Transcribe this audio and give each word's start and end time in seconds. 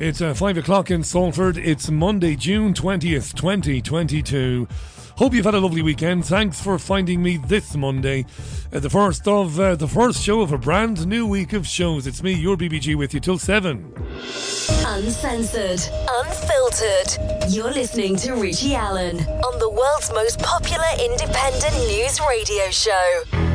It's 0.00 0.22
uh, 0.22 0.32
5 0.32 0.56
o'clock 0.56 0.90
in 0.90 1.02
Salford. 1.02 1.58
It's 1.58 1.90
Monday, 1.90 2.34
June 2.34 2.72
20th, 2.72 3.34
2022. 3.34 4.66
Hope 5.18 5.34
you've 5.34 5.44
had 5.44 5.54
a 5.54 5.60
lovely 5.60 5.82
weekend. 5.82 6.24
Thanks 6.24 6.58
for 6.58 6.78
finding 6.78 7.22
me 7.22 7.36
this 7.36 7.76
Monday, 7.76 8.24
uh, 8.72 8.80
the 8.80 8.88
first 8.88 9.28
of 9.28 9.60
uh, 9.60 9.76
the 9.76 9.86
first 9.86 10.22
show 10.22 10.40
of 10.40 10.52
a 10.52 10.58
brand 10.58 11.06
new 11.06 11.26
week 11.26 11.52
of 11.52 11.66
shows. 11.66 12.06
It's 12.06 12.22
me, 12.22 12.32
your 12.32 12.56
BBG, 12.56 12.96
with 12.96 13.12
you 13.12 13.20
till 13.20 13.36
seven. 13.36 13.92
Uncensored, 14.86 15.82
unfiltered. 16.08 17.52
You're 17.52 17.70
listening 17.70 18.16
to 18.16 18.36
Richie 18.36 18.74
Allen 18.74 19.18
on 19.18 19.58
the 19.58 19.68
world's 19.68 20.10
most 20.14 20.38
popular 20.38 20.88
independent 20.98 21.74
news 21.88 22.18
radio 22.26 22.70
show. 22.70 23.49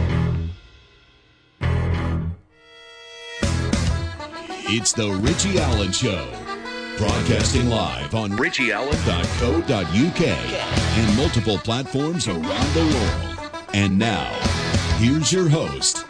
It's 4.67 4.93
the 4.93 5.11
Richie 5.11 5.59
Allen 5.59 5.91
Show. 5.91 6.27
Broadcasting 6.97 7.69
live 7.69 8.15
on 8.15 8.31
richieallen.co.uk 8.31 10.21
and 10.21 11.17
multiple 11.17 11.59
platforms 11.59 12.27
around 12.27 12.73
the 12.73 12.83
world. 12.83 13.63
And 13.75 13.99
now, 13.99 14.33
here's 14.97 15.31
your 15.31 15.47
host, 15.47 16.03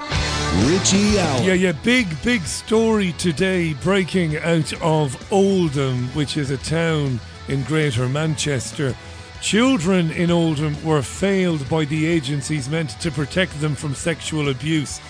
Richie 0.69 1.19
Allen. 1.19 1.43
Yeah, 1.43 1.53
yeah, 1.53 1.73
big, 1.83 2.07
big 2.23 2.43
story 2.43 3.11
today 3.17 3.73
breaking 3.73 4.37
out 4.37 4.71
of 4.81 5.33
Oldham, 5.33 6.07
which 6.13 6.37
is 6.37 6.49
a 6.49 6.57
town 6.57 7.19
in 7.49 7.61
Greater 7.63 8.07
Manchester. 8.07 8.95
Children 9.41 10.11
in 10.11 10.31
Oldham 10.31 10.81
were 10.81 11.01
failed 11.01 11.67
by 11.67 11.83
the 11.83 12.05
agencies 12.05 12.69
meant 12.69 12.91
to 13.01 13.11
protect 13.11 13.59
them 13.59 13.75
from 13.75 13.93
sexual 13.93 14.47
abuse. 14.47 15.01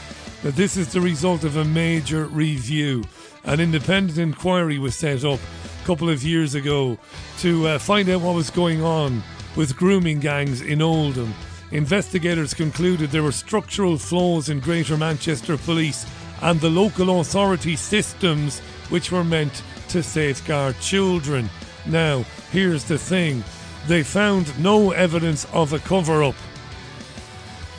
Now, 0.43 0.49
this 0.49 0.77
is 0.77 0.91
the 0.91 1.01
result 1.01 1.43
of 1.43 1.57
a 1.57 1.65
major 1.65 2.25
review. 2.25 3.03
An 3.45 3.59
independent 3.59 4.17
inquiry 4.17 4.79
was 4.79 4.95
set 4.95 5.23
up 5.23 5.39
a 5.39 5.85
couple 5.85 6.09
of 6.09 6.23
years 6.23 6.55
ago 6.55 6.97
to 7.39 7.67
uh, 7.67 7.79
find 7.79 8.09
out 8.09 8.21
what 8.21 8.33
was 8.33 8.49
going 8.49 8.81
on 8.81 9.21
with 9.55 9.77
grooming 9.77 10.19
gangs 10.19 10.61
in 10.61 10.81
Oldham. 10.81 11.33
Investigators 11.71 12.55
concluded 12.55 13.11
there 13.11 13.21
were 13.21 13.31
structural 13.31 13.97
flaws 13.97 14.49
in 14.49 14.59
Greater 14.59 14.97
Manchester 14.97 15.57
Police 15.57 16.07
and 16.41 16.59
the 16.59 16.69
local 16.69 17.19
authority 17.19 17.75
systems 17.75 18.59
which 18.89 19.11
were 19.11 19.23
meant 19.23 19.61
to 19.89 20.01
safeguard 20.01 20.79
children. 20.79 21.47
Now, 21.85 22.25
here's 22.51 22.83
the 22.83 22.97
thing 22.97 23.43
they 23.87 24.01
found 24.01 24.57
no 24.59 24.91
evidence 24.91 25.45
of 25.53 25.71
a 25.73 25.79
cover 25.79 26.23
up. 26.23 26.35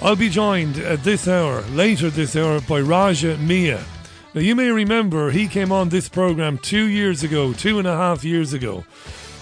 I'll 0.01 0.15
be 0.15 0.29
joined 0.29 0.79
at 0.79 1.03
this 1.03 1.27
hour, 1.27 1.63
later 1.73 2.09
this 2.11 2.37
hour, 2.37 2.61
by 2.61 2.81
Raja 2.81 3.37
Miah. 3.39 3.83
Now, 4.37 4.43
you 4.43 4.55
may 4.55 4.69
remember 4.71 5.31
he 5.31 5.49
came 5.49 5.73
on 5.73 5.89
this 5.89 6.11
program 6.11 6.59
two 6.59 6.89
years 6.89 7.23
ago, 7.23 7.55
two 7.55 7.79
and 7.79 7.89
a 7.89 7.97
half 7.97 8.23
years 8.23 8.53
ago. 8.53 8.85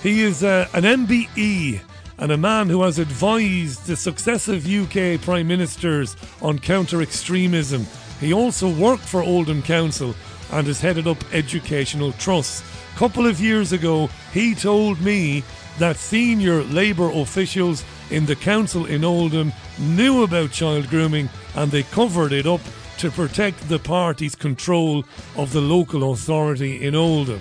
He 0.05 0.23
is 0.23 0.45
uh, 0.45 0.69
an 0.73 0.84
MBE 0.84 1.81
and 2.19 2.31
a 2.31 2.37
man 2.37 2.69
who 2.69 2.81
has 2.83 3.00
advised 3.00 3.89
the 3.89 3.97
successive 3.97 4.69
UK 4.69 5.20
Prime 5.20 5.48
Ministers 5.48 6.15
on 6.41 6.61
counter 6.61 7.03
extremism. 7.03 7.84
He 8.20 8.33
also 8.33 8.70
worked 8.70 9.03
for 9.03 9.20
Oldham 9.20 9.62
Council 9.62 10.15
and 10.53 10.69
has 10.69 10.81
headed 10.81 11.09
up 11.09 11.19
educational 11.34 12.12
trusts. 12.12 12.62
A 12.95 12.97
couple 12.97 13.27
of 13.27 13.41
years 13.41 13.72
ago, 13.72 14.09
he 14.33 14.55
told 14.55 15.00
me 15.00 15.42
that 15.81 15.97
senior 15.97 16.62
Labour 16.62 17.11
officials 17.11 17.84
in 18.12 18.27
the 18.27 18.37
council 18.37 18.87
in 18.87 19.03
Oldham 19.03 19.53
knew 19.77 20.22
about 20.22 20.53
child 20.53 20.89
grooming 20.89 21.28
and 21.56 21.72
they 21.72 21.83
covered 21.83 22.33
it 22.33 22.47
up 22.47 22.61
to 23.05 23.10
protect 23.10 23.69
the 23.69 23.78
party's 23.78 24.34
control 24.34 25.05
of 25.36 25.52
the 25.52 25.60
local 25.60 26.12
authority 26.12 26.86
in 26.86 26.94
Oldham. 26.94 27.38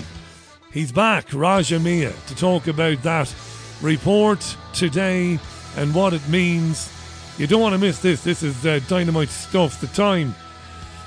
He's 0.73 0.91
back, 0.91 1.31
Raja 1.31 1.79
Miah, 1.79 2.11
to 2.27 2.35
talk 2.35 2.67
about 2.67 3.01
that 3.03 3.33
report 3.81 4.57
today 4.73 5.39
and 5.77 5.95
what 5.95 6.11
it 6.11 6.27
means. 6.27 6.91
You 7.37 7.47
don't 7.47 7.61
want 7.61 7.71
to 7.75 7.79
miss 7.79 7.99
this. 7.99 8.25
This 8.25 8.43
is 8.43 8.65
uh, 8.65 8.81
dynamite 8.89 9.29
stuff. 9.29 9.79
The 9.79 9.87
time. 9.87 10.35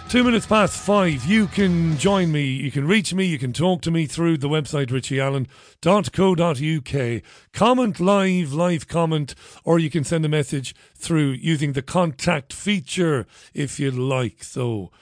Two 0.08 0.22
minutes 0.22 0.46
past 0.46 0.78
five. 0.78 1.24
You 1.24 1.48
can 1.48 1.98
join 1.98 2.30
me. 2.30 2.44
You 2.44 2.70
can 2.70 2.86
reach 2.86 3.12
me. 3.12 3.24
You 3.24 3.40
can 3.40 3.52
talk 3.52 3.82
to 3.82 3.90
me 3.90 4.06
through 4.06 4.38
the 4.38 4.48
website 4.48 4.86
richieallen.co.uk. 4.86 7.22
Comment 7.52 8.00
live, 8.00 8.52
live 8.52 8.86
comment, 8.86 9.34
or 9.64 9.80
you 9.80 9.90
can 9.90 10.04
send 10.04 10.24
a 10.24 10.28
message 10.28 10.76
through 10.94 11.30
using 11.30 11.72
the 11.72 11.82
contact 11.82 12.52
feature 12.52 13.26
if 13.52 13.80
you'd 13.80 13.94
like. 13.94 14.44
So 14.44 14.92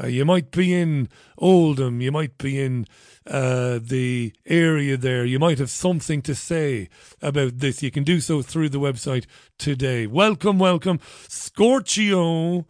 uh, 0.00 0.06
you 0.06 0.24
might 0.24 0.52
be 0.52 0.72
in 0.72 1.08
Oldham. 1.36 2.00
You 2.00 2.12
might 2.12 2.38
be 2.38 2.62
in 2.62 2.86
uh, 3.26 3.80
the 3.82 4.32
area 4.46 4.96
there. 4.96 5.24
You 5.24 5.40
might 5.40 5.58
have 5.58 5.70
something 5.70 6.22
to 6.22 6.36
say 6.36 6.88
about 7.20 7.58
this. 7.58 7.82
You 7.82 7.90
can 7.90 8.04
do 8.04 8.20
so 8.20 8.42
through 8.42 8.68
the 8.68 8.78
website 8.78 9.26
today. 9.58 10.06
Welcome, 10.06 10.60
welcome. 10.60 11.00
Scorchio. 11.28 12.64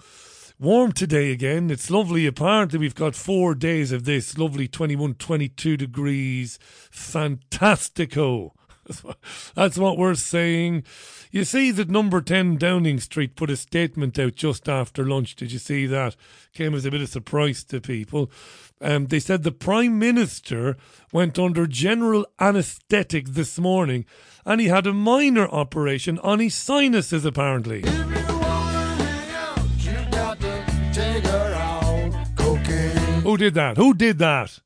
Warm 0.62 0.92
today 0.92 1.32
again. 1.32 1.72
It's 1.72 1.90
lovely. 1.90 2.24
Apparently, 2.24 2.78
we've 2.78 2.94
got 2.94 3.16
four 3.16 3.52
days 3.52 3.90
of 3.90 4.04
this 4.04 4.38
lovely 4.38 4.68
21, 4.68 5.14
22 5.14 5.76
degrees. 5.76 6.56
Fantastico. 6.88 8.52
That's 9.56 9.76
what 9.76 9.98
we're 9.98 10.14
saying. 10.14 10.84
You 11.32 11.42
see 11.42 11.72
that 11.72 11.90
number 11.90 12.20
10 12.20 12.58
Downing 12.58 13.00
Street 13.00 13.34
put 13.34 13.50
a 13.50 13.56
statement 13.56 14.20
out 14.20 14.36
just 14.36 14.68
after 14.68 15.04
lunch. 15.04 15.34
Did 15.34 15.50
you 15.50 15.58
see 15.58 15.84
that? 15.86 16.14
Came 16.54 16.76
as 16.76 16.84
a 16.84 16.92
bit 16.92 17.02
of 17.02 17.08
surprise 17.08 17.64
to 17.64 17.80
people. 17.80 18.30
Um, 18.80 19.06
they 19.06 19.18
said 19.18 19.42
the 19.42 19.50
Prime 19.50 19.98
Minister 19.98 20.76
went 21.12 21.40
under 21.40 21.66
general 21.66 22.24
anaesthetic 22.38 23.30
this 23.30 23.58
morning 23.58 24.04
and 24.46 24.60
he 24.60 24.68
had 24.68 24.86
a 24.86 24.92
minor 24.92 25.48
operation 25.48 26.20
on 26.20 26.38
his 26.38 26.54
sinuses, 26.54 27.24
apparently. 27.24 27.82
Who 33.32 33.38
did 33.38 33.54
that? 33.54 33.78
Who 33.78 33.94
did 33.94 34.18
that? 34.18 34.58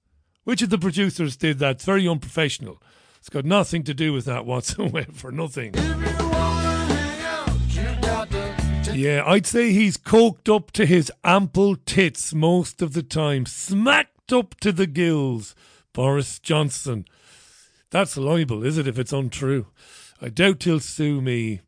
Which 0.43 0.61
of 0.61 0.71
the 0.71 0.79
producers 0.79 1.37
did 1.37 1.61
that? 1.61 1.77
It's 1.77 1.85
very 1.85 2.09
unprofessional. 2.09 2.83
It's 3.21 3.29
got 3.29 3.45
nothing 3.45 3.85
to 3.85 3.95
do 3.95 4.13
with 4.13 4.25
that 4.25 4.45
whatsoever. 4.45 5.07
For 5.13 5.31
nothing. 5.31 5.73
Yeah, 8.93 9.23
I'd 9.25 9.47
say 9.47 9.71
he's 9.71 9.97
coked 9.97 10.53
up 10.53 10.73
to 10.73 10.85
his 10.85 11.13
ample 11.23 11.77
tits 11.77 12.35
most 12.35 12.83
of 12.83 12.93
the 12.93 13.05
time, 13.05 13.47
smacked 13.47 14.33
up 14.33 14.59
to 14.59 14.73
the 14.73 14.89
gills. 14.89 15.55
Boris 15.93 16.41
Johnson. 16.41 17.05
That's 17.91 18.17
libel, 18.17 18.65
is 18.65 18.79
it, 18.79 18.89
if 18.89 18.99
it's 18.99 19.13
untrue? 19.13 19.67
I 20.21 20.29
doubt 20.29 20.65
he'll 20.65 20.81
sue 20.81 21.21
me 21.21 21.61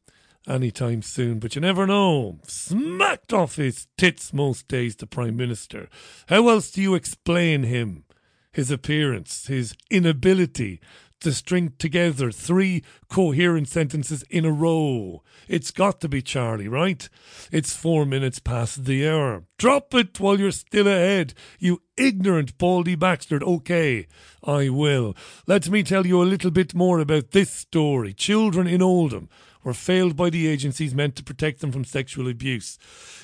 anytime 0.49 1.03
soon, 1.03 1.39
but 1.39 1.55
you 1.55 1.61
never 1.61 1.87
know. 1.87 2.39
Smacked 2.47 3.33
off 3.33 3.57
his 3.57 3.87
tits 3.97 4.33
most 4.33 4.67
days, 4.69 4.97
the 4.97 5.07
Prime 5.07 5.37
Minister. 5.37 5.89
How 6.29 6.49
else 6.49 6.71
do 6.71 6.83
you 6.83 6.95
explain 6.95 7.65
him? 7.65 8.05
His 8.53 8.71
appearance, 8.71 9.47
his 9.47 9.75
inability 9.91 10.81
to 11.21 11.33
string 11.33 11.73
together 11.79 12.31
three 12.31 12.83
coherent 13.09 13.69
sentences 13.69 14.23
in 14.31 14.45
a 14.45 14.53
row. 14.53 15.23
It's 15.49 15.71
got 15.71 16.01
to 16.01 16.09
be 16.09 16.23
Charlie, 16.23 16.69
right? 16.69 17.09
It's 17.51 17.75
four 17.75 18.05
minutes 18.05 18.39
past 18.39 18.85
the 18.85 19.09
hour. 19.09 19.45
Drop 19.59 19.95
it 19.95 20.21
while 20.21 20.39
you're 20.39 20.53
still 20.53 20.87
ahead, 20.87 21.35
you 21.59 21.83
ignorant 21.97 22.57
Baldy 22.59 22.95
Baxter. 22.95 23.43
Okay, 23.43 24.07
I 24.45 24.69
will. 24.69 25.17
Let 25.47 25.69
me 25.69 25.83
tell 25.83 26.07
you 26.07 26.23
a 26.23 26.25
little 26.25 26.51
bit 26.51 26.75
more 26.75 27.01
about 27.01 27.33
this 27.33 27.51
story. 27.51 28.13
Children 28.13 28.67
in 28.67 28.83
Oldham 28.83 29.29
were 29.69 29.75
failed 29.75 30.17
by 30.17 30.31
the 30.31 30.47
agencies 30.47 30.95
meant 30.95 31.15
to 31.15 31.23
protect 31.23 31.61
them 31.61 31.71
from 31.71 31.85
sexual 31.85 32.27
abuse. 32.27 32.79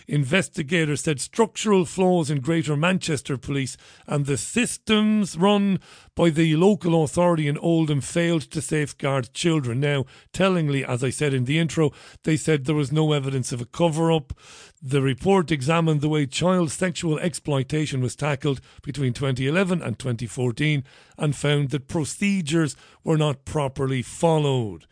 Investigators 0.06 1.00
said 1.00 1.18
structural 1.18 1.86
flaws 1.86 2.30
in 2.30 2.40
Greater 2.40 2.76
Manchester 2.76 3.38
Police 3.38 3.78
and 4.06 4.26
the 4.26 4.36
systems 4.36 5.38
run 5.38 5.80
by 6.14 6.28
the 6.28 6.54
local 6.56 7.02
authority 7.02 7.48
in 7.48 7.56
Oldham 7.56 8.02
failed 8.02 8.42
to 8.42 8.60
safeguard 8.60 9.32
children. 9.32 9.80
Now, 9.80 10.04
tellingly, 10.34 10.84
as 10.84 11.02
I 11.02 11.08
said 11.08 11.32
in 11.32 11.46
the 11.46 11.58
intro, 11.58 11.92
they 12.24 12.36
said 12.36 12.66
there 12.66 12.74
was 12.74 12.92
no 12.92 13.12
evidence 13.12 13.50
of 13.50 13.62
a 13.62 13.66
cover 13.66 14.12
up. 14.12 14.34
The 14.82 15.00
report 15.00 15.50
examined 15.50 16.02
the 16.02 16.10
way 16.10 16.26
child 16.26 16.72
sexual 16.72 17.18
exploitation 17.18 18.02
was 18.02 18.14
tackled 18.14 18.60
between 18.82 19.14
2011 19.14 19.80
and 19.80 19.98
2014 19.98 20.84
and 21.16 21.34
found 21.34 21.70
that 21.70 21.88
procedures 21.88 22.76
were 23.02 23.16
not 23.16 23.46
properly 23.46 24.02
followed. 24.02 24.84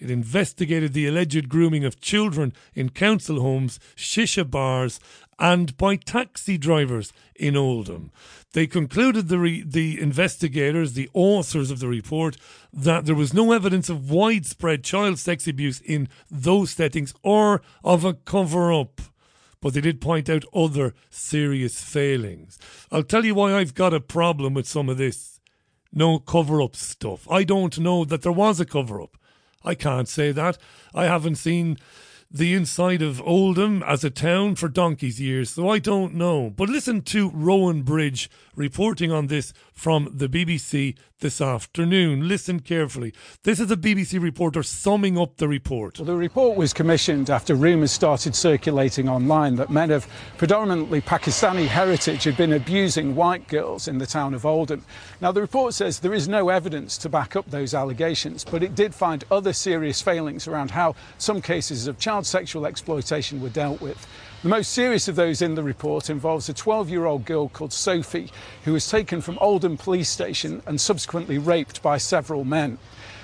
It 0.00 0.10
investigated 0.10 0.92
the 0.92 1.06
alleged 1.06 1.48
grooming 1.48 1.84
of 1.84 2.00
children 2.00 2.52
in 2.74 2.90
council 2.90 3.40
homes, 3.40 3.78
shisha 3.96 4.48
bars, 4.48 5.00
and 5.38 5.76
by 5.76 5.96
taxi 5.96 6.58
drivers 6.58 7.12
in 7.34 7.56
Oldham. 7.56 8.10
They 8.52 8.66
concluded, 8.66 9.28
the, 9.28 9.38
re- 9.38 9.64
the 9.66 10.00
investigators, 10.00 10.92
the 10.92 11.10
authors 11.12 11.70
of 11.70 11.80
the 11.80 11.88
report, 11.88 12.36
that 12.72 13.04
there 13.04 13.14
was 13.14 13.34
no 13.34 13.52
evidence 13.52 13.88
of 13.88 14.10
widespread 14.10 14.84
child 14.84 15.18
sex 15.18 15.48
abuse 15.48 15.80
in 15.80 16.08
those 16.30 16.70
settings 16.70 17.14
or 17.22 17.62
of 17.82 18.04
a 18.04 18.14
cover 18.14 18.72
up. 18.72 19.00
But 19.60 19.74
they 19.74 19.80
did 19.80 20.00
point 20.00 20.28
out 20.28 20.44
other 20.54 20.94
serious 21.10 21.82
failings. 21.82 22.58
I'll 22.92 23.02
tell 23.02 23.24
you 23.24 23.34
why 23.34 23.54
I've 23.54 23.74
got 23.74 23.94
a 23.94 24.00
problem 24.00 24.54
with 24.54 24.68
some 24.68 24.88
of 24.88 24.98
this 24.98 25.40
no 25.92 26.18
cover 26.18 26.60
up 26.60 26.76
stuff. 26.76 27.30
I 27.30 27.44
don't 27.44 27.78
know 27.78 28.04
that 28.04 28.22
there 28.22 28.32
was 28.32 28.60
a 28.60 28.64
cover 28.64 29.00
up. 29.00 29.16
I 29.64 29.74
can't 29.74 30.08
say 30.08 30.32
that. 30.32 30.58
I 30.94 31.04
haven't 31.04 31.36
seen 31.36 31.78
the 32.30 32.52
inside 32.52 33.00
of 33.00 33.22
Oldham 33.22 33.82
as 33.84 34.02
a 34.02 34.10
town 34.10 34.56
for 34.56 34.68
donkey's 34.68 35.20
years, 35.20 35.50
so 35.50 35.68
I 35.68 35.78
don't 35.78 36.14
know. 36.14 36.50
But 36.50 36.68
listen 36.68 37.02
to 37.02 37.30
Rowan 37.30 37.82
Bridge 37.82 38.28
reporting 38.56 39.12
on 39.12 39.28
this 39.28 39.52
from 39.72 40.10
the 40.12 40.28
BBC 40.28 40.96
this 41.24 41.40
afternoon. 41.40 42.28
Listen 42.28 42.60
carefully. 42.60 43.14
This 43.44 43.58
is 43.58 43.70
a 43.70 43.78
BBC 43.78 44.20
reporter 44.20 44.62
summing 44.62 45.16
up 45.16 45.38
the 45.38 45.48
report. 45.48 45.98
Well, 45.98 46.04
the 46.04 46.14
report 46.14 46.54
was 46.54 46.74
commissioned 46.74 47.30
after 47.30 47.54
rumours 47.54 47.92
started 47.92 48.36
circulating 48.36 49.08
online 49.08 49.56
that 49.56 49.70
men 49.70 49.90
of 49.90 50.06
predominantly 50.36 51.00
Pakistani 51.00 51.66
heritage 51.66 52.24
had 52.24 52.36
been 52.36 52.52
abusing 52.52 53.16
white 53.16 53.48
girls 53.48 53.88
in 53.88 53.96
the 53.96 54.04
town 54.04 54.34
of 54.34 54.44
Oldham. 54.44 54.84
Now, 55.22 55.32
the 55.32 55.40
report 55.40 55.72
says 55.72 55.98
there 55.98 56.12
is 56.12 56.28
no 56.28 56.50
evidence 56.50 56.98
to 56.98 57.08
back 57.08 57.36
up 57.36 57.50
those 57.50 57.72
allegations, 57.72 58.44
but 58.44 58.62
it 58.62 58.74
did 58.74 58.94
find 58.94 59.24
other 59.30 59.54
serious 59.54 60.02
failings 60.02 60.46
around 60.46 60.72
how 60.72 60.94
some 61.16 61.40
cases 61.40 61.86
of 61.86 61.98
child 61.98 62.26
sexual 62.26 62.66
exploitation 62.66 63.40
were 63.40 63.48
dealt 63.48 63.80
with. 63.80 64.06
The 64.44 64.50
most 64.50 64.74
serious 64.74 65.08
of 65.08 65.16
those 65.16 65.40
in 65.40 65.54
the 65.54 65.62
report 65.62 66.10
involves 66.10 66.50
a 66.50 66.52
12 66.52 66.90
year 66.90 67.06
old 67.06 67.24
girl 67.24 67.48
called 67.48 67.72
Sophie, 67.72 68.30
who 68.66 68.74
was 68.74 68.86
taken 68.86 69.22
from 69.22 69.38
Oldham 69.40 69.78
Police 69.78 70.10
Station 70.10 70.62
and 70.66 70.78
subsequently 70.78 71.38
raped 71.38 71.80
by 71.80 71.96
several 71.96 72.44
men. 72.44 72.76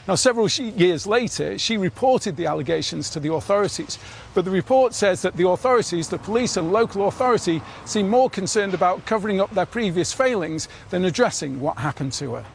Now, 0.08 0.14
several 0.14 0.48
years 0.48 1.06
later, 1.06 1.58
she 1.58 1.76
reported 1.76 2.38
the 2.38 2.46
allegations 2.46 3.10
to 3.10 3.20
the 3.20 3.34
authorities, 3.34 3.98
but 4.32 4.46
the 4.46 4.50
report 4.50 4.94
says 4.94 5.20
that 5.20 5.36
the 5.36 5.46
authorities, 5.46 6.08
the 6.08 6.16
police 6.16 6.56
and 6.56 6.72
local 6.72 7.06
authority, 7.06 7.60
seem 7.84 8.08
more 8.08 8.30
concerned 8.30 8.72
about 8.72 9.04
covering 9.04 9.42
up 9.42 9.50
their 9.50 9.66
previous 9.66 10.14
failings 10.14 10.68
than 10.88 11.04
addressing 11.04 11.60
what 11.60 11.76
happened 11.76 12.14
to 12.14 12.32
her. 12.36 12.46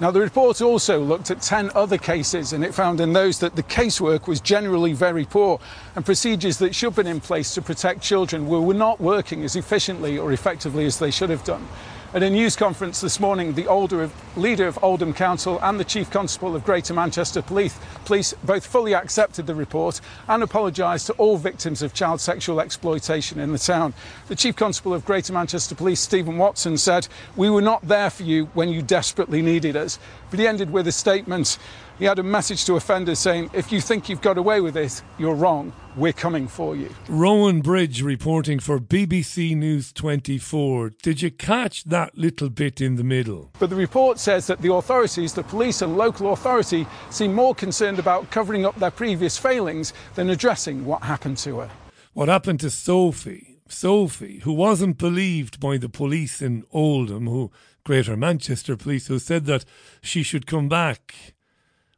Now, 0.00 0.10
the 0.10 0.20
report 0.20 0.62
also 0.62 0.98
looked 0.98 1.30
at 1.30 1.42
10 1.42 1.72
other 1.74 1.98
cases 1.98 2.54
and 2.54 2.64
it 2.64 2.72
found 2.74 3.02
in 3.02 3.12
those 3.12 3.38
that 3.40 3.54
the 3.54 3.62
casework 3.62 4.26
was 4.26 4.40
generally 4.40 4.94
very 4.94 5.26
poor 5.26 5.60
and 5.94 6.06
procedures 6.06 6.56
that 6.58 6.74
should 6.74 6.86
have 6.86 6.96
been 6.96 7.06
in 7.06 7.20
place 7.20 7.52
to 7.54 7.60
protect 7.60 8.00
children 8.00 8.46
were, 8.48 8.72
not 8.72 8.98
working 8.98 9.44
as 9.44 9.56
efficiently 9.56 10.16
or 10.16 10.32
effectively 10.32 10.86
as 10.86 10.98
they 10.98 11.10
should 11.10 11.28
have 11.28 11.44
done. 11.44 11.68
At 12.12 12.24
a 12.24 12.28
news 12.30 12.56
conference 12.56 13.00
this 13.00 13.20
morning, 13.20 13.54
the 13.54 13.68
older 13.68 14.10
leader 14.34 14.66
of 14.66 14.82
Oldham 14.82 15.14
Council 15.14 15.60
and 15.62 15.78
the 15.78 15.84
Chief 15.84 16.10
Constable 16.10 16.56
of 16.56 16.64
Greater 16.64 16.92
Manchester 16.92 17.40
Police, 17.40 17.78
police 18.04 18.34
both 18.42 18.66
fully 18.66 18.96
accepted 18.96 19.46
the 19.46 19.54
report 19.54 20.00
and 20.26 20.42
apologised 20.42 21.06
to 21.06 21.12
all 21.12 21.36
victims 21.36 21.82
of 21.82 21.94
child 21.94 22.20
sexual 22.20 22.60
exploitation 22.60 23.38
in 23.38 23.52
the 23.52 23.60
town. 23.60 23.94
The 24.26 24.34
Chief 24.34 24.56
Constable 24.56 24.92
of 24.92 25.04
Greater 25.04 25.32
Manchester 25.32 25.76
Police, 25.76 26.00
Stephen 26.00 26.36
Watson, 26.36 26.78
said, 26.78 27.06
We 27.36 27.48
were 27.48 27.62
not 27.62 27.86
there 27.86 28.10
for 28.10 28.24
you 28.24 28.46
when 28.54 28.70
you 28.70 28.82
desperately 28.82 29.40
needed 29.40 29.76
us. 29.76 30.00
But 30.30 30.40
he 30.40 30.48
ended 30.48 30.72
with 30.72 30.88
a 30.88 30.92
statement. 30.92 31.58
He 32.00 32.06
had 32.06 32.18
a 32.18 32.22
message 32.22 32.64
to 32.64 32.76
offenders 32.76 33.18
saying, 33.18 33.50
if 33.52 33.70
you 33.70 33.78
think 33.82 34.08
you've 34.08 34.22
got 34.22 34.38
away 34.38 34.62
with 34.62 34.72
this, 34.72 35.02
you're 35.18 35.34
wrong. 35.34 35.70
We're 35.96 36.14
coming 36.14 36.48
for 36.48 36.74
you. 36.74 36.88
Rowan 37.10 37.60
Bridge 37.60 38.02
reporting 38.02 38.58
for 38.58 38.80
BBC 38.80 39.54
News 39.54 39.92
24. 39.92 40.92
Did 41.02 41.20
you 41.20 41.30
catch 41.30 41.84
that 41.84 42.16
little 42.16 42.48
bit 42.48 42.80
in 42.80 42.96
the 42.96 43.04
middle? 43.04 43.50
But 43.58 43.68
the 43.68 43.76
report 43.76 44.18
says 44.18 44.46
that 44.46 44.62
the 44.62 44.72
authorities, 44.72 45.34
the 45.34 45.42
police 45.42 45.82
and 45.82 45.98
local 45.98 46.32
authority, 46.32 46.86
seem 47.10 47.34
more 47.34 47.54
concerned 47.54 47.98
about 47.98 48.30
covering 48.30 48.64
up 48.64 48.76
their 48.76 48.90
previous 48.90 49.36
failings 49.36 49.92
than 50.14 50.30
addressing 50.30 50.86
what 50.86 51.02
happened 51.02 51.36
to 51.38 51.58
her. 51.58 51.70
What 52.14 52.30
happened 52.30 52.60
to 52.60 52.70
Sophie? 52.70 53.58
Sophie, 53.68 54.38
who 54.38 54.54
wasn't 54.54 54.96
believed 54.96 55.60
by 55.60 55.76
the 55.76 55.90
police 55.90 56.40
in 56.40 56.64
Oldham, 56.70 57.26
who 57.26 57.50
Greater 57.84 58.16
Manchester 58.16 58.74
Police, 58.74 59.08
who 59.08 59.18
said 59.18 59.44
that 59.44 59.66
she 60.00 60.22
should 60.22 60.46
come 60.46 60.66
back 60.66 61.34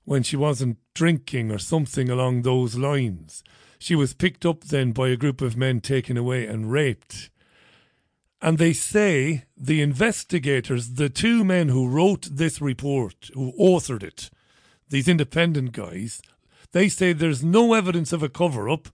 when 0.05 0.23
she 0.23 0.37
wasn't 0.37 0.79
drinking 0.95 1.51
or 1.51 1.59
something 1.59 2.09
along 2.09 2.43
those 2.43 2.77
lines. 2.77 3.43
She 3.79 3.95
was 3.95 4.15
picked 4.15 4.47
up 4.47 4.65
then 4.65 4.93
by 4.93 5.09
a 5.09 5.17
group 5.17 5.41
of 5.41 5.57
men 5.57 5.81
taken 5.81 6.17
away 6.17 6.47
and 6.47 6.71
raped. 6.71 7.31
And 8.41 8.59
they 8.59 8.73
say 8.73 9.45
the 9.57 9.81
investigators, 9.81 10.95
the 10.95 11.09
two 11.09 11.45
men 11.45 11.69
who 11.69 11.89
wrote 11.89 12.29
this 12.31 12.61
report, 12.61 13.31
who 13.35 13.53
authored 13.59 14.03
it, 14.03 14.31
these 14.89 15.09
independent 15.09 15.73
guys, 15.73 16.21
they 16.73 16.89
say 16.89 17.13
there's 17.13 17.45
no 17.45 17.75
evidence 17.75 18.13
of 18.13 18.23
a 18.23 18.29
cover 18.29 18.69
up 18.69 18.89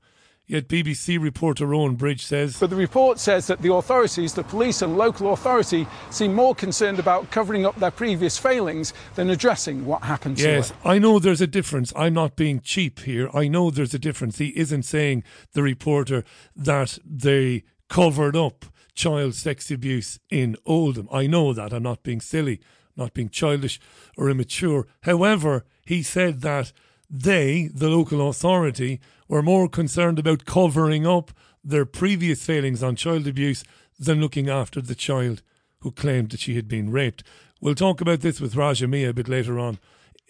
Yet 0.49 0.67
BBC 0.67 1.21
reporter 1.21 1.67
Rowan 1.67 1.97
Bridge 1.97 2.25
says. 2.25 2.59
But 2.59 2.71
the 2.71 2.77
report 2.77 3.19
says 3.19 3.47
that 3.49 3.61
the 3.61 3.75
authorities, 3.75 4.33
the 4.33 4.43
police 4.43 4.81
and 4.81 4.97
local 4.97 5.35
authority, 5.35 5.87
seem 6.09 6.33
more 6.33 6.55
concerned 6.55 6.99
about 6.99 7.31
covering 7.31 7.67
up 7.67 7.77
their 7.77 7.91
previous 7.91 8.39
failings 8.39 8.95
than 9.15 9.29
addressing 9.29 9.85
what 9.85 10.03
happened 10.05 10.41
yes, 10.41 10.73
I 10.85 10.99
know 10.99 11.19
there's 11.19 11.43
a 11.43 11.47
difference. 11.47 11.93
I'm 11.95 12.15
not 12.15 12.35
being 12.35 12.61
cheap 12.61 13.01
here. 13.01 13.29
I 13.35 13.47
know 13.47 13.71
there's 13.71 13.93
a 13.93 13.99
difference. 13.99 14.39
He 14.39 14.57
isn't 14.59 14.85
saying, 14.85 15.23
the 15.53 15.63
reporter, 15.63 16.25
that 16.57 16.99
they 17.05 17.65
covered 17.91 18.35
up 18.35 18.65
child 18.95 19.35
sex 19.35 19.71
abuse 19.71 20.19
in 20.31 20.57
Oldham. 20.65 21.09
I 21.13 21.27
know 21.27 21.53
that. 21.53 21.75
I'm 21.75 21.83
not 21.83 22.03
being 22.03 22.23
silly, 22.23 22.61
not 22.97 23.13
being 23.13 23.29
childish 23.29 23.79
or 24.17 24.31
immature. 24.31 24.87
However, 25.03 25.67
he 25.85 26.03
said 26.03 26.41
that 26.41 26.73
they, 27.11 27.69
the 27.75 27.89
local 27.89 28.29
authority, 28.29 29.01
were 29.29 29.43
more 29.43 29.69
concerned 29.69 30.19
about 30.19 30.45
covering 30.45 31.07
up 31.07 31.31
their 31.63 31.85
previous 31.85 32.45
failings 32.45 32.83
on 32.83 32.97
child 32.97 33.27
abuse 33.27 33.63
than 33.99 34.21
looking 34.21 34.49
after 34.49 34.81
the 34.81 34.95
child 34.95 35.43
who 35.81 35.91
claimed 35.91 36.31
that 36.31 36.41
she 36.41 36.57
had 36.57 36.67
been 36.69 36.91
raped. 36.91 37.23
We'll 37.61 37.75
talk 37.75 38.01
about 38.01 38.21
this 38.21 38.41
with 38.41 38.57
Raja 38.57 38.89
Miah 38.89 39.11
a 39.11 39.13
bit 39.13 39.29
later 39.29 39.59
on. 39.59 39.79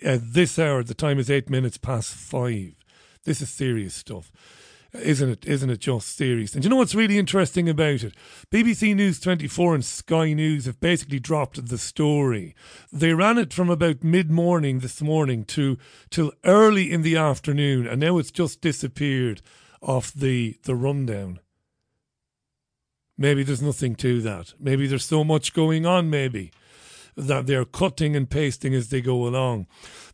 At 0.02 0.32
this 0.32 0.58
hour, 0.58 0.82
the 0.82 0.94
time 0.94 1.18
is 1.18 1.30
eight 1.30 1.48
minutes 1.50 1.78
past 1.78 2.12
five. 2.12 2.74
This 3.24 3.40
is 3.40 3.50
serious 3.50 3.94
stuff 3.94 4.32
isn't 4.94 5.28
it? 5.28 5.46
Isn't 5.46 5.70
it 5.70 5.80
just 5.80 6.16
serious? 6.16 6.54
And 6.54 6.64
you 6.64 6.70
know 6.70 6.76
what's 6.76 6.94
really 6.94 7.18
interesting 7.18 7.68
about 7.68 8.02
it? 8.02 8.14
BBC 8.50 8.94
News 8.94 9.20
24 9.20 9.74
and 9.74 9.84
Sky 9.84 10.32
News 10.32 10.64
have 10.64 10.80
basically 10.80 11.20
dropped 11.20 11.66
the 11.66 11.78
story. 11.78 12.54
They 12.92 13.12
ran 13.12 13.38
it 13.38 13.52
from 13.52 13.68
about 13.68 14.02
mid 14.02 14.30
morning 14.30 14.80
this 14.80 15.02
morning 15.02 15.44
to 15.46 15.78
till 16.10 16.32
early 16.44 16.90
in 16.90 17.02
the 17.02 17.16
afternoon, 17.16 17.86
and 17.86 18.00
now 18.00 18.18
it's 18.18 18.30
just 18.30 18.60
disappeared 18.60 19.42
off 19.82 20.12
the 20.12 20.56
the 20.64 20.74
rundown. 20.74 21.40
Maybe 23.16 23.42
there's 23.42 23.62
nothing 23.62 23.96
to 23.96 24.20
that. 24.22 24.54
Maybe 24.58 24.86
there's 24.86 25.04
so 25.04 25.24
much 25.24 25.52
going 25.52 25.84
on. 25.84 26.08
Maybe 26.08 26.52
that 27.18 27.46
they're 27.46 27.64
cutting 27.64 28.14
and 28.14 28.30
pasting 28.30 28.74
as 28.74 28.88
they 28.88 29.00
go 29.00 29.26
along. 29.26 29.66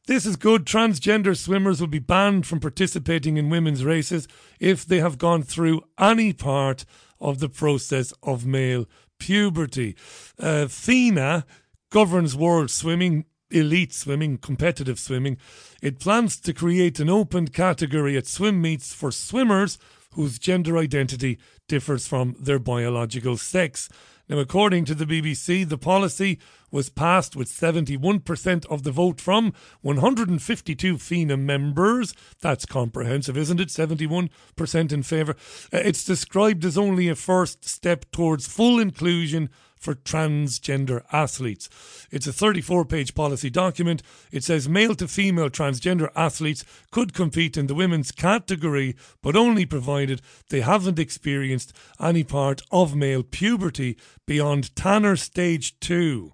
This 0.06 0.26
is 0.26 0.36
good. 0.36 0.66
Transgender 0.66 1.34
swimmers 1.34 1.80
will 1.80 1.88
be 1.88 1.98
banned 1.98 2.46
from 2.46 2.60
participating 2.60 3.38
in 3.38 3.48
women's 3.48 3.86
races 3.86 4.28
if 4.60 4.84
they 4.84 5.00
have 5.00 5.16
gone 5.16 5.42
through 5.42 5.80
any 5.98 6.34
part 6.34 6.84
of 7.20 7.38
the 7.38 7.48
process 7.48 8.12
of 8.22 8.44
male 8.44 8.86
puberty. 9.18 9.96
Uh, 10.38 10.66
FINA 10.66 11.46
governs 11.90 12.36
world 12.36 12.70
swimming, 12.70 13.24
elite 13.50 13.94
swimming, 13.94 14.36
competitive 14.36 14.98
swimming. 14.98 15.38
It 15.80 16.00
plans 16.00 16.38
to 16.40 16.52
create 16.52 17.00
an 17.00 17.08
open 17.08 17.48
category 17.48 18.18
at 18.18 18.26
swim 18.26 18.60
meets 18.60 18.92
for 18.92 19.10
swimmers 19.10 19.78
whose 20.12 20.38
gender 20.38 20.76
identity 20.76 21.38
differs 21.66 22.06
from 22.06 22.36
their 22.38 22.58
biological 22.58 23.38
sex. 23.38 23.88
Now, 24.28 24.38
according 24.38 24.86
to 24.86 24.94
the 24.94 25.04
BBC, 25.04 25.68
the 25.68 25.76
policy 25.76 26.38
was 26.70 26.88
passed 26.88 27.36
with 27.36 27.48
71% 27.48 28.66
of 28.66 28.82
the 28.82 28.90
vote 28.90 29.20
from 29.20 29.52
152 29.82 30.98
FINA 30.98 31.36
members. 31.36 32.14
That's 32.40 32.64
comprehensive, 32.64 33.36
isn't 33.36 33.60
it? 33.60 33.68
71% 33.68 34.92
in 34.92 35.02
favour. 35.02 35.36
Uh, 35.72 35.78
it's 35.78 36.04
described 36.04 36.64
as 36.64 36.78
only 36.78 37.08
a 37.08 37.14
first 37.14 37.64
step 37.68 38.06
towards 38.12 38.46
full 38.46 38.80
inclusion 38.80 39.50
for 39.84 39.94
transgender 39.94 41.04
athletes. 41.12 41.68
It's 42.10 42.26
a 42.26 42.32
34 42.32 42.86
page 42.86 43.14
policy 43.14 43.50
document. 43.50 44.02
It 44.32 44.42
says 44.42 44.68
male 44.68 44.94
to 44.94 45.06
female 45.06 45.50
transgender 45.50 46.10
athletes 46.16 46.64
could 46.90 47.12
compete 47.12 47.58
in 47.58 47.66
the 47.66 47.74
women's 47.74 48.10
category, 48.10 48.96
but 49.22 49.36
only 49.36 49.66
provided 49.66 50.22
they 50.48 50.62
haven't 50.62 50.98
experienced 50.98 51.74
any 52.00 52.24
part 52.24 52.62
of 52.72 52.96
male 52.96 53.22
puberty 53.22 53.98
beyond 54.26 54.74
Tanner 54.74 55.16
stage 55.16 55.78
2. 55.80 56.32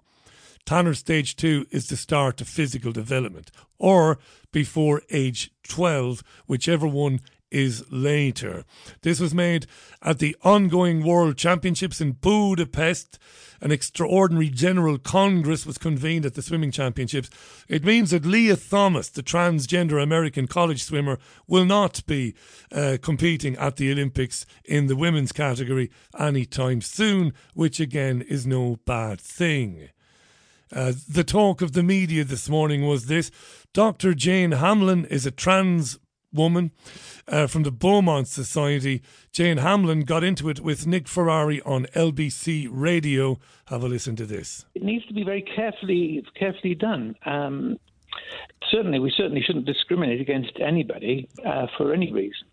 Tanner 0.65 0.93
stage 0.93 1.35
2 1.35 1.67
is 1.71 1.87
the 1.87 1.97
start 1.97 2.39
of 2.39 2.47
physical 2.47 2.93
development, 2.93 3.51
or 3.77 4.17
before 4.53 5.01
age 5.09 5.51
12, 5.67 6.23
whichever 6.47 6.87
one 6.87 7.19
is 7.51 7.83
later. 7.91 8.63
This 9.01 9.19
was 9.19 9.33
made 9.33 9.67
at 10.01 10.19
the 10.19 10.35
ongoing 10.41 11.03
World 11.03 11.37
Championships 11.37 12.01
in 12.01 12.13
Budapest. 12.13 13.19
An 13.61 13.71
extraordinary 13.71 14.49
General 14.49 14.97
Congress 14.97 15.65
was 15.65 15.77
convened 15.77 16.25
at 16.25 16.33
the 16.33 16.41
Swimming 16.41 16.71
Championships. 16.71 17.29
It 17.67 17.85
means 17.85 18.09
that 18.11 18.25
Lia 18.25 18.55
Thomas, 18.55 19.09
the 19.09 19.21
transgender 19.21 20.01
American 20.01 20.47
college 20.47 20.83
swimmer, 20.83 21.19
will 21.47 21.65
not 21.65 22.03
be 22.07 22.33
uh, 22.71 22.97
competing 23.01 23.55
at 23.57 23.75
the 23.75 23.91
Olympics 23.91 24.45
in 24.65 24.87
the 24.87 24.95
women's 24.95 25.31
category 25.31 25.91
anytime 26.17 26.81
soon, 26.81 27.33
which 27.53 27.79
again 27.79 28.21
is 28.21 28.47
no 28.47 28.77
bad 28.85 29.21
thing. 29.21 29.89
Uh, 30.73 30.93
the 31.07 31.23
talk 31.23 31.61
of 31.61 31.73
the 31.73 31.83
media 31.83 32.23
this 32.23 32.47
morning 32.47 32.87
was 32.87 33.07
this 33.07 33.29
Dr. 33.73 34.13
Jane 34.13 34.53
Hamlin 34.53 35.05
is 35.05 35.25
a 35.25 35.31
trans 35.31 35.99
woman 36.33 36.71
uh, 37.27 37.47
from 37.47 37.63
the 37.63 37.71
Beaumont 37.71 38.27
Society. 38.27 39.01
Jane 39.31 39.57
Hamlin 39.57 40.01
got 40.01 40.23
into 40.23 40.49
it 40.49 40.59
with 40.59 40.87
Nick 40.87 41.07
Ferrari 41.07 41.61
on 41.61 41.85
LBC 41.95 42.67
Radio. 42.69 43.39
Have 43.65 43.83
a 43.83 43.87
listen 43.87 44.15
to 44.17 44.25
this. 44.25 44.65
It 44.75 44.83
needs 44.83 45.05
to 45.07 45.13
be 45.13 45.23
very 45.23 45.41
carefully 45.41 46.25
carefully 46.37 46.75
done. 46.75 47.15
Um, 47.25 47.77
certainly, 48.69 48.99
we 48.99 49.11
certainly 49.15 49.41
shouldn't 49.41 49.65
discriminate 49.65 50.21
against 50.21 50.59
anybody 50.59 51.29
uh, 51.45 51.67
for 51.77 51.93
any 51.93 52.11
reason. 52.11 52.47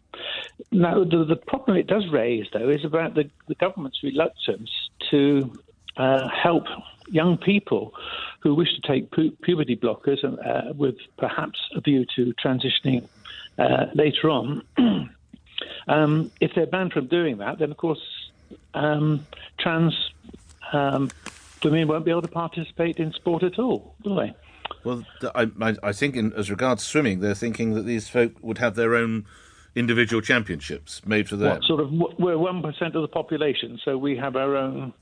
Now, 0.73 1.05
the, 1.05 1.25
the, 1.25 1.37
problem 1.37 1.77
it 1.77 1.87
does 1.87 2.05
raise, 2.13 2.47
though, 2.53 2.69
is 2.69 2.85
about 2.85 3.15
the, 3.15 3.31
the 3.47 3.55
government's 3.55 4.03
reluctance 4.03 4.71
to 5.11 5.53
uh, 5.97 6.29
help 6.29 6.65
young 7.11 7.39
people 7.39 7.95
who 8.41 8.55
wish 8.55 8.69
to 8.75 8.93
take 8.93 9.11
pu- 9.11 9.37
puberty 9.43 9.77
blockers 9.77 10.23
uh, 10.25 10.73
with 10.75 10.97
perhaps 11.19 11.59
a 11.75 11.81
view 11.81 12.05
to 12.17 12.33
transitioning 12.45 13.09
uh, 13.59 13.87
later 13.95 14.31
on. 14.31 14.63
um, 15.89 16.31
if 16.41 16.53
they're 16.55 16.67
banned 16.67 16.93
from 16.93 17.07
doing 17.07 17.39
that, 17.39 17.59
then 17.59 17.71
of 17.71 17.77
course 17.77 18.01
um, 18.75 19.27
trans 19.59 19.95
um, 20.73 21.11
women 21.65 21.89
won't 21.89 22.05
be 22.05 22.11
able 22.11 22.23
to 22.23 22.29
participate 22.29 22.99
in 22.99 23.13
sport 23.13 23.43
at 23.43 23.59
all, 23.59 23.95
will 24.05 24.17
they? 24.17 24.35
Well, 24.85 25.05
I, 25.35 25.49
I 25.83 25.93
think 25.93 26.17
in, 26.17 26.33
as 26.35 26.51
regards 26.51 26.83
swimming, 26.85 27.21
they're 27.21 27.35
thinking 27.35 27.75
that 27.75 27.83
these 27.83 28.09
folk 28.09 28.33
would 28.43 28.59
have 28.59 28.75
their 28.75 28.95
own 28.95 29.27
individual 29.75 30.21
championships 30.23 31.05
made 31.07 31.29
for 31.29 31.37
them. 31.37 31.51
What, 31.51 31.65
sort 31.65 31.81
of, 31.81 31.91
we're 32.19 32.39
one 32.39 32.63
percent 32.63 32.95
of 32.95 33.03
the 33.03 33.09
population, 33.09 33.79
so 33.85 33.99
we 33.99 34.17
have 34.17 34.37
our 34.37 34.57
own. 34.57 34.93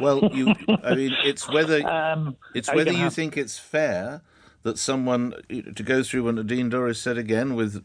Well, 0.00 0.28
you, 0.32 0.54
I 0.82 0.94
mean, 0.94 1.16
it's 1.24 1.48
whether 1.48 1.86
um, 1.88 2.36
it's 2.54 2.72
whether 2.72 2.92
you 2.92 3.04
have... 3.04 3.14
think 3.14 3.36
it's 3.36 3.58
fair 3.58 4.22
that 4.66 4.78
someone 4.78 5.32
eh, 5.48 5.62
to 5.74 5.82
go 5.82 6.02
through 6.02 6.24
what 6.24 6.34
Nadine 6.34 6.70
Dorries 6.70 6.96
said 6.96 7.16
again 7.16 7.54
with 7.54 7.80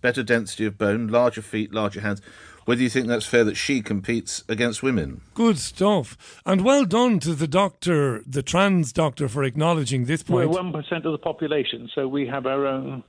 better 0.00 0.22
density 0.22 0.64
of 0.64 0.76
bone, 0.76 1.06
larger 1.06 1.42
feet, 1.42 1.72
larger 1.72 2.00
hands. 2.00 2.20
Whether 2.64 2.82
you 2.82 2.88
think 2.88 3.08
that's 3.08 3.26
fair 3.26 3.44
that 3.44 3.58
she 3.58 3.82
competes 3.82 4.42
against 4.48 4.82
women. 4.82 5.20
Good 5.34 5.58
stuff. 5.58 6.40
And 6.46 6.64
well 6.64 6.86
done 6.86 7.20
to 7.20 7.34
the 7.34 7.46
doctor, 7.46 8.22
the 8.26 8.42
trans 8.42 8.90
doctor, 8.90 9.28
for 9.28 9.44
acknowledging 9.44 10.06
this 10.06 10.22
point. 10.22 10.48
We're 10.48 10.60
1% 10.62 11.04
of 11.04 11.12
the 11.12 11.18
population, 11.18 11.90
so 11.94 12.08
we 12.08 12.26
have 12.26 12.46
our 12.46 12.66
own. 12.66 13.04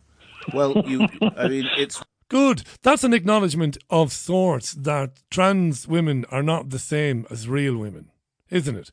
Well, 0.53 0.83
you, 0.85 1.07
I 1.37 1.47
mean, 1.47 1.69
it's. 1.77 2.03
Good. 2.27 2.63
That's 2.81 3.05
an 3.05 3.13
acknowledgement 3.13 3.77
of 3.89 4.11
sorts 4.11 4.73
that 4.73 5.21
trans 5.29 5.87
women 5.87 6.25
are 6.31 6.43
not 6.43 6.71
the 6.71 6.79
same 6.79 7.25
as 7.29 7.47
real 7.47 7.77
women, 7.77 8.09
isn't 8.49 8.75
it? 8.75 8.91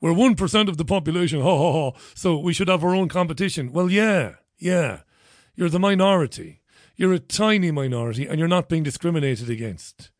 We're 0.00 0.12
1% 0.12 0.68
of 0.68 0.76
the 0.76 0.84
population, 0.84 1.40
ha 1.40 1.56
ha 1.56 1.72
ha, 1.72 1.98
so 2.14 2.38
we 2.38 2.52
should 2.52 2.68
have 2.68 2.84
our 2.84 2.94
own 2.94 3.08
competition. 3.08 3.72
Well, 3.72 3.90
yeah, 3.90 4.34
yeah. 4.58 5.00
You're 5.54 5.70
the 5.70 5.78
minority. 5.78 6.60
You're 6.96 7.12
a 7.12 7.18
tiny 7.18 7.70
minority 7.70 8.26
and 8.26 8.38
you're 8.38 8.48
not 8.48 8.68
being 8.68 8.82
discriminated 8.82 9.50
against. 9.50 10.10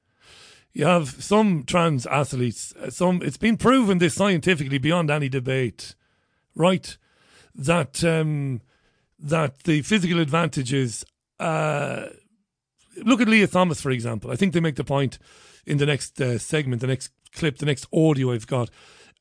You 0.73 0.87
have 0.87 1.23
some 1.23 1.63
trans 1.63 2.05
athletes, 2.07 2.75
uh, 2.75 2.91
some 2.91 3.23
it's 3.23 3.37
been 3.37 3.57
proven 3.57 3.99
this 3.99 4.15
scientifically 4.15 4.79
beyond 4.79 5.09
any 5.09 5.29
debate, 5.29 5.95
right? 6.57 6.97
That 7.55 8.03
um, 8.03 8.61
that 9.21 9.63
the 9.63 9.83
physical 9.83 10.19
advantages 10.19 11.05
uh, 11.39 12.07
look 13.05 13.21
at 13.21 13.29
Lia 13.29 13.47
Thomas, 13.47 13.81
for 13.81 13.93
example. 13.93 14.33
I 14.33 14.37
think 14.37 14.53
they 14.53 14.59
make 14.59 14.75
the 14.75 14.83
point 14.83 15.21
in 15.65 15.79
the 15.79 15.87
next 15.87 16.21
uh, 16.21 16.39
segment, 16.39 16.81
the 16.81 16.89
next 16.89 17.13
clip, 17.35 17.59
the 17.59 17.67
next 17.67 17.87
audio 17.93 18.33
I've 18.33 18.47
got 18.47 18.71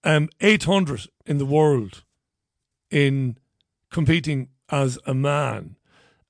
um, 0.03 0.29
800 0.41 1.07
in 1.25 1.37
the 1.37 1.45
world 1.45 2.03
in 2.89 3.37
competing 3.91 4.49
as 4.69 4.97
a 5.05 5.13
man, 5.13 5.75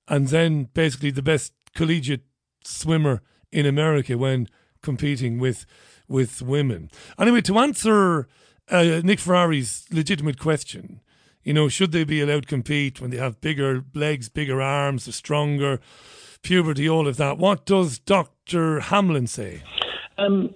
and 0.08 0.28
then 0.30 0.70
basically 0.74 1.12
the 1.12 1.22
best 1.22 1.54
collegiate 1.76 2.26
swimmer 2.64 3.22
in 3.52 3.66
America 3.66 4.18
when 4.18 4.48
competing 4.82 5.40
with 5.40 5.66
with 6.08 6.42
women. 6.42 6.92
Anyway, 7.18 7.42
to 7.42 7.58
answer 7.58 8.28
uh, 8.70 9.02
Nick 9.04 9.20
Ferrari's 9.20 9.86
legitimate 9.92 10.38
question, 10.38 11.00
you 11.44 11.54
know, 11.54 11.70
should 11.70 11.92
they 11.92 12.04
be 12.04 12.22
allowed 12.22 12.44
to 12.44 12.50
compete 12.50 13.02
when 13.02 13.10
they 13.10 13.18
have 13.18 13.42
bigger 13.42 13.84
legs, 13.94 14.30
bigger 14.30 14.62
arms, 14.62 15.08
are 15.08 15.14
stronger, 15.14 15.80
puberty, 16.42 16.88
all 16.88 17.08
of 17.08 17.18
that? 17.18 17.38
What 17.38 17.66
does 17.66 18.00
Dr. 18.00 18.82
Hamlin 18.82 19.28
say? 19.28 19.64
Um, 20.18 20.54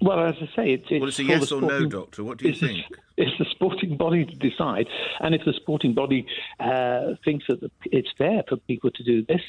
well, 0.00 0.20
as 0.26 0.34
I 0.36 0.56
say, 0.56 0.72
it's, 0.72 0.84
it's 0.90 1.00
well, 1.00 1.08
it's 1.08 1.18
a 1.18 1.24
yes 1.24 1.52
or 1.52 1.60
no, 1.62 1.86
doctor. 1.86 2.24
What 2.24 2.38
do 2.38 2.48
you 2.48 2.54
think? 2.54 2.84
it's 3.16 3.36
the 3.38 3.46
sporting 3.50 3.96
body 3.96 4.24
to 4.24 4.34
decide, 4.36 4.86
and 5.20 5.34
if 5.34 5.42
the 5.44 5.54
sporting 5.54 5.94
body 5.94 6.26
uh, 6.60 7.14
thinks 7.24 7.46
that 7.48 7.70
it's 7.86 8.08
fair 8.18 8.42
for 8.48 8.56
people 8.56 8.90
to 8.90 9.02
do 9.02 9.24
this, 9.24 9.40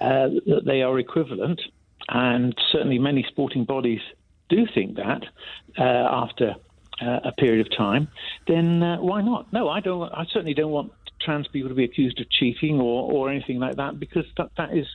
uh, 0.00 0.28
that 0.46 0.62
they 0.66 0.82
are 0.82 0.98
equivalent, 0.98 1.60
and 2.08 2.54
certainly 2.70 2.98
many 2.98 3.24
sporting 3.28 3.64
bodies 3.64 4.00
do 4.48 4.66
think 4.74 4.96
that 4.96 5.24
uh, 5.78 5.82
after 5.82 6.54
uh, 7.00 7.20
a 7.24 7.32
period 7.32 7.66
of 7.66 7.76
time, 7.76 8.08
then 8.46 8.82
uh, 8.82 8.98
why 8.98 9.22
not? 9.22 9.52
No, 9.52 9.68
I 9.68 9.80
don't. 9.80 10.12
I 10.12 10.24
certainly 10.26 10.54
don't 10.54 10.70
want 10.70 10.92
trans 11.20 11.48
people 11.48 11.70
to 11.70 11.74
be 11.74 11.84
accused 11.84 12.20
of 12.20 12.28
cheating 12.30 12.80
or, 12.80 13.10
or 13.10 13.30
anything 13.30 13.58
like 13.58 13.76
that 13.76 13.98
because 13.98 14.26
that, 14.36 14.50
that 14.56 14.76
is. 14.76 14.86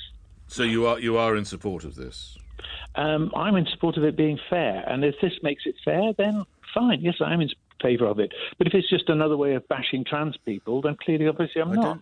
So 0.48 0.63
you 0.63 0.86
are 0.86 1.00
you 1.00 1.18
are 1.18 1.36
in 1.36 1.46
support 1.46 1.84
of 1.84 1.96
this. 1.96 2.38
Um, 2.96 3.32
I'm 3.36 3.56
in 3.56 3.66
support 3.68 3.98
of 3.98 4.04
it 4.04 4.16
being 4.16 4.39
fair, 4.50 4.84
and 4.88 5.04
if 5.04 5.16
this 5.22 5.34
makes 5.42 5.63
it 5.66 5.75
fair, 5.84 6.13
then 6.18 6.46
fine. 6.74 7.01
Yes, 7.01 7.16
I'm 7.22 7.42
in 7.42 7.50
favour 7.82 8.06
of 8.06 8.20
it. 8.20 8.34
But 8.58 8.68
if 8.68 8.74
it's 8.74 8.89
just 8.89 9.10
another 9.10 9.38
way 9.38 9.54
of 9.54 9.68
bashing 9.68 10.04
trans 10.04 10.38
people, 10.38 10.82
then 10.82 10.98
clearly, 11.04 11.28
obviously, 11.28 11.62
I'm 11.62 11.72
I 11.72 11.75
not. 11.75 12.01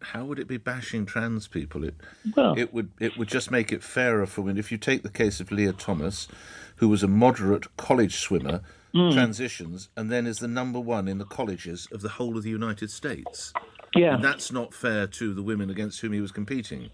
How 0.00 0.24
would 0.24 0.38
it 0.38 0.48
be 0.48 0.56
bashing 0.56 1.06
trans 1.06 1.48
people? 1.48 1.84
It 1.84 1.94
well, 2.36 2.58
it 2.58 2.72
would 2.72 2.90
it 2.98 3.16
would 3.16 3.28
just 3.28 3.50
make 3.50 3.72
it 3.72 3.82
fairer 3.82 4.26
for 4.26 4.42
women. 4.42 4.58
If 4.58 4.72
you 4.72 4.78
take 4.78 5.02
the 5.02 5.10
case 5.10 5.40
of 5.40 5.50
Lia 5.50 5.72
Thomas, 5.72 6.28
who 6.76 6.88
was 6.88 7.02
a 7.02 7.08
moderate 7.08 7.76
college 7.76 8.16
swimmer, 8.16 8.62
mm. 8.94 9.12
transitions, 9.12 9.88
and 9.96 10.10
then 10.10 10.26
is 10.26 10.38
the 10.38 10.48
number 10.48 10.80
one 10.80 11.08
in 11.08 11.18
the 11.18 11.24
colleges 11.24 11.88
of 11.92 12.02
the 12.02 12.10
whole 12.10 12.36
of 12.36 12.42
the 12.42 12.50
United 12.50 12.90
States. 12.90 13.52
Yeah, 13.94 14.14
and 14.14 14.24
that's 14.24 14.52
not 14.52 14.74
fair 14.74 15.06
to 15.06 15.34
the 15.34 15.42
women 15.42 15.70
against 15.70 16.00
whom 16.00 16.12
he 16.12 16.20
was 16.20 16.32
competing. 16.32 16.90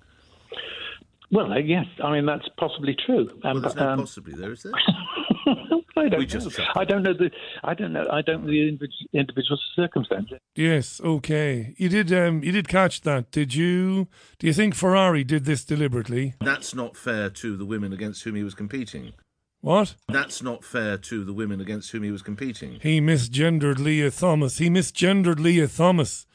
Well, 1.31 1.52
uh, 1.52 1.59
yes, 1.59 1.87
I 2.02 2.12
mean 2.12 2.26
that's 2.26 2.49
possibly 2.59 2.97
true. 3.07 3.28
Um, 3.45 3.54
well, 3.54 3.61
there's 3.61 3.75
no 3.76 3.88
um, 3.88 3.99
possibly 4.00 4.35
there, 4.35 4.52
is 4.52 4.62
there? 4.62 4.73
I 5.97 6.09
don't 6.09 6.33
know. 6.33 6.50
I 6.75 6.85
don't 6.85 7.02
know 7.02 7.14
the. 7.14 7.31
I 7.62 7.75
don't 7.75 7.93
know. 7.93 8.07
I 8.11 8.23
don't 8.23 8.43
know 8.43 8.49
the 8.49 8.78
individual 9.12 9.59
circumstances. 9.76 10.38
Yes. 10.57 11.00
Okay. 11.02 11.75
You 11.78 11.88
did. 11.88 12.12
Um. 12.12 12.43
You 12.43 12.52
did 12.52 12.69
catch 12.69 13.02
that. 13.02 13.31
Did 13.31 13.54
you? 13.54 14.09
Do 14.38 14.47
you 14.47 14.52
think 14.52 14.75
Ferrari 14.75 15.25
did 15.25 15.45
this 15.45 15.64
deliberately? 15.64 16.35
That's 16.40 16.75
not 16.75 16.97
fair 16.97 17.31
to 17.31 17.57
the 17.57 17.64
women 17.64 17.93
against 17.93 18.25
whom 18.25 18.35
he 18.35 18.43
was 18.43 18.54
competing. 18.54 19.12
What? 19.61 19.95
That's 20.09 20.43
not 20.43 20.62
fair 20.62 20.99
to 20.99 21.25
the 21.25 21.33
women 21.33 21.59
against 21.59 21.90
whom 21.90 22.02
he 22.02 22.11
was 22.11 22.21
competing. 22.21 22.81
He 22.83 23.00
misgendered 23.00 23.78
Lia 23.78 24.11
Thomas. 24.11 24.59
He 24.59 24.69
misgendered 24.69 25.40
Lia 25.40 25.69
Thomas. 25.69 26.26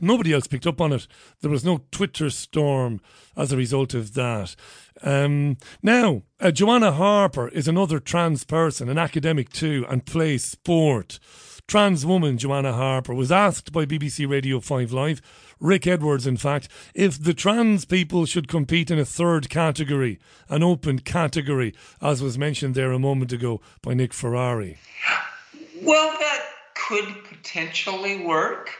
Nobody 0.00 0.32
else 0.32 0.46
picked 0.46 0.66
up 0.66 0.80
on 0.80 0.92
it. 0.92 1.06
There 1.40 1.50
was 1.50 1.64
no 1.64 1.82
Twitter 1.90 2.30
storm 2.30 3.00
as 3.36 3.52
a 3.52 3.56
result 3.56 3.94
of 3.94 4.14
that. 4.14 4.56
Um, 5.02 5.56
now, 5.82 6.22
uh, 6.40 6.50
Joanna 6.50 6.92
Harper 6.92 7.48
is 7.48 7.68
another 7.68 8.00
trans 8.00 8.44
person, 8.44 8.88
an 8.88 8.98
academic 8.98 9.50
too, 9.50 9.86
and 9.88 10.04
plays 10.04 10.44
sport. 10.44 11.18
Trans 11.66 12.04
woman 12.04 12.36
Joanna 12.36 12.72
Harper 12.72 13.14
was 13.14 13.30
asked 13.30 13.70
by 13.70 13.86
BBC 13.86 14.28
Radio 14.28 14.58
5 14.58 14.92
Live, 14.92 15.22
Rick 15.60 15.86
Edwards, 15.86 16.26
in 16.26 16.36
fact, 16.36 16.68
if 16.94 17.22
the 17.22 17.32
trans 17.32 17.84
people 17.84 18.26
should 18.26 18.48
compete 18.48 18.90
in 18.90 18.98
a 18.98 19.04
third 19.04 19.48
category, 19.48 20.18
an 20.48 20.64
open 20.64 20.98
category, 20.98 21.72
as 22.02 22.22
was 22.22 22.36
mentioned 22.36 22.74
there 22.74 22.90
a 22.90 22.98
moment 22.98 23.32
ago 23.32 23.60
by 23.82 23.94
Nick 23.94 24.12
Ferrari. 24.12 24.78
Well, 25.80 26.10
that 26.18 26.44
could 26.74 27.24
potentially 27.28 28.24
work 28.26 28.70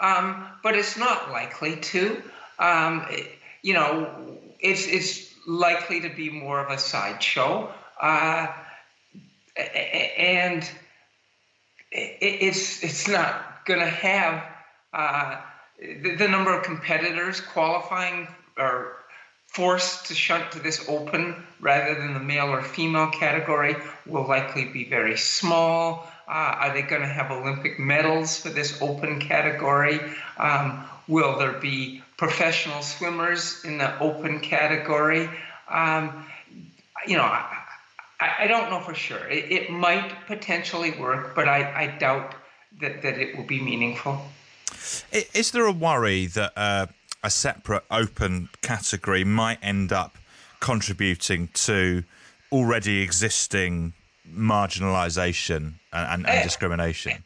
um, 0.00 0.46
but 0.62 0.76
it's 0.76 0.96
not 0.96 1.30
likely 1.30 1.76
to. 1.76 2.22
Um, 2.58 3.06
you 3.62 3.74
know, 3.74 4.38
it's 4.60 4.86
it's 4.86 5.34
likely 5.46 6.00
to 6.00 6.08
be 6.08 6.30
more 6.30 6.60
of 6.60 6.70
a 6.70 6.78
sideshow, 6.78 7.72
uh, 8.00 8.48
and 9.56 10.68
it's 11.90 12.82
it's 12.82 13.08
not 13.08 13.64
going 13.64 13.80
to 13.80 13.86
have 13.86 14.44
uh, 14.92 15.40
the, 15.78 16.16
the, 16.16 16.28
number 16.28 16.56
of 16.56 16.62
competitors 16.64 17.40
qualifying 17.40 18.28
or 18.56 18.96
forced 19.46 20.06
to 20.06 20.14
shunt 20.14 20.52
to 20.52 20.58
this 20.58 20.88
open 20.88 21.46
rather 21.60 21.94
than 21.94 22.14
the 22.14 22.20
male 22.20 22.48
or 22.48 22.62
female 22.62 23.08
category 23.08 23.76
will 24.06 24.26
likely 24.26 24.66
be 24.66 24.84
very 24.84 25.16
small. 25.16 26.10
Uh, 26.28 26.54
are 26.58 26.74
they 26.74 26.82
going 26.82 27.02
to 27.02 27.08
have 27.08 27.30
Olympic 27.30 27.78
medals 27.78 28.40
for 28.40 28.48
this 28.48 28.80
open 28.82 29.20
category? 29.20 30.00
Um, 30.38 30.84
will 31.06 31.38
there 31.38 31.52
be 31.52 32.02
professional 32.16 32.82
swimmers 32.82 33.64
in 33.64 33.78
the 33.78 33.96
open 34.00 34.40
category? 34.40 35.30
Um, 35.68 36.26
you 37.06 37.16
know, 37.16 37.22
I, 37.22 37.56
I, 38.40 38.46
don't 38.48 38.70
know 38.70 38.80
for 38.80 38.94
sure. 38.94 39.24
It, 39.28 39.52
it 39.52 39.70
might 39.70 40.12
potentially 40.26 40.92
work, 40.92 41.34
but 41.36 41.48
I, 41.48 41.84
I 41.84 41.98
doubt 41.98 42.34
that, 42.80 43.02
that 43.02 43.18
it 43.18 43.36
will 43.36 43.44
be 43.44 43.60
meaningful. 43.60 44.20
Is 45.12 45.52
there 45.52 45.66
a 45.66 45.72
worry 45.72 46.26
that 46.26 46.52
uh, 46.56 46.86
a 47.22 47.30
separate 47.30 47.84
open 47.90 48.48
category 48.62 49.24
might 49.24 49.58
end 49.62 49.92
up 49.92 50.16
contributing 50.60 51.48
to 51.54 52.02
already 52.50 53.00
existing 53.02 53.92
marginalisation 54.28 55.74
and, 55.96 56.24
and, 56.24 56.28
and 56.28 56.44
discrimination? 56.44 57.24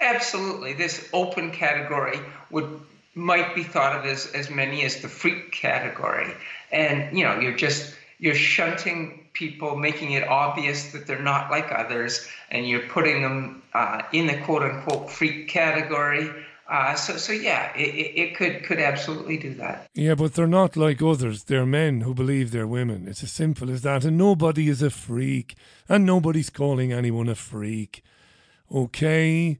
Absolutely. 0.00 0.72
This 0.72 1.08
open 1.12 1.50
category 1.50 2.18
would 2.50 2.80
might 3.16 3.54
be 3.54 3.62
thought 3.62 3.96
of 3.96 4.04
as, 4.04 4.26
as 4.32 4.50
many 4.50 4.84
as 4.84 5.00
the 5.00 5.08
freak 5.08 5.50
category. 5.50 6.32
And, 6.70 7.16
you 7.16 7.24
know, 7.24 7.40
you're 7.40 7.56
just, 7.56 7.94
you're 8.18 8.34
shunting 8.34 9.26
people, 9.32 9.76
making 9.76 10.12
it 10.12 10.28
obvious 10.28 10.92
that 10.92 11.06
they're 11.06 11.22
not 11.22 11.50
like 11.50 11.72
others, 11.72 12.28
and 12.50 12.68
you're 12.68 12.86
putting 12.88 13.22
them 13.22 13.62
uh, 13.72 14.02
in 14.12 14.26
the 14.26 14.36
quote 14.42 14.62
unquote 14.62 15.10
freak 15.10 15.48
category. 15.48 16.30
Uh, 16.68 16.94
so, 16.94 17.16
so 17.16 17.32
yeah, 17.32 17.74
it, 17.76 18.12
it 18.22 18.36
could 18.36 18.64
could 18.64 18.80
absolutely 18.80 19.38
do 19.38 19.54
that. 19.54 19.86
Yeah, 19.94 20.14
but 20.14 20.34
they're 20.34 20.48
not 20.48 20.76
like 20.76 21.00
others. 21.00 21.44
They're 21.44 21.64
men 21.64 22.00
who 22.00 22.12
believe 22.12 22.50
they're 22.50 22.66
women. 22.66 23.06
It's 23.08 23.22
as 23.22 23.32
simple 23.32 23.70
as 23.70 23.82
that. 23.82 24.04
And 24.04 24.18
nobody 24.18 24.68
is 24.68 24.82
a 24.82 24.90
freak, 24.90 25.54
and 25.88 26.04
nobody's 26.04 26.50
calling 26.50 26.92
anyone 26.92 27.28
a 27.28 27.34
freak. 27.36 28.02
Okay. 28.74 29.58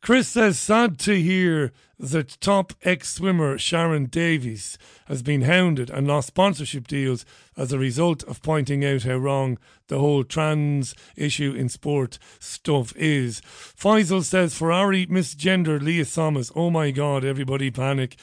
Chris 0.00 0.28
says, 0.28 0.58
sad 0.58 0.98
to 1.00 1.20
hear 1.20 1.72
that 1.98 2.36
top 2.40 2.72
ex 2.82 3.14
swimmer 3.14 3.56
Sharron 3.56 4.10
Davies 4.10 4.76
has 5.06 5.22
been 5.22 5.42
hounded 5.42 5.90
and 5.90 6.06
lost 6.06 6.28
sponsorship 6.28 6.86
deals 6.86 7.24
as 7.56 7.72
a 7.72 7.78
result 7.78 8.22
of 8.24 8.42
pointing 8.42 8.84
out 8.84 9.04
how 9.04 9.16
wrong 9.16 9.58
the 9.88 9.98
whole 9.98 10.24
trans 10.24 10.94
issue 11.16 11.52
in 11.52 11.68
sport 11.68 12.18
stuff 12.38 12.92
is. 12.96 13.40
Faisal 13.40 14.22
says, 14.22 14.54
Ferrari 14.54 15.06
misgendered 15.06 15.82
Lia 15.82 16.04
Thomas. 16.04 16.52
Oh 16.54 16.70
my 16.70 16.90
God, 16.90 17.24
everybody 17.24 17.70
panic. 17.70 18.16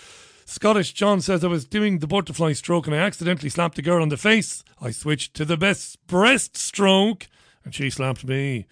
Scottish 0.46 0.94
John 0.94 1.22
says, 1.22 1.44
I 1.44 1.48
was 1.48 1.66
doing 1.66 2.00
the 2.00 2.08
butterfly 2.08 2.54
stroke 2.54 2.86
and 2.86 2.96
I 2.96 3.00
accidentally 3.00 3.50
slapped 3.50 3.80
a 3.80 3.82
girl 3.82 4.02
on 4.02 4.10
the 4.10 4.18
face. 4.18 4.64
I 4.82 4.92
switched 4.92 5.34
to 5.36 5.46
the 5.46 5.58
best 5.58 6.06
breaststroke 6.08 7.28
and 7.64 7.74
she 7.74 7.90
slapped 7.90 8.26
me 8.26 8.68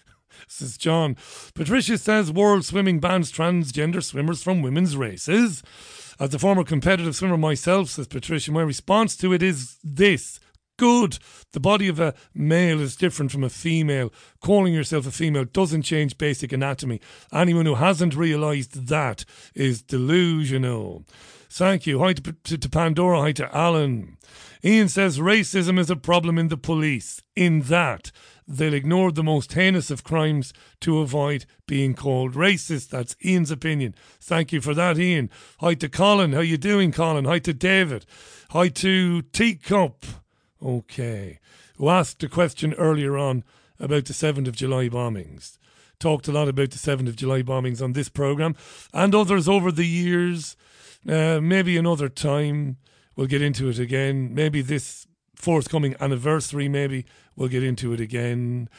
says 0.48 0.77
John. 0.77 1.15
Patricia 1.53 1.98
says 1.98 2.31
World 2.31 2.65
Swimming 2.65 3.00
bans 3.00 3.31
transgender 3.31 4.03
swimmers 4.03 4.43
from 4.43 4.62
women's 4.62 4.96
races. 4.96 5.63
As 6.19 6.34
a 6.34 6.39
former 6.39 6.63
competitive 6.63 7.15
swimmer 7.15 7.38
myself, 7.38 7.89
says 7.89 8.08
Patricia, 8.08 8.51
my 8.51 8.62
response 8.62 9.15
to 9.17 9.31
it 9.34 9.41
is 9.41 9.77
this. 9.84 10.39
Good. 10.77 11.19
The 11.51 11.60
body 11.60 11.89
of 11.89 12.00
a 12.00 12.13
male 12.34 12.79
is 12.79 12.96
different 12.96 13.31
from 13.31 13.43
a 13.43 13.50
female. 13.50 14.13
Calling 14.39 14.74
yourself 14.74 15.05
a 15.05 15.12
female 15.12 15.43
doesn't 15.43 15.81
change 15.81 16.17
basic 16.17 16.53
anatomy. 16.53 17.01
Anyone 17.34 17.65
who 17.65 17.75
hasn't 17.75 18.15
realised 18.15 18.88
that 18.88 19.25
is 19.53 19.81
delusional. 19.81 21.05
Thank 21.50 21.86
you. 21.86 22.00
Hi 22.00 22.13
to, 22.13 22.31
to, 22.31 22.58
to 22.58 22.69
Pandora. 22.69 23.22
Hi 23.22 23.31
to 23.34 23.53
Alan. 23.53 24.17
Ian 24.63 24.88
says 24.88 25.19
racism 25.19 25.79
is 25.79 25.89
a 25.89 25.96
problem 25.96 26.38
in 26.38 26.48
the 26.48 26.58
police. 26.58 27.22
In 27.36 27.62
that 27.63 28.12
they'll 28.50 28.74
ignore 28.74 29.12
the 29.12 29.24
most 29.24 29.53
heinous 29.53 29.91
of 29.91 30.03
crimes 30.03 30.51
to 30.82 31.00
avoid 31.00 31.46
being 31.68 31.94
called 31.94 32.34
racist. 32.34 32.89
That's 32.89 33.15
Ian's 33.24 33.51
opinion. 33.51 33.94
Thank 34.20 34.51
you 34.51 34.60
for 34.60 34.74
that, 34.74 34.98
Ian. 34.98 35.29
Hi 35.60 35.75
to 35.75 35.88
Colin. 35.88 36.34
How 36.34 36.41
you 36.41 36.58
doing, 36.58 36.91
Colin? 36.91 37.25
Hi 37.25 37.38
to 37.39 37.53
David. 37.53 38.06
Hi 38.50 38.68
to 38.70 39.22
Teacup. 39.22 40.03
Okay. 40.62 41.39
Who 41.77 41.89
asked 41.89 42.24
a 42.24 42.27
question 42.27 42.74
earlier 42.74 43.18
on 43.18 43.44
about 43.79 44.06
the 44.06 44.13
7th 44.13 44.48
of 44.48 44.56
July 44.56 44.89
bombings. 44.89 45.58
Talked 46.00 46.27
a 46.27 46.32
lot 46.32 46.50
about 46.50 46.72
the 46.72 46.77
7th 46.77 47.08
of 47.08 47.15
July 47.15 47.44
bombings 47.44 47.82
on 47.82 47.94
this 47.94 48.10
programme 48.10 48.56
and 48.94 49.13
others 49.13 49.48
over 49.48 49.72
the 49.72 49.88
years. 49.88 50.58
Uh, 51.08 51.39
maybe 51.41 51.77
another 51.77 52.10
time 52.10 52.77
we'll 53.16 53.27
get 53.27 53.42
into 53.42 53.70
it 53.70 53.79
again. 53.79 54.33
Maybe 54.33 54.62
this 54.62 55.07
forthcoming 55.40 55.96
anniversary, 56.00 56.68
maybe 56.68 57.06
we'll 57.36 57.50
get 57.50 57.64
into 57.64 57.94
it 57.94 58.00
again. 58.00 58.70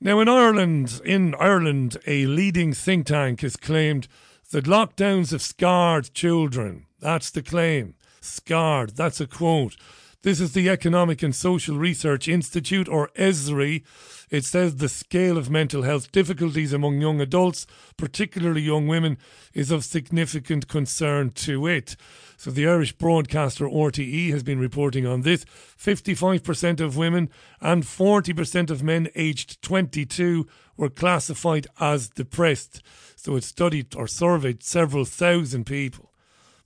Now, 0.00 0.20
in 0.20 0.28
Ireland, 0.28 1.00
in 1.04 1.34
Ireland, 1.38 1.98
a 2.06 2.26
leading 2.26 2.72
think 2.72 3.06
tank 3.06 3.40
has 3.40 3.56
claimed 3.56 4.06
that 4.52 4.64
lockdowns 4.64 5.32
have 5.32 5.42
scarred 5.42 6.14
children. 6.14 6.86
That's 7.00 7.30
the 7.30 7.42
claim. 7.42 7.94
Scarred. 8.20 8.96
That's 8.96 9.20
a 9.20 9.26
quote. 9.26 9.76
This 10.22 10.40
is 10.40 10.52
the 10.52 10.68
Economic 10.68 11.22
and 11.22 11.32
Social 11.32 11.78
Research 11.78 12.26
Institute, 12.26 12.88
or 12.88 13.10
ESRI. 13.16 13.84
It 14.30 14.44
says 14.44 14.74
the 14.74 14.88
scale 14.88 15.38
of 15.38 15.48
mental 15.48 15.82
health 15.82 16.10
difficulties 16.10 16.72
among 16.72 17.00
young 17.00 17.20
adults, 17.20 17.68
particularly 17.96 18.62
young 18.62 18.88
women, 18.88 19.16
is 19.54 19.70
of 19.70 19.84
significant 19.84 20.66
concern 20.66 21.30
to 21.30 21.68
it. 21.68 21.94
So 22.36 22.50
the 22.50 22.66
Irish 22.66 22.94
broadcaster 22.94 23.66
RTE 23.66 24.30
has 24.30 24.42
been 24.42 24.58
reporting 24.58 25.06
on 25.06 25.22
this. 25.22 25.44
55% 25.44 26.80
of 26.80 26.96
women 26.96 27.30
and 27.60 27.84
40% 27.84 28.70
of 28.70 28.82
men 28.82 29.08
aged 29.14 29.62
22 29.62 30.48
were 30.76 30.90
classified 30.90 31.68
as 31.78 32.08
depressed. 32.08 32.82
So 33.14 33.36
it 33.36 33.44
studied 33.44 33.94
or 33.94 34.08
surveyed 34.08 34.64
several 34.64 35.04
thousand 35.04 35.66
people. 35.66 36.12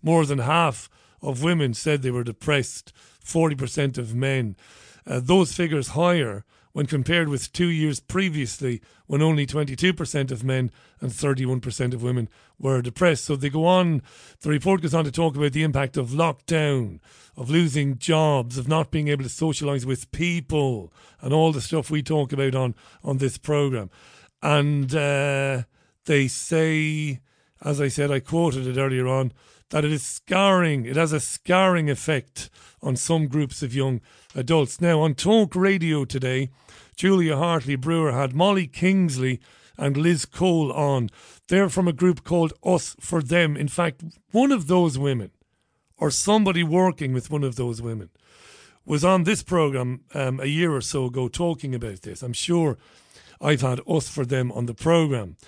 More 0.02 0.24
than 0.24 0.38
half 0.38 0.88
of 1.20 1.42
women 1.42 1.74
said 1.74 2.00
they 2.00 2.10
were 2.10 2.24
depressed, 2.24 2.92
40% 3.24 3.98
of 3.98 4.14
men. 4.14 4.56
Uh, 5.06 5.20
those 5.20 5.52
figures 5.52 5.88
higher 5.88 6.44
when 6.72 6.86
compared 6.86 7.28
with 7.28 7.52
two 7.52 7.68
years 7.68 8.00
previously 8.00 8.80
when 9.06 9.22
only 9.22 9.46
22% 9.46 10.30
of 10.30 10.42
men 10.42 10.70
and 11.00 11.10
31% 11.10 11.92
of 11.92 12.02
women 12.02 12.28
were 12.58 12.80
depressed. 12.80 13.24
So 13.24 13.36
they 13.36 13.50
go 13.50 13.66
on, 13.66 14.02
the 14.40 14.48
report 14.48 14.80
goes 14.80 14.94
on 14.94 15.04
to 15.04 15.12
talk 15.12 15.36
about 15.36 15.52
the 15.52 15.64
impact 15.64 15.96
of 15.96 16.10
lockdown, 16.10 17.00
of 17.36 17.50
losing 17.50 17.98
jobs, 17.98 18.56
of 18.56 18.68
not 18.68 18.90
being 18.90 19.08
able 19.08 19.24
to 19.24 19.28
socialise 19.28 19.84
with 19.84 20.10
people, 20.12 20.92
and 21.20 21.32
all 21.34 21.52
the 21.52 21.60
stuff 21.60 21.90
we 21.90 22.02
talk 22.02 22.32
about 22.32 22.54
on, 22.54 22.74
on 23.04 23.18
this 23.18 23.36
programme. 23.36 23.90
And 24.42 24.94
uh, 24.94 25.62
they 26.06 26.26
say, 26.26 27.20
as 27.60 27.80
I 27.80 27.88
said, 27.88 28.10
I 28.10 28.20
quoted 28.20 28.66
it 28.66 28.80
earlier 28.80 29.06
on, 29.06 29.32
that 29.72 29.86
it 29.86 29.90
is 29.90 30.02
scarring, 30.02 30.84
it 30.84 30.96
has 30.96 31.14
a 31.14 31.18
scarring 31.18 31.88
effect 31.88 32.50
on 32.82 32.94
some 32.94 33.26
groups 33.26 33.62
of 33.62 33.74
young 33.74 34.02
adults. 34.34 34.82
Now, 34.82 35.00
on 35.00 35.14
Talk 35.14 35.56
Radio 35.56 36.04
today, 36.04 36.50
Julia 36.94 37.38
Hartley 37.38 37.76
Brewer 37.76 38.12
had 38.12 38.34
Molly 38.34 38.66
Kingsley 38.66 39.40
and 39.78 39.96
Liz 39.96 40.26
Cole 40.26 40.70
on. 40.72 41.08
They're 41.48 41.70
from 41.70 41.88
a 41.88 41.92
group 41.94 42.22
called 42.22 42.52
Us 42.62 42.94
for 43.00 43.22
Them. 43.22 43.56
In 43.56 43.66
fact, 43.66 44.04
one 44.30 44.52
of 44.52 44.66
those 44.66 44.98
women, 44.98 45.30
or 45.96 46.10
somebody 46.10 46.62
working 46.62 47.14
with 47.14 47.30
one 47.30 47.42
of 47.42 47.56
those 47.56 47.80
women, 47.80 48.10
was 48.84 49.06
on 49.06 49.24
this 49.24 49.42
program 49.42 50.02
um, 50.12 50.38
a 50.38 50.46
year 50.46 50.74
or 50.74 50.82
so 50.82 51.06
ago 51.06 51.28
talking 51.28 51.74
about 51.74 52.02
this. 52.02 52.22
I'm 52.22 52.34
sure 52.34 52.76
I've 53.40 53.62
had 53.62 53.80
Us 53.88 54.10
for 54.10 54.26
Them 54.26 54.52
on 54.52 54.66
the 54.66 54.74
program. 54.74 55.38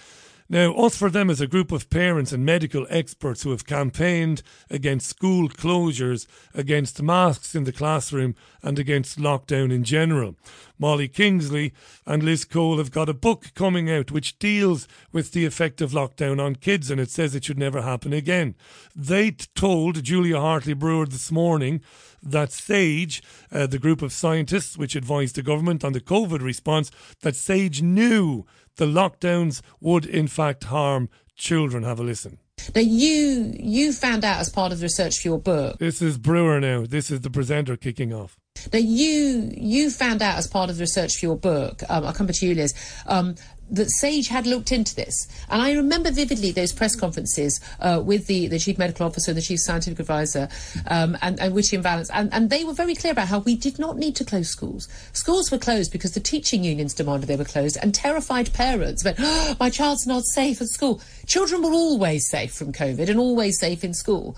Now, 0.47 0.75
Us 0.75 0.99
for 0.99 1.09
Them 1.09 1.31
is 1.31 1.41
a 1.41 1.47
group 1.47 1.73
of 1.73 1.89
parents 1.89 2.31
and 2.31 2.45
medical 2.45 2.87
experts 2.91 3.43
who 3.43 3.51
have 3.51 3.67
campaigned 3.67 4.43
against 4.69 5.09
school 5.09 5.49
closures, 5.49 6.27
against 6.53 7.01
masks 7.01 7.55
in 7.55 7.65
the 7.65 7.73
classroom, 7.73 8.35
and 8.63 8.79
against 8.79 9.19
lockdown 9.19 9.73
in 9.73 9.85
general. 9.85 10.37
Molly 10.79 11.09
Kingsley 11.09 11.73
and 12.05 12.23
Liz 12.23 12.45
Cole 12.45 12.77
have 12.77 12.91
got 12.91 13.09
a 13.09 13.15
book 13.15 13.53
coming 13.55 13.91
out 13.91 14.11
which 14.11 14.39
deals 14.39 14.87
with 15.13 15.33
the 15.33 15.47
effect 15.47 15.81
of 15.81 15.93
lockdown 15.93 16.39
on 16.39 16.57
kids, 16.57 16.91
and 16.91 17.01
it 17.01 17.11
says 17.11 17.35
it 17.35 17.45
should 17.45 17.59
never 17.59 17.81
happen 17.81 18.13
again. 18.13 18.55
They 18.95 19.31
told 19.31 20.03
Julia 20.03 20.39
Hartley 20.39 20.75
Brewer 20.75 21.07
this 21.07 21.33
morning 21.33 21.81
that 22.23 22.53
SAGE, 22.53 23.23
uh, 23.51 23.67
the 23.67 23.79
group 23.79 24.03
of 24.03 24.13
scientists 24.13 24.77
which 24.77 24.97
advised 24.97 25.37
the 25.37 25.43
government 25.43 25.85
on 25.85 25.93
the 25.93 26.01
COVID 26.01 26.43
response, 26.43 26.91
that 27.21 27.37
SAGE 27.37 27.81
knew 27.81 28.45
the 28.77 28.87
lockdowns 28.87 29.61
would 29.81 30.07
in 30.07 30.29
fact 30.29 30.65
harm 30.65 31.09
children. 31.37 31.83
Have 31.83 32.01
a 32.01 32.05
listen. 32.05 32.39
Now 32.75 32.81
you 32.81 33.53
you 33.59 33.93
found 33.93 34.25
out 34.25 34.41
as 34.41 34.49
part 34.49 34.73
of 34.73 34.79
the 34.79 34.85
research 34.85 35.19
for 35.21 35.29
your 35.29 35.39
book. 35.39 35.79
This 35.79 36.01
is 36.01 36.19
Brewer 36.19 36.61
now. 36.61 36.87
This 36.87 37.11
is 37.11 37.21
the 37.21 37.31
presenter 37.31 37.77
kicking 37.77 38.13
off. 38.13 38.39
Now 38.73 38.79
you 38.79 39.51
you 39.55 39.91
found 39.91 40.23
out 40.23 40.39
as 40.39 40.47
part 40.47 40.71
of 40.71 40.77
the 40.77 40.83
research 40.83 41.17
for 41.19 41.27
your 41.27 41.37
book. 41.37 41.83
Um, 41.89 42.05
I'll 42.05 42.13
come 42.13 42.27
back 42.27 42.37
to 42.37 42.47
you, 42.47 42.55
Liz. 42.55 42.75
Um, 43.07 43.35
that 43.71 43.91
Sage 43.91 44.29
had 44.29 44.47
looked 44.47 44.73
into 44.73 44.95
this. 44.95 45.27
And 45.49 45.63
I 45.63 45.73
remember 45.73 46.11
vividly 46.11 46.53
those 46.53 46.73
press 46.73 46.95
conferences 46.95 47.61
uh, 47.81 48.03
with 48.05 48.27
the, 48.27 48.47
the 48.49 48.59
chief 48.59 48.79
medical 48.79 49.07
officer 49.07 49.31
and 49.31 49.39
the 49.39 49.43
chief 49.43 49.61
scientific 49.61 50.01
advisor 50.01 50.49
um, 50.87 51.17
and, 51.23 51.41
and 51.41 51.55
Whitty 51.55 51.77
and 51.77 51.83
Vallance. 51.83 52.11
And, 52.11 52.33
and 52.33 52.51
they 52.51 52.65
were 52.65 52.73
very 52.73 52.95
clear 52.95 53.13
about 53.13 53.29
how 53.29 53.39
we 53.41 53.57
did 53.57 53.79
not 53.79 53.97
need 53.97 54.17
to 54.17 54.25
close 54.25 54.49
schools. 54.49 54.89
Schools 55.13 55.51
were 55.51 55.59
closed 55.59 55.93
because 55.93 56.13
the 56.13 56.21
teaching 56.21 56.65
unions 56.65 56.95
demanded 56.95 57.27
they 57.27 57.37
were 57.37 57.45
closed 57.45 57.79
and 57.83 57.95
terrified 57.95 58.53
parents 58.53 59.05
went, 59.05 59.17
oh, 59.21 59.57
my 59.59 59.71
child's 59.71 60.07
not 60.07 60.25
safe 60.25 60.61
at 60.61 60.69
school. 60.69 61.01
Children 61.27 61.63
were 61.63 61.73
always 61.73 62.29
safe 62.29 62.53
from 62.53 62.73
COVID 62.73 63.09
and 63.09 63.19
always 63.19 63.59
safe 63.59 63.83
in 63.83 63.95
school. 63.95 64.37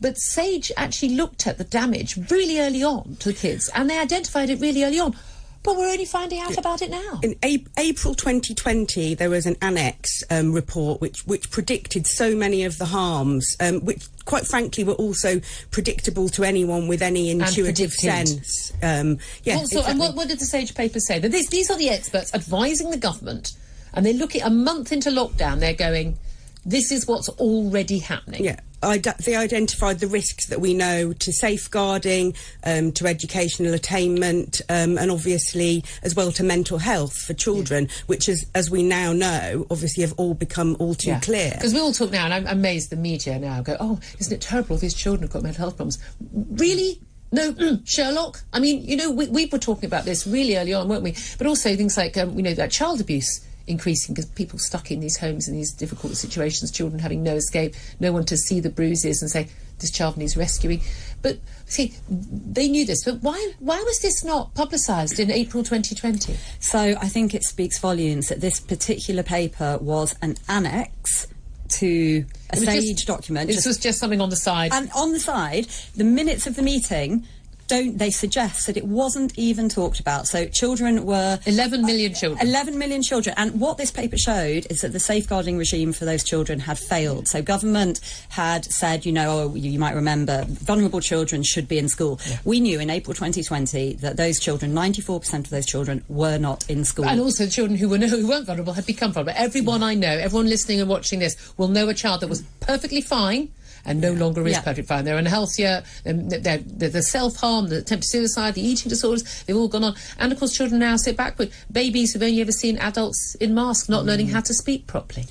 But 0.00 0.18
Sage 0.18 0.72
actually 0.76 1.14
looked 1.14 1.46
at 1.46 1.58
the 1.58 1.64
damage 1.64 2.18
really 2.28 2.58
early 2.58 2.82
on 2.82 3.16
to 3.20 3.28
the 3.28 3.38
kids 3.38 3.70
and 3.72 3.88
they 3.88 3.98
identified 3.98 4.50
it 4.50 4.60
really 4.60 4.82
early 4.82 4.98
on 4.98 5.14
But 5.62 5.76
we're 5.76 5.90
only 5.90 6.04
finding 6.04 6.40
out 6.40 6.58
about 6.58 6.82
it 6.82 6.90
now. 6.90 7.20
In 7.22 7.36
a- 7.44 7.64
April 7.78 8.14
2020, 8.14 9.14
there 9.14 9.30
was 9.30 9.46
an 9.46 9.56
annex 9.62 10.24
um, 10.28 10.52
report 10.52 11.00
which 11.00 11.24
which 11.26 11.50
predicted 11.50 12.06
so 12.06 12.34
many 12.34 12.64
of 12.64 12.78
the 12.78 12.86
harms, 12.86 13.56
um, 13.60 13.84
which 13.84 14.04
quite 14.24 14.44
frankly 14.44 14.82
were 14.82 14.94
also 14.94 15.40
predictable 15.70 16.28
to 16.30 16.42
anyone 16.42 16.88
with 16.88 17.00
any 17.00 17.30
intuitive 17.30 17.92
sense. 17.92 18.72
Um, 18.82 19.18
yeah, 19.44 19.56
well, 19.56 19.66
so, 19.66 19.78
exactly. 19.78 19.90
and 19.90 20.00
what, 20.00 20.14
what, 20.16 20.28
did 20.28 20.40
the 20.40 20.46
Sage 20.46 20.74
paper 20.74 20.98
say? 20.98 21.20
That 21.20 21.30
this, 21.30 21.48
these 21.48 21.70
are 21.70 21.78
the 21.78 21.90
experts 21.90 22.34
advising 22.34 22.90
the 22.90 22.98
government, 22.98 23.52
and 23.94 24.04
they 24.04 24.12
look 24.12 24.34
at 24.34 24.42
a 24.44 24.50
month 24.50 24.90
into 24.90 25.10
lockdown, 25.10 25.60
they're 25.60 25.74
going, 25.74 26.18
"This 26.66 26.90
is 26.90 27.06
what's 27.06 27.28
already 27.28 27.98
happening." 27.98 28.44
Yeah 28.44 28.60
they 28.82 29.36
identified 29.36 30.00
the 30.00 30.06
risks 30.06 30.48
that 30.48 30.60
we 30.60 30.74
know 30.74 31.12
to 31.12 31.32
safeguarding, 31.32 32.34
um, 32.64 32.92
to 32.92 33.06
educational 33.06 33.74
attainment, 33.74 34.60
um, 34.68 34.98
and 34.98 35.10
obviously 35.10 35.84
as 36.02 36.14
well 36.14 36.32
to 36.32 36.42
mental 36.42 36.78
health 36.78 37.16
for 37.16 37.34
children, 37.34 37.84
yeah. 37.84 38.02
which 38.06 38.28
is, 38.28 38.46
as 38.54 38.70
we 38.70 38.82
now 38.82 39.12
know, 39.12 39.66
obviously 39.70 40.02
have 40.02 40.14
all 40.16 40.34
become 40.34 40.76
all 40.78 40.94
too 40.94 41.10
yeah. 41.10 41.20
clear. 41.20 41.52
Because 41.54 41.74
we 41.74 41.80
all 41.80 41.92
talk 41.92 42.10
now, 42.10 42.24
and 42.24 42.34
I'm 42.34 42.46
amazed 42.46 42.90
the 42.90 42.96
media 42.96 43.38
now 43.38 43.62
go, 43.62 43.76
oh, 43.80 44.00
isn't 44.18 44.32
it 44.32 44.40
terrible 44.40 44.76
these 44.76 44.94
children 44.94 45.22
have 45.22 45.32
got 45.32 45.42
mental 45.42 45.62
health 45.62 45.76
problems? 45.76 45.98
Really? 46.32 47.00
No, 47.30 47.52
mm, 47.52 47.80
Sherlock. 47.88 48.42
I 48.52 48.60
mean, 48.60 48.82
you 48.82 48.96
know, 48.96 49.10
we, 49.10 49.26
we 49.28 49.46
were 49.46 49.58
talking 49.58 49.86
about 49.86 50.04
this 50.04 50.26
really 50.26 50.56
early 50.56 50.74
on, 50.74 50.88
weren't 50.88 51.02
we? 51.02 51.16
But 51.38 51.46
also 51.46 51.74
things 51.76 51.96
like, 51.96 52.16
um, 52.18 52.36
you 52.36 52.42
know, 52.42 52.52
that 52.54 52.70
child 52.70 53.00
abuse 53.00 53.46
increasing 53.72 54.14
because 54.14 54.30
people 54.30 54.58
stuck 54.58 54.90
in 54.90 55.00
these 55.00 55.16
homes 55.16 55.48
in 55.48 55.54
these 55.54 55.72
difficult 55.72 56.16
situations, 56.16 56.70
children 56.70 57.00
having 57.00 57.22
no 57.22 57.34
escape, 57.34 57.74
no 57.98 58.12
one 58.12 58.24
to 58.26 58.36
see 58.36 58.60
the 58.60 58.70
bruises 58.70 59.20
and 59.20 59.30
say, 59.30 59.48
this 59.82 59.90
child 59.90 60.16
needs 60.16 60.36
rescuing. 60.36 60.80
But 61.20 61.38
see, 61.66 61.94
they 62.08 62.68
knew 62.68 62.86
this, 62.86 63.04
but 63.04 63.22
why 63.22 63.52
why 63.58 63.82
was 63.82 64.00
this 64.00 64.24
not 64.24 64.54
publicised 64.54 65.20
in 65.20 65.30
April 65.30 65.62
2020? 65.62 66.36
So 66.60 66.78
I 66.78 67.08
think 67.08 67.34
it 67.34 67.42
speaks 67.42 67.78
volumes 67.78 68.28
that 68.28 68.40
this 68.40 68.60
particular 68.60 69.22
paper 69.22 69.78
was 69.80 70.14
an 70.22 70.36
annex 70.48 71.26
to 71.68 72.24
a 72.50 72.56
SAGE 72.56 72.94
just, 72.94 73.06
document. 73.06 73.48
This 73.48 73.56
just, 73.56 73.66
was 73.66 73.78
just 73.78 73.98
something 73.98 74.20
on 74.20 74.30
the 74.30 74.36
side. 74.36 74.72
And 74.72 74.90
on 74.94 75.12
the 75.12 75.20
side, 75.20 75.66
the 75.96 76.04
minutes 76.04 76.46
of 76.46 76.54
the 76.54 76.62
meeting 76.62 77.26
don't 77.72 77.96
they 77.96 78.10
suggest 78.10 78.66
that 78.66 78.76
it 78.76 78.84
wasn't 78.84 79.32
even 79.38 79.66
talked 79.70 79.98
about. 79.98 80.28
So 80.28 80.46
children 80.46 81.06
were 81.06 81.38
11 81.46 81.86
million 81.86 82.12
children. 82.12 82.46
11 82.46 82.76
million 82.76 83.02
children. 83.02 83.34
And 83.38 83.58
what 83.58 83.78
this 83.78 83.90
paper 83.90 84.18
showed 84.18 84.66
is 84.68 84.82
that 84.82 84.92
the 84.92 85.00
safeguarding 85.00 85.56
regime 85.56 85.94
for 85.94 86.04
those 86.04 86.22
children 86.22 86.60
had 86.60 86.78
failed. 86.78 87.28
So 87.28 87.40
government 87.40 88.00
had 88.28 88.66
said, 88.66 89.06
you 89.06 89.12
know, 89.12 89.30
oh, 89.30 89.54
you 89.54 89.78
might 89.78 89.94
remember, 89.94 90.44
vulnerable 90.48 91.00
children 91.00 91.42
should 91.42 91.66
be 91.66 91.78
in 91.78 91.88
school. 91.88 92.20
Yeah. 92.28 92.38
We 92.44 92.60
knew 92.60 92.78
in 92.78 92.90
April 92.90 93.14
2020 93.14 93.94
that 93.94 94.18
those 94.18 94.38
children, 94.38 94.74
94% 94.74 95.38
of 95.38 95.50
those 95.50 95.64
children, 95.64 96.04
were 96.08 96.36
not 96.36 96.68
in 96.68 96.84
school. 96.84 97.06
And 97.06 97.20
also 97.20 97.46
children 97.46 97.78
who 97.78 97.88
were 97.88 97.96
who 97.96 98.28
weren't 98.28 98.46
vulnerable 98.46 98.74
had 98.74 98.84
become 98.84 99.12
vulnerable. 99.12 99.40
Everyone 99.42 99.82
I 99.82 99.94
know, 99.94 100.10
everyone 100.10 100.46
listening 100.46 100.80
and 100.80 100.90
watching 100.90 101.20
this, 101.20 101.36
will 101.56 101.68
know 101.68 101.88
a 101.88 101.94
child 101.94 102.20
that 102.20 102.28
was 102.28 102.42
perfectly 102.60 103.00
fine 103.00 103.48
and 103.84 104.00
no 104.00 104.12
longer 104.12 104.46
is 104.46 104.54
yeah. 104.54 104.62
perfect 104.62 104.88
fine. 104.88 105.04
They're 105.04 105.18
unhealthier, 105.18 105.84
they're, 106.04 106.58
they're, 106.58 106.88
the 106.88 107.02
self 107.02 107.36
harm, 107.36 107.68
the 107.68 107.78
attempted 107.78 108.08
suicide, 108.08 108.54
the 108.54 108.62
eating 108.62 108.88
disorders, 108.88 109.44
they've 109.44 109.56
all 109.56 109.68
gone 109.68 109.84
on. 109.84 109.94
And 110.18 110.32
of 110.32 110.38
course, 110.38 110.56
children 110.56 110.80
now 110.80 110.96
sit 110.96 111.16
backward. 111.16 111.50
Babies 111.70 112.12
have 112.14 112.22
only 112.22 112.40
ever 112.40 112.52
seen 112.52 112.78
adults 112.78 113.36
in 113.40 113.54
masks, 113.54 113.88
not 113.88 114.04
mm. 114.04 114.08
learning 114.08 114.28
how 114.28 114.40
to 114.40 114.54
speak 114.54 114.86
properly 114.86 115.26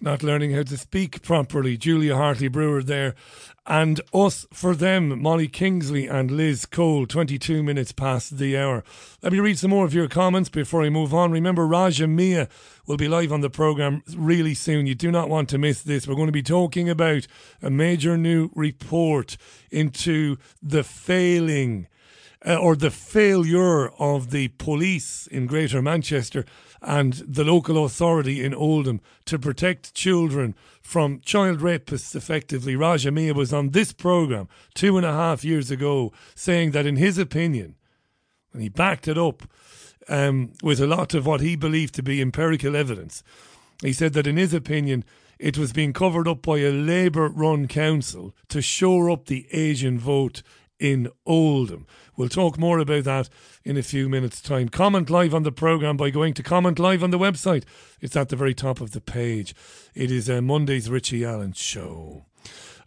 not 0.00 0.22
learning 0.22 0.52
how 0.52 0.62
to 0.62 0.76
speak 0.76 1.22
properly. 1.22 1.76
Julia 1.76 2.16
Hartley 2.16 2.48
Brewer 2.48 2.82
there. 2.82 3.14
And 3.66 4.00
us 4.14 4.46
for 4.52 4.74
them, 4.74 5.20
Molly 5.20 5.46
Kingsley 5.46 6.06
and 6.06 6.30
Liz 6.30 6.64
Cole, 6.64 7.06
22 7.06 7.62
minutes 7.62 7.92
past 7.92 8.38
the 8.38 8.56
hour. 8.56 8.82
Let 9.22 9.32
me 9.32 9.38
read 9.38 9.58
some 9.58 9.70
more 9.70 9.84
of 9.84 9.94
your 9.94 10.08
comments 10.08 10.48
before 10.48 10.82
I 10.82 10.88
move 10.88 11.12
on. 11.12 11.30
Remember, 11.30 11.66
Raja 11.66 12.06
Miah 12.06 12.48
will 12.86 12.96
be 12.96 13.06
live 13.06 13.32
on 13.32 13.42
the 13.42 13.50
programme 13.50 14.02
really 14.16 14.54
soon. 14.54 14.86
You 14.86 14.94
do 14.94 15.10
not 15.10 15.28
want 15.28 15.50
to 15.50 15.58
miss 15.58 15.82
this. 15.82 16.08
We're 16.08 16.14
going 16.14 16.26
to 16.26 16.32
be 16.32 16.42
talking 16.42 16.88
about 16.88 17.26
a 17.62 17.70
major 17.70 18.16
new 18.16 18.50
report 18.54 19.36
into 19.70 20.36
the 20.62 20.82
failing 20.82 21.86
uh, 22.44 22.56
or 22.56 22.74
the 22.74 22.90
failure 22.90 23.90
of 23.90 24.30
the 24.30 24.48
police 24.48 25.26
in 25.26 25.46
Greater 25.46 25.82
Manchester 25.82 26.46
and 26.82 27.12
the 27.26 27.44
local 27.44 27.84
authority 27.84 28.42
in 28.44 28.54
Oldham 28.54 29.00
to 29.26 29.38
protect 29.38 29.94
children 29.94 30.54
from 30.80 31.20
child 31.20 31.60
rapists 31.60 32.16
effectively. 32.16 32.74
Raja 32.74 33.10
Miah 33.10 33.34
was 33.34 33.52
on 33.52 33.70
this 33.70 33.92
programme 33.92 34.48
two 34.74 34.96
and 34.96 35.06
a 35.06 35.12
half 35.12 35.44
years 35.44 35.70
ago 35.70 36.12
saying 36.34 36.70
that, 36.72 36.86
in 36.86 36.96
his 36.96 37.18
opinion, 37.18 37.76
and 38.52 38.62
he 38.62 38.68
backed 38.68 39.06
it 39.06 39.18
up 39.18 39.42
um, 40.08 40.52
with 40.62 40.80
a 40.80 40.86
lot 40.86 41.14
of 41.14 41.26
what 41.26 41.40
he 41.40 41.54
believed 41.54 41.94
to 41.94 42.02
be 42.02 42.20
empirical 42.20 42.74
evidence, 42.74 43.22
he 43.82 43.92
said 43.92 44.12
that, 44.14 44.26
in 44.26 44.36
his 44.36 44.52
opinion, 44.52 45.04
it 45.38 45.56
was 45.56 45.72
being 45.72 45.92
covered 45.92 46.28
up 46.28 46.42
by 46.42 46.58
a 46.58 46.70
Labour 46.70 47.28
run 47.28 47.66
council 47.66 48.34
to 48.48 48.60
shore 48.60 49.10
up 49.10 49.26
the 49.26 49.46
Asian 49.52 49.98
vote 49.98 50.42
in 50.80 51.08
Oldham. 51.26 51.86
We'll 52.16 52.28
talk 52.28 52.58
more 52.58 52.78
about 52.78 53.04
that 53.04 53.28
in 53.64 53.76
a 53.76 53.82
few 53.82 54.08
minutes' 54.08 54.40
time. 54.40 54.68
Comment 54.68 55.08
live 55.08 55.34
on 55.34 55.44
the 55.44 55.52
programme 55.52 55.96
by 55.96 56.10
going 56.10 56.34
to 56.34 56.42
comment 56.42 56.78
live 56.78 57.04
on 57.04 57.10
the 57.10 57.18
website. 57.18 57.64
It's 58.00 58.16
at 58.16 58.30
the 58.30 58.36
very 58.36 58.54
top 58.54 58.80
of 58.80 58.90
the 58.90 59.00
page. 59.00 59.54
It 59.94 60.10
is 60.10 60.28
Monday's 60.28 60.90
Richie 60.90 61.24
Allen 61.24 61.52
show. 61.52 62.24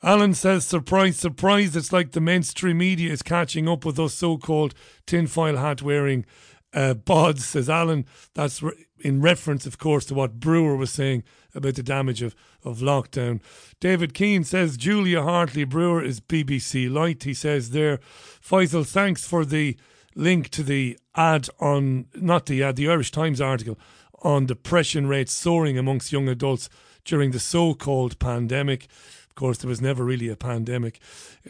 Alan 0.02 0.34
says, 0.34 0.66
surprise, 0.66 1.18
surprise, 1.18 1.78
it's 1.78 1.94
like 1.94 2.12
the 2.12 2.20
mainstream 2.20 2.80
media 2.80 3.12
is 3.12 3.22
catching 3.22 3.70
up 3.70 3.86
with 3.86 3.98
us 3.98 4.14
so 4.14 4.38
called 4.38 4.74
tinfoil 5.06 5.56
hat 5.56 5.82
wearing 5.82 6.26
uh, 6.74 6.94
bods, 6.94 7.40
says 7.40 7.70
Alan. 7.70 8.06
That's 8.34 8.62
re- 8.62 8.74
in 9.04 9.22
reference, 9.22 9.66
of 9.66 9.78
course, 9.78 10.06
to 10.06 10.16
what 10.16 10.40
Brewer 10.40 10.76
was 10.76 10.90
saying 10.90 11.24
about 11.54 11.76
the 11.76 11.84
damage 11.84 12.22
of, 12.22 12.36
of 12.64 12.80
lockdown. 12.80 13.42
David 13.80 14.14
Keane 14.14 14.44
says 14.44 14.78
Julia 14.78 15.22
Hartley 15.22 15.66
Brewer 15.66 16.02
is 16.04 16.22
BBC 16.22 16.92
Light. 16.92 17.24
He 17.24 17.34
says 17.34 17.72
there, 17.72 18.00
Faisal, 18.42 18.88
thanks 18.88 19.28
for 19.28 19.46
the 19.46 19.78
link 20.16 20.50
to 20.50 20.64
the 20.64 20.98
ad 21.16 21.50
on, 21.60 22.06
not 22.16 22.46
the 22.46 22.64
ad, 22.64 22.78
the 22.78 22.90
Irish 22.90 23.12
Times 23.12 23.42
article 23.42 23.78
on 24.22 24.46
depression 24.46 25.06
rates 25.08 25.34
soaring 25.34 25.78
amongst 25.78 26.14
young 26.14 26.30
adults 26.30 26.70
during 27.04 27.32
the 27.32 27.40
so 27.40 27.74
called 27.74 28.18
pandemic. 28.20 28.88
Of 29.34 29.36
course, 29.36 29.58
there 29.58 29.70
was 29.70 29.82
never 29.82 30.06
really 30.06 30.30
a 30.30 30.36
pandemic, 30.36 31.00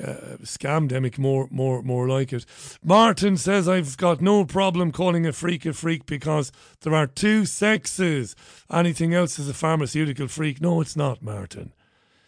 uh, 0.01 0.37
scamdemic, 0.41 1.17
more, 1.17 1.49
more, 1.51 1.81
more 1.81 2.07
like 2.07 2.31
it. 2.31 2.45
Martin 2.81 3.35
says 3.35 3.67
I've 3.67 3.97
got 3.97 4.21
no 4.21 4.45
problem 4.45 4.93
calling 4.93 5.25
a 5.25 5.33
freak 5.33 5.65
a 5.65 5.73
freak 5.73 6.05
because 6.05 6.53
there 6.79 6.95
are 6.95 7.07
two 7.07 7.45
sexes. 7.45 8.37
Anything 8.71 9.13
else 9.13 9.37
is 9.37 9.49
a 9.49 9.53
pharmaceutical 9.53 10.29
freak. 10.29 10.61
No, 10.61 10.79
it's 10.79 10.95
not, 10.95 11.21
Martin. 11.21 11.73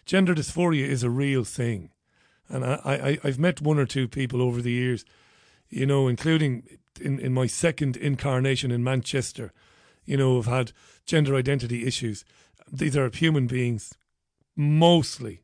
Gender 0.06 0.36
dysphoria 0.36 0.86
is 0.86 1.04
a 1.04 1.10
real 1.10 1.46
thing, 1.46 1.90
and 2.50 2.66
I, 2.66 2.80
I, 2.84 3.18
I've 3.24 3.40
met 3.40 3.62
one 3.62 3.80
or 3.80 3.86
two 3.86 4.10
people 4.10 4.42
over 4.42 4.62
the 4.62 4.74
years, 4.74 5.06
you 5.70 5.86
know, 5.86 6.10
including 6.10 6.64
in, 7.00 7.18
in 7.18 7.34
my 7.34 7.48
second 7.48 7.96
incarnation 7.96 8.72
in 8.72 8.84
Manchester, 8.84 9.54
you 10.04 10.18
know, 10.18 10.36
have 10.36 10.48
had 10.48 10.74
gender 11.06 11.34
identity 11.34 11.88
issues. 11.88 12.26
These 12.70 12.98
are 12.98 13.10
human 13.10 13.48
beings, 13.48 13.94
mostly 14.58 15.44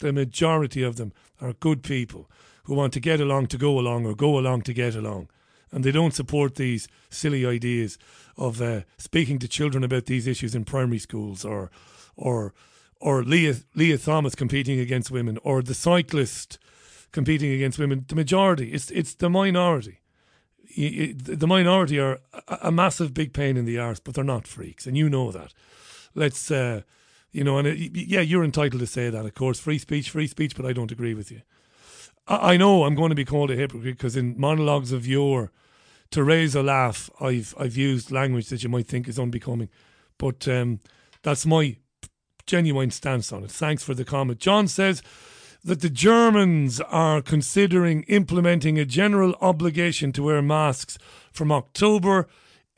the 0.00 0.12
majority 0.12 0.82
of 0.82 0.96
them 0.96 1.12
are 1.40 1.52
good 1.54 1.82
people 1.82 2.30
who 2.64 2.74
want 2.74 2.92
to 2.92 3.00
get 3.00 3.20
along 3.20 3.46
to 3.48 3.58
go 3.58 3.78
along 3.78 4.06
or 4.06 4.14
go 4.14 4.38
along 4.38 4.62
to 4.62 4.72
get 4.72 4.94
along. 4.94 5.28
And 5.72 5.84
they 5.84 5.92
don't 5.92 6.14
support 6.14 6.56
these 6.56 6.88
silly 7.10 7.46
ideas 7.46 7.96
of 8.36 8.60
uh, 8.60 8.80
speaking 8.98 9.38
to 9.38 9.48
children 9.48 9.84
about 9.84 10.06
these 10.06 10.26
issues 10.26 10.54
in 10.54 10.64
primary 10.64 10.98
schools 10.98 11.44
or 11.44 11.70
or 12.16 12.52
or 13.00 13.22
Lia, 13.22 13.54
Lia 13.74 13.96
Thomas 13.96 14.34
competing 14.34 14.78
against 14.78 15.10
women 15.10 15.38
or 15.42 15.62
the 15.62 15.74
cyclist 15.74 16.58
competing 17.12 17.52
against 17.52 17.78
women. 17.78 18.04
The 18.06 18.14
majority, 18.14 18.72
it's, 18.72 18.90
it's 18.90 19.14
the 19.14 19.30
minority. 19.30 20.00
The 20.76 21.46
minority 21.48 21.98
are 21.98 22.20
a 22.62 22.70
massive 22.70 23.12
big 23.12 23.32
pain 23.32 23.56
in 23.56 23.64
the 23.64 23.78
arse, 23.78 23.98
but 23.98 24.14
they're 24.14 24.22
not 24.22 24.46
freaks, 24.46 24.86
and 24.86 24.96
you 24.96 25.08
know 25.08 25.32
that. 25.32 25.52
Let's 26.14 26.48
uh, 26.50 26.82
you 27.32 27.44
know, 27.44 27.58
and 27.58 27.68
it, 27.68 27.90
yeah, 27.94 28.20
you're 28.20 28.44
entitled 28.44 28.80
to 28.80 28.86
say 28.86 29.10
that, 29.10 29.24
of 29.24 29.34
course. 29.34 29.60
Free 29.60 29.78
speech, 29.78 30.10
free 30.10 30.26
speech, 30.26 30.56
but 30.56 30.66
I 30.66 30.72
don't 30.72 30.92
agree 30.92 31.14
with 31.14 31.30
you. 31.30 31.42
I, 32.26 32.54
I 32.54 32.56
know 32.56 32.84
I'm 32.84 32.94
going 32.94 33.10
to 33.10 33.14
be 33.14 33.24
called 33.24 33.50
a 33.50 33.56
hypocrite 33.56 33.96
because 33.96 34.16
in 34.16 34.38
monologues 34.38 34.92
of 34.92 35.06
yore, 35.06 35.52
to 36.10 36.24
raise 36.24 36.54
a 36.54 36.62
laugh, 36.62 37.08
I've 37.20 37.54
I've 37.58 37.76
used 37.76 38.10
language 38.10 38.48
that 38.48 38.62
you 38.62 38.68
might 38.68 38.86
think 38.86 39.08
is 39.08 39.18
unbecoming, 39.18 39.68
but 40.18 40.48
um, 40.48 40.80
that's 41.22 41.46
my 41.46 41.76
genuine 42.46 42.90
stance 42.90 43.32
on 43.32 43.44
it. 43.44 43.50
Thanks 43.50 43.84
for 43.84 43.94
the 43.94 44.04
comment. 44.04 44.40
John 44.40 44.66
says 44.66 45.02
that 45.62 45.82
the 45.82 45.90
Germans 45.90 46.80
are 46.80 47.22
considering 47.22 48.02
implementing 48.04 48.78
a 48.78 48.84
general 48.84 49.36
obligation 49.40 50.10
to 50.12 50.24
wear 50.24 50.42
masks 50.42 50.98
from 51.32 51.52
October 51.52 52.26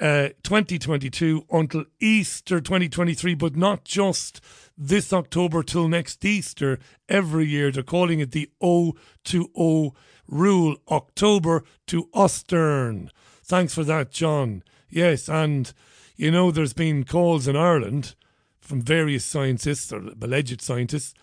uh, 0.03 0.31
2022 0.43 1.47
until 1.53 1.85
Easter 2.01 2.61
2023, 2.61 3.37
but 3.37 3.55
not 3.55 3.85
just 3.85 4.41
this 4.77 5.13
October 5.13 5.63
till 5.63 5.89
next 5.89 6.25
Easter 6.25 6.81
every 7.09 7.47
year. 7.47 7.71
They're 7.71 7.85
calling 7.85 8.19
it 8.19 8.33
the 8.33 8.51
O 8.61 8.95
to 9.27 9.49
O 9.57 9.95
rule, 10.27 10.77
October 10.91 11.63
to 11.87 12.09
Ostern. 12.15 13.11
Thanks 13.45 13.75
for 13.75 13.85
that, 13.85 14.11
John. 14.11 14.65
Yes, 14.91 15.29
and 15.29 15.73
you 16.17 16.33
know, 16.33 16.51
there's 16.51 16.73
been 16.73 17.05
calls 17.05 17.47
in 17.47 17.55
Ireland 17.55 18.17
from 18.61 18.83
various 18.83 19.25
scientists 19.25 19.93
or 19.93 20.03
alleged 20.21 20.61
scientists 20.61 21.15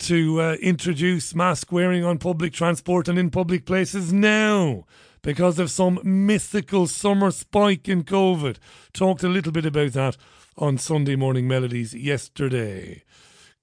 to 0.00 0.40
uh, 0.40 0.56
introduce 0.60 1.34
mask 1.34 1.72
wearing 1.72 2.04
on 2.04 2.18
public 2.18 2.52
transport 2.52 3.08
and 3.08 3.18
in 3.18 3.30
public 3.30 3.64
places 3.64 4.12
now 4.12 4.84
because 5.22 5.58
of 5.58 5.70
some 5.70 6.00
mythical 6.02 6.86
summer 6.86 7.30
spike 7.30 7.88
in 7.88 8.04
COVID. 8.04 8.56
Talked 8.92 9.22
a 9.22 9.28
little 9.28 9.52
bit 9.52 9.66
about 9.66 9.92
that 9.92 10.16
on 10.56 10.78
Sunday 10.78 11.16
Morning 11.16 11.46
Melodies 11.46 11.94
yesterday. 11.94 13.02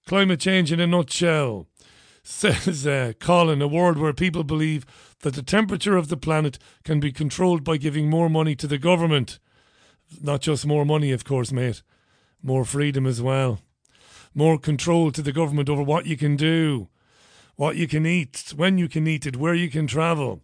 Climate 0.07 0.39
change 0.39 0.71
in 0.71 0.79
a 0.79 0.87
nutshell, 0.87 1.67
says 2.23 2.85
uh, 2.85 3.13
Colin, 3.19 3.61
a 3.61 3.67
world 3.67 3.97
where 3.97 4.13
people 4.13 4.43
believe 4.43 4.85
that 5.21 5.33
the 5.33 5.43
temperature 5.43 5.97
of 5.97 6.09
the 6.09 6.17
planet 6.17 6.59
can 6.83 6.99
be 6.99 7.11
controlled 7.11 7.63
by 7.63 7.77
giving 7.77 8.09
more 8.09 8.29
money 8.29 8.55
to 8.55 8.67
the 8.67 8.77
government. 8.77 9.39
Not 10.21 10.41
just 10.41 10.65
more 10.65 10.85
money, 10.85 11.11
of 11.11 11.23
course, 11.23 11.51
mate, 11.51 11.81
more 12.43 12.65
freedom 12.65 13.05
as 13.05 13.21
well 13.21 13.59
more 14.35 14.59
control 14.59 15.11
to 15.11 15.21
the 15.21 15.31
government 15.31 15.69
over 15.69 15.81
what 15.81 16.05
you 16.05 16.17
can 16.17 16.35
do, 16.35 16.89
what 17.55 17.77
you 17.77 17.87
can 17.87 18.05
eat, 18.05 18.53
when 18.55 18.77
you 18.77 18.89
can 18.89 19.07
eat 19.07 19.25
it, 19.25 19.37
where 19.37 19.55
you 19.55 19.69
can 19.69 19.87
travel. 19.87 20.41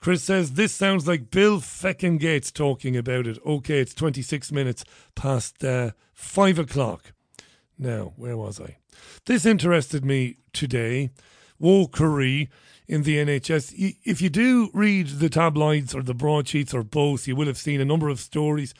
Chris 0.00 0.24
says 0.24 0.52
this 0.52 0.72
sounds 0.72 1.06
like 1.06 1.30
Bill 1.30 1.60
Feckin 1.60 2.18
Gates 2.18 2.50
talking 2.50 2.96
about 2.96 3.26
it. 3.26 3.38
Okay, 3.44 3.80
it's 3.80 3.94
26 3.94 4.50
minutes 4.50 4.82
past 5.14 5.62
uh, 5.62 5.90
5 6.14 6.58
o'clock. 6.58 7.12
Now, 7.78 8.14
where 8.16 8.36
was 8.36 8.60
I? 8.60 8.78
This 9.26 9.44
interested 9.44 10.04
me 10.04 10.38
today. 10.54 11.10
Wokery 11.60 12.48
in 12.88 13.02
the 13.02 13.18
NHS. 13.18 13.96
If 14.04 14.22
you 14.22 14.30
do 14.30 14.70
read 14.72 15.06
the 15.06 15.28
tabloids 15.28 15.94
or 15.94 16.02
the 16.02 16.14
broadsheets 16.14 16.72
or 16.72 16.82
both, 16.82 17.28
you 17.28 17.36
will 17.36 17.46
have 17.46 17.58
seen 17.58 17.80
a 17.80 17.84
number 17.84 18.08
of 18.08 18.20
stories, 18.20 18.72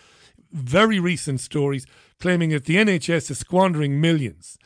very 0.50 0.98
recent 0.98 1.40
stories, 1.40 1.87
claiming 2.18 2.50
that 2.50 2.64
the 2.64 2.76
NHS 2.76 3.30
is 3.30 3.38
squandering 3.38 4.00
millions. 4.00 4.59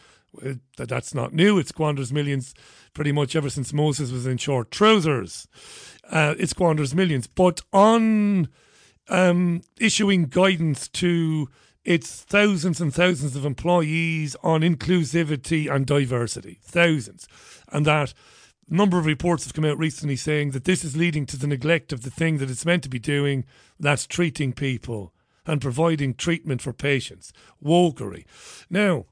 That's 0.76 1.14
not 1.14 1.32
new. 1.32 1.58
It 1.58 1.68
squanders 1.68 2.12
millions 2.12 2.54
pretty 2.92 3.12
much 3.12 3.36
ever 3.36 3.50
since 3.50 3.72
Moses 3.72 4.10
was 4.10 4.26
in 4.26 4.38
short 4.38 4.70
trousers. 4.70 5.48
Uh, 6.10 6.34
it 6.38 6.48
squanders 6.48 6.94
millions. 6.94 7.26
But 7.26 7.60
on 7.72 8.48
um, 9.08 9.62
issuing 9.78 10.26
guidance 10.26 10.88
to 10.88 11.48
its 11.84 12.22
thousands 12.22 12.80
and 12.80 12.94
thousands 12.94 13.36
of 13.36 13.44
employees 13.44 14.36
on 14.42 14.62
inclusivity 14.62 15.70
and 15.72 15.86
diversity, 15.86 16.58
thousands, 16.62 17.28
and 17.68 17.84
that 17.86 18.14
number 18.68 18.98
of 18.98 19.06
reports 19.06 19.44
have 19.44 19.54
come 19.54 19.64
out 19.64 19.78
recently 19.78 20.16
saying 20.16 20.52
that 20.52 20.64
this 20.64 20.84
is 20.84 20.96
leading 20.96 21.26
to 21.26 21.36
the 21.36 21.46
neglect 21.46 21.92
of 21.92 22.02
the 22.02 22.10
thing 22.10 22.38
that 22.38 22.50
it's 22.50 22.64
meant 22.64 22.82
to 22.82 22.88
be 22.88 22.98
doing, 22.98 23.44
that's 23.78 24.06
treating 24.06 24.52
people 24.52 25.12
and 25.46 25.60
providing 25.60 26.14
treatment 26.14 26.62
for 26.62 26.72
patients. 26.72 27.32
Wokery. 27.62 28.24
Now, 28.70 29.04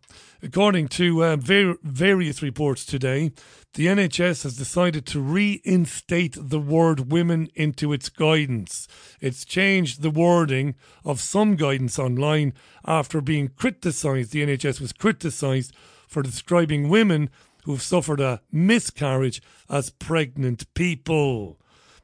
according 0.42 0.88
to 0.88 1.22
uh, 1.22 1.36
various 1.36 2.42
reports 2.42 2.84
today, 2.84 3.32
the 3.74 3.86
NHS 3.86 4.42
has 4.42 4.56
decided 4.56 5.06
to 5.06 5.20
reinstate 5.20 6.36
the 6.38 6.58
word 6.58 7.12
women 7.12 7.48
into 7.54 7.92
its 7.92 8.08
guidance. 8.08 8.88
It's 9.20 9.44
changed 9.44 10.02
the 10.02 10.10
wording 10.10 10.74
of 11.04 11.20
some 11.20 11.56
guidance 11.56 11.98
online 11.98 12.54
after 12.84 13.20
being 13.20 13.48
criticised. 13.48 14.32
The 14.32 14.44
NHS 14.44 14.80
was 14.80 14.92
criticised 14.92 15.74
for 16.08 16.22
describing 16.22 16.88
women 16.88 17.30
who've 17.64 17.80
suffered 17.80 18.20
a 18.20 18.40
miscarriage 18.50 19.40
as 19.70 19.90
pregnant 19.90 20.72
people 20.74 21.58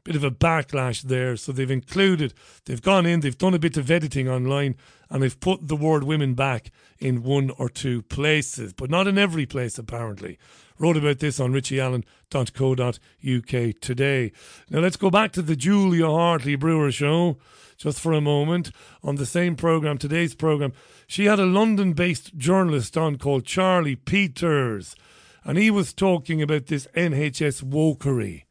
bit 0.09 0.17
of 0.17 0.25
a 0.25 0.31
backlash 0.31 1.03
there. 1.03 1.37
So 1.37 1.53
they've 1.53 1.71
included, 1.71 2.33
they've 2.65 2.81
gone 2.81 3.05
in, 3.05 3.21
they've 3.21 3.37
done 3.37 3.53
a 3.53 3.59
bit 3.59 3.77
of 3.77 3.91
editing 3.91 4.27
online, 4.27 4.75
and 5.11 5.23
they've 5.23 5.41
put 5.41 5.69
the 5.69 5.77
word 5.77 6.05
women 6.05 6.35
back 6.35 6.71
in 6.99 7.23
one 7.23 7.51
or 7.59 7.69
two 7.69 8.03
places, 8.03 8.73
but 8.73 8.91
not 8.91 9.07
in 9.07 9.19
every 9.19 9.47
place 9.47 9.79
apparently. 9.79 10.39
Wrote 10.79 10.97
about 10.97 11.19
this 11.19 11.41
on 11.41 11.53
richieallen.co.uk 11.53 13.81
today. 13.81 14.33
Now 14.71 14.81
let's 14.81 14.97
go 14.97 15.11
back 15.11 15.33
to 15.33 15.43
the 15.43 15.57
Julia 15.57 16.07
Hartley 16.07 16.57
Brewer 16.57 16.93
show 16.93 17.39
just 17.77 18.01
for 18.01 18.13
a 18.13 18.21
moment. 18.21 18.71
On 19.03 19.17
the 19.17 19.27
same 19.27 19.57
programme, 19.57 19.99
today's 19.99 20.35
programme, 20.35 20.73
she 21.07 21.25
had 21.25 21.39
a 21.39 21.47
London 21.47 21.95
based 21.95 22.37
journalist 22.37 22.97
on 22.97 23.17
called 23.17 23.45
Charlie 23.45 23.97
Peters, 23.97 24.95
and 25.45 25.57
he 25.57 25.71
was 25.71 25.93
talking 25.93 26.43
about 26.43 26.67
this 26.67 26.87
NHS 26.95 27.63
wokery 27.63 28.45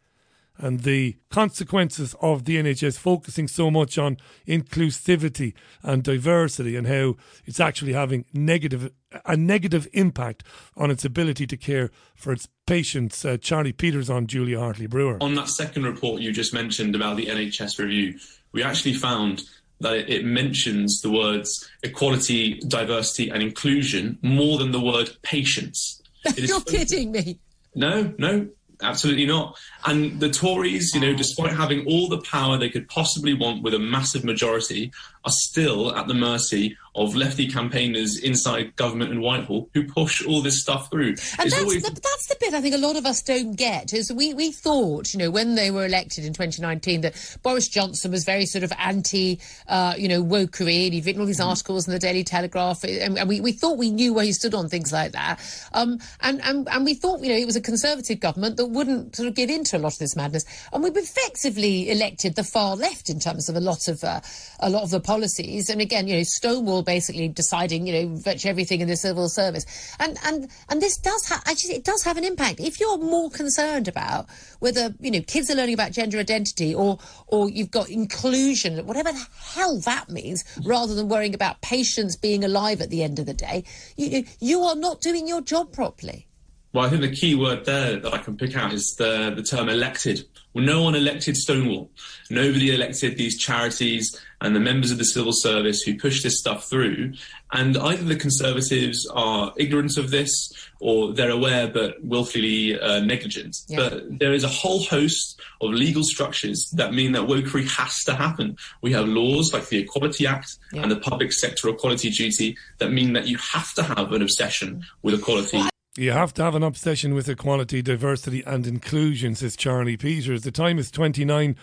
and 0.57 0.81
the 0.81 1.17
consequences 1.29 2.15
of 2.21 2.45
the 2.45 2.57
NHS 2.57 2.97
focusing 2.97 3.47
so 3.47 3.69
much 3.69 3.97
on 3.97 4.17
inclusivity 4.47 5.53
and 5.83 6.03
diversity 6.03 6.75
and 6.75 6.87
how 6.87 7.15
it's 7.45 7.59
actually 7.59 7.93
having 7.93 8.25
negative 8.33 8.91
a 9.25 9.37
negative 9.37 9.87
impact 9.93 10.43
on 10.75 10.91
its 10.91 11.05
ability 11.05 11.47
to 11.47 11.55
care 11.55 11.89
for 12.13 12.33
its 12.33 12.49
patients. 12.65 13.23
Uh, 13.23 13.37
Charlie 13.37 13.71
Peters 13.71 14.09
on 14.09 14.27
Julia 14.27 14.59
Hartley 14.59 14.87
Brewer. 14.87 15.17
On 15.21 15.35
that 15.35 15.47
second 15.47 15.85
report 15.85 16.21
you 16.21 16.33
just 16.33 16.53
mentioned 16.53 16.93
about 16.95 17.15
the 17.15 17.27
NHS 17.27 17.79
review, 17.79 18.19
we 18.51 18.63
actually 18.63 18.93
found 18.93 19.43
that 19.79 20.09
it 20.11 20.25
mentions 20.25 21.01
the 21.01 21.11
words 21.11 21.69
equality, 21.83 22.59
diversity, 22.67 23.29
and 23.29 23.43
inclusion 23.43 24.17
more 24.21 24.57
than 24.57 24.71
the 24.71 24.81
word 24.81 25.15
patients. 25.21 26.01
You're 26.35 26.61
kidding 26.61 27.11
me. 27.11 27.39
No, 27.75 28.13
no, 28.17 28.49
absolutely 28.81 29.25
not. 29.25 29.57
And 29.85 30.19
the 30.19 30.29
Tories, 30.29 30.93
you 30.93 31.01
know, 31.01 31.13
despite 31.13 31.53
having 31.53 31.85
all 31.85 32.07
the 32.07 32.21
power 32.21 32.57
they 32.57 32.69
could 32.69 32.87
possibly 32.87 33.33
want 33.33 33.63
with 33.63 33.73
a 33.73 33.79
massive 33.79 34.23
majority, 34.23 34.91
are 35.27 35.31
still 35.31 35.93
at 35.93 36.07
the 36.07 36.13
mercy 36.13 36.77
of 36.95 37.15
lefty 37.15 37.47
campaigners 37.47 38.17
inside 38.17 38.75
government 38.75 39.11
and 39.11 39.21
Whitehall 39.21 39.69
who 39.73 39.83
push 39.83 40.25
all 40.25 40.41
this 40.41 40.61
stuff 40.61 40.89
through. 40.89 41.09
And 41.37 41.51
that's, 41.51 41.61
always... 41.61 41.83
the, 41.83 41.91
that's 41.91 42.27
the 42.27 42.35
bit 42.39 42.53
I 42.53 42.61
think 42.61 42.73
a 42.73 42.79
lot 42.79 42.95
of 42.95 43.05
us 43.05 43.21
don't 43.21 43.55
get. 43.55 43.93
Is 43.93 44.11
we, 44.11 44.33
we 44.33 44.51
thought, 44.51 45.13
you 45.13 45.19
know, 45.19 45.29
when 45.29 45.55
they 45.55 45.69
were 45.69 45.85
elected 45.85 46.25
in 46.25 46.33
2019, 46.33 47.01
that 47.01 47.37
Boris 47.43 47.67
Johnson 47.67 48.11
was 48.11 48.25
very 48.25 48.45
sort 48.45 48.63
of 48.63 48.73
anti, 48.79 49.39
uh, 49.67 49.93
you 49.97 50.07
know, 50.07 50.23
wokery, 50.23 50.85
and 50.85 50.93
he'd 50.93 51.05
written 51.05 51.21
all 51.21 51.27
these 51.27 51.39
mm. 51.39 51.45
articles 51.45 51.87
in 51.87 51.93
the 51.93 51.99
Daily 51.99 52.23
Telegraph, 52.23 52.83
and, 52.83 53.19
and, 53.19 53.29
we, 53.29 53.41
we 53.41 53.51
thought 53.51 53.77
we 53.77 53.91
knew 53.91 54.13
where 54.13 54.25
he 54.25 54.31
stood 54.31 54.55
on 54.55 54.67
things 54.67 54.91
like 54.91 55.11
that. 55.11 55.39
Um, 55.73 55.99
and, 56.21 56.41
and, 56.43 56.67
and 56.69 56.85
we 56.85 56.95
thought, 56.95 57.21
you 57.21 57.29
know, 57.29 57.37
it 57.37 57.45
was 57.45 57.55
a 57.55 57.61
conservative 57.61 58.19
government 58.19 58.57
that 58.57 58.67
wouldn't 58.67 59.15
sort 59.15 59.27
of 59.27 59.35
give 59.35 59.49
in 59.49 59.63
to 59.65 59.77
a 59.77 59.79
lot 59.79 59.93
of 59.93 59.99
this 59.99 60.15
madness. 60.15 60.45
And 60.73 60.83
we've 60.83 60.97
effectively 60.97 61.91
elected 61.91 62.35
the 62.35 62.43
far 62.43 62.75
left 62.75 63.09
in 63.09 63.19
terms 63.19 63.49
of 63.49 63.55
a 63.55 63.59
lot 63.59 63.87
of 63.87 64.03
uh, 64.03 64.21
a 64.61 64.69
lot 64.69 64.81
of 64.81 64.89
the 64.89 64.99
policies. 64.99 65.16
And 65.23 65.81
again, 65.81 66.07
you 66.07 66.17
know, 66.17 66.23
Stonewall 66.23 66.83
basically 66.83 67.27
deciding, 67.27 67.87
you 67.87 67.93
know, 67.93 68.15
virtually 68.15 68.49
everything 68.49 68.81
in 68.81 68.87
the 68.87 68.95
civil 68.95 69.29
service. 69.29 69.65
And 69.99 70.17
and 70.25 70.49
and 70.69 70.81
this 70.81 70.97
does 70.97 71.27
have 71.29 71.43
actually 71.45 71.75
it 71.75 71.83
does 71.83 72.03
have 72.03 72.17
an 72.17 72.23
impact. 72.23 72.59
If 72.59 72.79
you're 72.79 72.97
more 72.97 73.29
concerned 73.29 73.87
about 73.87 74.27
whether 74.59 74.93
you 74.99 75.11
know 75.11 75.21
kids 75.21 75.49
are 75.49 75.55
learning 75.55 75.73
about 75.73 75.91
gender 75.91 76.19
identity 76.19 76.73
or 76.73 76.99
or 77.27 77.49
you've 77.49 77.71
got 77.71 77.89
inclusion, 77.89 78.85
whatever 78.85 79.11
the 79.11 79.27
hell 79.39 79.79
that 79.79 80.09
means, 80.09 80.43
rather 80.65 80.93
than 80.95 81.09
worrying 81.09 81.35
about 81.35 81.61
patients 81.61 82.15
being 82.15 82.43
alive 82.43 82.81
at 82.81 82.89
the 82.89 83.03
end 83.03 83.19
of 83.19 83.25
the 83.25 83.33
day, 83.33 83.63
you 83.95 84.25
you 84.39 84.61
are 84.61 84.75
not 84.75 85.01
doing 85.01 85.27
your 85.27 85.41
job 85.41 85.71
properly. 85.71 86.27
Well, 86.73 86.85
I 86.85 86.89
think 86.89 87.01
the 87.01 87.11
key 87.11 87.33
word 87.33 87.65
there 87.65 87.97
that 87.97 88.13
I 88.13 88.17
can 88.19 88.37
pick 88.37 88.55
out 88.55 88.73
is 88.73 88.95
the, 88.97 89.33
the 89.35 89.41
term 89.41 89.69
elected. 89.69 90.27
Well, 90.53 90.63
no 90.65 90.83
one 90.83 90.95
elected 90.95 91.37
Stonewall. 91.37 91.89
Nobody 92.29 92.73
elected 92.73 93.17
these 93.17 93.37
charities 93.37 94.19
and 94.41 94.55
the 94.55 94.59
members 94.59 94.91
of 94.91 94.97
the 94.97 95.05
civil 95.05 95.33
service 95.33 95.81
who 95.81 95.97
push 95.97 96.21
this 96.21 96.39
stuff 96.39 96.69
through. 96.69 97.13
And 97.51 97.77
either 97.77 98.03
the 98.03 98.15
Conservatives 98.15 99.07
are 99.13 99.51
ignorant 99.57 99.97
of 99.97 100.11
this 100.11 100.51
or 100.79 101.13
they're 101.13 101.31
aware 101.31 101.67
but 101.67 102.03
willfully 102.03 102.79
uh, 102.79 102.99
negligent. 102.99 103.55
Yeah. 103.67 103.77
But 103.77 104.19
there 104.19 104.33
is 104.33 104.43
a 104.43 104.49
whole 104.49 104.83
host 104.83 105.41
of 105.61 105.71
legal 105.71 106.03
structures 106.03 106.69
that 106.75 106.93
mean 106.93 107.13
that 107.13 107.23
wokery 107.23 107.67
has 107.77 108.03
to 108.03 108.13
happen. 108.13 108.57
We 108.81 108.93
have 108.93 109.07
laws 109.07 109.53
like 109.53 109.69
the 109.69 109.79
Equality 109.79 110.27
Act 110.27 110.57
yeah. 110.71 110.83
and 110.83 110.91
the 110.91 110.97
Public 110.97 111.33
Sector 111.33 111.69
Equality 111.69 112.11
Duty 112.11 112.57
that 112.77 112.91
mean 112.91 113.13
that 113.13 113.27
you 113.27 113.37
have 113.37 113.73
to 113.73 113.83
have 113.83 114.11
an 114.11 114.21
obsession 114.21 114.83
with 115.01 115.15
equality. 115.15 115.57
Well, 115.57 115.69
you 115.97 116.11
have 116.11 116.31
to 116.35 116.43
have 116.43 116.53
an 116.53 116.61
obsession 116.61 117.15
with 117.15 117.27
equality, 117.27 117.81
diversity, 117.81 118.43
and 118.45 118.67
inclusion, 118.67 119.33
says 119.33 119.55
Charlie 119.55 119.97
Peters. 119.97 120.43
The 120.43 120.51
time 120.51 120.77
is 120.77 120.91
29 120.91 121.55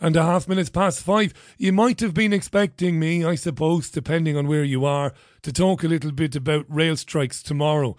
and 0.00 0.16
a 0.16 0.22
half 0.22 0.48
minutes 0.48 0.70
past 0.70 1.02
five. 1.02 1.34
You 1.56 1.72
might 1.72 2.00
have 2.00 2.14
been 2.14 2.32
expecting 2.32 2.98
me, 2.98 3.24
I 3.24 3.34
suppose, 3.34 3.90
depending 3.90 4.36
on 4.36 4.46
where 4.46 4.64
you 4.64 4.84
are, 4.84 5.12
to 5.42 5.52
talk 5.52 5.82
a 5.82 5.88
little 5.88 6.12
bit 6.12 6.36
about 6.36 6.66
rail 6.68 6.96
strikes 6.96 7.42
tomorrow 7.42 7.96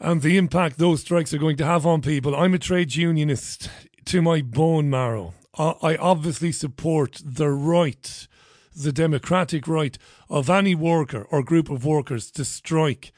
and 0.00 0.22
the 0.22 0.36
impact 0.36 0.78
those 0.78 1.00
strikes 1.00 1.34
are 1.34 1.38
going 1.38 1.56
to 1.56 1.64
have 1.64 1.84
on 1.84 2.02
people. 2.02 2.34
I'm 2.36 2.54
a 2.54 2.58
trade 2.58 2.94
unionist 2.94 3.68
to 4.06 4.22
my 4.22 4.42
bone 4.42 4.88
marrow. 4.88 5.34
I 5.56 5.96
obviously 5.96 6.52
support 6.52 7.20
the 7.24 7.50
right, 7.50 8.28
the 8.76 8.92
democratic 8.92 9.66
right 9.66 9.98
of 10.28 10.48
any 10.48 10.74
worker 10.76 11.26
or 11.30 11.42
group 11.42 11.68
of 11.68 11.84
workers 11.84 12.30
to 12.32 12.44
strike 12.44 13.12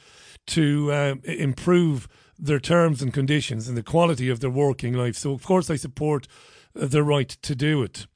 to 0.46 0.90
uh, 0.90 1.14
improve 1.25 2.09
their 2.38 2.59
terms 2.59 3.03
and 3.03 3.12
conditions 3.12 3.68
and 3.68 3.77
the 3.77 3.83
quality 3.83 4.31
of 4.31 4.40
their 4.40 4.49
working 4.49 4.94
life. 4.94 5.16
So, 5.16 5.33
of 5.33 5.44
course, 5.44 5.68
I 5.68 5.77
support 5.77 6.27
the 6.75 7.03
right 7.03 7.29
to 7.29 7.55
do 7.55 7.83
it. 7.83 8.07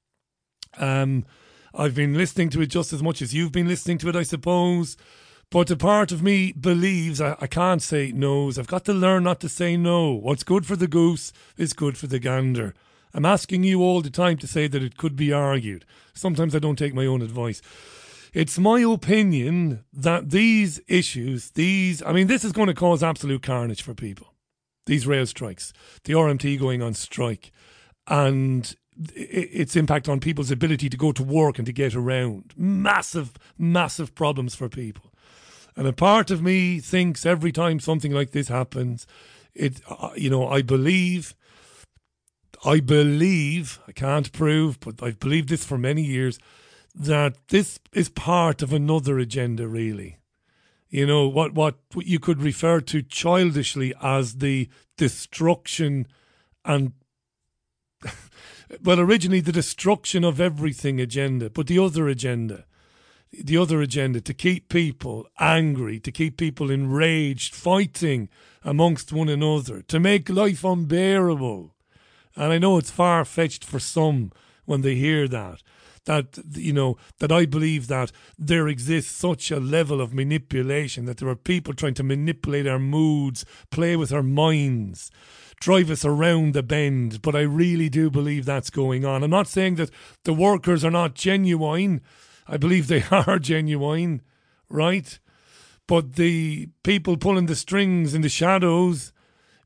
Um, 0.76 1.24
I've 1.74 1.94
been 1.94 2.14
listening 2.14 2.50
to 2.50 2.60
it 2.60 2.66
just 2.66 2.92
as 2.92 3.02
much 3.02 3.20
as 3.20 3.34
you've 3.34 3.52
been 3.52 3.68
listening 3.68 3.98
to 3.98 4.08
it, 4.08 4.16
I 4.16 4.22
suppose. 4.22 4.96
But 5.50 5.70
a 5.70 5.76
part 5.76 6.12
of 6.12 6.22
me 6.22 6.52
believes 6.52 7.20
I, 7.20 7.36
I 7.40 7.46
can't 7.46 7.82
say 7.82 8.12
no's. 8.12 8.58
I've 8.58 8.66
got 8.66 8.84
to 8.86 8.94
learn 8.94 9.24
not 9.24 9.40
to 9.40 9.48
say 9.48 9.76
no. 9.76 10.12
What's 10.12 10.42
good 10.42 10.66
for 10.66 10.76
the 10.76 10.88
goose 10.88 11.32
is 11.56 11.72
good 11.72 11.96
for 11.96 12.06
the 12.06 12.18
gander. 12.18 12.74
I'm 13.12 13.24
asking 13.24 13.62
you 13.62 13.80
all 13.80 14.00
the 14.00 14.10
time 14.10 14.36
to 14.38 14.46
say 14.46 14.66
that 14.66 14.82
it 14.82 14.96
could 14.96 15.14
be 15.14 15.32
argued. 15.32 15.84
Sometimes 16.12 16.54
I 16.54 16.58
don't 16.58 16.78
take 16.78 16.94
my 16.94 17.06
own 17.06 17.22
advice. 17.22 17.62
It's 18.32 18.58
my 18.58 18.80
opinion 18.80 19.84
that 19.92 20.30
these 20.30 20.80
issues, 20.88 21.50
these, 21.50 22.02
I 22.02 22.12
mean, 22.12 22.26
this 22.26 22.44
is 22.44 22.50
going 22.50 22.66
to 22.66 22.74
cause 22.74 23.04
absolute 23.04 23.42
carnage 23.42 23.82
for 23.82 23.94
people. 23.94 24.34
These 24.86 25.06
rail 25.06 25.26
strikes, 25.26 25.72
the 26.02 26.14
RMT 26.14 26.58
going 26.58 26.82
on 26.82 26.94
strike, 26.94 27.52
and 28.06 28.76
its 29.14 29.76
impact 29.76 30.08
on 30.08 30.20
people's 30.20 30.50
ability 30.50 30.88
to 30.88 30.96
go 30.96 31.12
to 31.12 31.22
work 31.22 31.58
and 31.58 31.66
to 31.66 31.72
get 31.72 31.94
around. 31.94 32.52
Massive, 32.56 33.32
massive 33.58 34.14
problems 34.14 34.54
for 34.54 34.68
people. 34.68 35.12
And 35.76 35.86
a 35.88 35.92
part 35.92 36.30
of 36.30 36.42
me 36.42 36.78
thinks 36.78 37.26
every 37.26 37.50
time 37.50 37.80
something 37.80 38.12
like 38.12 38.30
this 38.30 38.48
happens, 38.48 39.06
it, 39.54 39.80
uh, 39.88 40.10
you 40.16 40.30
know, 40.30 40.46
I 40.46 40.62
believe, 40.62 41.34
I 42.64 42.80
believe, 42.80 43.80
I 43.88 43.92
can't 43.92 44.30
prove, 44.32 44.78
but 44.80 45.02
I've 45.02 45.18
believed 45.18 45.48
this 45.48 45.64
for 45.64 45.78
many 45.78 46.02
years, 46.02 46.38
that 46.94 47.36
this 47.48 47.80
is 47.92 48.08
part 48.08 48.62
of 48.62 48.72
another 48.72 49.18
agenda, 49.18 49.66
really. 49.66 50.18
You 50.88 51.06
know, 51.06 51.26
what, 51.26 51.54
what, 51.54 51.78
what 51.92 52.06
you 52.06 52.20
could 52.20 52.40
refer 52.40 52.80
to 52.82 53.02
childishly 53.02 53.92
as 54.00 54.36
the 54.36 54.68
destruction 54.96 56.06
and 56.64 56.92
well, 58.82 59.00
originally 59.00 59.40
the 59.40 59.52
destruction 59.52 60.24
of 60.24 60.40
everything 60.40 61.00
agenda, 61.00 61.50
but 61.50 61.66
the 61.66 61.78
other 61.78 62.08
agenda, 62.08 62.64
the 63.32 63.56
other 63.56 63.80
agenda 63.80 64.20
to 64.20 64.34
keep 64.34 64.68
people 64.68 65.26
angry, 65.38 66.00
to 66.00 66.12
keep 66.12 66.36
people 66.36 66.70
enraged, 66.70 67.54
fighting 67.54 68.28
amongst 68.62 69.12
one 69.12 69.28
another, 69.28 69.82
to 69.82 70.00
make 70.00 70.28
life 70.28 70.64
unbearable. 70.64 71.74
And 72.36 72.52
I 72.52 72.58
know 72.58 72.78
it's 72.78 72.90
far 72.90 73.24
fetched 73.24 73.64
for 73.64 73.78
some 73.78 74.32
when 74.64 74.80
they 74.80 74.94
hear 74.94 75.28
that. 75.28 75.62
That, 76.06 76.38
you 76.50 76.72
know, 76.74 76.98
that 77.18 77.32
I 77.32 77.46
believe 77.46 77.86
that 77.86 78.12
there 78.38 78.68
exists 78.68 79.10
such 79.10 79.50
a 79.50 79.58
level 79.58 80.02
of 80.02 80.12
manipulation, 80.12 81.06
that 81.06 81.16
there 81.16 81.28
are 81.28 81.36
people 81.36 81.72
trying 81.72 81.94
to 81.94 82.02
manipulate 82.02 82.66
our 82.66 82.78
moods, 82.78 83.46
play 83.70 83.96
with 83.96 84.12
our 84.12 84.22
minds, 84.22 85.10
drive 85.60 85.90
us 85.90 86.04
around 86.04 86.52
the 86.52 86.62
bend. 86.62 87.22
But 87.22 87.34
I 87.34 87.40
really 87.40 87.88
do 87.88 88.10
believe 88.10 88.44
that's 88.44 88.68
going 88.68 89.06
on. 89.06 89.22
I'm 89.22 89.30
not 89.30 89.48
saying 89.48 89.76
that 89.76 89.90
the 90.24 90.34
workers 90.34 90.84
are 90.84 90.90
not 90.90 91.14
genuine. 91.14 92.02
I 92.46 92.58
believe 92.58 92.88
they 92.88 93.04
are 93.10 93.38
genuine, 93.38 94.20
right? 94.68 95.18
But 95.86 96.14
the 96.14 96.68
people 96.82 97.16
pulling 97.16 97.46
the 97.46 97.56
strings 97.56 98.14
in 98.14 98.22
the 98.22 98.28
shadows 98.28 99.12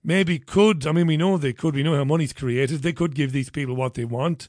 maybe 0.02 0.38
could, 0.38 0.86
I 0.86 0.92
mean, 0.92 1.06
we 1.06 1.16
know 1.16 1.36
they 1.36 1.52
could, 1.52 1.74
we 1.74 1.82
know 1.82 1.96
how 1.96 2.04
money's 2.04 2.32
created, 2.32 2.82
they 2.82 2.92
could 2.92 3.14
give 3.14 3.32
these 3.32 3.50
people 3.50 3.74
what 3.74 3.94
they 3.94 4.04
want, 4.04 4.48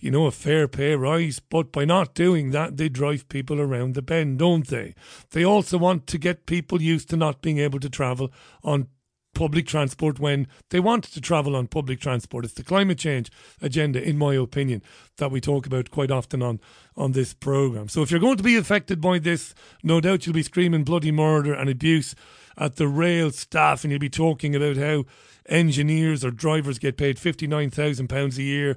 you 0.00 0.10
know, 0.10 0.26
a 0.26 0.30
fair 0.30 0.68
pay 0.68 0.94
rise. 0.96 1.40
But 1.40 1.72
by 1.72 1.84
not 1.84 2.14
doing 2.14 2.50
that, 2.50 2.76
they 2.76 2.88
drive 2.88 3.28
people 3.28 3.60
around 3.60 3.94
the 3.94 4.02
bend, 4.02 4.38
don't 4.38 4.66
they? 4.66 4.94
They 5.30 5.44
also 5.44 5.78
want 5.78 6.06
to 6.08 6.18
get 6.18 6.46
people 6.46 6.82
used 6.82 7.10
to 7.10 7.16
not 7.16 7.42
being 7.42 7.58
able 7.58 7.80
to 7.80 7.90
travel 7.90 8.32
on 8.62 8.88
public 9.34 9.66
transport 9.66 10.18
when 10.18 10.46
they 10.70 10.80
want 10.80 11.04
to 11.04 11.20
travel 11.20 11.54
on 11.54 11.66
public 11.66 12.00
transport. 12.00 12.44
It's 12.44 12.54
the 12.54 12.64
climate 12.64 12.98
change 12.98 13.30
agenda, 13.62 14.02
in 14.02 14.18
my 14.18 14.34
opinion, 14.34 14.82
that 15.18 15.30
we 15.30 15.40
talk 15.40 15.66
about 15.66 15.90
quite 15.90 16.10
often 16.10 16.42
on, 16.42 16.60
on 16.96 17.12
this 17.12 17.32
programme. 17.32 17.88
So 17.88 18.02
if 18.02 18.10
you're 18.10 18.20
going 18.20 18.36
to 18.38 18.42
be 18.42 18.56
affected 18.56 19.00
by 19.00 19.18
this, 19.18 19.54
no 19.82 20.00
doubt 20.00 20.26
you'll 20.26 20.34
be 20.34 20.42
screaming 20.42 20.84
bloody 20.84 21.12
murder 21.12 21.54
and 21.54 21.70
abuse 21.70 22.14
at 22.56 22.76
the 22.76 22.88
rail 22.88 23.30
staff 23.30 23.84
and 23.84 23.90
you'll 23.90 24.00
be 24.00 24.10
talking 24.10 24.54
about 24.54 24.76
how 24.76 25.04
engineers 25.48 26.24
or 26.24 26.30
drivers 26.30 26.78
get 26.78 26.96
paid 26.96 27.16
£59,000 27.16 28.36
a 28.38 28.42
year. 28.42 28.76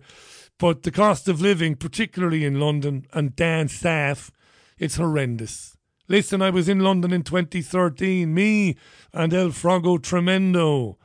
But 0.59 0.83
the 0.83 0.91
cost 0.91 1.27
of 1.27 1.41
living, 1.41 1.75
particularly 1.75 2.45
in 2.45 2.59
London 2.59 3.05
and 3.13 3.35
down 3.35 3.67
south, 3.67 4.31
it's 4.77 4.95
horrendous. 4.95 5.77
Listen, 6.07 6.41
I 6.41 6.49
was 6.49 6.67
in 6.67 6.79
London 6.79 7.13
in 7.13 7.23
2013, 7.23 8.33
me 8.33 8.75
and 9.13 9.33
El 9.33 9.49
Frago 9.49 10.01
Tremendo. 10.01 10.97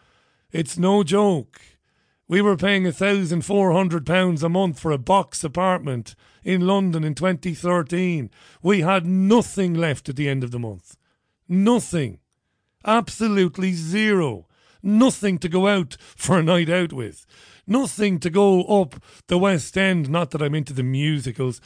It's 0.51 0.79
no 0.79 1.03
joke. 1.03 1.61
We 2.27 2.43
were 2.43 2.57
paying 2.57 2.83
£1,400 2.83 4.43
a 4.43 4.49
month 4.49 4.79
for 4.79 4.91
a 4.91 4.99
box 4.99 5.43
apartment 5.45 6.15
in 6.45 6.67
London 6.67 7.05
in 7.05 7.15
2013. 7.15 8.31
We 8.63 8.81
had 8.81 9.07
nothing 9.07 9.73
left 9.73 10.09
at 10.09 10.17
the 10.17 10.29
end 10.29 10.45
of 10.45 10.51
the 10.51 10.59
month. 10.59 10.97
Nothing. 11.49 12.19
Absolutely 12.85 13.73
zero. 13.73 14.47
Nothing 14.83 15.39
to 15.39 15.49
go 15.49 15.67
out 15.69 15.97
for 16.01 16.39
a 16.39 16.43
night 16.43 16.69
out 16.69 16.93
with. 16.93 17.25
Nothing 17.69 18.19
to 18.21 18.31
go 18.31 18.65
up 18.65 19.01
the 19.27 19.39
West 19.39 19.77
End. 19.77 20.09
Not 20.09 20.31
that 20.31 20.43
I'm 20.43 20.55
into 20.55 20.73
the 20.73 20.83
musicals, 20.83 21.61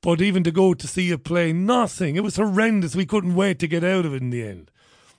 but 0.00 0.20
even 0.22 0.44
to 0.44 0.52
go 0.52 0.72
to 0.72 0.86
see 0.86 1.10
a 1.10 1.18
play, 1.18 1.52
nothing. 1.52 2.14
It 2.14 2.22
was 2.22 2.36
horrendous. 2.36 2.94
We 2.94 3.06
couldn't 3.06 3.34
wait 3.34 3.58
to 3.58 3.68
get 3.68 3.82
out 3.82 4.06
of 4.06 4.14
it 4.14 4.22
in 4.22 4.30
the 4.30 4.46
end 4.46 4.70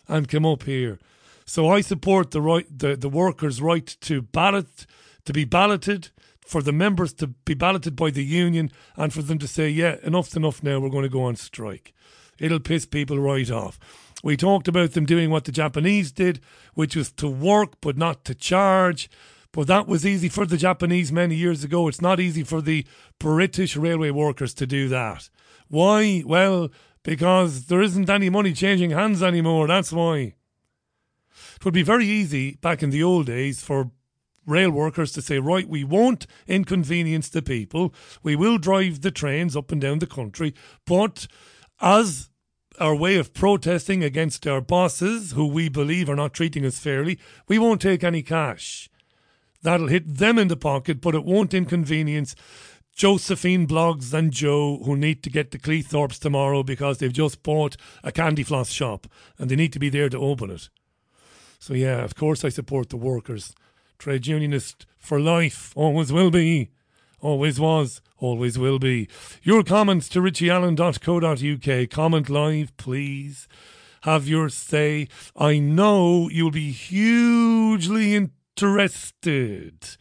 and 0.07 0.29
come 0.29 0.45
up 0.45 0.63
here. 0.63 0.97
So 1.45 1.69
I 1.69 1.81
support 1.81 2.31
the 2.31 2.41
right, 2.41 2.65
the, 2.69 2.95
the 2.95 3.09
workers' 3.09 3.61
right 3.61 3.85
to 4.01 4.21
ballot, 4.21 4.85
to 5.25 5.33
be 5.33 5.43
balloted, 5.45 6.09
for 6.39 6.63
the 6.63 6.71
members 6.71 7.13
to 7.13 7.27
be 7.27 7.53
balloted 7.53 7.95
by 7.95 8.09
the 8.09 8.23
union, 8.23 8.71
and 8.95 9.13
for 9.13 9.21
them 9.21 9.37
to 9.39 9.47
say, 9.47 9.69
yeah, 9.69 9.97
enough's 10.03 10.35
enough 10.35 10.63
now. 10.63 10.79
We're 10.79 10.89
going 10.89 11.03
to 11.03 11.09
go 11.09 11.23
on 11.23 11.35
strike. 11.35 11.93
It'll 12.39 12.59
piss 12.59 12.85
people 12.85 13.19
right 13.19 13.51
off. 13.51 13.77
We 14.23 14.35
talked 14.35 14.67
about 14.67 14.93
them 14.93 15.05
doing 15.05 15.29
what 15.29 15.45
the 15.45 15.51
Japanese 15.51 16.11
did, 16.11 16.39
which 16.73 16.95
was 16.95 17.11
to 17.13 17.27
work 17.27 17.73
but 17.81 17.97
not 17.97 18.25
to 18.25 18.35
charge. 18.35 19.09
But 19.51 19.67
that 19.67 19.87
was 19.87 20.05
easy 20.05 20.29
for 20.29 20.45
the 20.45 20.57
Japanese 20.57 21.11
many 21.11 21.35
years 21.35 21.63
ago. 21.63 21.87
It's 21.87 22.01
not 22.01 22.19
easy 22.19 22.43
for 22.43 22.61
the 22.61 22.85
British 23.19 23.75
railway 23.75 24.11
workers 24.11 24.53
to 24.55 24.67
do 24.67 24.87
that. 24.89 25.29
Why? 25.67 26.23
Well, 26.25 26.69
because 27.03 27.65
there 27.65 27.81
isn't 27.81 28.09
any 28.09 28.29
money 28.29 28.53
changing 28.53 28.91
hands 28.91 29.23
anymore. 29.23 29.67
That's 29.67 29.91
why. 29.91 30.33
It 31.55 31.65
would 31.65 31.73
be 31.73 31.83
very 31.83 32.05
easy 32.05 32.55
back 32.61 32.83
in 32.83 32.89
the 32.89 33.03
old 33.03 33.25
days 33.25 33.63
for 33.63 33.91
rail 34.45 34.71
workers 34.71 35.11
to 35.13 35.21
say, 35.21 35.39
right, 35.39 35.67
we 35.67 35.83
won't 35.83 36.27
inconvenience 36.47 37.29
the 37.29 37.41
people. 37.41 37.93
We 38.23 38.35
will 38.35 38.57
drive 38.57 39.01
the 39.01 39.11
trains 39.11 39.55
up 39.55 39.71
and 39.71 39.79
down 39.81 39.99
the 39.99 40.07
country. 40.07 40.53
But 40.85 41.27
as 41.81 42.29
our 42.79 42.95
way 42.95 43.17
of 43.17 43.33
protesting 43.33 44.03
against 44.03 44.47
our 44.47 44.61
bosses, 44.61 45.31
who 45.31 45.47
we 45.47 45.69
believe 45.69 46.09
are 46.09 46.15
not 46.15 46.33
treating 46.33 46.65
us 46.65 46.79
fairly, 46.79 47.19
we 47.47 47.59
won't 47.59 47.81
take 47.81 48.03
any 48.03 48.21
cash. 48.21 48.89
That'll 49.61 49.87
hit 49.87 50.17
them 50.17 50.37
in 50.37 50.47
the 50.47 50.57
pocket, 50.57 51.01
but 51.01 51.15
it 51.15 51.25
won't 51.25 51.53
inconvenience 51.53 52.35
Josephine 52.95 53.65
Bloggs 53.65 54.13
and 54.13 54.31
Joe 54.31 54.81
who 54.83 54.97
need 54.97 55.23
to 55.23 55.29
get 55.29 55.51
to 55.51 55.57
Cleethorpes 55.57 56.19
tomorrow 56.19 56.63
because 56.63 56.97
they've 56.97 57.13
just 57.13 57.43
bought 57.43 57.77
a 58.03 58.11
candy 58.11 58.43
floss 58.43 58.71
shop 58.71 59.07
and 59.37 59.49
they 59.49 59.55
need 59.55 59.71
to 59.73 59.79
be 59.79 59.89
there 59.89 60.09
to 60.09 60.17
open 60.17 60.49
it. 60.49 60.69
So 61.59 61.73
yeah, 61.73 62.03
of 62.03 62.15
course 62.15 62.43
I 62.43 62.49
support 62.49 62.89
the 62.89 62.97
workers. 62.97 63.53
Trade 63.97 64.27
unionist 64.27 64.85
for 64.97 65.19
life, 65.19 65.71
always 65.75 66.11
will 66.11 66.29
be, 66.29 66.71
always 67.21 67.57
was, 67.57 68.01
always 68.17 68.57
will 68.57 68.79
be. 68.79 69.07
Your 69.43 69.63
comments 69.63 70.09
to 70.09 70.19
richieallen.co.uk. 70.19 71.89
Comment 71.89 72.29
live, 72.29 72.75
please. 72.77 73.47
Have 74.03 74.27
your 74.27 74.49
say. 74.49 75.07
I 75.35 75.59
know 75.59 76.29
you'll 76.29 76.51
be 76.51 76.71
hugely 76.71 78.15
in 78.15 78.31
interested 78.61 79.95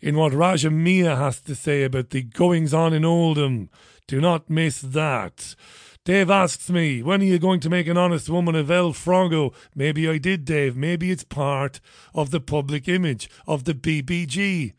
in 0.00 0.16
what 0.16 0.32
Raja 0.32 0.70
Miah 0.70 1.16
has 1.16 1.40
to 1.40 1.54
say 1.54 1.82
about 1.82 2.10
the 2.10 2.22
goings 2.22 2.72
on 2.72 2.92
in 2.92 3.04
Oldham. 3.04 3.70
Do 4.06 4.20
not 4.20 4.48
miss 4.48 4.80
that. 4.80 5.56
Dave 6.04 6.30
asks 6.30 6.70
me, 6.70 7.02
when 7.02 7.22
are 7.22 7.24
you 7.24 7.40
going 7.40 7.58
to 7.60 7.70
make 7.70 7.88
an 7.88 7.96
honest 7.96 8.28
woman 8.28 8.54
of 8.54 8.70
El 8.70 8.92
Frago? 8.92 9.52
Maybe 9.74 10.08
I 10.08 10.18
did, 10.18 10.44
Dave. 10.44 10.76
Maybe 10.76 11.10
it's 11.10 11.24
part 11.24 11.80
of 12.14 12.30
the 12.30 12.40
public 12.40 12.86
image 12.86 13.28
of 13.48 13.64
the 13.64 13.74
BBG. 13.74 14.74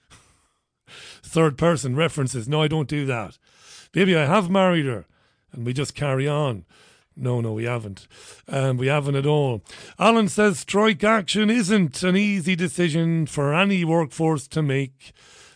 Third 1.22 1.58
person 1.58 1.96
references. 1.96 2.48
No, 2.48 2.62
I 2.62 2.70
don't 2.70 2.88
do 2.88 3.06
that. 3.06 3.38
Maybe 3.94 4.16
I 4.16 4.26
have 4.26 4.50
married 4.50 4.86
her 4.86 5.08
and 5.52 5.66
we 5.66 5.74
just 5.74 5.94
carry 5.94 6.28
on. 6.28 6.64
No, 7.18 7.40
no, 7.40 7.54
we 7.54 7.64
haven't. 7.64 8.08
Um, 8.48 8.78
we 8.78 8.88
haven't 8.88 9.16
at 9.16 9.26
all. 9.26 9.64
Alan 9.98 10.28
says 10.28 10.60
strike 10.60 11.04
action 11.04 11.50
isn't 11.50 12.04
an 12.04 12.18
easy 12.18 12.56
decision 12.56 13.26
for 13.26 13.54
any 13.54 13.86
workforce 13.86 14.48
to 14.50 14.62
make. 14.62 15.14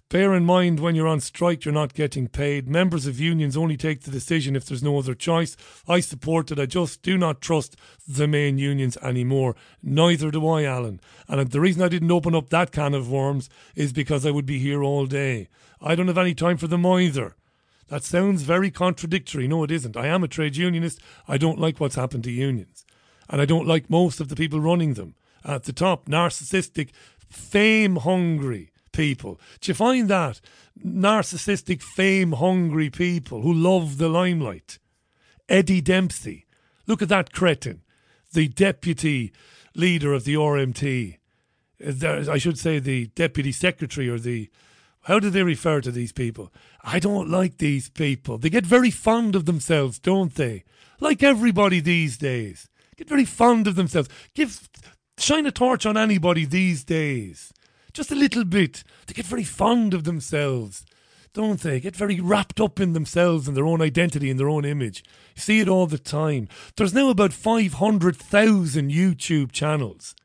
Bear 0.09 0.33
in 0.33 0.43
mind 0.43 0.79
when 0.79 0.95
you're 0.95 1.07
on 1.07 1.19
strike, 1.19 1.65
you're 1.65 1.73
not 1.73 1.93
getting 1.93 2.27
paid. 2.27 2.67
Members 2.67 3.05
of 3.05 3.19
unions 3.19 3.55
only 3.55 3.77
take 3.77 4.01
the 4.01 4.09
decision 4.09 4.55
if 4.55 4.65
there's 4.65 4.81
no 4.81 4.97
other 4.97 5.13
choice. 5.13 5.55
I 5.87 5.99
support 5.99 6.49
it. 6.49 6.57
I 6.57 6.65
just 6.65 7.03
do 7.03 7.15
not 7.15 7.41
trust 7.41 7.75
the 8.07 8.27
main 8.27 8.57
unions 8.57 8.97
anymore. 9.03 9.55
Neither 9.83 10.31
do 10.31 10.47
I, 10.47 10.63
Alan. 10.63 10.99
And 11.27 11.51
the 11.51 11.61
reason 11.61 11.83
I 11.83 11.89
didn't 11.89 12.11
open 12.11 12.33
up 12.33 12.49
that 12.49 12.71
can 12.71 12.95
of 12.95 13.11
worms 13.11 13.51
is 13.75 13.93
because 13.93 14.25
I 14.25 14.31
would 14.31 14.47
be 14.47 14.57
here 14.57 14.81
all 14.81 15.05
day. 15.05 15.47
I 15.79 15.93
don't 15.93 16.07
have 16.07 16.17
any 16.17 16.33
time 16.33 16.57
for 16.57 16.67
them 16.67 16.87
either. 16.87 17.35
That 17.89 18.03
sounds 18.03 18.43
very 18.43 18.69
contradictory. 18.69 19.47
No, 19.47 19.63
it 19.63 19.71
isn't. 19.71 19.97
I 19.97 20.07
am 20.07 20.23
a 20.23 20.27
trade 20.27 20.55
unionist. 20.55 20.99
I 21.27 21.37
don't 21.37 21.59
like 21.59 21.79
what's 21.79 21.95
happened 21.95 22.23
to 22.25 22.31
unions. 22.31 22.85
And 23.29 23.41
I 23.41 23.45
don't 23.45 23.67
like 23.67 23.89
most 23.89 24.19
of 24.19 24.29
the 24.29 24.35
people 24.35 24.59
running 24.59 24.93
them. 24.93 25.15
At 25.43 25.63
the 25.63 25.73
top, 25.73 26.05
narcissistic, 26.05 26.91
fame 27.29 27.97
hungry 27.97 28.71
people. 28.91 29.39
Do 29.59 29.71
you 29.71 29.73
find 29.73 30.07
that? 30.09 30.39
Narcissistic, 30.85 31.81
fame 31.81 32.33
hungry 32.33 32.89
people 32.89 33.41
who 33.41 33.53
love 33.53 33.97
the 33.97 34.09
limelight. 34.09 34.77
Eddie 35.47 35.81
Dempsey. 35.81 36.45
Look 36.85 37.01
at 37.01 37.09
that 37.09 37.31
cretin, 37.31 37.81
the 38.33 38.47
deputy 38.47 39.31
leader 39.75 40.13
of 40.13 40.25
the 40.25 40.35
RMT. 40.35 41.17
I 42.03 42.37
should 42.37 42.59
say 42.59 42.79
the 42.79 43.07
deputy 43.07 43.51
secretary 43.51 44.09
or 44.09 44.19
the 44.19 44.49
how 45.03 45.19
do 45.19 45.29
they 45.29 45.43
refer 45.43 45.81
to 45.81 45.91
these 45.91 46.11
people? 46.11 46.51
I 46.81 46.99
don't 46.99 47.29
like 47.29 47.57
these 47.57 47.89
people. 47.89 48.37
They 48.37 48.49
get 48.49 48.65
very 48.65 48.91
fond 48.91 49.35
of 49.35 49.45
themselves, 49.45 49.99
don't 49.99 50.33
they? 50.35 50.63
Like 50.99 51.23
everybody 51.23 51.79
these 51.79 52.17
days. 52.17 52.69
Get 52.97 53.09
very 53.09 53.25
fond 53.25 53.67
of 53.67 53.75
themselves. 53.75 54.09
Give 54.33 54.69
shine 55.17 55.45
a 55.45 55.51
torch 55.51 55.85
on 55.85 55.97
anybody 55.97 56.45
these 56.45 56.83
days. 56.83 57.53
Just 57.93 58.11
a 58.11 58.15
little 58.15 58.45
bit. 58.45 58.83
They 59.07 59.13
get 59.13 59.25
very 59.25 59.43
fond 59.43 59.93
of 59.93 60.03
themselves. 60.03 60.85
Don't 61.33 61.59
they? 61.59 61.79
Get 61.79 61.95
very 61.95 62.19
wrapped 62.19 62.59
up 62.59 62.79
in 62.79 62.93
themselves 62.93 63.47
and 63.47 63.55
their 63.55 63.65
own 63.65 63.81
identity 63.81 64.29
and 64.29 64.39
their 64.39 64.49
own 64.49 64.65
image. 64.65 65.03
You 65.35 65.41
see 65.41 65.59
it 65.59 65.69
all 65.69 65.85
the 65.85 65.99
time. 65.99 66.47
There's 66.75 66.93
now 66.93 67.09
about 67.09 67.33
500,000 67.33 68.91
YouTube 68.91 69.51
channels 69.51 70.15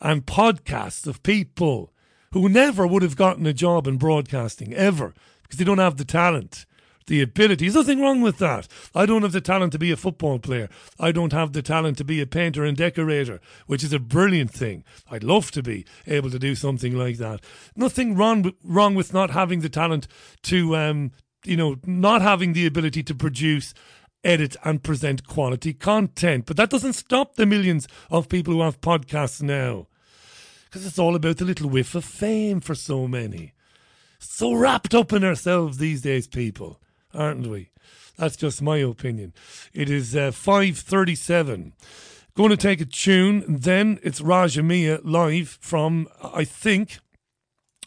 and 0.00 0.26
podcasts 0.26 1.06
of 1.06 1.22
people 1.22 1.92
who 2.32 2.48
never 2.48 2.86
would 2.86 3.02
have 3.02 3.16
gotten 3.16 3.46
a 3.46 3.52
job 3.52 3.86
in 3.86 3.96
broadcasting, 3.96 4.72
ever, 4.74 5.14
because 5.44 5.58
they 5.58 5.64
don't 5.64 5.78
have 5.78 5.96
the 5.96 6.04
talent, 6.04 6.66
the 7.06 7.22
ability. 7.22 7.66
There's 7.66 7.86
nothing 7.86 8.00
wrong 8.00 8.20
with 8.20 8.38
that. 8.38 8.66
I 8.94 9.06
don't 9.06 9.22
have 9.22 9.32
the 9.32 9.40
talent 9.40 9.72
to 9.72 9.78
be 9.78 9.92
a 9.92 9.96
football 9.96 10.38
player. 10.38 10.68
I 10.98 11.12
don't 11.12 11.32
have 11.32 11.52
the 11.52 11.62
talent 11.62 11.98
to 11.98 12.04
be 12.04 12.20
a 12.20 12.26
painter 12.26 12.64
and 12.64 12.76
decorator, 12.76 13.40
which 13.66 13.84
is 13.84 13.92
a 13.92 13.98
brilliant 13.98 14.50
thing. 14.50 14.84
I'd 15.10 15.24
love 15.24 15.50
to 15.52 15.62
be 15.62 15.84
able 16.06 16.30
to 16.30 16.38
do 16.38 16.54
something 16.54 16.96
like 16.96 17.18
that. 17.18 17.40
Nothing 17.76 18.16
wrong, 18.16 18.52
wrong 18.62 18.94
with 18.94 19.12
not 19.12 19.30
having 19.30 19.60
the 19.60 19.68
talent 19.68 20.08
to, 20.44 20.76
um, 20.76 21.12
you 21.44 21.56
know, 21.56 21.76
not 21.86 22.22
having 22.22 22.52
the 22.52 22.66
ability 22.66 23.02
to 23.04 23.14
produce 23.14 23.74
edit 24.24 24.56
and 24.64 24.82
present 24.82 25.26
quality 25.26 25.74
content. 25.74 26.46
But 26.46 26.56
that 26.56 26.70
doesn't 26.70 26.94
stop 26.94 27.36
the 27.36 27.46
millions 27.46 27.86
of 28.10 28.28
people 28.28 28.54
who 28.54 28.62
have 28.62 28.80
podcasts 28.80 29.42
now 29.42 29.86
because 30.74 30.88
it's 30.88 30.98
all 30.98 31.14
about 31.14 31.36
the 31.36 31.44
little 31.44 31.68
whiff 31.68 31.94
of 31.94 32.04
fame 32.04 32.58
for 32.58 32.74
so 32.74 33.06
many. 33.06 33.52
So 34.24 34.52
wrapped 34.52 34.94
up 34.94 35.12
in 35.12 35.22
ourselves 35.22 35.78
these 35.78 36.02
days, 36.02 36.26
people, 36.26 36.80
aren't 37.12 37.46
we? 37.46 37.70
That's 38.16 38.36
just 38.36 38.62
my 38.62 38.78
opinion. 38.78 39.32
It 39.72 39.90
is 39.90 40.16
uh, 40.16 40.30
5.37. 40.30 41.72
Going 42.36 42.50
to 42.50 42.56
take 42.56 42.80
a 42.80 42.84
tune, 42.84 43.44
then 43.46 44.00
it's 44.02 44.20
Raja 44.20 44.62
Miah 44.62 44.98
live 45.04 45.58
from, 45.60 46.08
I 46.22 46.44
think, 46.44 46.98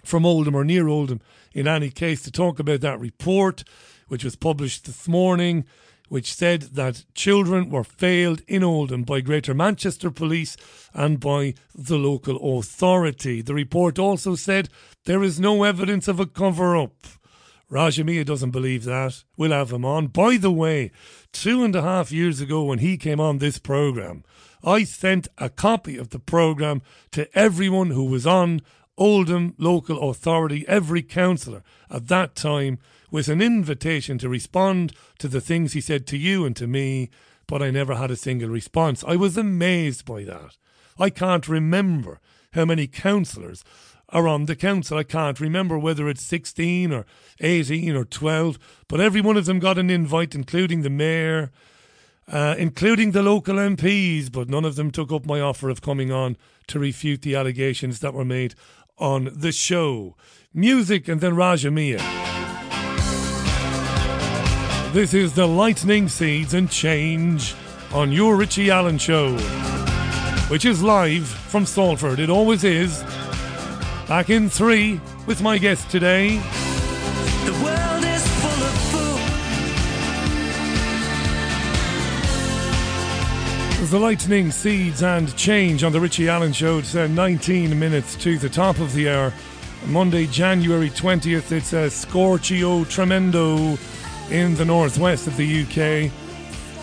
from 0.05 0.25
Oldham 0.25 0.55
or 0.55 0.63
near 0.63 0.87
Oldham, 0.87 1.21
in 1.53 1.67
any 1.67 1.89
case, 1.89 2.21
to 2.23 2.31
talk 2.31 2.59
about 2.59 2.81
that 2.81 2.99
report, 2.99 3.63
which 4.07 4.23
was 4.23 4.35
published 4.35 4.85
this 4.85 5.07
morning 5.07 5.65
which 6.09 6.33
said 6.33 6.61
that 6.73 7.05
children 7.13 7.69
were 7.69 7.83
failed 7.83 8.41
in 8.47 8.63
Oldham 8.63 9.03
by 9.03 9.21
Greater 9.21 9.53
Manchester 9.53 10.11
Police 10.11 10.57
and 10.93 11.19
by 11.19 11.53
the 11.75 11.97
local 11.97 12.59
authority. 12.59 13.41
The 13.41 13.53
report 13.53 13.99
also 13.99 14.35
said 14.35 14.69
there 15.05 15.23
is 15.23 15.39
no 15.39 15.63
evidence 15.63 16.07
of 16.07 16.19
a 16.19 16.25
cover 16.25 16.75
up. 16.75 17.07
Raja 17.69 18.03
Miah 18.03 18.23
doesn't 18.23 18.51
believe 18.51 18.85
that. 18.85 19.23
We'll 19.35 19.51
have 19.51 19.71
him 19.71 19.83
on. 19.83 20.07
By 20.07 20.37
the 20.37 20.51
way, 20.51 20.91
two 21.33 21.63
and 21.63 21.75
a 21.75 21.81
half 21.81 22.11
years 22.11 22.39
ago 22.39 22.63
when 22.63 22.79
he 22.79 22.97
came 22.97 23.19
on 23.19 23.39
this 23.39 23.59
programme, 23.59 24.23
I 24.63 24.85
sent 24.85 25.27
a 25.37 25.49
copy 25.49 25.97
of 25.97 26.09
the 26.09 26.19
programme 26.19 26.81
to 27.11 27.27
everyone 27.37 27.91
who 27.91 28.05
was 28.05 28.25
on 28.25 28.61
Oldham 28.97 29.53
Local 29.57 30.09
Authority, 30.09 30.65
every 30.67 31.03
councillor 31.03 31.61
at 31.89 32.07
that 32.07 32.35
time 32.35 32.79
with 33.11 33.27
an 33.27 33.41
invitation 33.41 34.17
to 34.19 34.29
respond 34.29 34.93
to 35.19 35.27
the 35.27 35.41
things 35.41 35.73
he 35.73 35.81
said 35.81 36.05
to 36.07 36.17
you 36.17 36.45
and 36.45 36.55
to 36.55 36.67
me, 36.67 37.09
but 37.47 37.61
I 37.61 37.71
never 37.71 37.95
had 37.95 38.11
a 38.11 38.15
single 38.15 38.49
response. 38.49 39.03
I 39.07 39.15
was 39.15 39.37
amazed 39.37 40.05
by 40.05 40.23
that. 40.23 40.57
I 40.99 41.09
can't 41.09 41.47
remember 41.47 42.19
how 42.53 42.65
many 42.65 42.87
councillors 42.87 43.63
are 44.09 44.27
on 44.27 44.45
the 44.45 44.55
council. 44.55 44.97
I 44.97 45.03
can't 45.03 45.39
remember 45.39 45.77
whether 45.77 46.07
it's 46.07 46.23
16 46.23 46.91
or 46.91 47.05
18 47.39 47.95
or 47.95 48.05
12, 48.05 48.57
but 48.87 48.99
every 48.99 49.21
one 49.21 49.37
of 49.37 49.45
them 49.45 49.59
got 49.59 49.77
an 49.77 49.89
invite, 49.89 50.35
including 50.35 50.81
the 50.81 50.89
mayor, 50.89 51.51
uh, 52.27 52.55
including 52.57 53.11
the 53.11 53.23
local 53.23 53.55
MPs, 53.55 54.31
but 54.31 54.49
none 54.49 54.65
of 54.65 54.75
them 54.75 54.91
took 54.91 55.11
up 55.11 55.25
my 55.25 55.39
offer 55.39 55.69
of 55.69 55.81
coming 55.81 56.11
on 56.11 56.37
to 56.67 56.79
refute 56.79 57.21
the 57.21 57.35
allegations 57.35 57.99
that 57.99 58.13
were 58.13 58.25
made 58.25 58.55
on 58.97 59.29
the 59.33 59.51
show. 59.51 60.15
Music 60.53 61.07
and 61.07 61.21
then 61.21 61.35
Raja 61.35 61.71
Miah. 61.71 62.36
This 64.93 65.13
is 65.13 65.33
the 65.33 65.45
Lightning 65.45 66.07
Seeds 66.07 66.53
and 66.53 66.71
Change 66.71 67.55
on 67.93 68.09
your 68.11 68.37
Richie 68.37 68.71
Allen 68.71 68.97
Show, 68.97 69.37
which 70.47 70.63
is 70.63 70.81
live 70.81 71.27
from 71.27 71.65
Salford. 71.65 72.19
It 72.19 72.29
always 72.29 72.63
is. 72.63 73.03
Back 74.07 74.29
in 74.29 74.49
three 74.49 75.01
with 75.27 75.41
my 75.41 75.57
guest 75.57 75.91
today. 75.91 76.37
The 76.37 77.51
world 77.63 78.05
is 78.05 78.25
full 78.39 78.63
of 78.63 78.73
fools. 83.75 83.91
The 83.91 83.99
Lightning 83.99 84.51
Seeds 84.51 85.03
and 85.03 85.35
Change 85.35 85.83
on 85.83 85.91
the 85.91 85.99
Richie 85.99 86.29
Allen 86.29 86.53
Show. 86.53 86.77
It's 86.79 86.95
uh, 86.95 87.07
19 87.07 87.77
minutes 87.77 88.15
to 88.15 88.37
the 88.37 88.49
top 88.49 88.79
of 88.79 88.93
the 88.93 89.09
hour. 89.09 89.33
Monday, 89.85 90.27
January 90.27 90.89
20th. 90.89 91.51
It's 91.51 91.73
a 91.73 91.89
Scorchio 91.89 92.85
Tremendo 92.85 93.77
in 94.31 94.55
the 94.55 94.65
northwest 94.65 95.27
of 95.27 95.37
the 95.37 95.61
UK. 95.63 96.11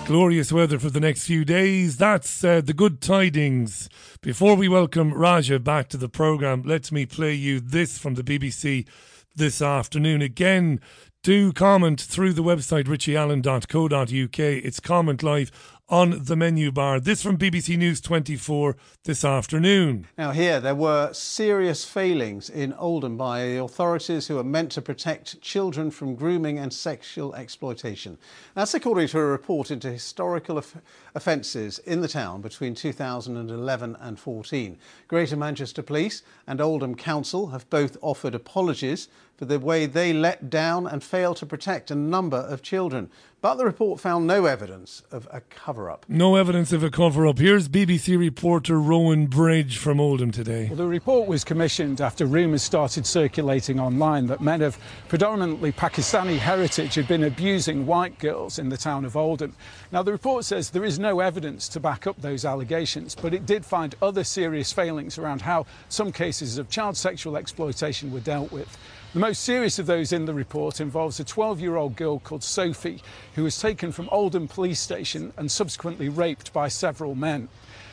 Glorious 0.06 0.52
weather 0.52 0.78
for 0.78 0.90
the 0.90 1.00
next 1.00 1.26
few 1.26 1.44
days. 1.44 1.96
That's 1.96 2.42
uh, 2.42 2.60
the 2.60 2.72
good 2.72 3.00
tidings. 3.00 3.88
Before 4.20 4.54
we 4.54 4.68
welcome 4.68 5.12
Raja 5.12 5.58
back 5.58 5.88
to 5.88 5.96
the 5.96 6.08
programme, 6.08 6.62
let 6.62 6.90
me 6.92 7.06
play 7.06 7.34
you 7.34 7.60
this 7.60 7.98
from 7.98 8.14
the 8.14 8.22
BBC 8.22 8.86
this 9.34 9.60
afternoon. 9.60 10.22
Again, 10.22 10.80
do 11.22 11.52
comment 11.52 12.00
through 12.00 12.34
the 12.34 12.42
website 12.42 12.84
richieallen.co.uk. 12.84 14.38
It's 14.38 14.80
comment 14.80 15.22
live 15.22 15.50
on 15.88 16.24
the 16.24 16.34
menu 16.34 16.72
bar. 16.72 16.98
This 16.98 17.22
from 17.22 17.36
BBC 17.36 17.76
News 17.76 18.00
24 18.00 18.76
this 19.04 19.22
afternoon. 19.24 20.06
Now, 20.16 20.30
here, 20.30 20.58
there 20.58 20.74
were 20.74 21.12
serious 21.12 21.84
failings 21.84 22.48
in 22.48 22.72
Oldham 22.74 23.18
by 23.18 23.44
the 23.44 23.62
authorities 23.62 24.26
who 24.26 24.38
are 24.38 24.44
meant 24.44 24.72
to 24.72 24.82
protect 24.82 25.40
children 25.42 25.90
from 25.90 26.14
grooming 26.14 26.58
and 26.58 26.72
sexual 26.72 27.34
exploitation. 27.34 28.16
That's 28.54 28.72
according 28.72 29.08
to 29.08 29.18
a 29.18 29.24
report 29.26 29.70
into 29.70 29.90
historical 29.90 30.56
off- 30.56 30.76
offences 31.14 31.78
in 31.80 32.00
the 32.00 32.08
town 32.08 32.40
between 32.40 32.74
2011 32.74 33.96
and 34.00 34.18
14. 34.18 34.78
Greater 35.06 35.36
Manchester 35.36 35.82
Police 35.82 36.22
and 36.46 36.62
Oldham 36.62 36.94
Council 36.94 37.48
have 37.48 37.68
both 37.68 37.98
offered 38.00 38.34
apologies 38.34 39.08
for 39.36 39.44
the 39.44 39.58
way 39.58 39.86
they 39.86 40.12
let 40.12 40.50
down 40.50 40.86
and 40.86 41.02
failed 41.02 41.36
to 41.38 41.46
protect 41.46 41.90
a 41.90 41.94
number 41.94 42.36
of 42.36 42.62
children. 42.62 43.10
But 43.44 43.56
the 43.56 43.66
report 43.66 44.00
found 44.00 44.26
no 44.26 44.46
evidence 44.46 45.02
of 45.10 45.28
a 45.30 45.42
cover 45.42 45.90
up. 45.90 46.06
No 46.08 46.36
evidence 46.36 46.72
of 46.72 46.82
a 46.82 46.88
cover 46.88 47.26
up. 47.26 47.38
Here's 47.38 47.68
BBC 47.68 48.18
reporter 48.18 48.80
Rowan 48.80 49.26
Bridge 49.26 49.76
from 49.76 50.00
Oldham 50.00 50.30
today. 50.30 50.68
Well, 50.68 50.76
the 50.76 50.86
report 50.86 51.28
was 51.28 51.44
commissioned 51.44 52.00
after 52.00 52.24
rumours 52.24 52.62
started 52.62 53.04
circulating 53.04 53.78
online 53.78 54.28
that 54.28 54.40
men 54.40 54.62
of 54.62 54.78
predominantly 55.08 55.72
Pakistani 55.72 56.38
heritage 56.38 56.94
had 56.94 57.06
been 57.06 57.24
abusing 57.24 57.84
white 57.84 58.18
girls 58.18 58.58
in 58.58 58.70
the 58.70 58.78
town 58.78 59.04
of 59.04 59.14
Oldham. 59.14 59.54
Now, 59.92 60.02
the 60.02 60.12
report 60.12 60.46
says 60.46 60.70
there 60.70 60.82
is 60.82 60.98
no 60.98 61.20
evidence 61.20 61.68
to 61.68 61.80
back 61.80 62.06
up 62.06 62.18
those 62.22 62.46
allegations, 62.46 63.14
but 63.14 63.34
it 63.34 63.44
did 63.44 63.66
find 63.66 63.94
other 64.00 64.24
serious 64.24 64.72
failings 64.72 65.18
around 65.18 65.42
how 65.42 65.66
some 65.90 66.12
cases 66.12 66.56
of 66.56 66.70
child 66.70 66.96
sexual 66.96 67.36
exploitation 67.36 68.10
were 68.10 68.20
dealt 68.20 68.50
with. 68.50 68.78
The 69.14 69.20
most 69.20 69.44
serious 69.44 69.78
of 69.78 69.86
those 69.86 70.12
in 70.12 70.24
the 70.24 70.34
report 70.34 70.80
involves 70.80 71.20
a 71.20 71.24
12 71.24 71.60
year 71.60 71.76
old 71.76 71.94
girl 71.94 72.18
called 72.18 72.42
Sophie, 72.42 73.00
who 73.36 73.44
was 73.44 73.56
taken 73.56 73.92
from 73.92 74.08
Oldham 74.10 74.48
Police 74.48 74.80
Station 74.80 75.32
and 75.36 75.48
subsequently 75.48 76.08
raped 76.08 76.52
by 76.52 76.66
several 76.66 77.14
men. 77.14 77.48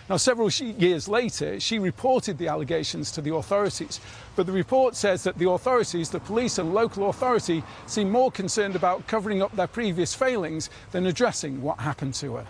Now, 0.09 0.17
several 0.17 0.49
years 0.49 1.07
later, 1.07 1.59
she 1.59 1.77
reported 1.77 2.39
the 2.39 2.47
allegations 2.47 3.11
to 3.11 3.21
the 3.21 3.35
authorities, 3.35 3.99
but 4.35 4.47
the 4.47 4.51
report 4.51 4.95
says 4.95 5.21
that 5.23 5.37
the 5.37 5.47
authorities, 5.47 6.09
the 6.09 6.19
police 6.19 6.57
and 6.57 6.73
local 6.73 7.07
authority, 7.07 7.61
seem 7.85 8.09
more 8.09 8.31
concerned 8.31 8.75
about 8.75 9.05
covering 9.05 9.43
up 9.43 9.55
their 9.55 9.67
previous 9.67 10.15
failings 10.15 10.71
than 10.91 11.05
addressing 11.05 11.61
what 11.61 11.81
happened 11.81 12.15
to 12.15 12.37
her. 12.37 12.47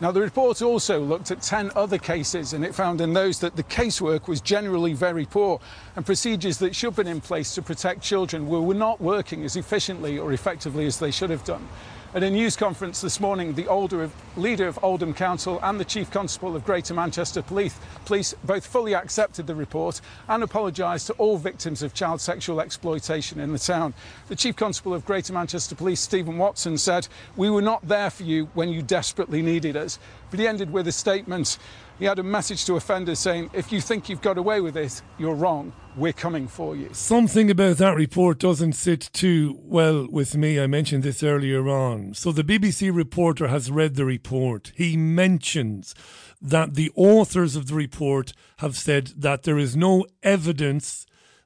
Now, 0.00 0.10
the 0.10 0.22
report 0.22 0.62
also 0.62 0.98
looked 0.98 1.30
at 1.30 1.42
10 1.42 1.72
other 1.76 1.98
cases 1.98 2.54
and 2.54 2.64
it 2.64 2.74
found 2.74 3.02
in 3.02 3.12
those 3.12 3.38
that 3.40 3.54
the 3.54 3.62
casework 3.64 4.28
was 4.28 4.40
generally 4.40 4.94
very 4.94 5.26
poor 5.26 5.60
and 5.94 6.06
procedures 6.06 6.56
that 6.58 6.74
should 6.74 6.88
have 6.88 6.96
been 6.96 7.06
in 7.06 7.20
place 7.20 7.54
to 7.54 7.60
protect 7.60 8.00
children 8.00 8.48
were, 8.48 8.70
not 8.72 8.98
working 8.98 9.44
as 9.44 9.56
efficiently 9.56 10.18
or 10.18 10.32
effectively 10.32 10.86
as 10.86 10.98
they 10.98 11.10
should 11.10 11.28
have 11.28 11.44
done. 11.44 11.68
At 12.12 12.24
a 12.24 12.30
news 12.30 12.56
conference 12.56 13.00
this 13.00 13.20
morning, 13.20 13.54
the 13.54 13.68
older 13.68 14.10
leader 14.36 14.66
of 14.66 14.80
Oldham 14.82 15.14
Council 15.14 15.60
and 15.62 15.78
the 15.78 15.84
Chief 15.84 16.10
Constable 16.10 16.56
of 16.56 16.64
Greater 16.64 16.92
Manchester 16.92 17.40
Police, 17.40 17.78
police 18.04 18.34
both 18.42 18.66
fully 18.66 18.96
accepted 18.96 19.46
the 19.46 19.54
report 19.54 20.00
and 20.28 20.42
apologised 20.42 21.06
to 21.06 21.12
all 21.12 21.38
victims 21.38 21.84
of 21.84 21.94
child 21.94 22.20
sexual 22.20 22.60
exploitation 22.60 23.38
in 23.38 23.52
the 23.52 23.60
town. 23.60 23.94
The 24.26 24.34
Chief 24.34 24.56
Constable 24.56 24.92
of 24.92 25.06
Greater 25.06 25.32
Manchester 25.32 25.76
Police, 25.76 26.00
Stephen 26.00 26.36
Watson, 26.36 26.78
said, 26.78 27.06
We 27.36 27.48
were 27.48 27.62
not 27.62 27.86
there 27.86 28.10
for 28.10 28.24
you 28.24 28.46
when 28.54 28.70
you 28.70 28.82
desperately 28.82 29.40
needed 29.40 29.76
us. 29.76 30.00
But 30.32 30.40
he 30.40 30.48
ended 30.48 30.72
with 30.72 30.88
a 30.88 30.92
statement. 30.92 31.58
He 32.00 32.06
had 32.06 32.18
a 32.18 32.22
message 32.22 32.64
to 32.64 32.76
offenders 32.76 33.18
saying, 33.18 33.50
if 33.52 33.70
you 33.70 33.82
think 33.82 34.08
you've 34.08 34.22
got 34.22 34.38
away 34.38 34.62
with 34.62 34.72
this, 34.72 35.02
you're 35.18 35.34
wrong. 35.34 35.70
We're 35.96 36.14
coming 36.14 36.48
for 36.48 36.74
you. 36.74 36.88
Something 36.92 37.50
about 37.50 37.76
that 37.76 37.94
report 37.94 38.38
doesn't 38.38 38.72
sit 38.72 39.10
too 39.12 39.58
well 39.60 40.08
with 40.10 40.34
me. 40.34 40.58
I 40.58 40.66
mentioned 40.66 41.02
this 41.02 41.22
earlier 41.22 41.68
on. 41.68 42.14
So 42.14 42.32
the 42.32 42.42
BBC 42.42 42.90
reporter 42.90 43.48
has 43.48 43.70
read 43.70 43.96
the 43.96 44.06
report. 44.06 44.72
He 44.74 44.96
mentions 44.96 45.94
that 46.40 46.72
the 46.72 46.90
authors 46.94 47.54
of 47.54 47.66
the 47.66 47.74
report 47.74 48.32
have 48.60 48.78
said 48.78 49.08
that 49.18 49.42
there 49.42 49.58
is 49.58 49.76
no 49.76 50.06
evidence 50.22 51.04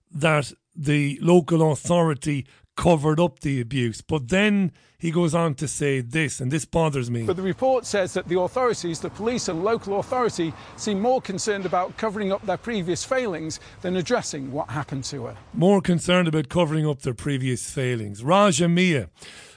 that 0.09 0.53
the 0.77 1.19
local 1.21 1.73
authority 1.73 2.47
covered 2.77 3.19
up 3.19 3.41
the 3.41 3.61
abuse. 3.61 4.03
But 4.03 4.29
then 4.29 4.71
he 5.05 5.11
goes 5.11 5.35
on 5.35 5.55
to 5.55 5.69
say 5.69 6.01
this, 6.01 6.41
and 6.41 6.51
this 6.51 6.65
bothers 6.65 7.11
me. 7.11 7.25
But 7.25 7.37
the 7.37 7.43
report 7.43 7.85
says 7.85 8.15
that 8.15 8.27
the 8.27 8.41
authorities, 8.41 9.01
the 9.01 9.11
police 9.11 9.49
and 9.49 9.63
local 9.63 10.01
authority, 10.01 10.55
seem 10.77 10.99
more 10.99 11.21
concerned 11.21 11.67
about 11.67 11.99
covering 11.99 12.33
up 12.33 12.41
their 12.47 12.57
previous 12.57 13.05
failings 13.05 13.61
than 13.83 13.97
addressing 13.97 14.51
what 14.51 14.71
happened 14.71 15.05
to 15.05 15.27
her. 15.27 15.37
More 15.53 15.83
concerned 15.83 16.27
about 16.27 16.49
covering 16.49 16.89
up 16.89 17.03
their 17.03 17.13
previous 17.13 17.71
failings. 17.71 18.25
Raja 18.25 18.67
Miah 18.67 19.09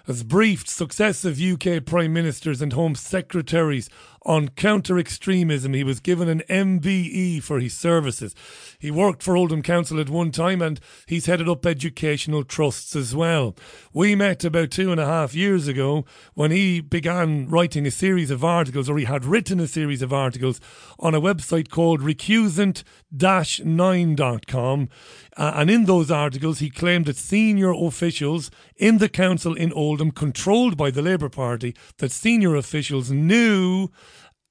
has 0.06 0.24
briefed 0.24 0.68
successive 0.68 1.40
UK 1.40 1.86
Prime 1.86 2.12
Ministers 2.12 2.62
and 2.62 2.74
Home 2.74 2.96
Secretaries 2.96 3.90
on 4.28 4.50
counter 4.50 5.00
extremism. 5.00 5.74
He 5.74 5.86
was 5.86 6.02
given 6.02 6.28
an 6.28 6.44
MBE 6.50 7.42
for 7.42 7.60
his 7.60 7.74
services. 7.74 8.36
He 8.78 8.92
worked 8.92 9.24
for 9.24 9.38
Oldham 9.38 9.64
Council 9.64 10.02
at 10.02 10.10
one 10.10 10.32
time 10.32 10.62
and 10.62 10.82
he's 11.08 11.28
headed 11.28 11.48
up 11.48 11.66
educational 11.66 12.44
trusts 12.44 12.94
as 12.96 13.16
well. 13.16 13.56
We 13.94 14.16
met 14.16 14.44
about 14.44 14.72
two 14.72 14.92
and 14.92 15.00
a 15.00 15.06
half 15.06 15.34
years 15.34 15.70
ago 15.70 16.04
when 16.34 16.52
he 16.52 16.82
began 16.82 17.48
writing 17.48 17.88
a 17.88 17.92
series 17.92 18.30
of 18.30 18.44
articles, 18.44 18.90
or 18.90 18.98
he 18.98 19.06
had 19.06 19.24
written 19.24 19.62
a 19.62 19.68
series 19.68 20.02
of 20.02 20.12
articles 20.12 20.60
on 21.00 21.16
a 21.16 21.22
website 21.22 21.70
called 21.70 22.02
recusant-9.com. 22.02 24.90
Uh, 25.38 25.52
and 25.56 25.70
in 25.70 25.86
those 25.86 26.12
articles, 26.12 26.60
he 26.60 26.70
claimed 26.70 27.06
that 27.06 27.16
senior 27.16 27.72
officials 27.72 28.52
in 28.76 28.98
the 28.98 29.08
council 29.08 29.56
in 29.56 29.72
Oldham, 29.72 30.12
controlled 30.12 30.76
by 30.76 30.92
the 30.92 31.02
Labour 31.02 31.30
Party, 31.30 31.74
that 32.00 32.12
senior 32.12 32.54
officials 32.56 33.10
knew 33.12 33.90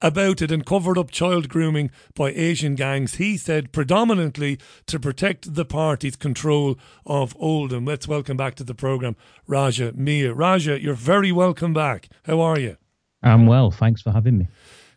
about 0.03 0.43
it 0.43 0.51
and 0.51 0.67
covered 0.67 0.99
up 0.99 1.11
child 1.11 1.49
grooming 1.49 1.91
by 2.15 2.31
Asian 2.31 2.75
gangs, 2.75 3.17
he 3.17 3.37
said 3.37 3.73
predominantly 3.73 4.59
to 4.87 5.01
protect 5.01 5.55
the 5.55 5.65
party's 5.65 6.17
control 6.17 6.79
of 7.05 7.37
Oldham. 7.39 7.85
Let's 7.85 8.07
welcome 8.07 8.37
back 8.37 8.55
to 8.57 8.65
the 8.65 8.75
programme 8.75 9.17
Raja 9.47 9.93
Miah. 9.95 10.35
Raja, 10.35 10.81
you're 10.81 10.95
very 10.95 11.33
welcome 11.33 11.73
back. 11.73 12.09
How 12.25 12.41
are 12.41 12.59
you? 12.59 12.77
I'm 13.23 13.47
well. 13.47 13.71
Thanks 13.71 14.03
for 14.03 14.13
having 14.13 14.39
me. 14.39 14.49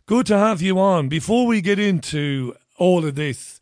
Good 0.06 0.26
to 0.26 0.38
have 0.38 0.60
you 0.60 0.78
on. 0.78 1.08
Before 1.08 1.46
we 1.46 1.60
get 1.60 1.78
into 1.78 2.54
all 2.78 3.04
of 3.04 3.14
this, 3.14 3.60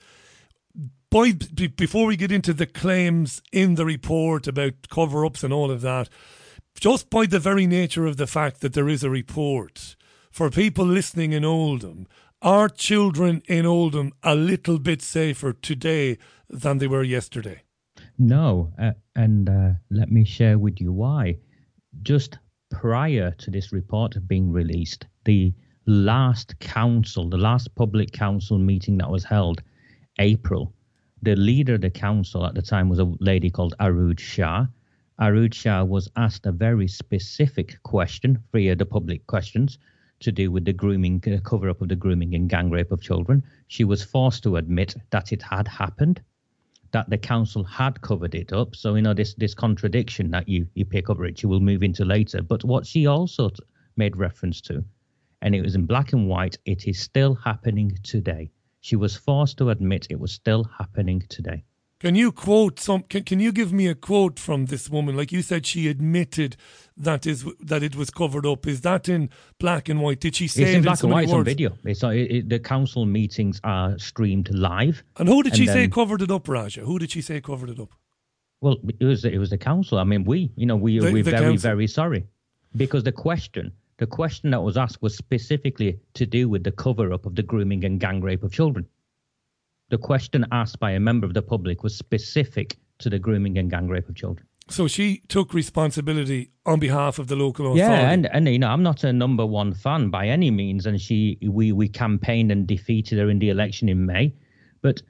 by, 1.11 1.33
before 1.33 2.07
we 2.07 2.17
get 2.17 2.33
into 2.33 2.53
the 2.53 2.67
claims 2.67 3.43
in 3.53 3.77
the 3.77 3.85
report 3.85 4.47
about 4.47 4.89
cover 4.91 5.25
ups 5.25 5.43
and 5.43 5.53
all 5.53 5.71
of 5.71 5.81
that, 5.83 6.09
just 6.79 7.11
by 7.11 7.27
the 7.27 7.39
very 7.39 7.67
nature 7.67 8.07
of 8.07 8.17
the 8.17 8.27
fact 8.27 8.61
that 8.61 8.73
there 8.75 8.89
is 8.89 9.03
a 9.03 9.11
report, 9.11 9.97
for 10.31 10.51
people 10.51 10.85
listening 10.85 11.33
in 11.33 11.45
Oldham, 11.45 12.07
are 12.41 12.69
children 12.69 13.43
in 13.49 13.67
Oldham 13.67 14.13
a 14.23 14.35
little 14.35 14.79
bit 14.79 15.03
safer 15.03 15.53
today 15.53 16.19
than 16.49 16.79
they 16.79 16.87
were 16.87 17.03
yesterday? 17.03 17.63
No, 18.19 18.73
uh, 18.81 18.93
and 19.17 19.49
uh, 19.49 19.71
let 19.91 20.11
me 20.11 20.25
share 20.25 20.59
with 20.59 20.81
you 20.81 20.93
why. 20.93 21.39
Just 22.03 22.39
prior 22.71 23.33
to 23.39 23.51
this 23.51 23.73
report 23.73 24.17
being 24.29 24.53
released, 24.53 25.07
the 25.25 25.53
last 25.87 26.59
council, 26.61 27.29
the 27.29 27.37
last 27.37 27.75
public 27.75 28.13
council 28.13 28.59
meeting 28.59 28.99
that 28.99 29.11
was 29.11 29.25
held, 29.25 29.63
April, 30.19 30.75
the 31.23 31.35
leader 31.35 31.75
of 31.75 31.81
the 31.81 31.91
council 31.91 32.47
at 32.47 32.55
the 32.55 32.63
time 32.63 32.89
was 32.89 32.99
a 32.99 33.13
lady 33.21 33.51
called 33.51 33.75
Arooj 33.81 34.21
Shah. 34.21 34.67
Arooj 35.21 35.55
Shah 35.55 35.83
was 35.83 36.09
asked 36.15 36.47
a 36.47 36.53
very 36.53 36.87
specific 36.87 37.83
question, 37.83 38.39
via 38.53 38.77
the 38.77 38.87
public 38.87 39.27
questions, 39.27 39.79
to 40.21 40.33
do 40.33 40.51
with 40.51 40.65
the 40.65 40.73
grooming, 40.73 41.23
uh, 41.27 41.39
cover 41.41 41.69
up 41.69 41.81
of 41.81 41.89
the 41.89 41.97
grooming 41.97 42.35
and 42.35 42.49
gang 42.49 42.71
rape 42.71 42.93
of 42.93 43.01
children. 43.01 43.43
She 43.69 43.85
was 43.85 44.03
forced 44.03 44.43
to 44.45 44.57
admit 44.57 44.95
that 45.11 45.33
it 45.33 45.43
had 45.43 45.69
happened, 45.69 46.21
that 46.93 47.09
the 47.11 47.19
council 47.19 47.65
had 47.65 48.01
covered 48.01 48.35
it 48.35 48.53
up. 48.53 48.75
So, 48.75 48.95
you 48.95 49.03
know, 49.03 49.15
this, 49.15 49.35
this 49.35 49.55
contradiction 49.55 50.31
that 50.31 50.49
you, 50.49 50.67
you 50.75 50.85
pick 50.85 51.11
up, 51.11 51.19
Richie, 51.19 51.47
we'll 51.47 51.61
move 51.61 51.83
into 51.83 52.05
later. 52.05 52.43
But 52.43 52.65
what 52.65 52.87
she 52.87 53.07
also 53.07 53.51
t- 53.51 53.63
made 53.97 54.17
reference 54.17 54.61
to, 54.63 54.85
and 55.43 55.55
it 55.55 55.63
was 55.63 55.75
in 55.75 55.87
black 55.87 56.13
and 56.13 56.29
white, 56.29 56.59
it 56.65 56.89
is 56.89 56.99
still 56.99 57.35
happening 57.35 57.97
today. 58.03 58.51
She 58.81 58.97
was 58.97 59.17
forced 59.17 59.59
to 59.59 59.71
admit 59.71 60.07
it 60.11 60.19
was 60.19 60.33
still 60.33 60.65
happening 60.65 61.23
today. 61.29 61.65
Can 62.01 62.15
you 62.15 62.31
quote 62.31 62.79
some? 62.79 63.03
Can, 63.03 63.25
can 63.25 63.41
you 63.41 63.51
give 63.51 63.73
me 63.73 63.89
a 63.89 63.95
quote 63.95 64.39
from 64.39 64.67
this 64.67 64.89
woman? 64.89 65.17
Like 65.17 65.33
you 65.33 65.43
said, 65.43 65.67
she 65.67 65.89
admitted 65.89 66.57
that 66.97 67.27
is 67.27 67.45
that 67.59 67.83
it 67.83 67.97
was 67.97 68.11
covered 68.11 68.47
up. 68.47 68.69
Is 68.69 68.83
that 68.83 69.09
in 69.09 69.31
black 69.59 69.89
and 69.89 70.01
white? 70.01 70.21
Did 70.21 70.37
she 70.37 70.47
say 70.47 70.63
it's 70.63 70.75
in 70.75 70.83
black 70.83 71.03
and 71.03 71.11
white? 71.11 71.25
It's 71.25 71.33
on 71.33 71.43
video. 71.43 71.77
It's 71.85 72.05
uh, 72.05 72.11
it, 72.11 72.31
it, 72.31 72.49
the 72.49 72.61
council 72.61 73.05
meetings 73.05 73.61
are 73.65 73.99
streamed 73.99 74.55
live. 74.55 75.03
And 75.17 75.29
who 75.29 75.43
did 75.43 75.57
she 75.57 75.67
then, 75.67 75.75
say 75.75 75.89
covered 75.89 76.23
it 76.23 76.31
up, 76.31 76.49
Raja? 76.49 76.83
Who 76.83 77.01
did 77.01 77.11
she 77.11 77.21
say 77.21 77.41
covered 77.41 77.71
it 77.71 77.81
up? 77.81 77.91
Well, 78.61 78.77
it 79.01 79.05
was 79.05 79.25
it 79.25 79.39
was 79.39 79.51
the 79.51 79.59
council. 79.59 79.99
I 79.99 80.05
mean, 80.05 80.23
we 80.23 80.53
you 80.55 80.67
know 80.67 80.77
we 80.77 81.01
the, 81.01 81.13
we're 81.13 81.25
the 81.25 81.33
very 81.33 81.45
council. 81.47 81.71
very 81.71 81.89
sorry 81.89 82.25
because 82.77 83.03
the 83.03 83.13
question 83.13 83.73
the 83.97 84.07
question 84.07 84.51
that 84.53 84.63
was 84.63 84.77
asked 84.77 85.03
was 85.03 85.17
specifically 85.17 85.99
to 86.15 86.27
do 86.27 86.49
with 86.49 86.63
the 86.63 86.71
cover 86.71 87.13
up 87.13 87.27
of 87.27 87.35
the 87.35 87.43
grooming 87.43 87.85
and 87.85 87.99
gang 87.99 88.21
rape 88.21 88.45
of 88.45 88.53
children 88.53 88.87
the 89.91 89.99
question 89.99 90.47
asked 90.53 90.79
by 90.79 90.93
a 90.93 91.01
member 91.01 91.27
of 91.27 91.35
the 91.35 91.43
public 91.43 91.83
was 91.83 91.97
specific 91.97 92.77
to 92.99 93.11
the 93.11 93.19
grooming 93.19 93.59
and 93.59 93.71
gang 93.71 93.89
rape 93.89 94.09
of 94.09 94.15
children. 94.15 94.47
So 94.71 94.87
she 94.87 95.23
took 95.29 95.55
responsibility 95.55 96.51
on 96.67 96.79
behalf 96.79 97.19
of 97.19 97.29
the 97.29 97.37
local 97.37 97.73
authority. 97.73 97.81
Yeah, 97.81 98.11
and, 98.11 98.27
and 98.27 98.49
you 98.49 98.59
know, 98.59 98.69
I'm 98.69 98.83
not 98.83 99.03
a 99.03 99.13
number 99.13 99.47
one 99.47 99.73
fan 99.73 100.11
by 100.11 100.29
any 100.29 100.51
means, 100.51 100.85
and 100.85 101.01
she 101.01 101.39
we 101.43 101.73
we 101.73 101.89
campaigned 101.89 102.53
and 102.53 102.67
defeated 102.67 103.19
her 103.19 103.31
in 103.31 103.39
the 103.39 103.49
election 103.49 103.89
in 103.89 104.05
May. 104.05 104.35
But 104.83 105.01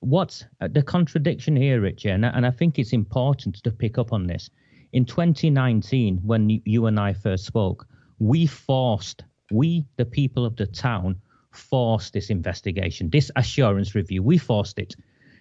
what's 0.00 0.44
uh, 0.60 0.68
the 0.68 0.82
contradiction 0.82 1.54
here, 1.54 1.80
Richard? 1.80 2.10
And, 2.10 2.24
and 2.24 2.44
I 2.44 2.50
think 2.50 2.78
it's 2.78 2.92
important 2.92 3.62
to 3.62 3.70
pick 3.70 3.98
up 3.98 4.12
on 4.12 4.26
this. 4.26 4.50
In 4.92 5.04
2019, 5.04 6.20
when 6.24 6.60
you 6.64 6.86
and 6.86 6.98
I 6.98 7.12
first 7.12 7.46
spoke, 7.46 7.86
we 8.18 8.46
forced 8.46 9.22
we, 9.50 9.86
the 9.96 10.04
people 10.04 10.44
of 10.44 10.56
the 10.56 10.66
town, 10.66 11.16
forced 11.56 12.12
this 12.12 12.30
investigation, 12.30 13.10
this 13.10 13.30
assurance 13.36 13.94
review. 13.94 14.22
We 14.22 14.38
forced 14.38 14.78
it. 14.78 14.94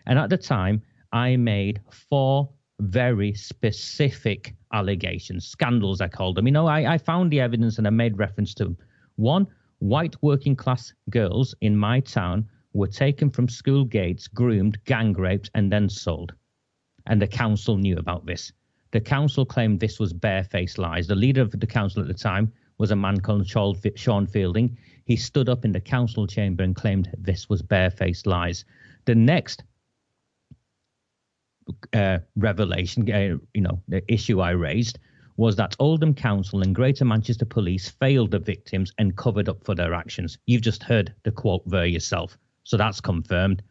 And 0.06 0.20
at 0.20 0.30
the 0.30 0.38
time, 0.38 0.82
I 1.12 1.36
made 1.36 1.82
four 1.90 2.50
very 2.80 3.34
specific 3.34 4.56
allegations, 4.74 5.48
scandals, 5.48 6.02
I 6.02 6.08
called 6.08 6.36
them. 6.36 6.48
You 6.48 6.54
know, 6.54 6.68
I, 6.68 6.94
I 6.94 6.98
found 6.98 7.32
the 7.32 7.40
evidence 7.40 7.78
and 7.78 7.88
I 7.88 7.92
made 7.92 8.18
reference 8.18 8.54
to 8.56 8.64
them. 8.66 8.78
One, 9.16 9.48
white 9.80 10.16
working 10.22 10.56
class 10.56 10.94
girls 11.10 11.56
in 11.62 11.78
my 11.78 12.00
town 12.00 12.48
were 12.74 12.88
taken 12.88 13.30
from 13.30 13.48
school 13.48 13.86
gates, 13.86 14.28
groomed, 14.28 14.84
gang 14.86 15.14
raped, 15.14 15.52
and 15.54 15.72
then 15.72 15.88
sold. 15.88 16.34
And 17.06 17.22
the 17.22 17.28
council 17.28 17.78
knew 17.78 17.98
about 17.98 18.26
this. 18.26 18.52
The 18.92 19.02
council 19.02 19.46
claimed 19.46 19.80
this 19.80 20.00
was 20.00 20.14
barefaced 20.14 20.78
lies. 20.78 21.08
The 21.08 21.16
leader 21.16 21.42
of 21.42 21.52
the 21.52 21.68
council 21.68 22.02
at 22.02 22.08
the 22.08 22.14
time 22.14 22.52
was 22.78 22.92
a 22.92 22.96
man 22.96 23.20
called 23.20 23.48
Sean 23.48 24.28
Fielding. 24.28 24.78
He 25.06 25.16
stood 25.16 25.50
up 25.50 25.66
in 25.66 25.72
the 25.72 25.82
council 25.82 26.28
chamber 26.28 26.64
and 26.64 26.76
claimed 26.76 27.10
this 27.18 27.50
was 27.50 27.62
barefaced 27.62 28.26
lies. 28.26 28.66
The 29.06 29.16
next 29.16 29.64
uh, 31.94 32.20
revelation, 32.36 33.12
uh, 33.12 33.38
you 33.54 33.62
know, 33.62 33.82
the 33.88 34.04
issue 34.12 34.40
I 34.40 34.52
raised 34.52 35.00
was 35.36 35.56
that 35.56 35.76
Oldham 35.80 36.14
Council 36.14 36.62
and 36.62 36.76
Greater 36.76 37.06
Manchester 37.06 37.46
Police 37.46 37.90
failed 37.90 38.32
the 38.32 38.40
victims 38.40 38.94
and 38.98 39.18
covered 39.18 39.50
up 39.50 39.64
for 39.64 39.76
their 39.76 39.94
actions. 39.94 40.38
You've 40.46 40.62
just 40.62 40.84
heard 40.84 41.14
the 41.24 41.32
quote 41.32 41.68
there 41.68 41.86
yourself. 41.86 42.38
So 42.64 42.78
that's 42.78 43.02
confirmed. 43.02 43.64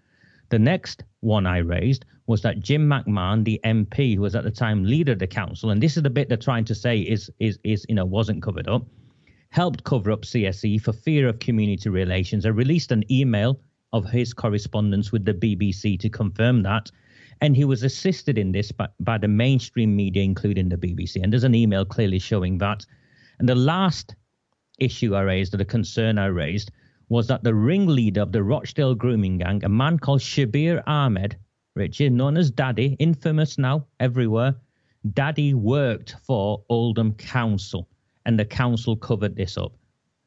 The 0.51 0.59
next 0.59 1.05
one 1.21 1.47
I 1.47 1.59
raised 1.59 2.05
was 2.27 2.43
that 2.43 2.61
Jim 2.61 2.87
McMahon, 2.89 3.45
the 3.45 3.61
MP 3.65 4.17
who 4.17 4.23
was 4.23 4.35
at 4.35 4.45
the 4.45 4.51
time 4.51 4.85
leader 4.85 5.13
of 5.13 5.19
the 5.19 5.27
council, 5.27 5.71
and 5.71 5.83
this 5.83 5.97
is 5.97 6.03
the 6.03 6.11
bit 6.11 6.29
they're 6.29 6.37
trying 6.37 6.65
to 6.67 6.75
say 6.75 6.99
is 6.99 7.31
is 7.39 7.59
is 7.65 7.87
you 7.89 7.95
know 7.95 8.05
wasn't 8.05 8.43
covered 8.43 8.69
up 8.69 8.87
helped 9.53 9.85
cover 9.85 10.11
up 10.11 10.23
CSE 10.23 10.81
for 10.81 10.95
fear 10.95 11.29
of 11.29 11.39
community 11.39 11.91
relations 11.91 12.47
and 12.47 12.57
released 12.57 12.91
an 12.91 13.05
email 13.13 13.61
of 13.93 14.09
his 14.09 14.33
correspondence 14.33 15.13
with 15.13 15.27
the 15.27 15.35
BBC 15.35 16.01
to 16.01 16.09
confirm 16.09 16.63
that. 16.63 16.91
And 17.43 17.55
he 17.55 17.67
was 17.67 17.83
assisted 17.83 18.39
in 18.39 18.53
this 18.53 18.73
by, 18.73 18.89
by 19.01 19.19
the 19.19 19.29
mainstream 19.29 19.95
media, 19.95 20.23
including 20.23 20.71
the 20.71 20.79
BBC. 20.79 21.23
And 21.23 21.31
there's 21.31 21.45
an 21.45 21.55
email 21.55 21.85
clearly 21.85 22.19
showing 22.19 22.57
that. 22.59 22.87
And 23.39 23.47
the 23.47 23.55
last 23.55 24.15
issue 24.79 25.15
I 25.15 25.21
raised, 25.21 25.53
or 25.53 25.59
the 25.59 25.67
concern 25.67 26.17
I 26.17 26.27
raised, 26.27 26.71
was 27.11 27.27
that 27.29 27.45
the 27.45 27.55
ringleader 27.55 28.23
of 28.23 28.33
the 28.33 28.43
Rochdale 28.43 28.95
grooming 28.95 29.37
gang, 29.37 29.63
a 29.65 29.69
man 29.69 29.99
called 29.99 30.23
Shabir 30.23 30.83
Ahmed, 30.87 31.37
Richard, 31.75 32.13
known 32.13 32.39
as 32.39 32.51
Daddy, 32.51 32.97
infamous 32.99 33.59
now 33.59 33.87
everywhere, 34.01 34.55
Daddy 35.13 35.53
worked 35.53 36.17
for 36.27 36.65
Oldham 36.71 37.13
Council, 37.15 37.87
and 38.27 38.39
the 38.39 38.45
council 38.45 38.97
covered 38.97 39.37
this 39.37 39.57
up. 39.57 39.73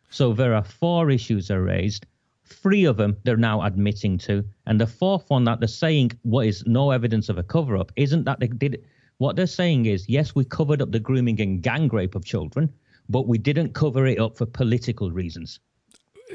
So 0.10 0.34
there 0.34 0.54
are 0.54 0.64
four 0.64 1.10
issues 1.10 1.52
are 1.52 1.62
raised. 1.62 2.06
Three 2.46 2.86
of 2.86 2.98
them 2.98 3.18
they're 3.24 3.38
now 3.38 3.62
admitting 3.64 4.18
to, 4.20 4.46
and 4.68 4.80
the 4.80 4.88
fourth 4.88 5.30
one 5.30 5.44
that 5.46 5.60
they're 5.60 5.68
saying 5.68 6.12
what 6.22 6.46
is 6.46 6.64
no 6.68 6.92
evidence 6.92 7.28
of 7.30 7.38
a 7.38 7.44
cover 7.44 7.76
up 7.76 7.92
isn't 7.96 8.24
that 8.26 8.40
they 8.40 8.48
did. 8.48 8.86
What 9.18 9.36
they're 9.36 9.48
saying 9.48 9.88
is 9.88 10.08
yes, 10.08 10.36
we 10.36 10.46
covered 10.46 10.82
up 10.82 10.92
the 10.92 11.00
grooming 11.00 11.42
and 11.42 11.62
gang 11.62 11.88
rape 11.88 12.16
of 12.16 12.24
children, 12.24 12.72
but 13.10 13.28
we 13.28 13.38
didn't 13.38 13.74
cover 13.74 14.06
it 14.06 14.20
up 14.20 14.38
for 14.38 14.46
political 14.46 15.12
reasons. 15.12 15.60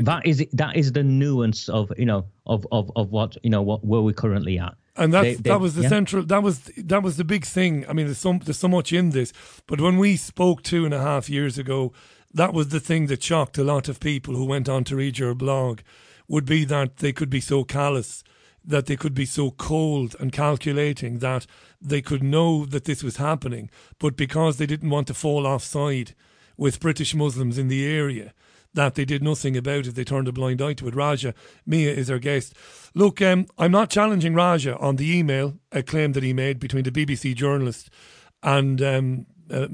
That 0.01 0.27
is 0.27 0.45
that 0.53 0.77
is 0.77 0.93
the 0.93 1.03
nuance 1.03 1.69
of 1.69 1.93
you 1.97 2.07
know 2.07 2.25
of 2.47 2.67
of, 2.73 2.91
of 2.97 3.11
what 3.11 3.37
you 3.43 3.51
know 3.51 3.63
what 3.63 3.85
where 3.85 4.01
we're 4.01 4.13
currently 4.13 4.59
at. 4.59 4.75
And 5.01 5.14
they, 5.14 5.34
that 5.34 5.61
was 5.61 5.74
the 5.76 5.82
yeah. 5.82 5.88
central. 5.88 6.22
That 6.24 6.42
was 6.42 6.61
that 6.76 7.03
was 7.03 7.16
the 7.16 7.24
big 7.24 7.46
thing. 7.46 7.86
I 7.88 7.94
mean, 7.94 8.07
there's 8.07 8.18
so 8.18 8.38
there's 8.44 8.59
so 8.59 8.68
much 8.68 8.92
in 8.92 9.11
this, 9.11 9.32
but 9.66 9.80
when 9.80 9.96
we 9.96 10.16
spoke 10.16 10.62
two 10.62 10.84
and 10.84 10.92
a 10.92 11.01
half 11.01 11.30
years 11.30 11.57
ago, 11.57 11.94
that 12.34 12.53
was 12.53 12.68
the 12.68 12.80
thing 12.80 13.07
that 13.07 13.22
shocked 13.22 13.57
a 13.57 13.64
lot 13.64 13.88
of 13.88 13.98
people 13.98 14.36
who 14.36 14.44
went 14.44 14.68
on 14.68 14.84
to 14.84 14.96
read 14.96 15.18
your 15.18 15.34
blog. 15.34 15.80
Would 16.28 16.44
be 16.44 16.64
that 16.66 16.98
they 16.98 17.12
could 17.12 17.30
be 17.30 17.40
so 17.40 17.64
callous, 17.64 18.22
that 18.64 18.86
they 18.86 18.96
could 18.96 19.14
be 19.14 19.24
so 19.24 19.51
cold 19.53 20.14
and 20.20 20.32
calculating 20.32 21.18
that 21.18 21.46
they 21.80 22.03
could 22.03 22.22
know 22.22 22.66
that 22.66 22.84
this 22.84 23.03
was 23.03 23.16
happening, 23.16 23.70
but 23.98 24.16
because 24.16 24.59
they 24.59 24.66
didn't 24.66 24.90
want 24.90 25.07
to 25.07 25.14
fall 25.14 25.46
offside 25.46 26.14
with 26.57 26.78
British 26.78 27.14
Muslims 27.14 27.59
in 27.59 27.68
the 27.68 27.84
area, 27.86 28.32
that 28.75 28.95
they 28.95 29.05
did 29.05 29.23
nothing 29.23 29.57
about 29.57 29.87
it. 29.87 29.95
They 29.95 30.05
turned 30.05 30.29
a 30.29 30.33
blind 30.33 30.62
eye 30.62 30.75
to 30.75 30.89
it. 30.89 30.95
Raja 30.95 31.35
Miah 31.66 31.91
is 31.91 32.11
our 32.11 32.18
guest. 32.18 32.55
Look, 32.95 33.21
um, 33.21 33.47
I'm 33.59 33.73
not 33.73 33.91
challenging 33.91 34.35
Raja 34.35 34.77
on 34.79 34.97
the 34.97 35.16
email 35.16 35.59
a 35.73 35.83
claim 35.83 36.12
that 36.12 36.23
he 36.23 36.33
made 36.33 36.59
between 36.59 36.85
the 36.85 36.93
BBC 36.93 37.35
journalist 37.35 37.91
and 38.43 38.81
um, 38.83 39.27
uh, 39.51 39.66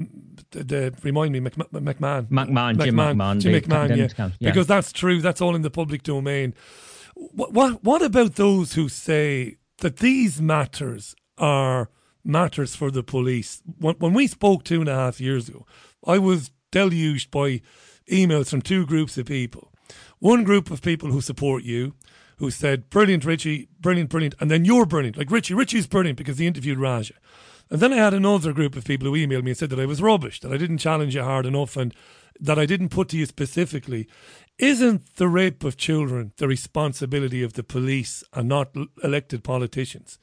the, 0.51 0.63
the, 0.63 0.93
remind 1.03 1.33
me 1.33 1.39
McMahon 1.39 2.27
McMahon 2.27 2.27
McMahon 2.27 2.83
Jim 2.83 2.95
McMahon, 2.95 3.39
Jim 3.39 3.53
McMahon 3.53 3.97
yeah. 3.97 4.29
yeah. 4.39 4.49
because 4.49 4.67
that's 4.67 4.91
true. 4.91 5.21
That's 5.21 5.41
all 5.41 5.55
in 5.55 5.61
the 5.61 5.69
public 5.69 6.03
domain. 6.03 6.53
What, 7.15 7.53
what 7.53 7.83
what 7.83 8.01
about 8.01 8.35
those 8.35 8.73
who 8.73 8.89
say 8.89 9.57
that 9.79 9.97
these 9.97 10.41
matters 10.41 11.15
are 11.37 11.89
matters 12.23 12.75
for 12.75 12.91
the 12.91 13.03
police? 13.03 13.61
When, 13.79 13.95
when 13.95 14.13
we 14.13 14.27
spoke 14.27 14.63
two 14.63 14.79
and 14.79 14.89
a 14.89 14.95
half 14.95 15.21
years 15.21 15.47
ago, 15.47 15.65
I 16.05 16.17
was 16.17 16.51
deluged 16.71 17.31
by 17.31 17.61
emails 18.11 18.49
from 18.49 18.61
two 18.61 18.85
groups 18.85 19.17
of 19.17 19.25
people. 19.25 19.71
One 20.19 20.43
group 20.43 20.71
of 20.71 20.81
people 20.81 21.11
who 21.11 21.21
support 21.21 21.63
you, 21.63 21.93
who 22.37 22.51
said, 22.51 22.89
Brilliant, 22.89 23.25
Richie, 23.25 23.69
brilliant, 23.79 24.09
brilliant. 24.09 24.35
And 24.39 24.49
then 24.49 24.65
you're 24.65 24.85
brilliant. 24.85 25.17
Like 25.17 25.31
Richie, 25.31 25.53
Richie's 25.53 25.87
brilliant 25.87 26.17
because 26.17 26.37
he 26.37 26.47
interviewed 26.47 26.79
Raja. 26.79 27.13
And 27.69 27.79
then 27.79 27.93
I 27.93 27.97
had 27.97 28.13
another 28.13 28.53
group 28.53 28.75
of 28.75 28.85
people 28.85 29.07
who 29.07 29.13
emailed 29.13 29.43
me 29.43 29.51
and 29.51 29.57
said 29.57 29.69
that 29.71 29.79
I 29.79 29.85
was 29.85 30.01
rubbish, 30.01 30.39
that 30.39 30.53
I 30.53 30.57
didn't 30.57 30.77
challenge 30.77 31.15
you 31.15 31.23
hard 31.23 31.45
enough, 31.45 31.75
and 31.75 31.93
that 32.39 32.59
I 32.59 32.65
didn't 32.65 32.89
put 32.89 33.09
to 33.09 33.17
you 33.17 33.25
specifically. 33.25 34.07
Isn't 34.57 35.15
the 35.15 35.27
rape 35.27 35.63
of 35.63 35.77
children 35.77 36.31
the 36.37 36.47
responsibility 36.47 37.43
of 37.43 37.53
the 37.53 37.63
police 37.63 38.23
and 38.33 38.47
not 38.47 38.73
elected 39.03 39.43
politicians? 39.43 40.17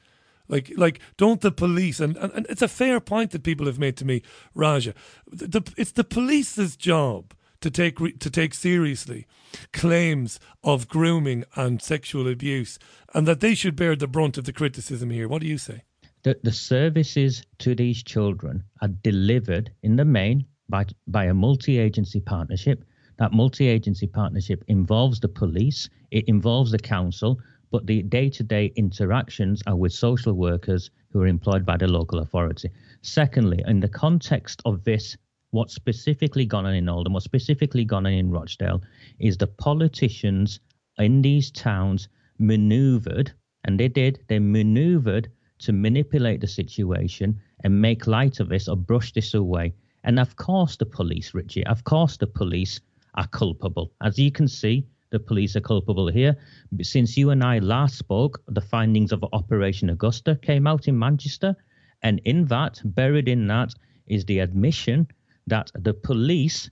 Like, 0.47 0.71
like, 0.75 0.99
don't 1.17 1.41
the 1.41 1.51
police? 1.51 1.99
And, 1.99 2.17
and, 2.17 2.31
and 2.33 2.45
it's 2.49 2.61
a 2.61 2.67
fair 2.67 2.99
point 2.99 3.31
that 3.31 3.43
people 3.43 3.65
have 3.65 3.79
made 3.79 3.97
to 3.97 4.05
me, 4.05 4.21
Raja. 4.53 4.93
The, 5.27 5.61
it's 5.77 5.91
the 5.91 6.03
police's 6.03 6.75
job 6.75 7.33
to 7.61 7.71
take 7.71 7.97
to 8.19 8.29
take 8.29 8.53
seriously 8.53 9.27
claims 9.71 10.39
of 10.63 10.87
grooming 10.87 11.43
and 11.55 11.81
sexual 11.81 12.27
abuse, 12.27 12.77
and 13.13 13.27
that 13.27 13.39
they 13.39 13.55
should 13.55 13.75
bear 13.75 13.95
the 13.95 14.07
brunt 14.07 14.37
of 14.37 14.43
the 14.45 14.53
criticism 14.53 15.09
here. 15.09 15.27
What 15.27 15.41
do 15.41 15.47
you 15.47 15.57
say? 15.57 15.83
That 16.23 16.43
the 16.43 16.51
services 16.51 17.43
to 17.59 17.75
these 17.75 18.03
children 18.03 18.63
are 18.81 18.87
delivered 18.87 19.71
in 19.83 19.95
the 19.95 20.05
main 20.05 20.45
by 20.69 20.85
by 21.07 21.25
a 21.25 21.33
multi-agency 21.33 22.21
partnership. 22.21 22.83
That 23.17 23.31
multi-agency 23.31 24.07
partnership 24.07 24.63
involves 24.67 25.21
the 25.21 25.29
police, 25.29 25.89
it 26.11 26.25
involves 26.27 26.71
the 26.71 26.79
council, 26.79 27.39
but 27.71 27.87
the 27.87 28.03
day-to-day 28.03 28.73
interactions 28.75 29.63
are 29.67 29.75
with 29.75 29.93
social 29.93 30.33
workers 30.33 30.91
who 31.09 31.21
are 31.21 31.27
employed 31.27 31.65
by 31.65 31.77
the 31.77 31.87
local 31.87 32.19
authority. 32.19 32.69
Secondly, 33.01 33.63
in 33.67 33.79
the 33.79 33.87
context 33.87 34.61
of 34.65 34.83
this 34.83 35.15
what's 35.51 35.73
specifically 35.73 36.45
gone 36.45 36.65
on 36.65 36.73
in 36.73 36.89
Oldham, 36.89 37.13
what's 37.13 37.25
specifically 37.25 37.85
gone 37.85 38.05
on 38.05 38.13
in 38.13 38.31
Rochdale, 38.31 38.81
is 39.19 39.37
the 39.37 39.47
politicians 39.47 40.59
in 40.97 41.21
these 41.21 41.51
towns 41.51 42.07
maneuvered, 42.39 43.31
and 43.63 43.79
they 43.79 43.87
did, 43.87 44.19
they 44.27 44.39
maneuvered 44.39 45.29
to 45.59 45.71
manipulate 45.71 46.41
the 46.41 46.47
situation 46.47 47.39
and 47.63 47.81
make 47.81 48.07
light 48.07 48.39
of 48.39 48.49
this 48.49 48.67
or 48.67 48.75
brush 48.75 49.13
this 49.13 49.33
away. 49.33 49.73
And 50.03 50.19
of 50.19 50.35
course, 50.35 50.75
the 50.75 50.85
police, 50.85 51.33
Richie, 51.33 51.65
of 51.65 51.83
course, 51.83 52.17
the 52.17 52.27
police 52.27 52.79
are 53.15 53.27
culpable. 53.27 53.93
As 54.01 54.19
you 54.19 54.31
can 54.31 54.47
see, 54.47 54.85
the 55.11 55.19
police 55.19 55.55
are 55.55 55.61
culpable 55.61 56.09
here. 56.11 56.35
Since 56.81 57.15
you 57.15 57.29
and 57.29 57.43
I 57.43 57.59
last 57.59 57.97
spoke, 57.97 58.43
the 58.47 58.61
findings 58.61 59.11
of 59.11 59.23
Operation 59.31 59.89
Augusta 59.89 60.35
came 60.41 60.67
out 60.67 60.87
in 60.87 60.99
Manchester. 60.99 61.55
And 62.03 62.19
in 62.25 62.45
that, 62.47 62.81
buried 62.83 63.29
in 63.29 63.47
that, 63.47 63.73
is 64.07 64.25
the 64.25 64.39
admission 64.39 65.07
that 65.47 65.71
the 65.75 65.93
police 65.93 66.69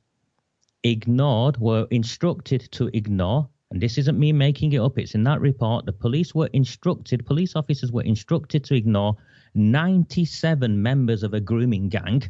ignored, 0.84 1.58
were 1.58 1.88
instructed 1.92 2.62
to 2.72 2.90
ignore, 2.94 3.50
and 3.72 3.82
this 3.82 3.98
isn't 3.98 4.20
me 4.20 4.32
making 4.32 4.74
it 4.74 4.80
up, 4.80 4.98
it's 4.98 5.16
in 5.16 5.24
that 5.24 5.42
report. 5.42 5.86
The 5.86 5.94
police 5.94 6.36
were 6.36 6.50
instructed, 6.54 7.26
police 7.26 7.56
officers 7.56 7.92
were 7.92 8.04
instructed 8.04 8.64
to 8.66 8.76
ignore 8.76 9.16
97 9.56 10.82
members 10.82 11.24
of 11.24 11.34
a 11.34 11.40
grooming 11.40 11.90
gang 11.90 12.24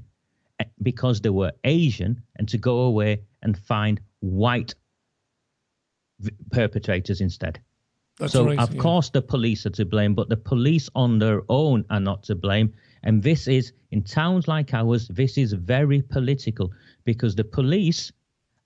eh, 0.59 0.65
because 0.81 1.21
they 1.21 1.29
were 1.29 1.51
Asian 1.63 2.21
and 2.37 2.47
to 2.49 2.57
go 2.57 2.81
away 2.81 3.21
and 3.41 3.57
find 3.57 3.99
white 4.19 4.75
perpetrators 6.51 7.21
instead. 7.21 7.59
That's 8.19 8.33
so, 8.33 8.45
right, 8.45 8.59
of 8.59 8.73
yeah. 8.73 8.81
course, 8.81 9.09
the 9.09 9.21
police 9.21 9.65
are 9.65 9.71
to 9.71 9.85
blame, 9.85 10.13
but 10.13 10.29
the 10.29 10.37
police 10.37 10.89
on 10.95 11.19
their 11.19 11.41
own 11.49 11.83
are 11.89 11.99
not 11.99 12.23
to 12.23 12.35
blame. 12.35 12.73
And 13.01 13.23
this 13.23 13.47
is, 13.47 13.73
in 13.91 14.03
towns 14.03 14.47
like 14.47 14.73
ours, 14.73 15.07
this 15.07 15.37
is 15.37 15.53
very 15.53 16.01
political 16.01 16.71
because 17.03 17.35
the 17.35 17.43
police 17.43 18.11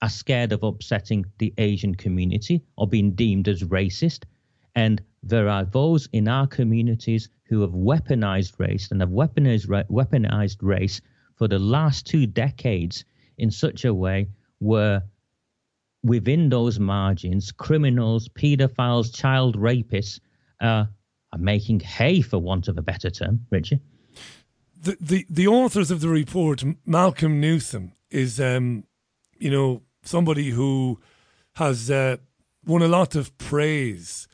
are 0.02 0.10
scared 0.10 0.52
of 0.52 0.64
upsetting 0.64 1.26
the 1.40 1.54
Asian 1.58 1.96
community 1.96 2.62
or 2.76 2.88
being 2.88 3.12
deemed 3.12 3.48
as 3.48 3.64
racist. 3.64 4.26
And 4.76 5.02
there 5.24 5.50
are 5.50 5.66
those 5.66 6.08
in 6.14 6.28
our 6.28 6.46
communities 6.46 7.30
who 7.46 7.62
have 7.62 7.72
weaponized 7.72 8.60
race 8.60 8.92
and 8.92 9.02
have 9.02 9.10
weaponized, 9.10 9.68
weaponized 9.90 10.58
race 10.62 11.02
for 11.36 11.48
the 11.48 11.60
last 11.60 12.06
two 12.06 12.28
decades 12.28 13.06
in 13.38 13.50
such 13.50 13.86
a 13.86 13.94
way 13.94 14.28
where 14.60 15.04
within 16.08 16.50
those 16.50 16.80
margins, 16.80 17.52
criminals, 17.52 18.30
paedophiles, 18.30 19.14
child 19.16 19.58
rapists 19.58 20.20
uh, 20.62 20.86
are 21.34 21.40
making 21.40 21.82
hay, 21.82 22.22
for 22.22 22.40
want 22.40 22.68
of 22.68 22.78
a 22.78 22.82
better 22.82 23.10
term, 23.10 23.46
Richard 23.52 23.80
the, 24.82 24.98
the, 25.00 25.26
the 25.30 25.48
authors 25.48 25.92
of 25.92 26.02
the 26.02 26.10
report, 26.10 26.64
Malcolm 26.86 27.42
Newsam, 27.42 27.92
is 28.10 28.40
um, 28.40 28.84
you 29.38 29.52
know 29.52 29.82
somebody 30.04 30.52
who 30.52 31.00
has 31.56 31.92
uh, 31.92 32.18
won 32.66 32.82
a 32.82 32.88
lot 32.88 33.16
of 33.16 33.38
praise 33.38 34.28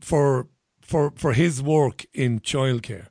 for 0.00 0.48
for 0.80 1.12
for 1.16 1.32
his 1.32 1.62
work 1.62 2.06
in 2.14 2.40
childcare, 2.40 3.08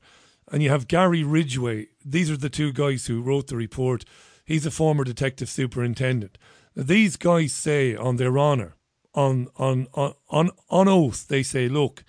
and 0.52 0.64
you 0.64 0.70
have 0.70 0.88
Gary 0.88 1.24
Ridgway. 1.24 1.88
These 2.04 2.32
are 2.32 2.38
the 2.38 2.50
two 2.50 2.74
guys 2.74 3.06
who 3.06 3.22
wrote 3.22 3.48
the 3.48 3.56
report. 3.56 4.06
He's 4.46 4.66
a 4.66 4.72
former 4.72 5.04
detective 5.04 5.50
superintendent. 5.50 6.38
These 6.80 7.18
guys 7.18 7.52
say 7.54 7.96
on 7.96 8.16
their 8.16 8.38
honour, 8.38 8.76
on 9.14 9.48
on 9.58 9.88
on 9.94 10.14
on 10.30 10.52
on 10.70 10.88
oath, 10.88 11.28
they 11.28 11.44
say, 11.44 11.68
look, 11.68 12.04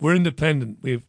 we're 0.00 0.14
independent. 0.16 0.78
We've 0.82 1.02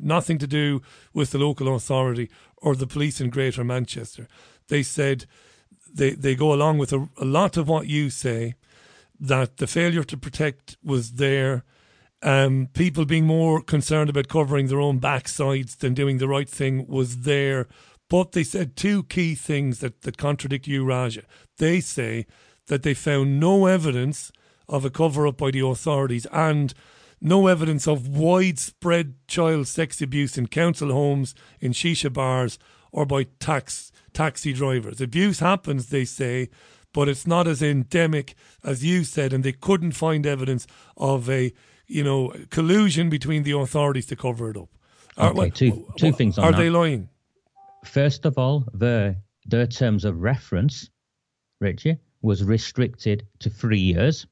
nothing 0.00 0.38
to 0.38 0.46
do 0.46 0.82
with 1.12 1.30
the 1.30 1.38
local 1.38 1.74
authority 1.74 2.28
or 2.56 2.74
the 2.74 2.86
police 2.86 3.20
in 3.20 3.30
Greater 3.30 3.62
Manchester. 3.64 4.26
They 4.68 4.82
said 4.82 5.26
they, 5.92 6.10
they 6.10 6.34
go 6.34 6.52
along 6.52 6.78
with 6.78 6.92
a, 6.92 7.08
a 7.18 7.24
lot 7.24 7.56
of 7.56 7.68
what 7.68 7.86
you 7.86 8.10
say 8.10 8.54
that 9.20 9.58
the 9.58 9.66
failure 9.66 10.04
to 10.04 10.16
protect 10.16 10.76
was 10.82 11.12
there. 11.12 11.64
Um, 12.22 12.68
people 12.72 13.04
being 13.04 13.26
more 13.26 13.62
concerned 13.62 14.10
about 14.10 14.28
covering 14.28 14.66
their 14.66 14.80
own 14.80 14.98
backsides 14.98 15.76
than 15.76 15.94
doing 15.94 16.18
the 16.18 16.28
right 16.28 16.48
thing 16.48 16.86
was 16.88 17.20
there. 17.20 17.68
But 18.08 18.32
they 18.32 18.44
said 18.44 18.76
two 18.76 19.04
key 19.04 19.34
things 19.34 19.80
that, 19.80 20.02
that 20.02 20.18
contradict 20.18 20.66
you, 20.66 20.84
Raja. 20.84 21.22
They 21.58 21.80
say 21.80 22.26
that 22.66 22.82
they 22.82 22.94
found 22.94 23.40
no 23.40 23.66
evidence 23.66 24.30
of 24.68 24.84
a 24.84 24.90
cover 24.90 25.26
up 25.26 25.38
by 25.38 25.50
the 25.50 25.60
authorities 25.66 26.26
and 26.32 26.72
no 27.20 27.46
evidence 27.46 27.86
of 27.88 28.08
widespread 28.08 29.14
child 29.26 29.66
sex 29.66 30.02
abuse 30.02 30.36
in 30.36 30.46
council 30.46 30.92
homes, 30.92 31.34
in 31.60 31.72
shisha 31.72 32.12
bars, 32.12 32.58
or 32.92 33.06
by 33.06 33.24
tax, 33.40 33.90
taxi 34.12 34.52
drivers. 34.52 35.00
Abuse 35.00 35.40
happens, 35.40 35.88
they 35.88 36.04
say, 36.04 36.48
but 36.92 37.08
it's 37.08 37.26
not 37.26 37.46
as 37.46 37.62
endemic 37.62 38.34
as 38.62 38.84
you 38.84 39.04
said, 39.04 39.32
and 39.32 39.42
they 39.42 39.52
couldn't 39.52 39.92
find 39.92 40.26
evidence 40.26 40.66
of 40.96 41.28
a 41.28 41.52
you 41.86 42.04
know 42.04 42.32
collusion 42.50 43.10
between 43.10 43.42
the 43.42 43.52
authorities 43.52 44.06
to 44.06 44.16
cover 44.16 44.50
it 44.50 44.56
up. 44.56 44.68
Okay, 45.18 45.46
are, 45.46 45.50
two, 45.50 45.92
two 45.96 46.12
things 46.12 46.38
Are 46.38 46.52
that. 46.52 46.58
they 46.58 46.70
lying? 46.70 47.08
First 47.84 48.24
of 48.24 48.38
all, 48.38 48.64
the 48.72 49.16
their 49.46 49.66
terms 49.66 50.04
of 50.04 50.20
reference, 50.20 50.88
Richie, 51.60 51.98
was 52.22 52.42
restricted 52.42 53.26
to 53.40 53.50
three 53.50 53.78
years. 53.78 54.26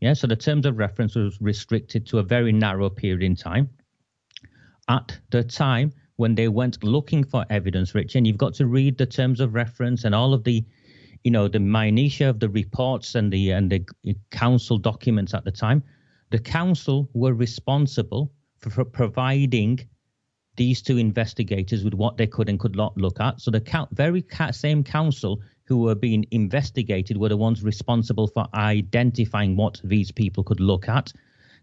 Yeah, 0.00 0.14
so 0.14 0.26
the 0.26 0.36
terms 0.36 0.66
of 0.66 0.76
reference 0.76 1.14
was 1.14 1.40
restricted 1.40 2.04
to 2.06 2.18
a 2.18 2.22
very 2.22 2.52
narrow 2.52 2.90
period 2.90 3.22
in 3.22 3.36
time. 3.36 3.70
At 4.88 5.18
the 5.30 5.44
time 5.44 5.92
when 6.16 6.34
they 6.34 6.48
went 6.48 6.82
looking 6.82 7.24
for 7.24 7.46
evidence, 7.48 7.94
Richie, 7.94 8.18
and 8.18 8.26
you've 8.26 8.36
got 8.36 8.54
to 8.54 8.66
read 8.66 8.98
the 8.98 9.06
terms 9.06 9.40
of 9.40 9.54
reference 9.54 10.04
and 10.04 10.14
all 10.14 10.34
of 10.34 10.44
the, 10.44 10.64
you 11.22 11.30
know, 11.30 11.48
the 11.48 11.60
minutiae 11.60 12.28
of 12.28 12.40
the 12.40 12.48
reports 12.48 13.14
and 13.14 13.32
the 13.32 13.52
and 13.52 13.70
the 13.70 13.86
council 14.30 14.78
documents 14.78 15.32
at 15.32 15.44
the 15.44 15.52
time. 15.52 15.82
The 16.30 16.40
council 16.40 17.08
were 17.14 17.34
responsible 17.34 18.32
for, 18.58 18.70
for 18.70 18.84
providing 18.84 19.88
these 20.56 20.82
two 20.82 20.98
investigators 20.98 21.84
with 21.84 21.94
what 21.94 22.16
they 22.16 22.26
could 22.26 22.48
and 22.48 22.60
could 22.60 22.76
not 22.76 22.96
look 22.96 23.20
at. 23.20 23.40
So 23.40 23.50
the 23.50 23.88
very 23.92 24.24
same 24.52 24.84
council 24.84 25.40
who 25.64 25.78
were 25.78 25.94
being 25.94 26.26
investigated 26.30 27.16
were 27.16 27.28
the 27.28 27.36
ones 27.36 27.62
responsible 27.62 28.28
for 28.28 28.46
identifying 28.54 29.56
what 29.56 29.80
these 29.82 30.12
people 30.12 30.44
could 30.44 30.60
look 30.60 30.88
at. 30.88 31.12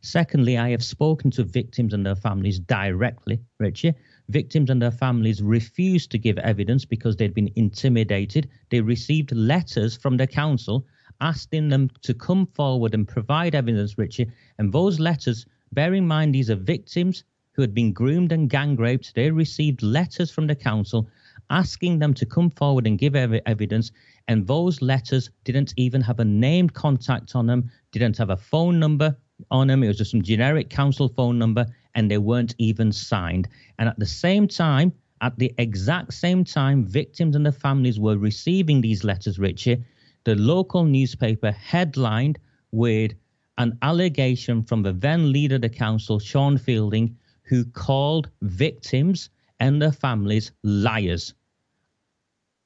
Secondly, 0.01 0.57
I 0.57 0.71
have 0.71 0.83
spoken 0.83 1.29
to 1.31 1.43
victims 1.43 1.93
and 1.93 2.03
their 2.03 2.15
families 2.15 2.59
directly, 2.59 3.39
Richie. 3.59 3.93
Victims 4.29 4.71
and 4.71 4.81
their 4.81 4.91
families 4.91 5.43
refused 5.43 6.09
to 6.11 6.17
give 6.17 6.39
evidence 6.39 6.85
because 6.85 7.15
they'd 7.15 7.35
been 7.35 7.51
intimidated. 7.55 8.49
They 8.69 8.81
received 8.81 9.31
letters 9.31 9.95
from 9.95 10.17
the 10.17 10.25
council 10.25 10.85
asking 11.19 11.69
them 11.69 11.91
to 12.01 12.15
come 12.15 12.47
forward 12.47 12.95
and 12.95 13.07
provide 13.07 13.53
evidence, 13.53 13.97
Richie. 13.97 14.31
And 14.57 14.73
those 14.73 14.99
letters, 14.99 15.45
bear 15.71 15.93
in 15.93 16.07
mind, 16.07 16.33
these 16.33 16.49
are 16.49 16.55
victims 16.55 17.23
who 17.61 17.63
had 17.63 17.75
been 17.75 17.93
groomed 17.93 18.31
and 18.31 18.49
gang 18.49 18.75
raped. 18.75 19.13
They 19.13 19.29
received 19.29 19.83
letters 19.83 20.31
from 20.31 20.47
the 20.47 20.55
council 20.55 21.07
asking 21.51 21.99
them 21.99 22.11
to 22.15 22.25
come 22.25 22.49
forward 22.49 22.87
and 22.87 22.97
give 22.97 23.15
ev- 23.15 23.39
evidence. 23.45 23.91
And 24.27 24.47
those 24.47 24.81
letters 24.81 25.29
didn't 25.43 25.75
even 25.77 26.01
have 26.01 26.19
a 26.19 26.25
named 26.25 26.73
contact 26.73 27.35
on 27.35 27.45
them, 27.45 27.69
didn't 27.91 28.17
have 28.17 28.31
a 28.31 28.37
phone 28.37 28.79
number 28.79 29.15
on 29.51 29.67
them. 29.67 29.83
It 29.83 29.89
was 29.89 29.99
just 29.99 30.09
some 30.09 30.23
generic 30.23 30.71
council 30.71 31.07
phone 31.07 31.37
number, 31.37 31.67
and 31.93 32.09
they 32.09 32.17
weren't 32.17 32.55
even 32.57 32.91
signed. 32.91 33.47
And 33.77 33.87
at 33.87 33.99
the 33.99 34.07
same 34.07 34.47
time, 34.47 34.91
at 35.21 35.37
the 35.37 35.53
exact 35.59 36.15
same 36.15 36.43
time, 36.43 36.83
victims 36.83 37.35
and 37.35 37.45
their 37.45 37.51
families 37.53 37.99
were 37.99 38.17
receiving 38.17 38.81
these 38.81 39.03
letters, 39.03 39.37
Richie. 39.37 39.83
The 40.23 40.33
local 40.33 40.83
newspaper 40.83 41.51
headlined 41.51 42.39
with 42.71 43.11
an 43.59 43.77
allegation 43.83 44.63
from 44.63 44.81
the 44.81 44.93
then 44.93 45.31
leader 45.31 45.57
of 45.57 45.61
the 45.61 45.69
council, 45.69 46.17
Sean 46.17 46.57
Fielding, 46.57 47.15
who 47.51 47.65
called 47.65 48.29
victims 48.43 49.29
and 49.59 49.81
their 49.81 49.91
families 49.91 50.53
liars. 50.63 51.33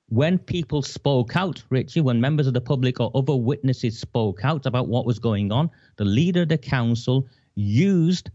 When 0.10 0.38
people 0.38 0.84
spoke 0.84 1.36
out, 1.36 1.64
Richie, 1.72 2.02
when 2.02 2.22
members 2.22 2.46
of 2.46 2.54
the 2.54 2.62
public 2.62 3.00
or 3.00 3.10
other 3.16 3.36
witnesses 3.36 4.00
spoke 4.00 4.46
out 4.46 4.68
about 4.68 4.88
what 4.88 5.08
was 5.08 5.18
going 5.18 5.52
on, 5.52 5.72
the 5.96 6.06
leader 6.06 6.44
of 6.44 6.50
the 6.50 6.60
council 6.60 7.28
used 7.56 8.30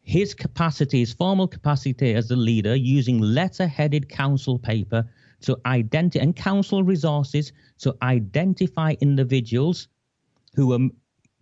his 0.00 0.32
capacity, 0.32 1.00
his 1.00 1.12
formal 1.12 1.46
capacity 1.46 2.14
as 2.14 2.28
the 2.28 2.36
leader, 2.36 2.74
using 2.74 3.18
letter 3.18 3.66
headed 3.66 4.08
council 4.08 4.58
paper 4.58 5.04
to 5.42 5.58
identify 5.66 6.22
and 6.22 6.34
council 6.34 6.82
resources 6.82 7.52
to 7.80 7.94
identify 8.00 8.94
individuals 9.02 9.88
who 10.54 10.68
were 10.68 10.88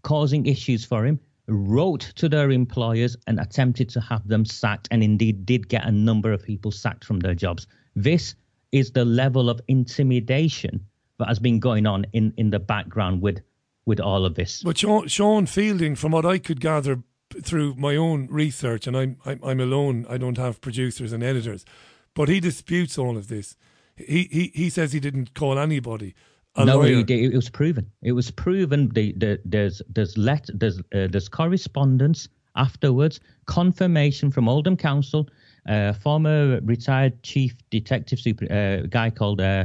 causing 0.03 0.47
issues 0.47 0.85
for 0.85 1.07
him, 1.07 1.21
wrote 1.53 2.13
to 2.17 2.29
their 2.29 2.51
employers 2.51 3.17
and 3.27 3.39
attempted 3.39 3.89
to 3.91 4.01
have 4.01 4.27
them 4.27 4.45
sacked, 4.45 4.89
and 4.91 5.03
indeed 5.03 5.47
did 5.47 5.69
get 5.69 5.87
a 5.87 5.93
number 5.93 6.33
of 6.33 6.43
people 6.43 6.71
sacked 6.71 7.05
from 7.05 7.21
their 7.21 7.35
jobs. 7.35 7.67
This 7.95 8.35
is 8.73 8.91
the 8.93 9.05
level 9.05 9.51
of 9.51 9.61
intimidation 9.69 10.85
that 11.19 11.29
has 11.29 11.39
been 11.39 11.61
going 11.61 11.87
on 11.87 12.07
in, 12.13 12.33
in 12.37 12.51
the 12.51 12.59
background 12.59 13.23
with 13.23 13.41
with 13.85 14.01
all 14.01 14.25
of 14.25 14.37
this. 14.37 14.63
But 14.63 14.79
Sean, 14.79 15.09
Sean 15.09 15.47
Fielding, 15.47 15.97
from 15.97 16.13
what 16.13 16.25
I 16.25 16.39
could 16.39 16.61
gather 16.61 17.03
through 17.43 17.75
my 17.75 17.97
own 17.97 18.29
research, 18.31 18.87
and 18.87 18.97
I'm, 18.97 19.17
I'm 19.25 19.41
I'm 19.43 19.61
alone, 19.61 20.07
I 20.09 20.19
don't 20.19 20.39
have 20.39 20.61
producers 20.61 21.13
and 21.13 21.23
editors, 21.23 21.65
but 22.15 22.29
he 22.29 22.41
disputes 22.41 22.99
all 22.99 23.17
of 23.17 23.29
this. 23.29 23.57
He 23.97 24.29
he 24.31 24.53
he 24.55 24.71
says 24.71 24.93
he 24.93 25.01
didn't 25.01 25.35
call 25.35 25.59
anybody. 25.59 26.15
No, 26.59 26.79
lawyer. 26.79 27.05
it 27.09 27.35
was 27.35 27.49
proven. 27.49 27.91
It 28.03 28.13
was 28.13 28.31
proven. 28.31 28.91
The, 28.91 29.13
the, 29.13 29.41
there's 29.45 29.81
there's 29.89 30.19
let 30.19 30.49
there's 30.53 30.79
uh, 30.79 31.09
there's 31.11 31.29
correspondence 31.29 32.29
afterwards, 32.57 33.21
confirmation 33.47 34.31
from 34.31 34.49
Oldham 34.49 34.77
Council 34.77 35.29
uh, 35.69 35.93
former 35.93 36.61
retired 36.65 37.23
chief 37.23 37.57
detective 37.71 38.19
super 38.19 38.51
uh, 38.53 38.87
guy 38.89 39.11
called 39.11 39.41
uh, 39.41 39.65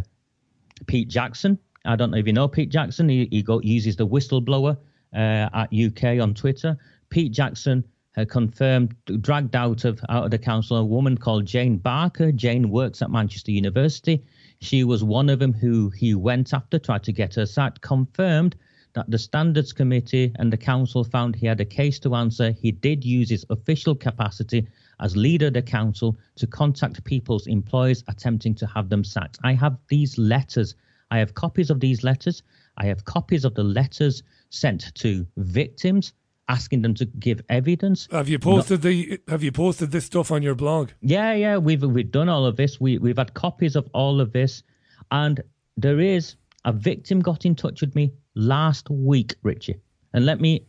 Pete 0.85 1.07
Jackson. 1.07 1.57
I 1.85 1.95
don't 1.95 2.11
know 2.11 2.17
if 2.17 2.27
you 2.27 2.33
know 2.33 2.47
Pete 2.47 2.69
Jackson. 2.69 3.09
He, 3.09 3.27
he 3.31 3.41
go, 3.41 3.61
uses 3.61 3.95
the 3.95 4.07
whistleblower 4.07 4.77
uh, 5.13 5.49
at 5.53 5.69
UK 5.73 6.21
on 6.21 6.33
Twitter. 6.33 6.77
Pete 7.09 7.31
Jackson 7.31 7.83
had 8.15 8.29
confirmed, 8.29 8.95
dragged 9.21 9.55
out 9.55 9.85
of 9.85 9.99
out 10.09 10.25
of 10.25 10.31
the 10.31 10.37
council, 10.37 10.77
a 10.77 10.83
woman 10.83 11.17
called 11.17 11.45
Jane 11.45 11.77
Barker. 11.77 12.31
Jane 12.31 12.69
works 12.69 13.01
at 13.01 13.09
Manchester 13.09 13.51
University. 13.51 14.23
She 14.59 14.83
was 14.83 15.03
one 15.03 15.29
of 15.29 15.39
them 15.39 15.53
who 15.53 15.89
he 15.91 16.15
went 16.15 16.53
after, 16.53 16.79
tried 16.79 17.03
to 17.03 17.11
get 17.11 17.35
her 17.35 17.45
sacked. 17.45 17.81
Confirmed 17.81 18.55
that 18.93 19.09
the 19.11 19.19
standards 19.19 19.71
committee 19.71 20.31
and 20.39 20.51
the 20.51 20.57
council 20.57 21.03
found 21.03 21.35
he 21.35 21.45
had 21.45 21.61
a 21.61 21.65
case 21.65 21.99
to 21.99 22.15
answer. 22.15 22.51
He 22.51 22.71
did 22.71 23.05
use 23.05 23.29
his 23.29 23.45
official 23.51 23.93
capacity 23.93 24.67
as 24.99 25.15
leader 25.15 25.47
of 25.47 25.53
the 25.53 25.61
council 25.61 26.17
to 26.37 26.47
contact 26.47 27.03
people's 27.03 27.45
employers 27.45 28.03
attempting 28.07 28.55
to 28.55 28.65
have 28.65 28.89
them 28.89 29.03
sacked. 29.03 29.37
I 29.43 29.53
have 29.53 29.77
these 29.89 30.17
letters. 30.17 30.73
I 31.11 31.19
have 31.19 31.35
copies 31.35 31.69
of 31.69 31.79
these 31.79 32.03
letters. 32.03 32.41
I 32.77 32.87
have 32.87 33.05
copies 33.05 33.45
of 33.45 33.53
the 33.53 33.63
letters 33.63 34.23
sent 34.49 34.93
to 34.95 35.27
victims 35.37 36.13
asking 36.49 36.81
them 36.81 36.93
to 36.95 37.05
give 37.05 37.41
evidence. 37.49 38.07
Have 38.11 38.29
you 38.29 38.39
posted 38.39 38.83
no, 38.83 38.89
the 38.89 39.19
Have 39.27 39.43
you 39.43 39.51
posted 39.51 39.91
this 39.91 40.05
stuff 40.05 40.31
on 40.31 40.41
your 40.43 40.55
blog? 40.55 40.91
Yeah, 41.01 41.33
yeah, 41.33 41.57
we've 41.57 41.83
we've 41.83 42.11
done 42.11 42.29
all 42.29 42.45
of 42.45 42.55
this. 42.55 42.79
We 42.79 42.97
we've 42.97 43.17
had 43.17 43.33
copies 43.33 43.75
of 43.75 43.89
all 43.93 44.21
of 44.21 44.33
this, 44.33 44.63
and 45.11 45.41
there 45.75 45.99
is 45.99 46.35
a 46.65 46.73
victim 46.73 47.21
got 47.21 47.45
in 47.45 47.55
touch 47.55 47.81
with 47.81 47.95
me 47.95 48.13
last 48.35 48.89
week, 48.89 49.35
Richie, 49.43 49.79
and 50.13 50.25
let 50.25 50.39
me 50.39 50.65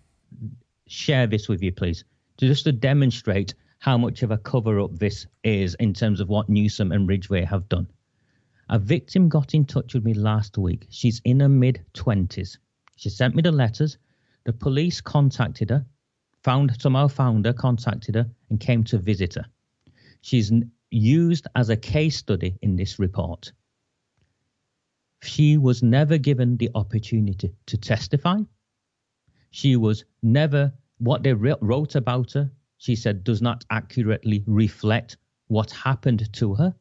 share 0.86 1.26
this 1.26 1.48
with 1.48 1.62
you, 1.62 1.72
please, 1.72 2.04
just 2.38 2.64
to 2.64 2.72
demonstrate 2.72 3.54
how 3.78 3.96
much 3.96 4.22
of 4.22 4.30
a 4.30 4.38
cover 4.38 4.80
up 4.80 4.98
this 4.98 5.26
is 5.44 5.74
in 5.76 5.94
terms 5.94 6.20
of 6.20 6.28
what 6.28 6.48
Newsam 6.48 6.94
and 6.94 7.08
Ridgway 7.08 7.44
have 7.44 7.68
done. 7.68 7.86
A 8.70 8.78
victim 8.78 9.28
got 9.28 9.54
in 9.54 9.64
touch 9.64 9.94
with 9.94 10.04
me 10.04 10.14
last 10.14 10.58
week. 10.58 10.86
She's 10.90 11.20
in 11.24 11.40
her 11.40 11.48
mid 11.48 11.84
20s. 11.94 12.58
She 12.96 13.08
sent 13.08 13.34
me 13.34 13.42
the 13.42 13.52
letters. 13.52 13.96
The 14.44 14.52
police 14.52 15.00
contacted 15.00 15.70
her, 15.70 15.86
found 16.42 16.80
somehow 16.80 17.08
found 17.08 17.44
her, 17.46 17.52
contacted 17.52 18.14
her, 18.14 18.30
and 18.50 18.60
came 18.60 18.84
to 18.84 18.98
visit 18.98 19.34
her. 19.34 19.46
She's 20.22 20.52
used 20.90 21.46
as 21.54 21.68
a 21.68 21.76
case 21.76 22.16
study 22.16 22.58
in 22.62 22.76
this 22.76 22.98
report. 22.98 23.52
She 25.22 25.56
was 25.56 25.82
never 25.82 26.18
given 26.18 26.56
the 26.56 26.70
opportunity 26.74 27.52
to 27.66 27.76
testify. 27.76 28.38
She 29.50 29.76
was 29.76 30.04
never, 30.22 30.72
what 30.98 31.22
they 31.22 31.34
wrote 31.34 31.94
about 31.94 32.32
her 32.32 32.50
she 32.78 32.94
said, 32.94 33.24
does 33.24 33.42
not 33.42 33.64
accurately 33.70 34.44
reflect 34.46 35.16
what 35.48 35.70
happened 35.72 36.32
to 36.32 36.54
her. 36.54 36.74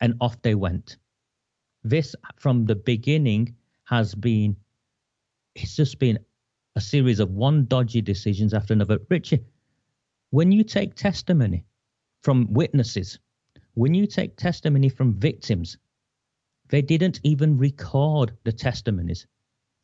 And 0.00 0.14
off 0.20 0.40
they 0.42 0.54
went. 0.54 0.96
This, 1.84 2.16
from 2.36 2.64
the 2.64 2.74
beginning, 2.74 3.54
has 3.84 4.14
been, 4.14 4.56
it's 5.54 5.76
just 5.76 5.98
been 5.98 6.18
a 6.76 6.80
series 6.80 7.20
of 7.20 7.30
one 7.30 7.66
dodgy 7.66 8.00
decisions 8.00 8.54
after 8.54 8.72
another. 8.72 8.98
Richie, 9.08 9.44
when 10.30 10.52
you 10.52 10.64
take 10.64 10.94
testimony 10.94 11.64
from 12.22 12.52
witnesses, 12.52 13.18
when 13.74 13.94
you 13.94 14.06
take 14.06 14.36
testimony 14.36 14.88
from 14.88 15.14
victims, 15.14 15.76
they 16.68 16.82
didn't 16.82 17.20
even 17.22 17.58
record 17.58 18.32
the 18.44 18.52
testimonies. 18.52 19.26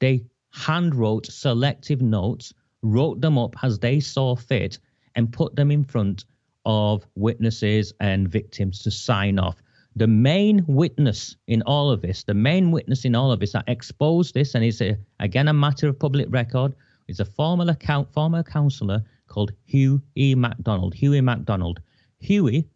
They 0.00 0.24
handwrote 0.54 1.26
selective 1.26 2.00
notes, 2.00 2.54
wrote 2.82 3.20
them 3.20 3.36
up 3.36 3.54
as 3.62 3.78
they 3.78 4.00
saw 4.00 4.34
fit, 4.34 4.78
and 5.14 5.32
put 5.32 5.56
them 5.56 5.70
in 5.70 5.84
front 5.84 6.24
of 6.64 7.06
witnesses 7.14 7.92
and 8.00 8.28
victims 8.28 8.82
to 8.82 8.90
sign 8.90 9.38
off. 9.38 9.56
The 9.98 10.06
main 10.06 10.64
witness 10.68 11.36
in 11.48 11.60
all 11.62 11.90
of 11.90 12.02
this, 12.02 12.22
the 12.22 12.34
main 12.34 12.70
witness 12.70 13.04
in 13.04 13.16
all 13.16 13.32
of 13.32 13.40
this 13.40 13.52
that 13.52 13.64
exposed 13.66 14.32
this, 14.32 14.54
and 14.54 14.64
it's 14.64 14.80
a, 14.80 14.96
again 15.18 15.48
a 15.48 15.52
matter 15.52 15.88
of 15.88 15.98
public 15.98 16.28
record, 16.30 16.72
is 17.08 17.20
a 17.20 17.24
former 17.24 17.68
account, 17.68 18.12
former 18.12 18.42
councillor 18.42 19.02
called 19.26 19.52
Hugh 19.64 20.00
E. 20.16 20.34
MacDonald. 20.34 20.94
Hughie 20.94 21.20
MacDonald. 21.20 21.80
Hughie 22.20 22.68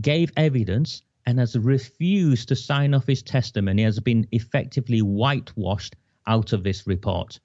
gave 0.00 0.32
evidence 0.36 1.02
and 1.26 1.38
has 1.38 1.58
refused 1.58 2.48
to 2.48 2.56
sign 2.56 2.94
off 2.94 3.06
his 3.06 3.22
testimony, 3.22 3.82
has 3.82 4.00
been 4.00 4.26
effectively 4.32 5.02
whitewashed 5.02 5.96
out 6.26 6.54
of 6.54 6.64
this 6.64 6.86
report. 6.86 7.38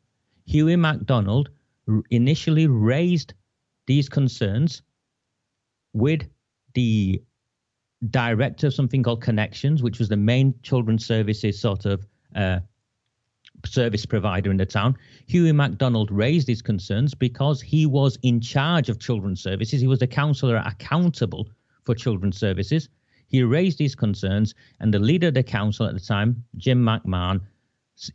Hughie 0.46 0.78
MacDonald 0.78 1.50
initially 2.10 2.68
raised 2.68 3.34
these 3.86 4.08
concerns 4.08 4.82
with 5.94 6.22
the 6.74 7.22
director 8.10 8.68
of 8.68 8.74
something 8.74 9.04
called 9.04 9.22
Connections, 9.22 9.82
which 9.82 10.00
was 10.00 10.10
the 10.10 10.18
main 10.18 10.54
children's 10.64 11.06
services 11.06 11.60
sort 11.60 11.86
of 11.86 12.06
uh, 12.36 12.60
service 13.66 14.06
provider 14.06 14.52
in 14.52 14.58
the 14.58 14.66
town. 14.66 14.98
Hughie 15.28 15.52
MacDonald 15.52 16.12
raised 16.12 16.48
his 16.48 16.62
concerns 16.62 17.14
because 17.14 17.62
he 17.62 17.86
was 17.86 18.18
in 18.24 18.42
charge 18.42 18.90
of 18.90 19.00
children's 19.00 19.42
services. 19.42 19.80
He 19.80 19.88
was 19.88 20.00
the 20.00 20.08
councillor 20.08 20.62
accountable 20.66 21.50
for 21.86 21.96
children's 21.96 22.38
services. 22.38 22.90
He 23.28 23.42
raised 23.44 23.80
his 23.80 23.96
concerns, 23.96 24.54
and 24.80 24.94
the 24.94 25.00
leader 25.00 25.30
of 25.30 25.34
the 25.34 25.44
council 25.44 25.88
at 25.88 25.94
the 25.94 26.00
time, 26.00 26.44
Jim 26.58 26.84
McMahon, 26.84 27.42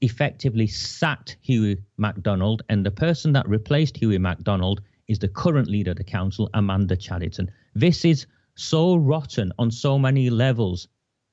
effectively 0.01 0.67
sacked 0.67 1.37
Hughie 1.41 1.83
MacDonald, 1.97 2.63
and 2.69 2.85
the 2.85 2.91
person 2.91 3.33
that 3.33 3.49
replaced 3.49 3.97
Hughie 3.97 4.19
MacDonald 4.19 4.81
is 5.09 5.19
the 5.19 5.29
current 5.29 5.69
leader 5.69 5.93
of 5.93 5.97
the 5.97 6.05
council, 6.05 6.51
Amanda 6.55 6.97
Chadderton. 6.97 7.49
This 7.75 8.05
is 8.05 8.27
so 8.59 8.97
rotten 8.97 9.53
on 9.59 9.71
so 9.71 9.99
many 9.99 10.31
levels, 10.31 10.89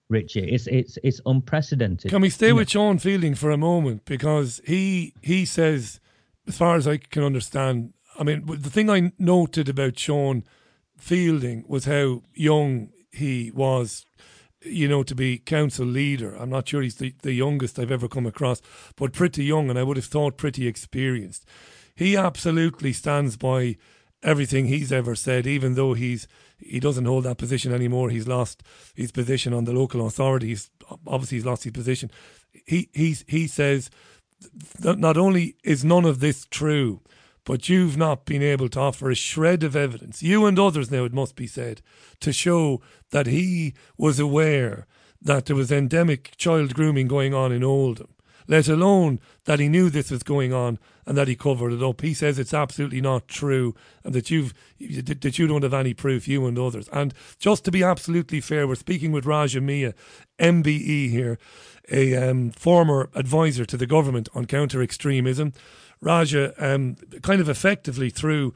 Richie. 0.10 0.52
It's 0.52 0.68
it's 0.68 0.98
it's 1.04 1.20
unprecedented. 1.26 2.12
Can 2.12 2.22
we 2.22 2.30
stay 2.30 2.54
with 2.54 2.70
Sean 2.70 3.00
Fielding 3.00 3.36
for 3.36 3.52
a 3.52 3.58
moment 3.58 4.06
because 4.06 4.62
he 4.66 5.14
he 5.22 5.46
says, 5.46 6.00
as 6.48 6.58
far 6.58 6.76
as 6.76 6.88
I 6.88 6.98
can 6.98 7.24
understand, 7.24 7.94
I 8.20 8.24
mean 8.24 8.46
the 8.46 8.70
thing 8.70 8.90
I 8.90 9.12
noted 9.18 9.68
about 9.68 9.98
Sean 9.98 10.44
Fielding 10.98 11.66
was 11.68 11.86
how 11.86 12.22
young 12.34 12.90
he 13.12 13.52
was 13.52 14.06
you 14.68 14.88
know, 14.88 15.04
to 15.04 15.14
be 15.14 15.38
council 15.38 15.86
leader. 15.86 16.36
I'm 16.36 16.50
not 16.50 16.68
sure 16.68 16.82
he's 16.82 16.96
the, 16.96 17.14
the 17.22 17.34
youngest 17.34 17.78
I've 17.78 17.92
ever 17.92 18.08
come 18.08 18.26
across, 18.26 18.64
but 18.96 19.14
pretty 19.14 19.44
young, 19.44 19.70
and 19.70 19.78
I 19.78 19.84
would 19.84 19.98
have 19.98 20.08
thought 20.08 20.38
pretty 20.38 20.68
experienced. 20.68 21.46
He 21.96 22.18
absolutely 22.18 22.92
stands 22.92 23.38
by 23.38 23.78
everything 24.24 24.66
he's 24.66 24.92
ever 24.92 25.14
said, 25.14 25.46
even 25.46 25.76
though 25.76 25.94
he's 25.94 26.28
he 26.58 26.80
doesn't 26.80 27.06
hold 27.06 27.26
that 27.26 27.38
position 27.38 27.74
anymore. 27.74 28.10
He's 28.10 28.28
lost 28.28 28.64
his 28.96 29.12
position 29.12 29.54
on 29.54 29.66
the 29.66 29.74
local 29.74 30.06
authorities. 30.06 30.70
Obviously, 31.06 31.38
he's 31.38 31.46
lost 31.46 31.64
his 31.64 31.74
position. 31.74 32.12
He 32.66 32.90
he 32.94 33.16
he 33.28 33.48
says 33.48 33.90
that 34.80 35.00
not 35.00 35.18
only 35.18 35.56
is 35.64 35.84
none 35.84 36.06
of 36.06 36.20
this 36.20 36.46
true, 36.50 37.02
but 37.46 37.70
you've 37.70 37.98
not 37.98 38.26
been 38.26 38.42
able 38.42 38.70
to 38.70 38.80
offer 38.80 39.10
a 39.10 39.16
shred 39.16 39.64
of 39.64 39.76
evidence, 39.76 40.24
you 40.24 40.46
and 40.46 40.60
others 40.60 40.92
now, 40.92 41.06
it 41.06 41.14
must 41.14 41.36
be 41.36 41.48
said, 41.48 41.82
to 42.20 42.34
show 42.34 42.82
that 43.12 43.28
he 43.28 43.74
was 43.98 44.20
aware 44.20 44.88
that 45.22 45.46
there 45.46 45.56
was 45.56 45.72
endemic 45.72 46.36
child 46.38 46.74
grooming 46.74 47.08
going 47.08 47.34
on 47.34 47.52
in 47.52 47.64
Oldham 47.64 48.15
let 48.48 48.68
alone 48.68 49.20
that 49.46 49.60
he 49.60 49.68
knew 49.68 49.90
this 49.90 50.12
was 50.12 50.24
going 50.24 50.54
on 50.54 50.80
and 51.06 51.18
that 51.18 51.28
he 51.28 51.36
covered 51.36 51.74
it 51.74 51.84
up. 51.84 52.02
He 52.02 52.14
says 52.14 52.40
it's 52.40 52.54
absolutely 52.54 53.02
not 53.02 53.28
true 53.28 53.76
and 54.04 54.14
that 54.14 54.30
you've 54.30 54.54
that 54.80 55.40
you 55.40 55.48
don't 55.48 55.64
have 55.64 55.74
any 55.74 55.94
proof, 55.94 56.28
you 56.28 56.46
and 56.46 56.58
others. 56.58 56.90
And 56.92 57.14
just 57.40 57.66
to 57.66 57.72
be 57.72 57.84
absolutely 57.84 58.42
fair, 58.42 58.68
we're 58.68 58.76
speaking 58.76 59.12
with 59.12 59.26
Raja 59.26 59.62
Miah, 59.62 59.94
MBE 60.40 61.10
here, 61.10 61.38
a 61.92 62.16
um, 62.16 62.52
former 62.52 63.10
advisor 63.16 63.66
to 63.66 63.78
the 63.78 63.88
government 63.88 64.30
on 64.34 64.46
counter 64.46 64.82
extremism. 64.82 65.54
Raja 66.02 66.54
um, 66.58 66.96
kind 67.22 67.42
of 67.42 67.50
effectively 67.50 68.10
through 68.10 68.54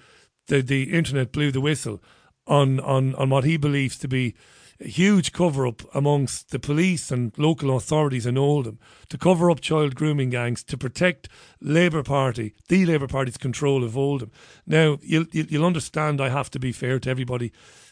the 0.48 0.62
the 0.62 0.92
internet 0.94 1.32
blew 1.32 1.52
the 1.52 1.62
whistle 1.62 2.02
on 2.48 2.80
on 2.80 3.16
on 3.16 3.30
what 3.30 3.44
he 3.44 3.58
believes 3.58 3.98
to 4.00 4.08
be 4.08 4.36
huge 4.80 5.34
cover 5.34 5.68
up 5.68 5.84
amongst 5.94 6.52
the 6.52 6.60
police 6.60 7.12
and 7.12 7.38
local 7.38 7.76
authorities 7.76 8.26
in 8.26 8.38
Oldham 8.38 8.80
to 9.10 9.18
cover 9.18 9.52
up 9.52 9.60
child 9.60 9.96
grooming 9.96 10.30
gangs 10.30 10.64
to 10.66 10.78
protect 10.78 11.28
Labour 11.60 12.04
Party, 12.04 12.54
the 12.70 12.86
Labour 12.86 13.08
Party's 13.08 13.38
control 13.38 13.84
of 13.84 13.98
Oldham. 13.98 14.32
Now, 14.66 14.98
you'll, 15.02 15.26
you'll 15.32 15.66
understand 15.66 16.22
I 16.22 16.30
have 16.30 16.50
to 16.52 16.60
be 16.60 16.72
fair 16.72 17.00
to 17.00 17.10
everybody 17.10 17.52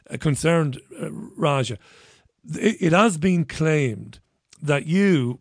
uh, 0.09 0.17
concerned, 0.17 0.79
uh, 1.01 1.11
Raja. 1.11 1.77
It, 2.55 2.77
it 2.79 2.93
has 2.93 3.17
been 3.17 3.43
claimed 3.43 4.19
that 4.61 4.85
you, 4.85 5.39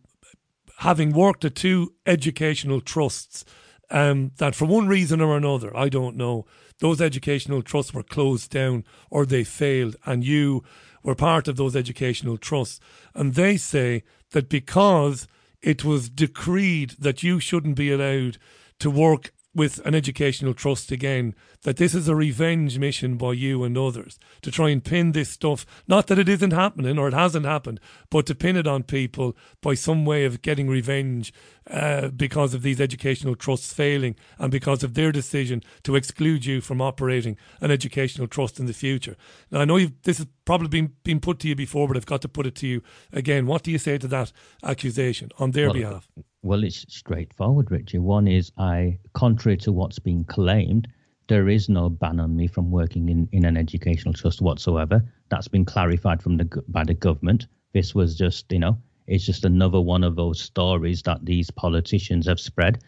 having 0.79 1.13
worked 1.13 1.45
at 1.45 1.55
two 1.55 1.93
educational 2.05 2.81
trusts, 2.81 3.45
um, 3.89 4.31
that 4.37 4.53
for 4.53 4.65
one 4.65 4.87
reason 4.87 5.21
or 5.21 5.37
another, 5.37 5.75
I 5.75 5.87
don't 5.87 6.17
know, 6.17 6.45
those 6.79 7.01
educational 7.01 7.61
trusts 7.61 7.93
were 7.93 8.03
closed 8.03 8.51
down 8.51 8.83
or 9.09 9.25
they 9.25 9.43
failed, 9.43 9.95
and 10.05 10.23
you 10.23 10.63
were 11.07 11.15
part 11.15 11.47
of 11.47 11.55
those 11.55 11.73
educational 11.73 12.37
trusts. 12.37 12.81
And 13.15 13.33
they 13.33 13.55
say 13.55 14.03
that 14.31 14.49
because 14.49 15.25
it 15.61 15.85
was 15.85 16.09
decreed 16.09 16.95
that 16.99 17.23
you 17.23 17.39
shouldn't 17.39 17.77
be 17.77 17.93
allowed 17.93 18.37
to 18.79 18.91
work 18.91 19.31
with 19.57 19.83
an 19.87 19.95
educational 19.95 20.53
trust 20.53 20.91
again 20.91 21.33
that 21.63 21.77
this 21.77 21.95
is 21.95 22.07
a 22.07 22.15
revenge 22.15 22.77
mission 22.77 23.17
by 23.17 23.33
you 23.33 23.63
and 23.63 23.75
others 23.75 24.19
to 24.43 24.51
try 24.51 24.69
and 24.69 24.83
pin 24.83 25.13
this 25.13 25.29
stuff. 25.29 25.65
Not 25.87 26.05
that 26.07 26.19
it 26.19 26.29
isn't 26.29 26.51
happening 26.51 26.99
or 26.99 27.07
it 27.07 27.15
hasn't 27.15 27.45
happened 27.47 27.79
but 28.11 28.27
to 28.27 28.35
pin 28.35 28.55
it 28.55 28.67
on 28.67 28.83
people 28.83 29.35
by 29.61 29.73
some 29.73 30.05
way 30.05 30.25
of 30.25 30.43
getting 30.43 30.67
revenge 30.67 31.33
uh, 31.71 32.09
because 32.09 32.53
of 32.53 32.61
these 32.61 32.79
educational 32.79 33.35
trusts 33.35 33.73
failing 33.73 34.15
and 34.37 34.51
because 34.51 34.83
of 34.83 34.93
their 34.93 35.11
decision 35.11 35.63
to 35.81 35.95
exclude 35.95 36.45
you 36.45 36.61
from 36.61 36.79
operating 36.79 37.35
an 37.59 37.71
educational 37.71 38.27
trust 38.27 38.59
in 38.59 38.67
the 38.67 38.73
future. 38.73 39.17
Now 39.49 39.61
I 39.61 39.65
know 39.65 39.79
this 40.03 40.19
has 40.19 40.27
probably 40.45 40.67
been, 40.67 40.93
been 41.03 41.19
put 41.19 41.39
to 41.39 41.47
you 41.47 41.55
before 41.55 41.87
but 41.87 41.97
I've 41.97 42.05
got 42.05 42.21
to 42.21 42.29
put 42.29 42.45
it 42.45 42.53
to 42.57 42.67
you 42.67 42.83
again. 43.11 43.47
What 43.47 43.63
do 43.63 43.71
you 43.71 43.79
say 43.79 43.97
to 43.97 44.07
that 44.07 44.31
accusation 44.63 45.31
on 45.39 45.51
their 45.51 45.67
well, 45.69 45.73
behalf 45.73 46.07
well, 46.47 46.63
it's 46.63 46.85
straightforward, 46.87 47.69
Richard. 47.69 47.99
One 47.99 48.25
is 48.25 48.53
I, 48.57 48.97
contrary 49.13 49.57
to 49.57 49.73
what's 49.73 49.99
been 49.99 50.23
claimed, 50.23 50.87
there 51.27 51.49
is 51.49 51.67
no 51.67 51.89
ban 51.89 52.21
on 52.21 52.37
me 52.37 52.47
from 52.47 52.71
working 52.71 53.09
in, 53.09 53.27
in 53.33 53.43
an 53.43 53.57
educational 53.57 54.13
trust 54.13 54.41
whatsoever. 54.41 55.03
That's 55.29 55.49
been 55.49 55.65
clarified 55.65 56.23
from 56.23 56.37
the 56.37 56.63
by 56.69 56.85
the 56.85 56.93
government. 56.93 57.47
This 57.73 57.93
was 57.93 58.17
just, 58.17 58.49
you 58.49 58.59
know, 58.59 58.77
it's 59.07 59.25
just 59.25 59.43
another 59.43 59.81
one 59.81 60.05
of 60.05 60.15
those 60.15 60.39
stories 60.39 61.01
that 61.01 61.25
these 61.25 61.51
politicians 61.51 62.27
have 62.27 62.39
spread. 62.39 62.81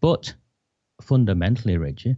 But 0.00 0.32
fundamentally, 1.02 1.76
Richard, 1.76 2.16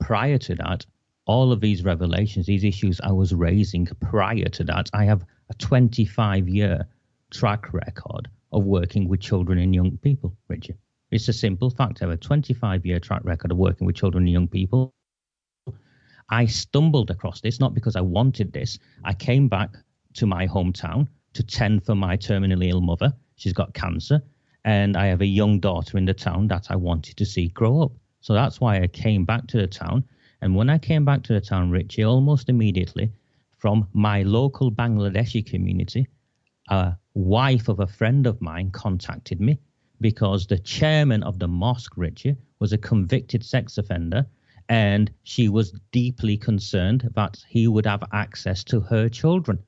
prior 0.00 0.38
to 0.38 0.54
that, 0.54 0.86
all 1.26 1.52
of 1.52 1.60
these 1.60 1.84
revelations, 1.84 2.46
these 2.46 2.64
issues 2.64 3.02
I 3.02 3.12
was 3.12 3.34
raising 3.34 3.84
prior 4.00 4.48
to 4.48 4.64
that, 4.64 4.88
I 4.94 5.04
have 5.04 5.26
a 5.50 5.54
25 5.54 6.48
year 6.48 6.86
track 7.30 7.70
record 7.74 8.30
of 8.52 8.64
working 8.64 9.08
with 9.08 9.20
children 9.20 9.58
and 9.58 9.74
young 9.74 9.96
people, 9.98 10.36
Richard. 10.48 10.78
It's 11.10 11.28
a 11.28 11.32
simple 11.32 11.70
fact. 11.70 12.00
I 12.00 12.06
have 12.06 12.14
a 12.14 12.16
25 12.16 12.86
year 12.86 13.00
track 13.00 13.22
record 13.24 13.50
of 13.52 13.58
working 13.58 13.86
with 13.86 13.96
children 13.96 14.24
and 14.24 14.32
young 14.32 14.48
people. 14.48 14.94
I 16.30 16.46
stumbled 16.46 17.10
across 17.10 17.40
this 17.40 17.60
not 17.60 17.74
because 17.74 17.96
I 17.96 18.00
wanted 18.00 18.52
this. 18.52 18.78
I 19.04 19.12
came 19.12 19.48
back 19.48 19.70
to 20.14 20.26
my 20.26 20.46
hometown 20.46 21.08
to 21.34 21.42
tend 21.42 21.84
for 21.84 21.94
my 21.94 22.16
terminally 22.16 22.70
ill 22.70 22.80
mother. 22.80 23.12
She's 23.36 23.52
got 23.52 23.74
cancer, 23.74 24.22
and 24.64 24.96
I 24.96 25.06
have 25.06 25.20
a 25.20 25.26
young 25.26 25.60
daughter 25.60 25.98
in 25.98 26.04
the 26.06 26.14
town 26.14 26.48
that 26.48 26.70
I 26.70 26.76
wanted 26.76 27.16
to 27.18 27.26
see 27.26 27.48
grow 27.48 27.82
up. 27.82 27.92
So 28.20 28.32
that's 28.34 28.60
why 28.60 28.80
I 28.80 28.86
came 28.86 29.24
back 29.24 29.46
to 29.48 29.58
the 29.58 29.66
town. 29.66 30.04
And 30.40 30.56
when 30.56 30.70
I 30.70 30.78
came 30.78 31.04
back 31.04 31.22
to 31.24 31.32
the 31.32 31.40
town, 31.40 31.70
Richie, 31.70 32.04
almost 32.04 32.48
immediately 32.48 33.10
from 33.58 33.88
my 33.92 34.22
local 34.22 34.70
Bangladeshi 34.70 35.44
community, 35.44 36.06
a 36.68 36.96
wife 37.14 37.68
of 37.68 37.80
a 37.80 37.86
friend 37.86 38.26
of 38.26 38.40
mine 38.40 38.70
contacted 38.70 39.40
me 39.40 39.58
because 40.00 40.46
the 40.46 40.58
chairman 40.58 41.22
of 41.22 41.38
the 41.38 41.48
mosque, 41.48 41.96
Richie, 41.96 42.36
was 42.58 42.72
a 42.72 42.78
convicted 42.78 43.44
sex 43.44 43.78
offender 43.78 44.26
and 44.68 45.10
she 45.22 45.48
was 45.48 45.78
deeply 45.90 46.36
concerned 46.36 47.08
that 47.14 47.44
he 47.48 47.68
would 47.68 47.86
have 47.86 48.02
access 48.12 48.64
to 48.64 48.80
her 48.80 49.08
children. 49.08 49.58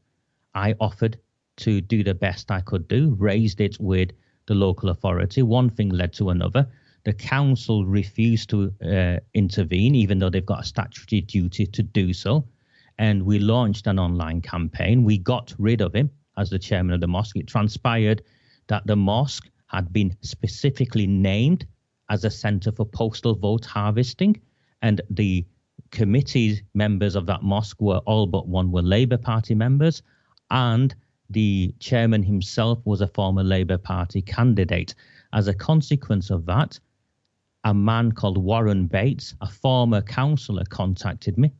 I 0.55 0.75
offered 0.81 1.19
to 1.57 1.81
do 1.81 2.03
the 2.03 2.15
best 2.15 2.51
I 2.51 2.61
could 2.61 2.89
do, 2.89 3.15
raised 3.19 3.61
it 3.61 3.79
with 3.81 4.11
the 4.47 4.55
local 4.55 4.89
authority. 4.89 5.43
One 5.43 5.71
thing 5.71 5.91
led 5.91 6.13
to 6.15 6.31
another. 6.31 6.67
The 7.05 7.13
council 7.13 7.85
refused 7.85 8.51
to 8.51 8.73
uh, 8.85 9.21
intervene, 9.35 9.95
even 9.95 10.19
though 10.19 10.31
they've 10.31 10.45
got 10.45 10.61
a 10.61 10.67
statutory 10.67 11.21
duty 11.21 11.67
to 11.67 11.83
do 11.83 12.13
so. 12.13 12.47
And 12.99 13.25
we 13.25 13.39
launched 13.39 13.87
an 13.87 13.99
online 13.99 14.41
campaign. 14.41 15.05
We 15.05 15.19
got 15.19 15.55
rid 15.59 15.81
of 15.81 15.95
him 15.95 16.11
as 16.37 16.51
the 16.51 16.59
chairman 16.59 16.95
of 16.95 17.01
the 17.01 17.07
mosque, 17.07 17.37
it 17.37 17.47
transpired 17.47 18.23
that 18.67 18.87
the 18.87 18.97
mosque 18.97 19.49
had 19.67 19.93
been 19.93 20.17
specifically 20.21 21.07
named 21.07 21.67
as 22.11 22.25
a 22.25 22.31
center 22.31 22.71
for 22.73 22.85
postal 22.85 23.35
vote 23.35 23.65
harvesting, 23.65 24.41
and 24.83 25.01
the 25.11 25.45
committee 25.91 26.61
members 26.75 27.15
of 27.15 27.27
that 27.27 27.43
mosque 27.43 27.81
were 27.81 27.99
all 28.07 28.27
but 28.27 28.49
one 28.49 28.71
were 28.73 28.83
Labour 28.83 29.19
Party 29.19 29.55
members. 29.55 30.03
and 30.51 30.95
the 31.31 31.75
chairman 31.81 32.23
himself 32.23 32.79
was 32.85 33.01
a 33.01 33.07
former 33.09 33.43
Labour 33.43 33.79
Party 33.79 34.21
candidate. 34.21 34.95
As 35.33 35.49
a 35.49 35.55
consequence 35.55 36.31
of 36.31 36.45
that, 36.47 36.79
a 37.65 37.73
man 37.73 38.13
called 38.13 38.37
Warren 38.37 38.87
Bates, 38.87 39.35
a 39.41 39.47
former 39.49 40.03
councillor, 40.03 40.65
contacted 40.69 41.39
me, 41.39 41.51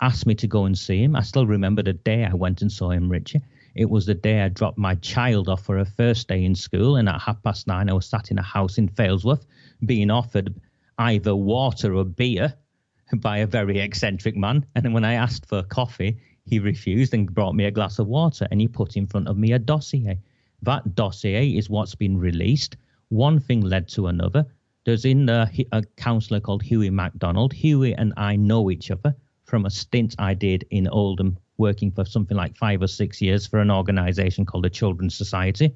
asked 0.00 0.26
me 0.26 0.34
to 0.34 0.48
go 0.48 0.64
and 0.64 0.76
see 0.76 1.02
him. 1.02 1.14
I 1.14 1.22
still 1.22 1.46
remember 1.46 1.82
the 1.82 1.92
day 1.92 2.24
I 2.24 2.34
went 2.34 2.60
and 2.60 2.72
saw 2.72 2.90
him, 2.90 3.08
Richie. 3.08 3.40
It 3.74 3.90
was 3.90 4.06
the 4.06 4.14
day 4.14 4.40
I 4.40 4.48
dropped 4.50 4.78
my 4.78 4.94
child 4.96 5.48
off 5.48 5.64
for 5.64 5.78
her 5.78 5.84
first 5.84 6.28
day 6.28 6.44
in 6.44 6.54
school, 6.54 6.96
and 6.96 7.08
at 7.08 7.20
half 7.20 7.42
past 7.42 7.66
nine, 7.66 7.90
I 7.90 7.92
was 7.92 8.06
sat 8.06 8.30
in 8.30 8.38
a 8.38 8.42
house 8.42 8.78
in 8.78 8.88
Failsworth 8.88 9.46
being 9.84 10.10
offered 10.10 10.54
either 10.98 11.34
water 11.34 11.94
or 11.94 12.04
beer 12.04 12.54
by 13.16 13.38
a 13.38 13.46
very 13.46 13.80
eccentric 13.80 14.36
man. 14.36 14.64
And 14.76 14.94
when 14.94 15.04
I 15.04 15.14
asked 15.14 15.46
for 15.46 15.62
coffee, 15.64 16.18
he 16.46 16.58
refused 16.58 17.14
and 17.14 17.32
brought 17.34 17.54
me 17.54 17.64
a 17.64 17.70
glass 17.70 17.98
of 17.98 18.06
water 18.06 18.46
and 18.50 18.60
he 18.60 18.68
put 18.68 18.96
in 18.96 19.06
front 19.06 19.28
of 19.28 19.36
me 19.36 19.52
a 19.52 19.58
dossier. 19.58 20.20
That 20.62 20.94
dossier 20.94 21.48
is 21.56 21.68
what's 21.68 21.94
been 21.94 22.16
released. 22.16 22.76
One 23.08 23.40
thing 23.40 23.60
led 23.60 23.88
to 23.88 24.06
another. 24.06 24.46
There's 24.84 25.04
in 25.04 25.26
there 25.26 25.50
a 25.72 25.82
councillor 25.96 26.40
called 26.40 26.62
Hughie 26.62 26.90
MacDonald. 26.90 27.52
Hughie 27.52 27.94
and 27.94 28.12
I 28.16 28.36
know 28.36 28.70
each 28.70 28.90
other 28.90 29.16
from 29.44 29.66
a 29.66 29.70
stint 29.70 30.14
I 30.18 30.34
did 30.34 30.64
in 30.70 30.86
Oldham, 30.88 31.38
working 31.58 31.90
for 31.90 32.04
something 32.04 32.36
like 32.36 32.56
five 32.56 32.82
or 32.82 32.86
six 32.86 33.20
years 33.20 33.46
for 33.46 33.60
an 33.60 33.70
organisation 33.70 34.44
called 34.44 34.64
the 34.64 34.70
Children's 34.70 35.16
Society. 35.16 35.74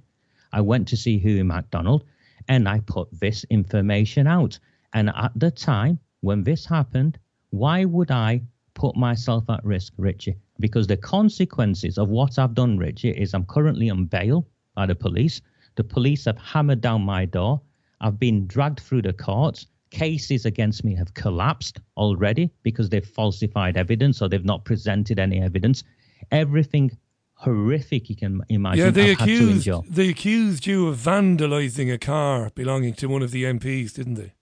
I 0.52 0.60
went 0.60 0.88
to 0.88 0.96
see 0.96 1.18
Hughie 1.18 1.42
MacDonald 1.42 2.04
and 2.48 2.68
I 2.68 2.80
put 2.80 3.08
this 3.12 3.44
information 3.50 4.26
out. 4.26 4.58
And 4.92 5.10
at 5.10 5.32
the 5.36 5.50
time 5.50 5.98
when 6.20 6.44
this 6.44 6.64
happened, 6.64 7.18
why 7.50 7.84
would 7.84 8.10
I 8.10 8.42
put 8.74 8.96
myself 8.96 9.48
at 9.50 9.64
risk, 9.64 9.92
Richie? 9.96 10.36
Because 10.60 10.86
the 10.86 10.96
consequences 10.96 11.98
of 11.98 12.08
what 12.08 12.38
I've 12.38 12.54
done, 12.54 12.78
Richie, 12.78 13.10
is 13.10 13.34
I'm 13.34 13.44
currently 13.46 13.90
on 13.90 14.06
bail 14.06 14.46
by 14.74 14.86
the 14.86 14.94
police. 14.94 15.40
The 15.76 15.84
police 15.84 16.24
have 16.24 16.38
hammered 16.38 16.80
down 16.80 17.02
my 17.02 17.24
door. 17.24 17.60
I've 18.00 18.18
been 18.18 18.46
dragged 18.46 18.80
through 18.80 19.02
the 19.02 19.12
courts. 19.12 19.66
Cases 19.90 20.44
against 20.44 20.84
me 20.84 20.94
have 20.94 21.14
collapsed 21.14 21.80
already 21.96 22.50
because 22.62 22.88
they've 22.88 23.06
falsified 23.06 23.76
evidence 23.76 24.20
or 24.20 24.28
they've 24.28 24.44
not 24.44 24.64
presented 24.64 25.18
any 25.18 25.40
evidence. 25.40 25.82
Everything 26.30 26.90
horrific 27.34 28.10
you 28.10 28.16
can 28.16 28.42
imagine. 28.48 28.84
Yeah, 28.84 28.90
they 28.90 29.12
I've 29.12 29.20
accused 29.20 29.70
they 29.88 30.08
accused 30.08 30.66
you 30.66 30.88
of 30.88 30.96
vandalising 30.98 31.92
a 31.92 31.98
car 31.98 32.50
belonging 32.54 32.94
to 32.94 33.08
one 33.08 33.22
of 33.22 33.30
the 33.30 33.44
MPs, 33.44 33.94
didn't 33.94 34.14
they? 34.14 34.32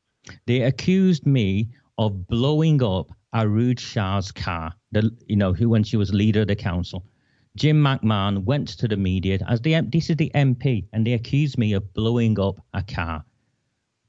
They 0.47 0.63
accused 0.63 1.27
me 1.27 1.69
of 1.99 2.27
blowing 2.27 2.83
up 2.83 3.11
Arooj 3.35 3.79
Shah's 3.79 4.33
car. 4.33 4.73
The 4.93 5.11
you 5.27 5.37
know 5.37 5.53
who 5.53 5.69
when 5.69 5.85
she 5.85 5.97
was 5.97 6.13
leader 6.13 6.41
of 6.41 6.49
the 6.49 6.57
council. 6.57 7.05
Jim 7.57 7.83
McMahon 7.83 8.45
went 8.45 8.69
to 8.69 8.87
the 8.87 8.97
media 8.97 9.39
as 9.49 9.61
the 9.63 9.81
this 9.81 10.11
is 10.11 10.17
the 10.17 10.31
MP, 10.35 10.87
and 10.93 11.07
they 11.07 11.13
accused 11.13 11.59
me 11.59 11.73
of 11.73 11.93
blowing 11.95 12.39
up 12.39 12.57
a 12.75 12.83
car, 12.83 13.25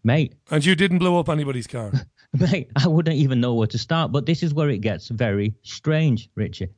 mate. 0.08 0.34
And 0.50 0.66
you 0.66 0.74
didn't 0.74 1.00
blow 1.00 1.20
up 1.20 1.30
anybody's 1.30 1.68
car, 1.68 1.92
mate. 2.34 2.72
I 2.76 2.88
wouldn't 2.88 3.18
even 3.18 3.40
know 3.40 3.54
where 3.54 3.68
to 3.68 3.78
start. 3.78 4.12
But 4.12 4.26
this 4.26 4.42
is 4.42 4.54
where 4.54 4.70
it 4.70 4.80
gets 4.80 5.10
very 5.10 5.54
strange, 5.62 6.30
Richard. 6.34 6.72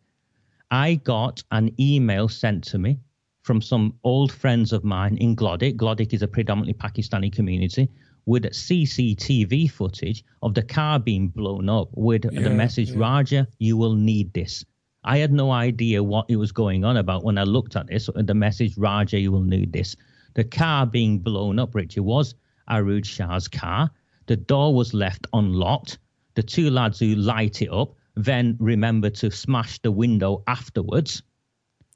I 0.71 0.95
got 0.95 1.41
an 1.51 1.71
email 1.79 2.27
sent 2.27 2.63
to 2.65 2.79
me 2.79 2.99
from 3.43 3.61
some 3.61 3.93
old 4.03 4.31
friends 4.33 4.73
of 4.73 4.83
mine 4.83 5.15
in 5.17 5.35
Glodwick. 5.35 5.77
Glodwick 5.77 6.13
is 6.13 6.21
a 6.21 6.27
predominantly 6.27 6.73
Pakistani 6.73 7.31
community 7.31 7.87
with 8.25 8.43
CCTV 8.43 9.71
footage 9.71 10.23
of 10.41 10.53
the 10.53 10.61
car 10.61 10.99
being 10.99 11.29
blown 11.29 11.69
up 11.69 11.89
with 11.93 12.25
yeah, 12.31 12.41
the 12.41 12.49
message, 12.49 12.91
yeah. 12.91 12.99
Raja, 12.99 13.47
you 13.59 13.77
will 13.77 13.95
need 13.95 14.33
this. 14.33 14.65
I 15.03 15.17
had 15.17 15.31
no 15.31 15.51
idea 15.51 16.03
what 16.03 16.25
it 16.29 16.35
was 16.35 16.51
going 16.51 16.83
on 16.83 16.97
about 16.97 17.23
when 17.23 17.37
I 17.37 17.43
looked 17.43 17.75
at 17.75 17.87
this. 17.87 18.09
The 18.13 18.33
message, 18.33 18.77
Raja, 18.77 19.19
you 19.19 19.31
will 19.31 19.43
need 19.43 19.71
this. 19.71 19.95
The 20.33 20.43
car 20.43 20.85
being 20.85 21.19
blown 21.19 21.57
up, 21.57 21.73
Richard, 21.73 22.03
was 22.03 22.35
Arooj 22.69 23.05
Shah's 23.05 23.47
car. 23.47 23.89
The 24.27 24.37
door 24.37 24.73
was 24.73 24.93
left 24.93 25.27
unlocked. 25.33 25.97
The 26.35 26.43
two 26.43 26.69
lads 26.69 26.99
who 26.99 27.15
light 27.15 27.61
it 27.61 27.69
up 27.71 27.95
then 28.15 28.57
remember 28.59 29.09
to 29.09 29.31
smash 29.31 29.79
the 29.79 29.91
window 29.91 30.43
afterwards. 30.47 31.23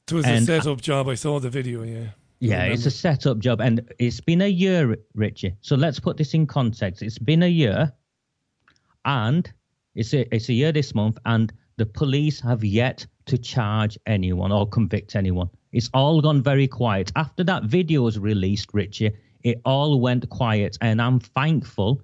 It 0.07 0.13
was 0.13 0.25
and, 0.25 0.43
a 0.43 0.45
setup 0.45 0.81
job. 0.81 1.07
I 1.07 1.15
saw 1.15 1.39
the 1.39 1.49
video, 1.49 1.83
yeah. 1.83 2.07
Yeah, 2.39 2.63
it's 2.65 2.85
a 2.85 2.91
setup 2.91 3.39
job. 3.39 3.61
And 3.61 3.89
it's 3.99 4.19
been 4.19 4.41
a 4.41 4.47
year, 4.47 4.97
Richie. 5.15 5.55
So 5.61 5.75
let's 5.75 5.99
put 5.99 6.17
this 6.17 6.33
in 6.33 6.45
context. 6.45 7.01
It's 7.01 7.17
been 7.17 7.43
a 7.43 7.47
year 7.47 7.93
and 9.05 9.51
it's 9.95 10.13
a, 10.13 10.33
it's 10.33 10.49
a 10.49 10.53
year 10.53 10.71
this 10.71 10.95
month, 10.95 11.17
and 11.25 11.53
the 11.77 11.85
police 11.85 12.39
have 12.41 12.63
yet 12.63 13.05
to 13.25 13.37
charge 13.37 13.97
anyone 14.05 14.51
or 14.51 14.67
convict 14.67 15.15
anyone. 15.15 15.49
It's 15.71 15.89
all 15.93 16.21
gone 16.21 16.41
very 16.41 16.67
quiet. 16.67 17.11
After 17.15 17.43
that 17.45 17.63
video 17.63 18.01
was 18.01 18.19
released, 18.19 18.69
Richie, 18.73 19.11
it 19.43 19.61
all 19.65 19.99
went 19.99 20.29
quiet. 20.29 20.77
And 20.81 21.01
I'm 21.01 21.19
thankful 21.19 22.01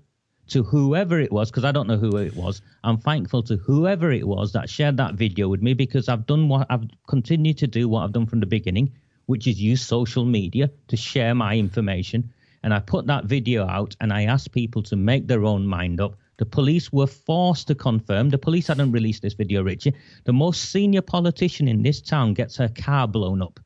to 0.49 0.63
whoever 0.63 1.19
it 1.19 1.31
was, 1.31 1.49
because 1.49 1.63
I 1.63 1.71
don't 1.71 1.87
know 1.87 1.97
who 1.97 2.17
it 2.17 2.35
was. 2.35 2.61
I'm 2.83 2.97
thankful 2.97 3.43
to 3.43 3.57
whoever 3.57 4.11
it 4.11 4.27
was 4.27 4.51
that 4.53 4.69
shared 4.69 4.97
that 4.97 5.15
video 5.15 5.47
with 5.47 5.61
me 5.61 5.73
because 5.73 6.09
I've 6.09 6.25
done 6.25 6.49
what 6.49 6.67
I've 6.69 6.85
continued 7.07 7.57
to 7.59 7.67
do 7.67 7.87
what 7.87 8.03
I've 8.03 8.11
done 8.11 8.25
from 8.25 8.39
the 8.39 8.45
beginning, 8.45 8.91
which 9.27 9.47
is 9.47 9.61
use 9.61 9.81
social 9.85 10.25
media 10.25 10.71
to 10.87 10.97
share 10.97 11.35
my 11.35 11.55
information. 11.55 12.33
And 12.63 12.73
I 12.73 12.79
put 12.79 13.07
that 13.07 13.25
video 13.25 13.65
out 13.65 13.95
and 14.01 14.11
I 14.11 14.25
asked 14.25 14.51
people 14.51 14.83
to 14.83 14.95
make 14.95 15.27
their 15.27 15.45
own 15.45 15.65
mind 15.65 16.01
up. 16.01 16.15
The 16.37 16.45
police 16.45 16.91
were 16.91 17.07
forced 17.07 17.67
to 17.67 17.75
confirm. 17.75 18.29
The 18.29 18.37
police 18.37 18.67
hadn't 18.67 18.91
released 18.91 19.21
this 19.21 19.33
video, 19.33 19.61
Richie. 19.61 19.93
The 20.23 20.33
most 20.33 20.71
senior 20.71 21.01
politician 21.01 21.67
in 21.67 21.83
this 21.83 22.01
town 22.01 22.33
gets 22.33 22.57
her 22.57 22.69
car 22.69 23.07
blown 23.07 23.41
up. 23.41 23.59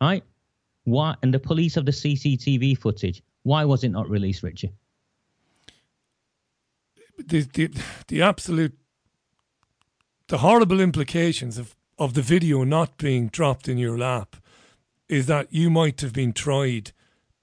Right? 0.00 0.22
Why? 0.90 1.16
And 1.22 1.32
the 1.32 1.38
police 1.38 1.74
have 1.76 1.86
the 1.86 1.92
CCTV 1.92 2.78
footage. 2.78 3.22
Why 3.42 3.64
was 3.64 3.84
it 3.84 3.90
not 3.90 4.08
released, 4.08 4.42
Richie? 4.42 4.72
the, 7.26 7.42
the 7.42 7.70
the 8.08 8.22
absolute 8.22 8.76
the 10.28 10.38
horrible 10.38 10.80
implications 10.80 11.58
of, 11.58 11.74
of 11.98 12.14
the 12.14 12.22
video 12.22 12.64
not 12.64 12.96
being 12.98 13.28
dropped 13.28 13.68
in 13.68 13.78
your 13.78 13.98
lap 13.98 14.36
is 15.08 15.26
that 15.26 15.52
you 15.52 15.70
might 15.70 16.00
have 16.00 16.12
been 16.12 16.32
tried 16.32 16.92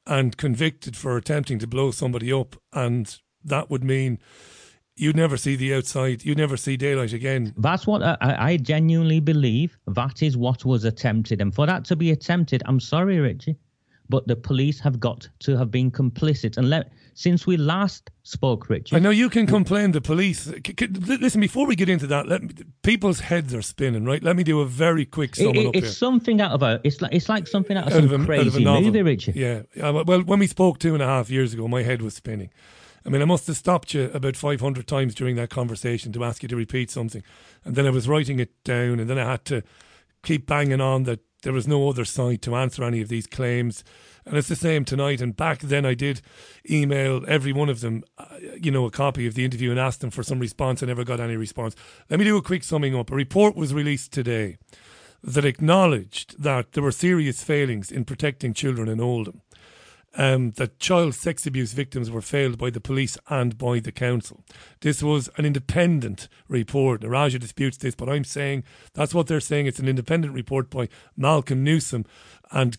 and 0.05 0.37
convicted 0.37 0.95
for 0.95 1.17
attempting 1.17 1.59
to 1.59 1.67
blow 1.67 1.91
somebody 1.91 2.31
up 2.31 2.55
and 2.71 3.19
that 3.43 3.69
would 3.69 3.83
mean 3.83 4.19
you'd 4.97 5.15
never 5.15 5.37
see 5.37 5.55
the 5.55 5.73
outside 5.73 6.23
you'd 6.25 6.37
never 6.37 6.57
see 6.57 6.75
daylight 6.75 7.13
again 7.13 7.53
that's 7.57 7.87
what 7.87 8.01
I, 8.03 8.17
I 8.21 8.57
genuinely 8.57 9.19
believe 9.19 9.77
that 9.87 10.21
is 10.21 10.35
what 10.35 10.65
was 10.65 10.83
attempted 10.83 11.41
and 11.41 11.53
for 11.53 11.65
that 11.65 11.85
to 11.85 11.95
be 11.95 12.11
attempted 12.11 12.63
i'm 12.65 12.79
sorry 12.79 13.19
richie 13.19 13.57
but 14.09 14.27
the 14.27 14.35
police 14.35 14.79
have 14.79 14.99
got 14.99 15.27
to 15.39 15.57
have 15.57 15.71
been 15.71 15.91
complicit 15.91 16.57
and 16.57 16.69
let 16.69 16.91
since 17.17 17.47
we 17.47 17.57
last 17.57 18.11
spoke, 18.21 18.69
Richie. 18.69 18.95
I 18.95 18.99
know 18.99 19.09
you 19.09 19.27
can 19.27 19.47
complain 19.47 19.91
the 19.91 20.01
police. 20.01 20.53
listen, 21.19 21.41
before 21.41 21.65
we 21.65 21.75
get 21.75 21.89
into 21.89 22.05
that, 22.07 22.27
let 22.27 22.43
me, 22.43 22.49
people's 22.83 23.21
heads 23.21 23.55
are 23.55 23.63
spinning. 23.63 24.05
Right, 24.05 24.21
let 24.21 24.35
me 24.35 24.43
do 24.43 24.61
a 24.61 24.67
very 24.67 25.03
quick 25.03 25.35
sum 25.35 25.55
it, 25.55 25.65
up 25.65 25.75
It's 25.75 25.87
here. 25.87 25.93
something 25.93 26.41
out 26.41 26.51
of 26.51 26.61
a. 26.61 26.79
It's 26.83 27.01
like 27.01 27.13
it's 27.15 27.27
like 27.27 27.47
something 27.47 27.75
out 27.75 27.87
of 27.87 27.93
out 27.93 27.95
some 27.95 28.13
of 28.13 28.21
a, 28.21 28.23
crazy 28.23 28.63
of 28.63 28.83
movie, 28.83 29.01
Richie. 29.01 29.31
Yeah. 29.35 29.63
Uh, 29.81 30.03
well, 30.05 30.21
when 30.21 30.37
we 30.37 30.45
spoke 30.45 30.77
two 30.77 30.93
and 30.93 31.01
a 31.01 31.07
half 31.07 31.31
years 31.31 31.55
ago, 31.55 31.67
my 31.67 31.81
head 31.81 32.03
was 32.03 32.13
spinning. 32.13 32.51
I 33.07 33.09
mean, 33.09 33.21
I 33.21 33.25
must 33.25 33.47
have 33.47 33.55
stopped 33.55 33.93
you 33.93 34.11
about 34.13 34.35
500 34.35 34.85
times 34.85 35.15
during 35.15 35.37
that 35.37 35.49
conversation 35.49 36.11
to 36.11 36.25
ask 36.25 36.43
you 36.43 36.49
to 36.49 36.57
repeat 36.57 36.91
something. 36.91 37.23
And 37.63 37.75
then 37.75 37.87
I 37.87 37.89
was 37.89 38.09
writing 38.09 38.41
it 38.41 38.51
down, 38.65 38.99
and 38.99 39.09
then 39.09 39.17
I 39.17 39.31
had 39.31 39.45
to 39.45 39.63
keep 40.23 40.45
banging 40.45 40.81
on 40.81 41.03
that 41.03 41.21
there 41.43 41.53
was 41.53 41.69
no 41.69 41.87
other 41.87 42.03
side 42.03 42.41
to 42.41 42.55
answer 42.57 42.83
any 42.83 42.99
of 42.99 43.07
these 43.07 43.25
claims. 43.25 43.85
And 44.25 44.35
it's 44.35 44.49
the 44.49 44.57
same 44.57 44.83
tonight. 44.83 45.21
And 45.21 45.37
back 45.37 45.59
then, 45.59 45.85
I 45.85 45.93
did 45.93 46.19
email 46.69 47.23
every 47.29 47.53
one 47.53 47.69
of 47.69 47.79
them, 47.79 48.03
uh, 48.17 48.25
you 48.61 48.71
know, 48.71 48.85
a 48.85 48.91
copy 48.91 49.25
of 49.25 49.35
the 49.35 49.45
interview 49.45 49.71
and 49.71 49.79
asked 49.79 50.01
them 50.01 50.11
for 50.11 50.23
some 50.23 50.39
response. 50.39 50.83
I 50.83 50.87
never 50.87 51.05
got 51.05 51.21
any 51.21 51.37
response. 51.37 51.77
Let 52.09 52.19
me 52.19 52.25
do 52.25 52.35
a 52.35 52.41
quick 52.41 52.65
summing 52.65 52.93
up. 52.93 53.09
A 53.09 53.15
report 53.15 53.55
was 53.55 53.73
released 53.73 54.11
today 54.11 54.57
that 55.23 55.45
acknowledged 55.45 56.41
that 56.43 56.73
there 56.73 56.83
were 56.83 56.91
serious 56.91 57.41
failings 57.41 57.89
in 57.89 58.03
protecting 58.03 58.53
children 58.53 58.89
in 58.89 58.99
Oldham 58.99 59.41
um, 60.17 60.51
that 60.51 60.79
child 60.79 61.15
sex 61.15 61.45
abuse 61.45 61.73
victims 61.73 62.09
were 62.11 62.21
failed 62.21 62.57
by 62.57 62.71
the 62.71 62.81
police 62.81 63.17
and 63.29 63.57
by 63.57 63.79
the 63.79 63.91
council. 63.91 64.43
This 64.81 65.01
was 65.03 65.29
an 65.37 65.45
independent 65.45 66.27
report. 66.49 67.01
Naraja 67.01 67.39
disputes 67.39 67.77
this, 67.77 67.95
but 67.95 68.09
I'm 68.09 68.23
saying 68.23 68.63
that's 68.93 69.13
what 69.13 69.27
they're 69.27 69.39
saying. 69.39 69.67
It's 69.67 69.79
an 69.79 69.87
independent 69.87 70.33
report 70.33 70.69
by 70.69 70.89
Malcolm 71.15 71.63
Newsam 71.63 72.05
and 72.51 72.77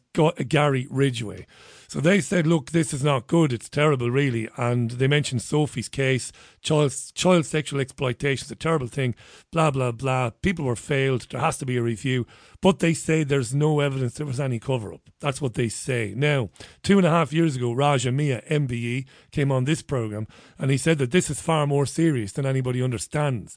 Gary 0.48 0.86
Ridgway. 0.90 1.46
So 1.88 2.00
they 2.00 2.20
said, 2.20 2.46
look, 2.46 2.72
this 2.72 2.92
is 2.92 3.02
not 3.02 3.28
good. 3.28 3.50
It's 3.50 3.70
terrible, 3.70 4.10
really. 4.10 4.46
And 4.58 4.90
they 4.90 5.08
mentioned 5.08 5.40
Sophie's 5.40 5.88
case. 5.88 6.32
Child, 6.60 6.94
child 7.14 7.46
sexual 7.46 7.80
exploitation 7.80 8.44
is 8.44 8.50
a 8.50 8.56
terrible 8.56 8.88
thing. 8.88 9.14
Blah, 9.52 9.70
blah, 9.70 9.92
blah. 9.92 10.30
People 10.42 10.66
were 10.66 10.76
failed. 10.76 11.26
There 11.30 11.40
has 11.40 11.56
to 11.58 11.66
be 11.66 11.78
a 11.78 11.82
review. 11.82 12.26
But 12.60 12.80
they 12.80 12.92
say 12.92 13.24
there's 13.24 13.54
no 13.54 13.80
evidence 13.80 14.14
there 14.14 14.26
was 14.26 14.38
any 14.38 14.58
cover 14.58 14.92
up. 14.92 15.00
That's 15.20 15.40
what 15.40 15.54
they 15.54 15.70
say. 15.70 16.12
Now, 16.14 16.50
two 16.82 16.98
and 16.98 17.06
a 17.06 17.10
half 17.10 17.32
years 17.32 17.56
ago, 17.56 17.72
Raja 17.72 18.12
Miah, 18.12 18.42
MBE, 18.50 19.06
came 19.32 19.50
on 19.50 19.64
this 19.64 19.80
programme 19.80 20.26
and 20.58 20.70
he 20.70 20.76
said 20.76 20.98
that 20.98 21.10
this 21.10 21.30
is 21.30 21.40
far 21.40 21.66
more 21.66 21.86
serious 21.86 22.32
than 22.32 22.44
anybody 22.44 22.82
understands 22.82 23.56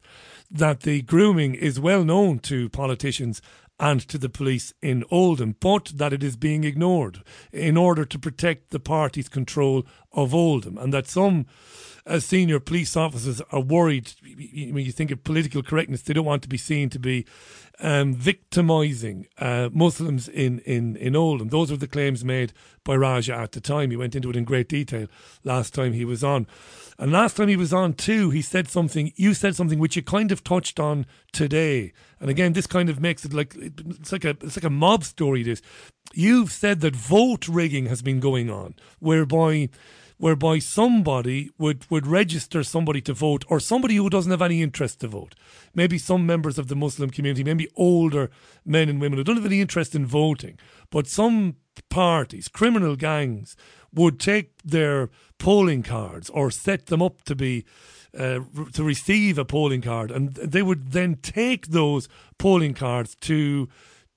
that 0.50 0.82
the 0.82 1.02
grooming 1.02 1.56
is 1.56 1.82
well 1.82 2.06
known 2.06 2.40
to 2.40 2.70
politicians 2.70 3.42
and 3.82 4.00
to 4.08 4.20
the 4.20 4.30
police 4.30 4.74
in 4.82 5.04
Oldham, 5.10 5.56
but 5.60 5.92
that 5.96 6.14
it 6.14 6.24
is 6.24 6.38
being 6.38 6.64
ignored 6.64 7.24
in 7.52 7.76
order 7.76 8.06
to 8.06 8.20
protect 8.20 8.70
the 8.70 8.80
party's 8.80 9.28
control 9.28 9.86
of 10.14 10.36
Oldham, 10.36 10.78
and 10.78 10.94
that 10.94 11.08
some 11.08 11.48
as 12.06 12.26
senior 12.26 12.60
police 12.60 12.96
officers 12.96 13.42
are 13.52 13.60
worried 13.60 14.14
when 14.72 14.86
you 14.86 14.92
think 14.92 15.12
of 15.12 15.24
political 15.24 15.62
correctness, 15.62 16.02
they 16.02 16.14
don't 16.14 16.26
want 16.26 16.44
to 16.44 16.50
be 16.50 16.58
seen 16.58 16.90
to 16.90 17.00
be 17.00 17.26
um, 17.80 18.14
victimising 18.14 19.28
uh, 19.40 19.70
Muslims 19.72 20.28
in, 20.28 20.60
in, 20.60 20.96
in 20.96 21.16
Oldham. 21.16 21.50
Those 21.50 21.72
were 21.72 21.78
the 21.78 21.88
claims 21.88 22.24
made 22.24 22.54
by 22.84 22.96
Raja 22.96 23.36
at 23.36 23.52
the 23.52 23.62
time. 23.62 23.92
He 23.92 23.98
went 23.98 24.16
into 24.16 24.30
it 24.30 24.36
in 24.36 24.44
great 24.44 24.70
detail 24.70 25.08
last 25.44 25.74
time 25.74 25.94
he 25.94 26.06
was 26.06 26.24
on. 26.24 26.48
And 27.02 27.12
last 27.12 27.36
time 27.36 27.48
he 27.48 27.56
was 27.58 27.74
on 27.74 27.94
too, 27.94 28.30
he 28.30 28.44
said 28.44 28.70
something, 28.70 29.12
you 29.16 29.34
said 29.34 29.56
something 29.56 29.80
which 29.80 29.96
you 29.96 30.04
kind 30.04 30.32
of 30.32 30.44
touched 30.44 30.80
on 30.80 31.08
today. 31.34 31.94
And 32.20 32.30
again, 32.30 32.54
this 32.54 32.68
kind 32.68 32.92
of 32.92 33.02
makes 33.02 33.26
it 33.26 33.34
like, 33.34 33.56
it's 33.56 34.12
like 34.12 34.24
a, 34.24 34.38
it's 34.42 34.56
like 34.56 34.64
a 34.64 34.70
mob 34.70 35.04
story, 35.04 35.42
this. 35.42 35.64
You've 36.14 36.52
said 36.52 36.82
that 36.82 36.96
vote 36.96 37.48
rigging 37.48 37.88
has 37.88 38.04
been 38.04 38.20
going 38.20 38.52
on, 38.52 38.76
whereby 39.00 39.70
whereby 40.22 40.60
somebody 40.60 41.50
would, 41.58 41.84
would 41.90 42.06
register 42.06 42.62
somebody 42.64 43.02
to 43.02 43.12
vote 43.12 43.44
or 43.50 43.60
somebody 43.60 43.96
who 43.96 44.08
doesn't 44.08 44.30
have 44.30 44.44
any 44.44 44.62
interest 44.62 45.00
to 45.00 45.08
vote. 45.08 45.34
Maybe 45.74 45.98
some 45.98 46.28
members 46.28 46.60
of 46.60 46.68
the 46.68 46.76
Muslim 46.76 47.10
community, 47.10 47.44
maybe 47.44 47.68
older 47.76 48.30
men 48.64 48.88
and 48.88 49.02
women 49.02 49.18
who 49.18 49.24
don't 49.24 49.38
have 49.38 49.48
any 49.48 49.62
interest 49.62 49.96
in 49.96 50.06
voting, 50.06 50.60
but 50.92 51.08
some 51.08 51.56
parties, 51.90 52.48
criminal 52.48 52.96
gangs, 52.96 53.56
would 53.92 54.20
take 54.20 54.62
their 54.64 55.10
polling 55.40 55.82
cards 55.82 56.30
or 56.30 56.52
set 56.52 56.86
them 56.86 57.02
up 57.02 57.24
to 57.24 57.34
be 57.34 57.66
uh, 58.16 58.42
to 58.74 58.84
receive 58.84 59.40
a 59.40 59.46
polling 59.46 59.82
card, 59.82 60.12
and 60.12 60.36
they 60.36 60.62
would 60.62 60.92
then 60.92 61.16
take 61.16 61.68
those 61.68 62.08
polling 62.38 62.76
cards 62.76 63.16
to 63.16 63.68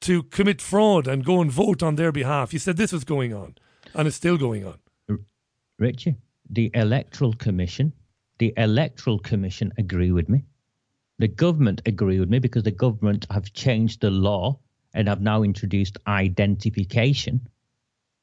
to 0.03 0.25
commit 0.25 0.61
fraud 0.61 1.09
and 1.09 1.25
go 1.25 1.41
and 1.41 1.51
vote 1.51 1.83
on 1.83 1.95
their 1.97 2.13
behalf. 2.13 2.53
You 2.53 2.59
said 2.59 2.77
this 2.77 2.93
was 2.93 3.05
going 3.05 3.33
on, 3.33 3.55
and 3.95 4.07
it's 4.07 4.17
still 4.17 4.37
going 4.37 4.67
on. 4.67 4.79
Richie, 5.79 6.17
the 6.51 6.71
Electoral 6.75 7.33
Commission, 7.33 7.93
the 8.39 8.55
Electoral 8.57 9.19
Commission 9.19 9.73
agree 9.77 10.13
with 10.13 10.29
me. 10.29 10.45
The 11.19 11.29
government 11.29 11.83
agree 11.87 12.21
with 12.21 12.29
me 12.29 12.39
because 12.39 12.63
the 12.63 12.71
government 12.71 13.27
have 13.31 13.53
changed 13.53 14.01
the 14.01 14.11
law 14.11 14.59
and 14.95 15.09
have 15.09 15.21
now 15.21 15.43
introduced 15.43 15.99
identification 16.07 17.49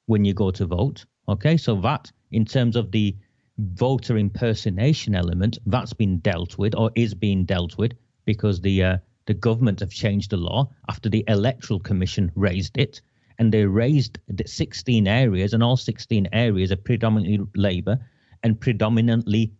when 0.05 0.23
you 0.23 0.33
go 0.33 0.51
to 0.51 0.65
vote. 0.65 1.05
Okay, 1.27 1.57
so 1.57 1.75
that 1.81 2.11
in 2.31 2.45
terms 2.45 2.75
of 2.75 2.91
the 2.91 3.15
voter 3.57 4.17
impersonation 4.17 5.13
element, 5.13 5.57
that's 5.65 5.93
been 5.93 6.19
dealt 6.19 6.57
with 6.57 6.73
or 6.75 6.91
is 6.95 7.13
being 7.13 7.43
dealt 7.43 7.77
with 7.77 7.93
because 8.25 8.61
the 8.61 8.83
uh, 8.83 8.97
the 9.25 9.33
government 9.33 9.81
have 9.81 9.91
changed 9.91 10.31
the 10.31 10.37
law 10.37 10.69
after 10.89 11.09
the 11.09 11.23
Electoral 11.27 11.79
Commission 11.79 12.31
raised 12.35 12.77
it 12.77 13.01
and 13.41 13.51
they 13.51 13.65
raised 13.65 14.19
16 14.45 15.07
areas, 15.07 15.53
and 15.55 15.63
all 15.63 15.75
16 15.75 16.29
areas 16.31 16.71
are 16.71 16.75
predominantly 16.75 17.39
Labour 17.55 17.97
and 18.43 18.61
predominantly 18.61 19.51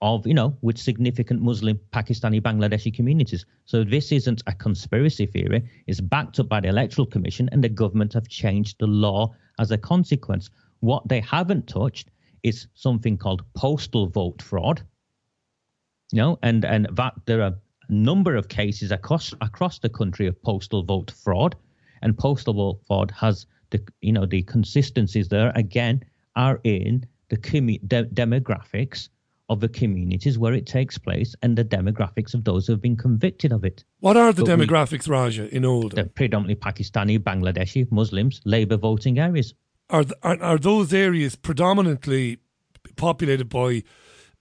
of, 0.00 0.26
you 0.26 0.34
know, 0.34 0.58
with 0.60 0.76
significant 0.76 1.40
Muslim, 1.40 1.78
Pakistani, 1.92 2.42
Bangladeshi 2.42 2.92
communities. 2.92 3.46
So 3.64 3.84
this 3.84 4.10
isn't 4.10 4.42
a 4.48 4.52
conspiracy 4.52 5.24
theory. 5.24 5.70
It's 5.86 6.00
backed 6.00 6.40
up 6.40 6.48
by 6.48 6.58
the 6.58 6.66
Electoral 6.66 7.06
Commission, 7.06 7.48
and 7.52 7.62
the 7.62 7.68
government 7.68 8.12
have 8.12 8.26
changed 8.26 8.80
the 8.80 8.88
law 8.88 9.32
as 9.60 9.70
a 9.70 9.78
consequence. 9.78 10.50
What 10.80 11.06
they 11.06 11.20
haven't 11.20 11.68
touched 11.68 12.10
is 12.42 12.66
something 12.74 13.16
called 13.16 13.44
postal 13.54 14.08
vote 14.08 14.42
fraud. 14.42 14.82
You 16.10 16.22
know, 16.22 16.38
and 16.42 16.64
and 16.64 16.88
that 16.96 17.14
there 17.26 17.42
are 17.42 17.54
a 17.88 17.92
number 17.92 18.34
of 18.34 18.48
cases 18.48 18.90
across 18.90 19.32
across 19.40 19.78
the 19.78 19.90
country 19.90 20.26
of 20.26 20.42
postal 20.42 20.82
vote 20.82 21.12
fraud 21.12 21.54
and 22.02 22.16
postal 22.16 22.80
vote 22.88 23.10
has 23.10 23.46
the 23.70 23.82
you 24.00 24.12
know 24.12 24.26
the 24.26 24.42
consistencies 24.42 25.28
there 25.28 25.52
again 25.54 26.02
are 26.36 26.60
in 26.64 27.04
the 27.28 27.36
commu- 27.36 27.80
de- 27.88 28.04
demographics 28.06 29.08
of 29.48 29.60
the 29.60 29.68
communities 29.68 30.38
where 30.38 30.54
it 30.54 30.66
takes 30.66 30.98
place 30.98 31.34
and 31.42 31.56
the 31.56 31.64
demographics 31.64 32.34
of 32.34 32.44
those 32.44 32.66
who 32.66 32.72
have 32.72 32.82
been 32.82 32.96
convicted 32.96 33.52
of 33.52 33.64
it. 33.64 33.84
What 34.00 34.16
are 34.16 34.32
the 34.32 34.44
but 34.44 34.58
demographics, 34.58 35.08
we, 35.08 35.14
Raja, 35.14 35.54
in 35.54 35.64
Oldham? 35.64 35.90
They're 35.94 36.04
predominantly 36.06 36.56
Pakistani, 36.56 37.18
Bangladeshi, 37.18 37.90
Muslims, 37.92 38.40
Labour 38.44 38.76
voting 38.76 39.18
areas. 39.18 39.54
Are, 39.88 40.04
are, 40.22 40.42
are 40.42 40.58
those 40.58 40.92
areas 40.92 41.36
predominantly 41.36 42.38
populated 42.96 43.48
by 43.48 43.84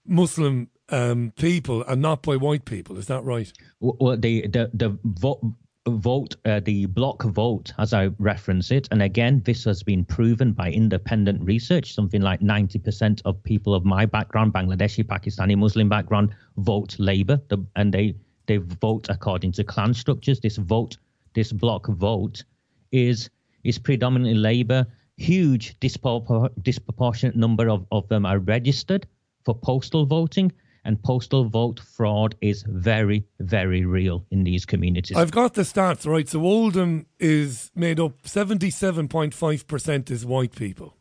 Muslim 0.06 0.70
um, 0.90 1.34
people 1.36 1.84
and 1.84 2.02
not 2.02 2.24
by 2.24 2.36
white 2.36 2.66
people? 2.66 2.98
Is 2.98 3.06
that 3.08 3.24
right? 3.24 3.52
Well, 3.80 4.18
the 4.18 4.48
the 4.48 4.72
the 4.74 4.98
vote 5.04 5.42
vote, 5.88 6.36
uh, 6.46 6.60
the 6.62 6.88
block 6.88 7.24
vote, 7.24 7.72
as 7.78 7.94
I 7.94 8.08
reference 8.18 8.72
it, 8.72 8.88
and 8.92 9.02
again, 9.02 9.42
this 9.46 9.64
has 9.66 9.84
been 9.84 10.04
proven 10.04 10.52
by 10.52 10.72
independent 10.72 11.44
research. 11.44 11.94
Something 11.94 12.22
like 12.22 12.40
90% 12.42 13.22
of 13.26 13.42
people 13.44 13.74
of 13.74 13.86
my 13.86 14.06
background, 14.06 14.54
Bangladeshi, 14.54 15.04
Pakistani, 15.04 15.58
Muslim 15.58 15.88
background, 15.88 16.36
vote 16.58 16.96
Labour, 17.00 17.40
the, 17.50 17.64
and 17.76 17.94
they 17.94 18.16
they 18.48 18.58
vote 18.58 19.08
according 19.10 19.52
to 19.54 19.64
clan 19.64 19.94
structures. 19.94 20.40
This 20.40 20.58
vote, 20.58 20.98
this 21.34 21.52
block 21.52 21.88
vote, 21.88 22.44
is 22.92 23.30
is 23.64 23.78
predominantly 23.78 24.40
Labour. 24.40 24.86
Huge 25.18 25.80
dispropor- 25.80 26.52
disproportionate 26.62 27.36
number 27.36 27.70
of, 27.70 27.86
of 27.92 28.08
them 28.10 28.26
are 28.26 28.40
registered 28.40 29.08
for 29.46 29.56
postal 29.56 30.06
voting 30.06 30.52
and 30.86 31.02
postal 31.02 31.50
vote 31.50 31.80
fraud 31.80 32.36
is 32.42 32.64
very, 32.68 33.26
very 33.40 33.84
real 33.84 34.26
in 34.30 34.44
these 34.44 34.66
communities. 34.66 35.18
I've 35.18 35.32
got 35.32 35.56
the 35.56 35.64
stats 35.64 36.06
right. 36.06 36.30
So 36.30 36.42
Oldham 36.46 37.08
is 37.20 37.72
made 37.76 38.00
up 38.00 38.22
77.5% 38.22 40.12
is 40.12 40.26
white 40.26 40.56
people. 40.56 40.96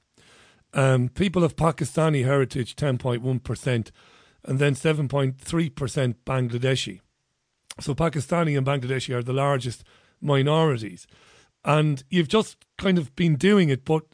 Um, 0.72 1.11
people 1.11 1.45
of 1.45 1.55
Pakistani 1.55 2.24
heritage, 2.24 2.74
10.1%, 2.74 3.91
and 4.45 4.59
then 4.59 4.74
7.3% 4.74 6.14
Bangladeshi. 6.26 7.01
So 7.78 7.95
Pakistani 7.95 8.57
and 8.57 8.66
Bangladeshi 8.66 9.14
are 9.14 9.22
the 9.22 9.32
largest 9.35 9.85
minorities. 10.20 11.07
And 11.64 12.03
you've 12.09 12.28
just 12.28 12.64
kind 12.78 12.99
of 12.99 13.14
been 13.14 13.37
doing 13.37 13.68
it, 13.68 13.85
but 13.85 14.05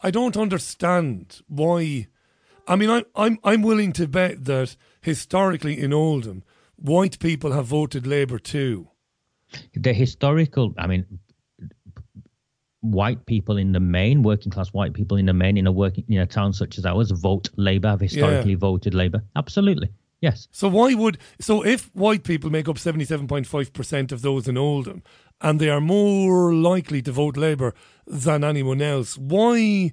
I 0.00 0.10
don't 0.10 0.36
understand 0.36 1.40
why 1.48 2.06
I 2.68 2.76
mean, 2.76 2.90
I'm 2.90 3.04
I'm 3.14 3.38
I'm 3.42 3.62
willing 3.62 3.92
to 3.94 4.06
bet 4.06 4.44
that 4.44 4.76
historically 5.00 5.80
in 5.80 5.92
Oldham, 5.92 6.44
white 6.76 7.18
people 7.18 7.52
have 7.52 7.66
voted 7.66 8.06
Labour 8.06 8.38
too. 8.38 8.90
The 9.74 9.94
historical, 9.94 10.74
I 10.78 10.86
mean, 10.86 11.06
white 12.80 13.24
people 13.24 13.56
in 13.56 13.72
the 13.72 13.80
main, 13.80 14.22
working 14.22 14.52
class 14.52 14.68
white 14.68 14.92
people 14.92 15.16
in 15.16 15.24
the 15.24 15.32
main, 15.32 15.56
in 15.56 15.66
a 15.66 15.72
working 15.72 16.04
in 16.08 16.18
a 16.18 16.26
town 16.26 16.52
such 16.52 16.76
as 16.76 16.84
ours, 16.84 17.10
vote 17.10 17.48
Labour. 17.56 17.88
Have 17.88 18.00
historically 18.00 18.52
yeah. 18.52 18.58
voted 18.58 18.92
Labour. 18.92 19.24
Absolutely, 19.34 19.88
yes. 20.20 20.46
So 20.50 20.68
why 20.68 20.92
would 20.92 21.16
so 21.40 21.64
if 21.64 21.90
white 21.94 22.22
people 22.22 22.50
make 22.50 22.68
up 22.68 22.78
seventy 22.78 23.06
seven 23.06 23.26
point 23.26 23.46
five 23.46 23.72
percent 23.72 24.12
of 24.12 24.20
those 24.20 24.46
in 24.46 24.58
Oldham, 24.58 25.02
and 25.40 25.58
they 25.58 25.70
are 25.70 25.80
more 25.80 26.54
likely 26.54 27.00
to 27.02 27.12
vote 27.12 27.38
Labour 27.38 27.74
than 28.06 28.44
anyone 28.44 28.82
else, 28.82 29.16
why? 29.16 29.92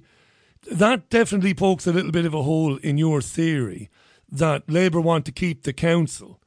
That 0.70 1.08
definitely 1.10 1.54
pokes 1.54 1.86
a 1.86 1.92
little 1.92 2.12
bit 2.12 2.26
of 2.26 2.34
a 2.34 2.42
hole 2.42 2.76
in 2.78 2.98
your 2.98 3.20
theory 3.20 3.90
that 4.30 4.70
Labour 4.70 5.00
want 5.00 5.24
to 5.26 5.32
keep 5.32 5.62
the 5.62 5.72
council. 5.72 6.40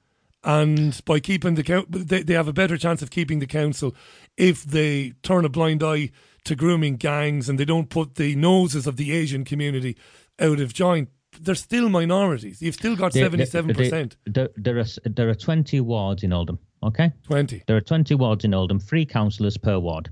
And 0.44 1.00
by 1.06 1.20
keeping 1.20 1.56
the 1.56 1.64
council, 1.64 1.90
they, 1.92 2.24
they 2.24 2.34
have 2.34 2.48
a 2.48 2.54
better 2.54 2.78
chance 2.78 3.02
of 3.02 3.12
keeping 3.12 3.40
the 3.40 3.48
council 3.48 3.96
if 4.38 4.64
they 4.64 5.14
turn 5.22 5.46
a 5.46 5.50
blind 5.50 5.84
eye 5.84 6.12
to 6.46 6.56
grooming 6.56 6.96
gangs 6.96 7.50
and 7.50 7.60
they 7.60 7.66
don't 7.66 7.90
put 7.90 8.16
the 8.16 8.36
noses 8.36 8.88
of 8.88 8.96
the 8.96 9.12
Asian 9.12 9.44
community 9.44 9.98
out 10.40 10.60
of 10.60 10.74
joint. 10.74 11.10
They're 11.40 11.56
still 11.56 11.90
minorities. 11.90 12.62
You've 12.62 12.76
still 12.76 12.96
got 12.96 13.14
seventy-seven 13.14 13.76
percent. 13.76 14.18
There 14.26 14.80
are 14.80 14.86
there 15.06 15.30
are 15.30 15.36
twenty 15.36 15.80
wards 15.80 16.24
in 16.24 16.34
Oldham. 16.34 16.58
Okay, 16.82 17.12
twenty. 17.24 17.62
There 17.68 17.78
are 17.78 17.82
twenty 17.82 18.16
wards 18.16 18.46
in 18.46 18.54
Oldham. 18.54 18.80
Three 18.80 19.06
councillors 19.06 19.58
per 19.58 19.78
ward. 19.78 20.12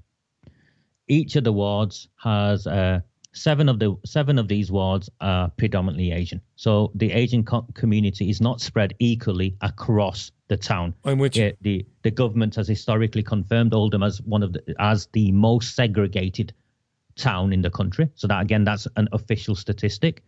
Each 1.07 1.35
of 1.35 1.43
the 1.43 1.53
wards 1.53 2.09
has 2.21 2.67
uh, 2.67 2.99
seven 3.37 3.69
of 3.69 3.79
the 3.79 3.95
seven 4.05 4.39
of 4.39 4.47
these 4.47 4.71
wards 4.71 5.09
are 5.21 5.49
predominantly 5.49 6.11
Asian. 6.11 6.41
So 6.55 6.91
the 6.95 7.11
Asian 7.11 7.43
co- 7.43 7.67
community 7.73 8.29
is 8.29 8.41
not 8.41 8.61
spread 8.61 8.93
equally 8.99 9.55
across 9.61 10.31
the 10.47 10.57
town. 10.57 10.93
In 11.05 11.17
which 11.17 11.37
it, 11.37 11.57
the 11.61 11.85
the 12.03 12.11
government 12.11 12.55
has 12.55 12.67
historically 12.67 13.23
confirmed 13.23 13.73
Oldham 13.73 14.03
as 14.03 14.21
one 14.21 14.43
of 14.43 14.53
the 14.53 14.75
as 14.79 15.07
the 15.13 15.31
most 15.31 15.75
segregated 15.75 16.53
town 17.15 17.53
in 17.53 17.61
the 17.61 17.69
country. 17.69 18.09
So 18.15 18.27
that 18.27 18.41
again, 18.41 18.63
that's 18.63 18.87
an 18.95 19.07
official 19.11 19.55
statistic, 19.55 20.23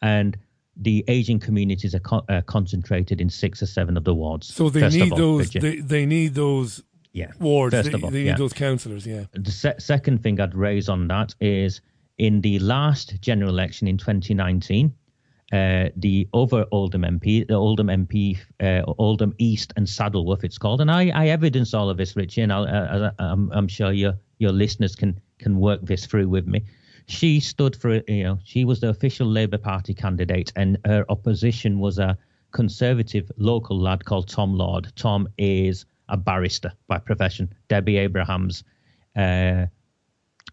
and 0.00 0.36
the 0.76 1.04
Asian 1.08 1.38
communities 1.40 1.94
are, 1.94 2.00
co- 2.00 2.24
uh, 2.28 2.42
concentrated 2.42 3.20
in 3.20 3.30
six 3.30 3.62
or 3.62 3.66
seven 3.66 3.96
of 3.96 4.04
the 4.04 4.14
wards. 4.14 4.54
So 4.54 4.68
they 4.68 4.88
need 4.88 5.12
all, 5.12 5.18
those. 5.18 5.50
They, 5.50 5.80
they 5.80 6.06
need 6.06 6.34
those 6.34 6.82
yeah. 7.12 7.32
wards. 7.40 7.74
First 7.74 7.90
they, 7.90 7.94
of 7.94 8.04
all, 8.04 8.10
they 8.10 8.24
need 8.24 8.26
yeah. 8.26 8.36
those 8.36 8.52
councillors. 8.52 9.06
Yeah. 9.06 9.24
The 9.32 9.50
se- 9.50 9.76
second 9.78 10.22
thing 10.22 10.40
I'd 10.40 10.54
raise 10.54 10.88
on 10.88 11.08
that 11.08 11.34
is 11.40 11.80
in 12.18 12.40
the 12.40 12.58
last 12.58 13.20
general 13.20 13.50
election 13.50 13.88
in 13.88 13.98
2019, 13.98 14.94
uh, 15.52 15.88
the 15.96 16.28
other 16.34 16.66
Oldham 16.72 17.02
MP, 17.02 17.46
the 17.46 17.54
Oldham 17.54 17.86
MP, 17.86 18.38
uh, 18.60 18.82
Oldham 18.98 19.34
East 19.38 19.72
and 19.76 19.86
Saddleworth, 19.86 20.42
it's 20.42 20.58
called. 20.58 20.80
And 20.80 20.90
I, 20.90 21.10
I 21.14 21.28
evidence 21.28 21.72
all 21.72 21.88
of 21.88 21.96
this, 21.96 22.16
Richie, 22.16 22.42
and 22.42 22.52
i 22.52 22.58
am 22.58 23.02
uh, 23.02 23.10
I'm, 23.18 23.52
I'm 23.52 23.68
sure 23.68 23.92
your 23.92 24.14
your 24.38 24.52
listeners 24.52 24.96
can 24.96 25.20
can 25.38 25.58
work 25.60 25.80
this 25.82 26.06
through 26.06 26.28
with 26.28 26.46
me. 26.46 26.64
She 27.06 27.38
stood 27.38 27.76
for, 27.76 28.02
you 28.08 28.24
know, 28.24 28.38
she 28.44 28.64
was 28.64 28.80
the 28.80 28.88
official 28.88 29.28
Labour 29.28 29.58
Party 29.58 29.94
candidate, 29.94 30.52
and 30.56 30.78
her 30.84 31.04
opposition 31.08 31.78
was 31.78 31.98
a 31.98 32.18
conservative 32.50 33.30
local 33.36 33.78
lad 33.78 34.04
called 34.04 34.28
Tom 34.28 34.54
Lord. 34.54 34.92
Tom 34.96 35.28
is 35.38 35.86
a 36.08 36.16
barrister 36.16 36.72
by 36.88 36.98
profession. 36.98 37.52
Debbie 37.68 37.98
Abrahams 37.98 38.64
uh, 39.14 39.66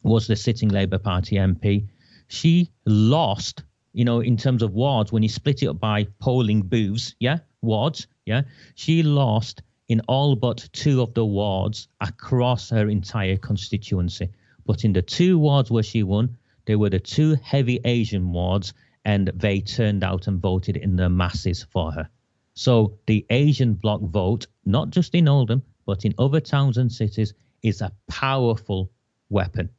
was 0.03 0.27
the 0.27 0.35
sitting 0.35 0.69
Labour 0.69 0.99
Party 0.99 1.37
MP. 1.37 1.87
She 2.27 2.69
lost 2.85 3.63
you 3.93 4.03
know, 4.05 4.21
in 4.21 4.37
terms 4.37 4.63
of 4.63 4.73
wards, 4.73 5.11
when 5.11 5.21
you 5.21 5.29
split 5.29 5.61
it 5.61 5.67
up 5.67 5.79
by 5.79 6.07
polling 6.19 6.63
booths, 6.63 7.15
yeah, 7.19 7.37
wards, 7.61 8.07
yeah, 8.25 8.41
she 8.73 9.03
lost 9.03 9.61
in 9.87 10.01
all 10.07 10.35
but 10.35 10.67
two 10.73 11.01
of 11.01 11.13
the 11.13 11.25
wards 11.25 11.87
across 12.01 12.71
her 12.71 12.89
entire 12.89 13.37
constituency. 13.37 14.29
But 14.65 14.83
in 14.83 14.93
the 14.93 15.01
two 15.03 15.37
wards 15.37 15.69
where 15.69 15.83
she 15.83 16.01
won, 16.01 16.37
they 16.65 16.75
were 16.75 16.89
the 16.89 16.99
two 16.99 17.35
heavy 17.43 17.79
Asian 17.85 18.31
wards, 18.31 18.73
and 19.05 19.27
they 19.35 19.61
turned 19.61 20.03
out 20.03 20.27
and 20.27 20.41
voted 20.41 20.77
in 20.77 20.95
the 20.95 21.09
masses 21.09 21.63
for 21.69 21.91
her. 21.91 22.09
So 22.55 22.97
the 23.05 23.25
Asian 23.29 23.73
bloc 23.75 24.01
vote, 24.01 24.47
not 24.65 24.89
just 24.89 25.13
in 25.13 25.27
Oldham, 25.27 25.61
but 25.85 26.05
in 26.05 26.15
other 26.17 26.39
towns 26.39 26.77
and 26.77 26.91
cities, 26.91 27.33
is 27.61 27.81
a 27.81 27.91
powerful 28.07 28.91
weapon. 29.29 29.69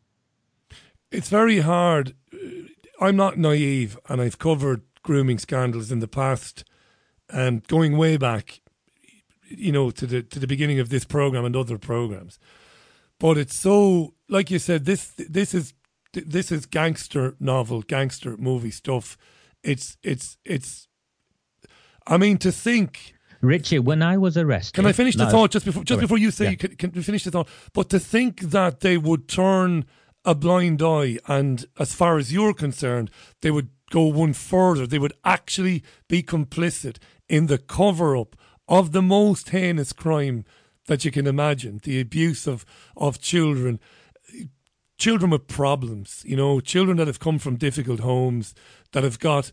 It's 1.15 1.28
very 1.28 1.61
hard 1.61 2.15
uh, 2.32 2.36
I'm 3.01 3.16
not 3.16 3.39
naive, 3.39 3.99
and 4.09 4.20
I've 4.20 4.39
covered 4.39 4.82
grooming 5.03 5.39
scandals 5.39 5.91
in 5.91 6.01
the 6.01 6.09
past, 6.09 6.65
and 7.28 7.66
going 7.66 7.97
way 7.97 8.16
back, 8.16 8.61
you 9.49 9.73
know, 9.73 9.91
to 9.91 10.07
the 10.07 10.23
to 10.23 10.39
the 10.39 10.47
beginning 10.47 10.81
of 10.81 10.89
this 10.89 11.05
program 11.05 11.45
and 11.45 11.57
other 11.57 11.78
programs. 11.78 12.39
But 13.19 13.39
it's 13.39 13.57
so, 13.57 14.15
like 14.28 14.51
you 14.51 14.59
said, 14.59 14.85
this 14.85 15.12
this 15.16 15.55
is 15.55 15.74
this 16.12 16.53
is 16.53 16.66
gangster 16.66 17.36
novel, 17.41 17.82
gangster 17.82 18.36
movie 18.36 18.70
stuff. 18.70 19.16
It's 19.62 19.97
it's 20.03 20.36
it's. 20.45 20.89
I 22.07 22.16
mean, 22.16 22.39
to 22.39 22.53
think. 22.53 23.15
Richie, 23.41 23.78
when 23.78 24.03
I 24.03 24.16
was 24.16 24.39
arrested, 24.39 24.74
can 24.74 24.86
I 24.86 24.93
finish 24.93 25.16
the 25.16 25.24
no, 25.24 25.31
thought 25.31 25.51
just 25.51 25.66
before 25.66 25.85
just 25.85 26.01
before 26.01 26.16
you 26.16 26.31
say 26.31 26.51
yeah. 26.51 26.55
can, 26.55 26.77
can 26.77 27.03
finish 27.03 27.24
the 27.24 27.31
thought? 27.31 27.49
But 27.74 27.91
to 27.91 27.99
think 27.99 28.41
that 28.41 28.81
they 28.81 28.97
would 28.97 29.28
turn 29.28 29.85
a 30.24 30.34
blind 30.34 30.82
eye. 30.82 31.18
And 31.26 31.64
as 31.78 31.94
far 31.94 32.18
as 32.18 32.32
you're 32.32 32.55
concerned, 32.55 33.10
they 33.42 33.51
would 33.51 33.68
go 33.90 34.06
one 34.06 34.32
further. 34.32 34.86
They 34.86 34.98
would 34.98 35.12
actually 35.24 35.82
be 36.09 36.22
complicit 36.22 36.96
in 37.28 37.46
the 37.46 37.59
cover 37.59 38.16
up 38.16 38.36
of 38.68 38.92
the 38.92 39.02
most 39.02 39.51
heinous 39.51 39.92
crime 39.92 40.44
that 40.86 41.05
you 41.05 41.10
can 41.10 41.26
imagine 41.26 41.80
the 41.82 42.01
abuse 42.01 42.46
of, 42.46 42.64
of 42.96 43.20
children. 43.20 43.80
Children 44.96 45.30
with 45.30 45.48
problems, 45.48 46.22
you 46.24 46.36
know, 46.36 46.60
children 46.60 46.96
that 46.98 47.09
have 47.09 47.18
come 47.18 47.38
from 47.38 47.56
difficult 47.56 48.01
homes, 48.01 48.55
that 48.92 49.02
have 49.02 49.18
got 49.18 49.51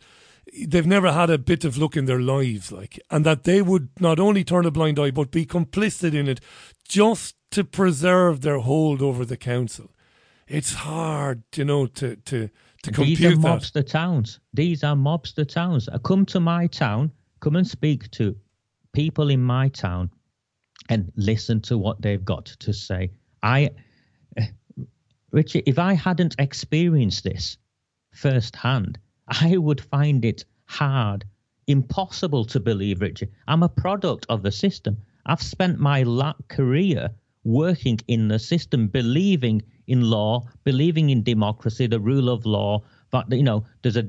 they've 0.67 0.87
never 0.87 1.11
had 1.11 1.29
a 1.29 1.37
bit 1.37 1.63
of 1.63 1.77
luck 1.77 1.95
in 1.95 2.05
their 2.05 2.19
lives, 2.19 2.71
like, 2.71 2.99
and 3.09 3.25
that 3.25 3.43
they 3.43 3.61
would 3.61 3.89
not 3.99 4.19
only 4.19 4.43
turn 4.43 4.65
a 4.65 4.71
blind 4.71 4.99
eye 4.99 5.11
but 5.11 5.31
be 5.31 5.45
complicit 5.45 6.13
in 6.13 6.27
it 6.27 6.39
just 6.87 7.35
to 7.51 7.63
preserve 7.63 8.41
their 8.41 8.59
hold 8.59 9.01
over 9.01 9.25
the 9.25 9.37
council 9.37 9.91
it's 10.51 10.73
hard, 10.73 11.43
you 11.55 11.65
know, 11.65 11.87
to 11.87 12.15
to 12.15 12.49
to 12.83 12.91
compute 12.91 13.19
These 13.19 13.25
are 13.27 13.35
that. 13.35 13.61
mobster 13.61 13.87
towns. 13.87 14.39
These 14.53 14.83
are 14.83 14.95
mobster 14.95 15.47
towns. 15.47 15.87
I 15.87 15.97
come 15.99 16.25
to 16.27 16.39
my 16.39 16.67
town, 16.67 17.11
come 17.39 17.55
and 17.55 17.67
speak 17.67 18.11
to 18.11 18.35
people 18.93 19.29
in 19.29 19.41
my 19.41 19.69
town, 19.69 20.09
and 20.89 21.11
listen 21.15 21.61
to 21.61 21.77
what 21.77 22.01
they've 22.01 22.23
got 22.23 22.45
to 22.45 22.73
say. 22.73 23.11
I, 23.41 23.71
uh, 24.37 24.43
Richard, 25.31 25.63
if 25.65 25.79
I 25.79 25.93
hadn't 25.93 26.35
experienced 26.37 27.23
this 27.23 27.57
firsthand, 28.13 28.99
I 29.27 29.57
would 29.57 29.79
find 29.79 30.25
it 30.25 30.43
hard, 30.65 31.23
impossible 31.67 32.45
to 32.45 32.59
believe, 32.59 33.01
Richard. 33.01 33.29
I'm 33.47 33.63
a 33.63 33.69
product 33.69 34.25
of 34.27 34.43
the 34.43 34.51
system. 34.51 34.97
I've 35.25 35.41
spent 35.41 35.79
my 35.79 36.03
career 36.49 37.11
working 37.43 37.99
in 38.07 38.27
the 38.27 38.39
system, 38.39 38.87
believing 38.87 39.61
in 39.87 40.01
law, 40.01 40.43
believing 40.63 41.09
in 41.09 41.23
democracy, 41.23 41.87
the 41.87 41.99
rule 41.99 42.29
of 42.29 42.45
law, 42.45 42.81
but 43.09 43.31
you 43.31 43.43
know, 43.43 43.65
there's 43.81 43.97
a 43.97 44.07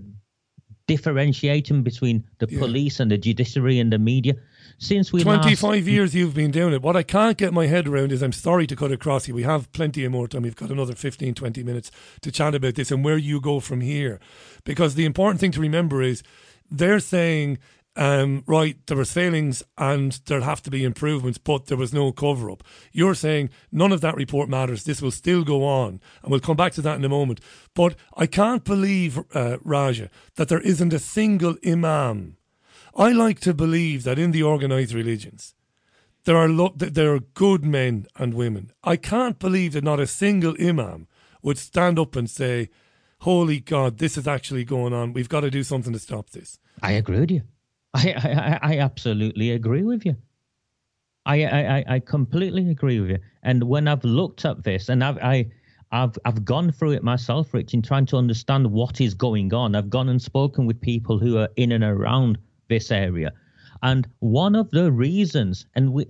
differentiation 0.87 1.83
between 1.83 2.25
the 2.39 2.47
yeah. 2.51 2.59
police 2.59 3.01
and 3.01 3.11
the 3.11 3.19
judiciary 3.19 3.79
and 3.79 3.93
the 3.93 3.99
media. 3.99 4.35
Since 4.79 5.13
we 5.13 5.23
25 5.23 5.63
last... 5.63 5.87
years 5.87 6.15
you've 6.15 6.35
been 6.35 6.51
doing 6.51 6.75
it. 6.75 6.83
What 6.83 6.97
I 6.97 7.03
can't 7.03 7.39
get 7.39 7.53
my 7.53 7.67
head 7.67 7.87
around 7.87 8.13
is 8.13 8.23
I'm 8.23 8.33
sorry 8.33 8.67
to 8.67 8.77
cut 8.77 8.93
across 8.93 9.29
you. 9.29 9.35
We 9.35 9.45
have 9.45 9.73
plenty 9.73 10.05
of 10.05 10.13
more 10.13 10.29
time. 10.29 10.43
We've 10.43 10.57
got 10.57 10.71
another 10.71 10.95
15, 10.95 11.35
20 11.35 11.63
minutes 11.63 11.91
to 12.23 12.33
chat 12.33 12.55
about 12.55 12.75
this 12.75 12.91
and 12.91 13.05
where 13.05 13.17
you 13.17 13.41
go 13.41 13.61
from 13.61 13.81
here. 13.81 14.19
Because 14.65 14.95
the 14.95 15.05
important 15.05 15.41
thing 15.41 15.53
to 15.53 15.61
remember 15.61 16.03
is 16.03 16.23
they're 16.71 17.01
saying 17.01 17.59
um, 17.95 18.43
right, 18.47 18.77
there 18.87 18.97
was 18.97 19.13
failings 19.13 19.63
and 19.77 20.13
there'll 20.27 20.45
have 20.45 20.63
to 20.63 20.71
be 20.71 20.85
improvements, 20.85 21.39
but 21.39 21.67
there 21.67 21.77
was 21.77 21.93
no 21.93 22.11
cover 22.11 22.51
up. 22.51 22.65
You're 22.91 23.15
saying 23.15 23.51
none 23.71 23.93
of 23.93 24.01
that 24.01 24.17
report 24.17 24.49
matters. 24.49 24.85
This 24.85 25.03
will 25.03 25.11
still 25.11 25.45
go 25.45 25.65
on, 25.65 26.01
and 26.23 26.31
we'll 26.31 26.41
come 26.41 26.57
back 26.57 26.73
to 26.75 26.83
that 26.83 26.97
in 26.97 27.05
a 27.05 27.11
moment. 27.11 27.41
But 27.75 27.95
I 28.17 28.27
can't 28.27 28.65
believe, 28.65 29.21
uh, 29.35 29.59
Raja, 29.63 30.09
that 30.37 30.49
there 30.49 30.61
isn't 30.61 30.95
a 30.95 30.99
single 30.99 31.57
imam. 31.67 32.37
I 32.97 33.13
like 33.13 33.41
to 33.41 33.55
believe 33.55 34.05
that 34.05 34.19
in 34.19 34.31
the 34.31 34.43
organised 34.43 34.95
religions, 34.95 35.55
there 36.25 36.37
are 36.37 36.49
lo- 36.49 36.75
there 36.77 37.15
are 37.15 37.21
good 37.21 37.65
men 37.65 38.07
and 38.17 38.33
women. 38.33 38.73
I 38.85 38.97
can't 38.97 39.39
believe 39.39 39.73
that 39.73 39.85
not 39.85 40.01
a 40.01 40.07
single 40.07 40.55
imam 40.61 41.09
would 41.43 41.59
stand 41.59 41.99
up 41.99 42.17
and 42.17 42.31
say, 42.31 42.71
"Holy 43.21 43.61
God, 43.61 43.99
this 43.99 44.17
is 44.17 44.29
actually 44.29 44.65
going 44.65 44.93
on. 44.93 45.13
We've 45.13 45.29
got 45.29 45.41
to 45.41 45.51
do 45.51 45.63
something 45.63 45.93
to 45.93 45.99
stop 45.99 46.31
this." 46.31 46.59
I 46.81 46.93
agree 46.93 47.21
with 47.21 47.31
you. 47.31 47.43
I, 47.95 48.59
I, 48.63 48.75
I 48.75 48.79
absolutely 48.79 49.51
agree 49.53 49.83
with 49.83 50.07
you. 50.07 50.17
I, 51.25 51.45
I, 51.45 51.85
I 51.87 51.99
completely 52.01 52.69
agree 52.71 53.01
with 53.01 53.11
you. 53.11 53.19
And 53.43 53.65
when 53.65 53.87
I've 53.87 54.05
looked 54.05 54.45
at 54.45 54.65
this, 54.65 54.89
and 54.89 55.05
I've, 55.05 55.19
I, 55.19 55.51
I've, 55.93 56.19
I've 56.25 56.45
gone 56.45 56.73
through 56.73 56.93
it 56.93 57.05
myself, 57.05 57.53
Rich, 57.55 57.75
in 57.75 57.83
trying 57.83 58.07
to 58.07 58.17
understand 58.17 58.67
what 58.67 59.01
is 59.01 59.15
going 59.15 59.53
on. 59.55 59.75
I've 59.75 59.91
gone 59.91 60.09
and 60.09 60.21
spoken 60.21 60.67
with 60.67 60.81
people 60.81 61.19
who 61.19 61.39
are 61.39 61.49
in 61.57 61.73
and 61.73 61.85
around 61.85 62.39
this 62.69 62.91
area, 62.91 63.33
and 63.83 64.09
one 64.21 64.55
of 64.55 64.71
the 64.71 64.91
reasons, 64.91 65.67
and 65.75 65.93
we, 65.93 66.07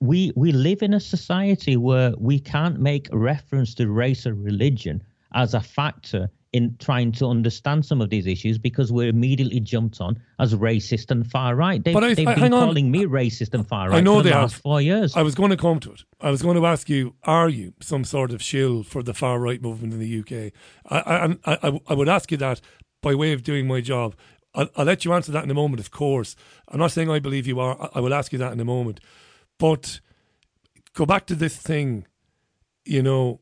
we, 0.00 0.32
we 0.36 0.52
live 0.52 0.82
in 0.82 0.94
a 0.94 1.00
society 1.00 1.76
where 1.76 2.12
we 2.18 2.38
can't 2.38 2.78
make 2.78 3.08
reference 3.12 3.74
to 3.74 3.90
race 3.90 4.26
or 4.26 4.34
religion 4.34 5.02
as 5.34 5.54
a 5.54 5.60
factor 5.60 6.30
in 6.52 6.74
trying 6.78 7.12
to 7.12 7.26
understand 7.26 7.84
some 7.84 8.00
of 8.00 8.08
these 8.08 8.26
issues 8.26 8.56
because 8.56 8.90
we're 8.90 9.08
immediately 9.08 9.60
jumped 9.60 10.00
on 10.00 10.18
as 10.38 10.54
racist 10.54 11.10
and 11.10 11.30
far 11.30 11.54
right. 11.54 11.84
They've, 11.84 11.94
I, 11.94 12.14
they've 12.14 12.26
I, 12.26 12.34
been 12.36 12.52
calling 12.52 12.86
on. 12.86 12.90
me 12.90 13.04
racist 13.04 13.52
and 13.52 13.66
far 13.68 13.90
right 13.90 13.98
I 13.98 14.00
know 14.00 14.16
for 14.16 14.22
the 14.22 14.30
they 14.30 14.34
last 14.34 14.54
have. 14.54 14.62
four 14.62 14.80
years. 14.80 15.14
I 15.14 15.22
was 15.22 15.34
going 15.34 15.50
to 15.50 15.56
come 15.56 15.78
to 15.80 15.92
it. 15.92 16.04
I 16.20 16.30
was 16.30 16.42
going 16.42 16.56
to 16.56 16.66
ask 16.66 16.88
you: 16.88 17.14
Are 17.24 17.48
you 17.48 17.74
some 17.80 18.04
sort 18.04 18.32
of 18.32 18.42
shill 18.42 18.82
for 18.82 19.02
the 19.02 19.12
far 19.12 19.38
right 19.38 19.60
movement 19.60 19.92
in 19.92 20.00
the 20.00 20.20
UK? 20.20 20.52
I, 20.88 21.36
I, 21.44 21.80
I, 21.86 21.94
would 21.94 22.08
ask 22.08 22.30
you 22.30 22.38
that 22.38 22.60
by 23.02 23.14
way 23.14 23.32
of 23.32 23.42
doing 23.42 23.66
my 23.66 23.80
job. 23.80 24.16
I'll, 24.54 24.70
I'll, 24.74 24.86
let 24.86 25.04
you 25.04 25.12
answer 25.12 25.30
that 25.32 25.44
in 25.44 25.50
a 25.50 25.54
moment. 25.54 25.80
Of 25.80 25.90
course, 25.90 26.34
I'm 26.68 26.78
not 26.78 26.92
saying 26.92 27.10
I 27.10 27.18
believe 27.18 27.46
you 27.46 27.60
are. 27.60 27.90
I 27.94 28.00
will 28.00 28.14
ask 28.14 28.32
you 28.32 28.38
that 28.38 28.52
in 28.52 28.60
a 28.60 28.64
moment, 28.64 29.00
but 29.58 30.00
go 30.94 31.04
back 31.04 31.26
to 31.26 31.34
this 31.34 31.56
thing. 31.56 32.06
You 32.86 33.02
know, 33.02 33.40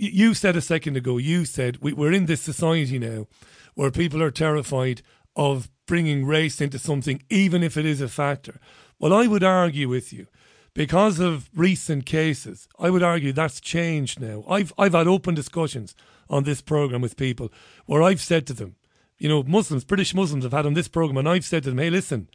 you 0.00 0.34
said 0.34 0.56
a 0.56 0.62
second 0.62 0.96
ago, 0.96 1.18
you 1.18 1.44
said 1.44 1.78
we, 1.80 1.92
we're 1.92 2.12
in 2.12 2.26
this 2.26 2.40
society 2.40 2.98
now 2.98 3.26
where 3.74 3.90
people 3.90 4.22
are 4.22 4.30
terrified 4.30 5.02
of 5.36 5.70
bringing 5.86 6.24
race 6.24 6.60
into 6.60 6.78
something, 6.78 7.22
even 7.28 7.62
if 7.62 7.76
it 7.76 7.84
is 7.84 8.00
a 8.00 8.08
factor. 8.08 8.60
Well, 8.98 9.12
I 9.12 9.26
would 9.26 9.44
argue 9.44 9.88
with 9.88 10.12
you 10.12 10.26
because 10.74 11.20
of 11.20 11.50
recent 11.54 12.06
cases. 12.06 12.66
I 12.78 12.90
would 12.90 13.02
argue 13.02 13.32
that's 13.32 13.60
changed 13.60 14.20
now. 14.20 14.44
I've 14.48 14.72
I've 14.78 14.94
had 14.94 15.06
open 15.06 15.34
discussions 15.34 15.94
on 16.28 16.44
this 16.44 16.62
program 16.62 17.02
with 17.02 17.16
people 17.16 17.52
where 17.86 18.02
I've 18.02 18.20
said 18.20 18.46
to 18.46 18.54
them, 18.54 18.76
you 19.18 19.28
know, 19.28 19.42
Muslims, 19.42 19.84
British 19.84 20.14
Muslims 20.14 20.44
have 20.44 20.52
had 20.52 20.66
on 20.66 20.74
this 20.74 20.88
program, 20.88 21.18
and 21.18 21.28
I've 21.28 21.44
said 21.44 21.64
to 21.64 21.70
them, 21.70 21.78
hey, 21.78 21.90
listen, 21.90 22.28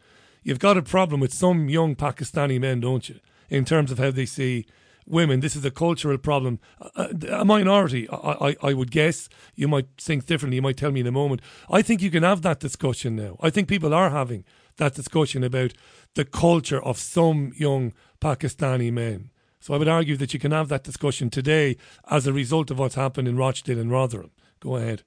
you've 0.43 0.59
got 0.59 0.77
a 0.77 0.83
problem 0.83 1.19
with 1.19 1.33
some 1.33 1.67
young 1.67 1.95
Pakistani 1.95 2.59
men, 2.59 2.79
don't 2.79 3.09
you, 3.09 3.19
in 3.49 3.65
terms 3.65 3.91
of 3.91 3.97
how 3.97 4.11
they 4.11 4.27
see 4.27 4.67
women. 5.05 5.39
This 5.39 5.55
is 5.55 5.65
a 5.65 5.71
cultural 5.71 6.17
problem. 6.17 6.59
A, 6.95 7.09
a 7.31 7.45
minority, 7.45 8.09
I, 8.09 8.49
I, 8.49 8.55
I, 8.61 8.73
would 8.73 8.91
guess. 8.91 9.29
You 9.55 9.67
might 9.67 9.87
think 9.97 10.25
differently. 10.25 10.55
You 10.55 10.61
might 10.61 10.77
tell 10.77 10.91
me 10.91 11.01
in 11.01 11.07
a 11.07 11.11
moment. 11.11 11.41
I 11.69 11.81
think 11.81 12.01
you 12.01 12.11
can 12.11 12.23
have 12.23 12.41
that 12.41 12.59
discussion 12.59 13.15
now. 13.15 13.37
I 13.41 13.49
think 13.49 13.67
people 13.67 13.93
are 13.93 14.09
having 14.09 14.43
that 14.77 14.95
discussion 14.95 15.43
about 15.43 15.73
the 16.15 16.25
culture 16.25 16.83
of 16.83 16.97
some 16.97 17.53
young 17.55 17.93
Pakistani 18.19 18.91
men. 18.91 19.29
So 19.59 19.73
I 19.73 19.77
would 19.77 19.87
argue 19.87 20.17
that 20.17 20.33
you 20.33 20.39
can 20.39 20.51
have 20.51 20.69
that 20.69 20.83
discussion 20.83 21.29
today 21.29 21.77
as 22.09 22.27
a 22.27 22.33
result 22.33 22.69
of 22.69 22.77
what's 22.77 22.95
happened 22.95 23.27
in 23.27 23.37
Rochdale 23.37 23.79
and 23.79 23.91
Rotherham. 23.91 24.31
Go 24.59 24.75
ahead. 24.75 25.03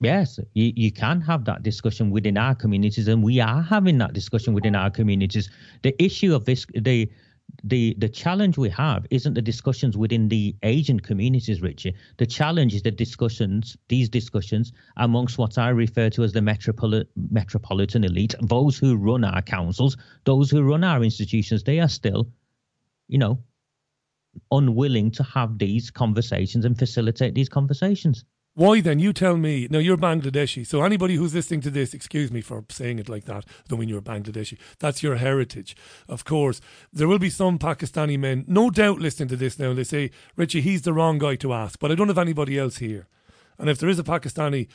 Yes, 0.00 0.40
you, 0.54 0.72
you 0.74 0.90
can 0.90 1.20
have 1.20 1.44
that 1.44 1.62
discussion 1.62 2.10
within 2.10 2.38
our 2.38 2.54
communities, 2.54 3.06
and 3.06 3.22
we 3.22 3.38
are 3.38 3.60
having 3.60 3.98
that 3.98 4.14
discussion 4.14 4.54
within 4.54 4.74
our 4.74 4.90
communities. 4.90 5.50
The 5.82 5.94
issue 6.02 6.34
of 6.34 6.46
this, 6.46 6.66
the 6.74 7.10
the 7.64 7.94
the 7.98 8.08
challenge 8.08 8.56
we 8.58 8.68
have 8.70 9.06
isn't 9.10 9.34
the 9.34 9.42
discussions 9.42 9.96
within 9.96 10.28
the 10.28 10.56
Asian 10.62 11.00
communities, 11.00 11.62
Richie. 11.62 11.94
The 12.16 12.26
challenge 12.26 12.74
is 12.74 12.82
the 12.82 12.90
discussions, 12.90 13.76
these 13.88 14.08
discussions 14.08 14.72
amongst 14.96 15.38
what 15.38 15.58
I 15.58 15.68
refer 15.70 16.10
to 16.10 16.24
as 16.24 16.32
the 16.32 16.40
metropoli- 16.40 17.06
metropolitan 17.30 18.04
elite, 18.04 18.34
those 18.42 18.78
who 18.78 18.96
run 18.96 19.24
our 19.24 19.42
councils, 19.42 19.96
those 20.24 20.50
who 20.50 20.62
run 20.62 20.84
our 20.84 21.02
institutions. 21.02 21.62
They 21.62 21.80
are 21.80 21.88
still, 21.88 22.28
you 23.08 23.18
know, 23.18 23.38
unwilling 24.50 25.10
to 25.12 25.22
have 25.22 25.58
these 25.58 25.90
conversations 25.90 26.64
and 26.64 26.78
facilitate 26.78 27.34
these 27.34 27.48
conversations. 27.48 28.24
Why 28.54 28.80
then? 28.80 28.98
You 28.98 29.12
tell 29.12 29.36
me. 29.36 29.68
Now 29.70 29.78
you're 29.78 29.96
Bangladeshi, 29.96 30.66
so 30.66 30.82
anybody 30.82 31.14
who's 31.14 31.34
listening 31.34 31.60
to 31.62 31.70
this, 31.70 31.94
excuse 31.94 32.32
me 32.32 32.40
for 32.40 32.64
saying 32.68 32.98
it 32.98 33.08
like 33.08 33.24
that. 33.26 33.44
I 33.46 33.62
don't 33.68 33.88
you're 33.88 34.02
Bangladeshi. 34.02 34.58
That's 34.80 35.02
your 35.02 35.16
heritage, 35.16 35.76
of 36.08 36.24
course. 36.24 36.60
There 36.92 37.08
will 37.08 37.20
be 37.20 37.30
some 37.30 37.58
Pakistani 37.58 38.18
men, 38.18 38.44
no 38.48 38.68
doubt, 38.70 38.98
listening 38.98 39.28
to 39.28 39.36
this 39.36 39.58
now. 39.58 39.72
They 39.72 39.84
say, 39.84 40.10
Richie, 40.36 40.60
he's 40.62 40.82
the 40.82 40.92
wrong 40.92 41.18
guy 41.18 41.36
to 41.36 41.52
ask, 41.52 41.78
but 41.78 41.92
I 41.92 41.94
don't 41.94 42.08
have 42.08 42.18
anybody 42.18 42.58
else 42.58 42.78
here. 42.78 43.06
And 43.56 43.70
if 43.70 43.78
there 43.78 43.88
is 43.88 43.98
a 43.98 44.04
Pakistani 44.04 44.68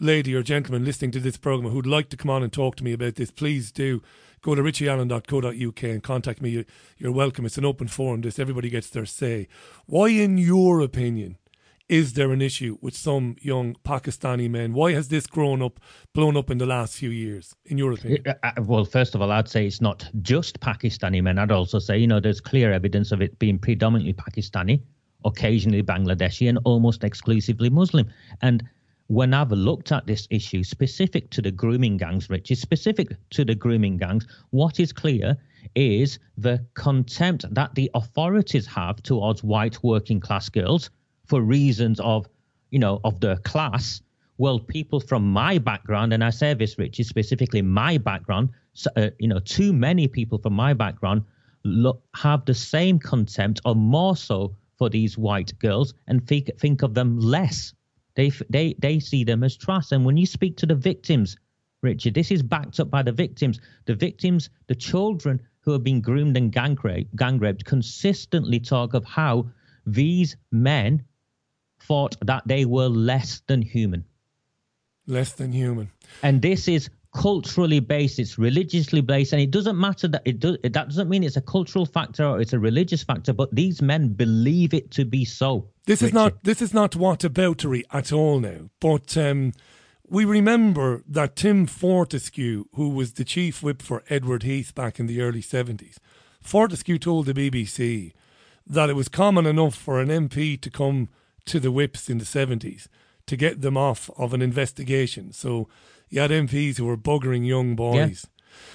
lady 0.00 0.34
or 0.34 0.42
gentleman 0.42 0.84
listening 0.84 1.10
to 1.10 1.20
this 1.20 1.36
program 1.36 1.72
who'd 1.72 1.86
like 1.86 2.08
to 2.08 2.16
come 2.16 2.30
on 2.30 2.42
and 2.42 2.52
talk 2.52 2.76
to 2.76 2.84
me 2.84 2.92
about 2.92 3.16
this, 3.16 3.30
please 3.30 3.70
do 3.70 4.02
go 4.40 4.54
to 4.54 4.62
richieallen.co.uk 4.62 5.82
and 5.82 6.02
contact 6.02 6.40
me. 6.40 6.64
You're 6.96 7.12
welcome. 7.12 7.44
It's 7.44 7.58
an 7.58 7.64
open 7.64 7.88
forum. 7.88 8.22
This 8.22 8.38
everybody 8.38 8.70
gets 8.70 8.88
their 8.88 9.06
say. 9.06 9.48
Why, 9.86 10.08
in 10.08 10.38
your 10.38 10.80
opinion? 10.80 11.36
Is 11.88 12.12
there 12.12 12.32
an 12.32 12.42
issue 12.42 12.76
with 12.82 12.94
some 12.94 13.36
young 13.40 13.74
Pakistani 13.84 14.48
men? 14.48 14.74
Why 14.74 14.92
has 14.92 15.08
this 15.08 15.26
grown 15.26 15.62
up, 15.62 15.80
blown 16.14 16.36
up 16.36 16.50
in 16.50 16.58
the 16.58 16.66
last 16.66 16.96
few 16.96 17.08
years, 17.08 17.54
in 17.64 17.78
your 17.78 17.92
opinion? 17.92 18.24
Uh, 18.26 18.34
uh, 18.42 18.62
well, 18.62 18.84
first 18.84 19.14
of 19.14 19.22
all, 19.22 19.32
I'd 19.32 19.48
say 19.48 19.66
it's 19.66 19.80
not 19.80 20.08
just 20.20 20.60
Pakistani 20.60 21.22
men. 21.22 21.38
I'd 21.38 21.50
also 21.50 21.78
say, 21.78 21.96
you 21.98 22.06
know, 22.06 22.20
there's 22.20 22.40
clear 22.40 22.72
evidence 22.72 23.10
of 23.10 23.22
it 23.22 23.38
being 23.38 23.58
predominantly 23.58 24.12
Pakistani, 24.12 24.82
occasionally 25.24 25.82
Bangladeshi, 25.82 26.48
and 26.48 26.58
almost 26.64 27.04
exclusively 27.04 27.70
Muslim. 27.70 28.06
And 28.42 28.62
when 29.06 29.32
I've 29.32 29.52
looked 29.52 29.90
at 29.90 30.06
this 30.06 30.28
issue 30.30 30.62
specific 30.62 31.30
to 31.30 31.40
the 31.40 31.50
grooming 31.50 31.96
gangs, 31.96 32.28
Richie, 32.28 32.54
specific 32.54 33.16
to 33.30 33.46
the 33.46 33.54
grooming 33.54 33.96
gangs, 33.96 34.26
what 34.50 34.78
is 34.78 34.92
clear 34.92 35.38
is 35.74 36.18
the 36.36 36.62
contempt 36.74 37.46
that 37.54 37.74
the 37.74 37.90
authorities 37.94 38.66
have 38.66 39.02
towards 39.02 39.42
white 39.42 39.82
working 39.82 40.20
class 40.20 40.50
girls 40.50 40.90
for 41.28 41.42
reasons 41.42 42.00
of, 42.00 42.26
you 42.70 42.78
know, 42.78 43.00
of 43.04 43.20
their 43.20 43.36
class. 43.36 44.00
Well, 44.38 44.58
people 44.58 45.00
from 45.00 45.30
my 45.30 45.58
background, 45.58 46.12
and 46.12 46.22
I 46.22 46.30
say 46.30 46.54
this, 46.54 46.78
Richie, 46.78 47.02
specifically 47.02 47.62
my 47.62 47.98
background, 47.98 48.50
uh, 48.96 49.10
you 49.18 49.28
know, 49.28 49.40
too 49.40 49.72
many 49.72 50.06
people 50.08 50.38
from 50.38 50.52
my 50.52 50.74
background 50.74 51.24
look, 51.64 52.02
have 52.14 52.44
the 52.44 52.54
same 52.54 52.98
contempt 52.98 53.60
or 53.64 53.74
more 53.74 54.16
so 54.16 54.54
for 54.78 54.88
these 54.88 55.18
white 55.18 55.58
girls 55.58 55.92
and 56.06 56.26
think, 56.26 56.50
think 56.58 56.82
of 56.82 56.94
them 56.94 57.18
less. 57.18 57.74
They, 58.14 58.30
they, 58.48 58.74
they 58.78 59.00
see 59.00 59.24
them 59.24 59.42
as 59.42 59.56
trash. 59.56 59.92
And 59.92 60.04
when 60.04 60.16
you 60.16 60.26
speak 60.26 60.56
to 60.58 60.66
the 60.66 60.74
victims, 60.74 61.36
Richard, 61.82 62.14
this 62.14 62.30
is 62.30 62.42
backed 62.42 62.80
up 62.80 62.90
by 62.90 63.02
the 63.02 63.12
victims. 63.12 63.60
The 63.86 63.94
victims, 63.94 64.50
the 64.66 64.74
children 64.74 65.40
who 65.60 65.72
have 65.72 65.84
been 65.84 66.00
groomed 66.00 66.36
and 66.36 66.50
gang 66.50 66.78
gang 67.16 67.38
raped 67.38 67.64
consistently 67.64 68.60
talk 68.60 68.94
of 68.94 69.04
how 69.04 69.50
these 69.86 70.36
men 70.50 71.02
thought 71.88 72.16
that 72.20 72.42
they 72.46 72.64
were 72.64 72.88
less 72.88 73.42
than 73.46 73.62
human. 73.62 74.04
Less 75.06 75.32
than 75.32 75.52
human. 75.52 75.90
And 76.22 76.42
this 76.42 76.68
is 76.68 76.90
culturally 77.14 77.80
based, 77.80 78.18
it's 78.18 78.38
religiously 78.38 79.00
based, 79.00 79.32
and 79.32 79.40
it 79.40 79.50
doesn't 79.50 79.78
matter 79.78 80.06
that 80.08 80.22
it 80.26 80.38
does 80.38 80.58
that 80.62 80.72
doesn't 80.72 81.08
mean 81.08 81.24
it's 81.24 81.36
a 81.36 81.40
cultural 81.40 81.86
factor 81.86 82.24
or 82.24 82.40
it's 82.40 82.52
a 82.52 82.58
religious 82.58 83.02
factor, 83.02 83.32
but 83.32 83.52
these 83.54 83.80
men 83.80 84.08
believe 84.08 84.74
it 84.74 84.90
to 84.92 85.04
be 85.04 85.24
so. 85.24 85.68
This 85.86 86.02
Richard. 86.02 86.08
is 86.08 86.14
not 86.14 86.44
this 86.44 86.62
is 86.62 86.74
not 86.74 86.92
whataboutery 86.92 87.82
at 87.90 88.12
all 88.12 88.38
now. 88.40 88.68
But 88.80 89.16
um, 89.16 89.54
we 90.06 90.24
remember 90.24 91.02
that 91.08 91.36
Tim 91.36 91.66
Fortescue, 91.66 92.66
who 92.74 92.90
was 92.90 93.14
the 93.14 93.24
chief 93.24 93.62
whip 93.62 93.80
for 93.80 94.02
Edward 94.10 94.42
Heath 94.42 94.74
back 94.74 95.00
in 95.00 95.06
the 95.06 95.22
early 95.22 95.42
seventies, 95.42 95.98
Fortescue 96.42 96.98
told 96.98 97.26
the 97.26 97.34
BBC 97.34 98.12
that 98.66 98.90
it 98.90 98.96
was 98.96 99.08
common 99.08 99.46
enough 99.46 99.74
for 99.74 99.98
an 99.98 100.08
MP 100.08 100.60
to 100.60 100.70
come 100.70 101.08
to 101.46 101.60
the 101.60 101.70
whips 101.70 102.08
in 102.08 102.18
the 102.18 102.24
70s 102.24 102.88
to 103.26 103.36
get 103.36 103.60
them 103.60 103.76
off 103.76 104.10
of 104.16 104.34
an 104.34 104.42
investigation. 104.42 105.32
So 105.32 105.68
you 106.08 106.20
had 106.20 106.30
MPs 106.30 106.76
who 106.78 106.86
were 106.86 106.96
buggering 106.96 107.46
young 107.46 107.76
boys. 107.76 108.26
Yeah. 108.26 108.30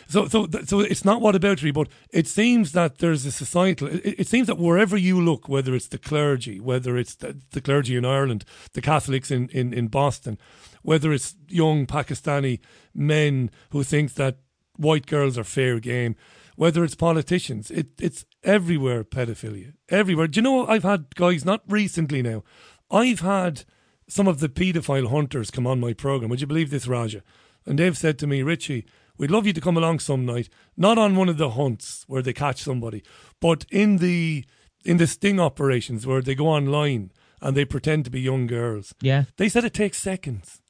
So, 0.07 0.27
so, 0.27 0.47
so 0.65 0.79
it's 0.79 1.03
not 1.03 1.21
whataboutery, 1.21 1.73
but 1.73 1.87
it 2.11 2.27
seems 2.27 2.71
that 2.73 2.99
there's 2.99 3.25
a 3.25 3.31
societal. 3.31 3.87
It, 3.87 4.19
it, 4.19 4.27
seems 4.27 4.47
that 4.47 4.57
wherever 4.57 4.95
you 4.95 5.19
look, 5.19 5.49
whether 5.49 5.73
it's 5.73 5.87
the 5.87 5.97
clergy, 5.97 6.59
whether 6.59 6.97
it's 6.97 7.15
the, 7.15 7.37
the 7.51 7.61
clergy 7.61 7.95
in 7.95 8.05
Ireland, 8.05 8.45
the 8.73 8.81
Catholics 8.81 9.31
in, 9.31 9.49
in, 9.49 9.73
in 9.73 9.87
Boston, 9.87 10.37
whether 10.83 11.11
it's 11.11 11.35
young 11.47 11.85
Pakistani 11.85 12.59
men 12.93 13.49
who 13.71 13.83
think 13.83 14.13
that 14.13 14.37
white 14.77 15.05
girls 15.05 15.37
are 15.37 15.43
fair 15.43 15.79
game, 15.79 16.15
whether 16.55 16.83
it's 16.83 16.95
politicians, 16.95 17.71
it, 17.71 17.87
it's 17.99 18.25
everywhere 18.43 19.03
pedophilia. 19.03 19.73
Everywhere. 19.89 20.27
Do 20.27 20.37
you 20.37 20.43
know, 20.43 20.67
I've 20.67 20.83
had 20.83 21.15
guys, 21.15 21.45
not 21.45 21.61
recently 21.67 22.21
now, 22.21 22.43
I've 22.91 23.21
had 23.21 23.63
some 24.07 24.27
of 24.27 24.39
the 24.39 24.49
paedophile 24.49 25.09
hunters 25.09 25.51
come 25.51 25.65
on 25.65 25.79
my 25.79 25.93
programme. 25.93 26.29
Would 26.29 26.41
you 26.41 26.47
believe 26.47 26.69
this, 26.69 26.87
Raja? 26.87 27.23
And 27.65 27.79
they've 27.79 27.97
said 27.97 28.19
to 28.19 28.27
me, 28.27 28.43
Richie, 28.43 28.85
we'd 29.17 29.31
love 29.31 29.47
you 29.47 29.53
to 29.53 29.61
come 29.61 29.77
along 29.77 29.99
some 29.99 30.25
night, 30.25 30.49
not 30.75 30.97
on 30.97 31.15
one 31.15 31.29
of 31.29 31.37
the 31.37 31.51
hunts 31.51 32.03
where 32.07 32.21
they 32.21 32.33
catch 32.33 32.61
somebody, 32.61 33.03
but 33.39 33.65
in 33.71 33.97
the 33.97 34.45
in 34.85 34.97
the 34.97 35.07
sting 35.07 35.39
operations 35.39 36.05
where 36.05 36.21
they 36.21 36.35
go 36.35 36.47
online 36.47 37.09
and 37.41 37.55
they 37.55 37.63
pretend 37.63 38.03
to 38.03 38.11
be 38.11 38.19
young 38.19 38.47
girls. 38.47 38.93
Yeah. 39.01 39.23
They 39.37 39.47
said 39.47 39.63
it 39.63 39.73
takes 39.73 39.97
seconds. 39.97 40.61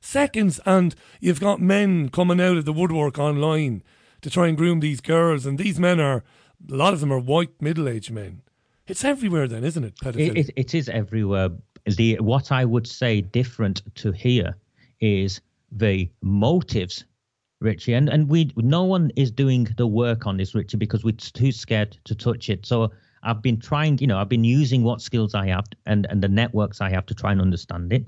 Seconds 0.00 0.60
and 0.66 0.94
you've 1.20 1.40
got 1.40 1.60
men 1.60 2.08
coming 2.08 2.40
out 2.40 2.56
of 2.56 2.64
the 2.64 2.72
woodwork 2.72 3.18
online 3.18 3.84
to 4.22 4.30
try 4.30 4.46
and 4.48 4.56
groom 4.56 4.80
these 4.80 5.00
girls, 5.00 5.46
and 5.46 5.58
these 5.58 5.78
men 5.78 6.00
are 6.00 6.24
a 6.70 6.74
lot 6.74 6.94
of 6.94 7.00
them 7.00 7.12
are 7.12 7.18
white 7.18 7.60
middle 7.60 7.88
aged 7.88 8.10
men. 8.10 8.42
It's 8.86 9.04
everywhere, 9.04 9.48
then, 9.48 9.64
isn't 9.64 9.84
it? 9.84 9.94
It, 10.04 10.36
it, 10.36 10.50
it 10.56 10.74
is 10.74 10.88
everywhere. 10.88 11.50
The 11.84 12.18
what 12.20 12.52
I 12.52 12.64
would 12.64 12.86
say 12.86 13.20
different 13.20 13.82
to 13.96 14.12
here 14.12 14.56
is 15.00 15.40
the 15.70 16.08
motives, 16.22 17.04
Richie, 17.60 17.94
and 17.94 18.08
and 18.08 18.28
we 18.28 18.52
no 18.56 18.84
one 18.84 19.10
is 19.16 19.30
doing 19.30 19.68
the 19.76 19.86
work 19.86 20.26
on 20.26 20.36
this, 20.36 20.54
Richie, 20.54 20.76
because 20.76 21.04
we're 21.04 21.12
too 21.12 21.52
scared 21.52 21.98
to 22.04 22.14
touch 22.14 22.48
it. 22.48 22.66
So 22.66 22.90
I've 23.22 23.42
been 23.42 23.58
trying, 23.58 23.98
you 23.98 24.06
know, 24.06 24.18
I've 24.18 24.28
been 24.28 24.44
using 24.44 24.82
what 24.82 25.00
skills 25.00 25.34
I 25.34 25.46
have 25.48 25.64
and 25.84 26.06
and 26.10 26.22
the 26.22 26.28
networks 26.28 26.80
I 26.80 26.90
have 26.90 27.06
to 27.06 27.14
try 27.14 27.32
and 27.32 27.40
understand 27.40 27.92
it. 27.92 28.06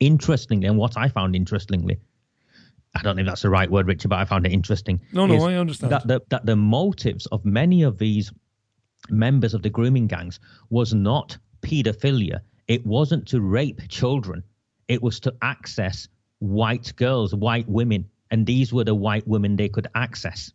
Interestingly, 0.00 0.66
and 0.66 0.78
what 0.78 0.96
I 0.96 1.08
found 1.08 1.36
interestingly 1.36 1.98
I 2.94 3.02
don't 3.02 3.16
know 3.16 3.22
if 3.22 3.26
that's 3.26 3.42
the 3.42 3.50
right 3.50 3.70
word, 3.70 3.86
Richard, 3.86 4.08
but 4.08 4.18
I 4.18 4.24
found 4.24 4.46
it 4.46 4.52
interesting. 4.52 5.00
No, 5.12 5.26
no, 5.26 5.46
I 5.46 5.54
understand. 5.54 5.92
That 5.92 6.06
the, 6.06 6.22
that 6.28 6.46
the 6.46 6.56
motives 6.56 7.26
of 7.26 7.44
many 7.44 7.82
of 7.82 7.98
these 7.98 8.32
members 9.10 9.54
of 9.54 9.62
the 9.62 9.70
grooming 9.70 10.06
gangs 10.06 10.40
was 10.70 10.94
not 10.94 11.36
paedophilia. 11.62 12.40
It 12.68 12.86
wasn't 12.86 13.26
to 13.28 13.40
rape 13.40 13.80
children. 13.88 14.42
It 14.88 15.02
was 15.02 15.20
to 15.20 15.34
access 15.42 16.08
white 16.38 16.94
girls, 16.96 17.34
white 17.34 17.68
women, 17.68 18.08
and 18.30 18.46
these 18.46 18.72
were 18.72 18.84
the 18.84 18.94
white 18.94 19.26
women 19.26 19.56
they 19.56 19.68
could 19.68 19.88
access. 19.94 20.52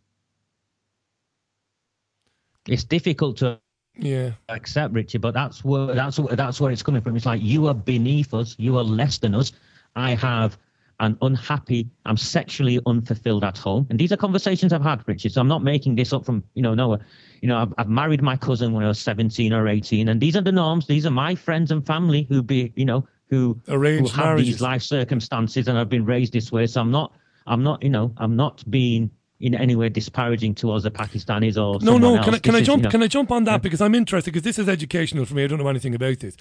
It's 2.66 2.84
difficult 2.84 3.38
to 3.38 3.60
yeah 3.96 4.30
accept, 4.48 4.94
Richard, 4.94 5.20
but 5.20 5.34
that's 5.34 5.64
where 5.64 5.94
that's 5.94 6.18
where 6.18 6.36
that's 6.36 6.60
where 6.60 6.70
it's 6.70 6.82
coming 6.82 7.02
from. 7.02 7.16
It's 7.16 7.26
like 7.26 7.42
you 7.42 7.66
are 7.66 7.74
beneath 7.74 8.32
us, 8.34 8.54
you 8.58 8.78
are 8.78 8.84
less 8.84 9.18
than 9.18 9.34
us. 9.34 9.52
I 9.96 10.14
have 10.14 10.56
and 11.00 11.16
unhappy. 11.22 11.88
I'm 12.04 12.16
sexually 12.16 12.78
unfulfilled 12.86 13.42
at 13.42 13.58
home. 13.58 13.86
And 13.90 13.98
these 13.98 14.12
are 14.12 14.16
conversations 14.16 14.72
I've 14.72 14.82
had, 14.82 15.02
Richard. 15.06 15.32
So 15.32 15.40
I'm 15.40 15.48
not 15.48 15.62
making 15.62 15.96
this 15.96 16.12
up 16.12 16.24
from, 16.24 16.44
you 16.54 16.62
know, 16.62 16.74
nowhere. 16.74 17.00
You 17.40 17.48
know, 17.48 17.58
I've, 17.58 17.74
I've 17.78 17.88
married 17.88 18.22
my 18.22 18.36
cousin 18.36 18.72
when 18.72 18.84
I 18.84 18.88
was 18.88 19.00
17 19.00 19.52
or 19.52 19.66
18. 19.66 20.08
And 20.08 20.20
these 20.20 20.36
are 20.36 20.42
the 20.42 20.52
norms. 20.52 20.86
These 20.86 21.06
are 21.06 21.10
my 21.10 21.34
friends 21.34 21.70
and 21.70 21.84
family 21.84 22.26
who 22.28 22.42
be, 22.42 22.72
you 22.76 22.84
know, 22.84 23.06
who, 23.30 23.60
Arranged 23.68 24.12
who 24.12 24.16
have 24.16 24.26
marriages. 24.26 24.54
these 24.54 24.60
life 24.60 24.82
circumstances 24.82 25.68
and 25.68 25.78
have 25.78 25.88
been 25.88 26.04
raised 26.04 26.32
this 26.34 26.52
way. 26.52 26.66
So 26.66 26.80
I'm 26.80 26.90
not, 26.90 27.14
I'm 27.46 27.62
not, 27.62 27.82
you 27.82 27.90
know, 27.90 28.12
I'm 28.18 28.36
not 28.36 28.62
being 28.70 29.10
in 29.40 29.54
any 29.54 29.74
way 29.74 29.88
disparaging 29.88 30.54
towards 30.54 30.84
the 30.84 30.90
Pakistanis 30.90 31.56
or 31.56 31.80
no, 31.82 31.96
no. 31.96 32.22
Can 32.22 32.34
I, 32.34 32.38
can 32.38 32.54
I 32.54 32.60
jump? 32.60 32.80
you 32.80 32.84
know, 32.84 32.90
can 32.90 33.02
I 33.02 33.06
jump 33.06 33.32
on 33.32 33.44
that 33.44 33.52
yeah. 33.52 33.58
because 33.58 33.80
I'm 33.80 33.94
interested 33.94 34.32
because 34.32 34.44
this 34.44 34.58
is 34.58 34.68
educational 34.68 35.24
for 35.24 35.34
me. 35.34 35.44
I 35.44 35.46
don't 35.46 35.58
know 35.58 35.68
anything 35.68 35.94
about 35.94 36.18
this. 36.18 36.36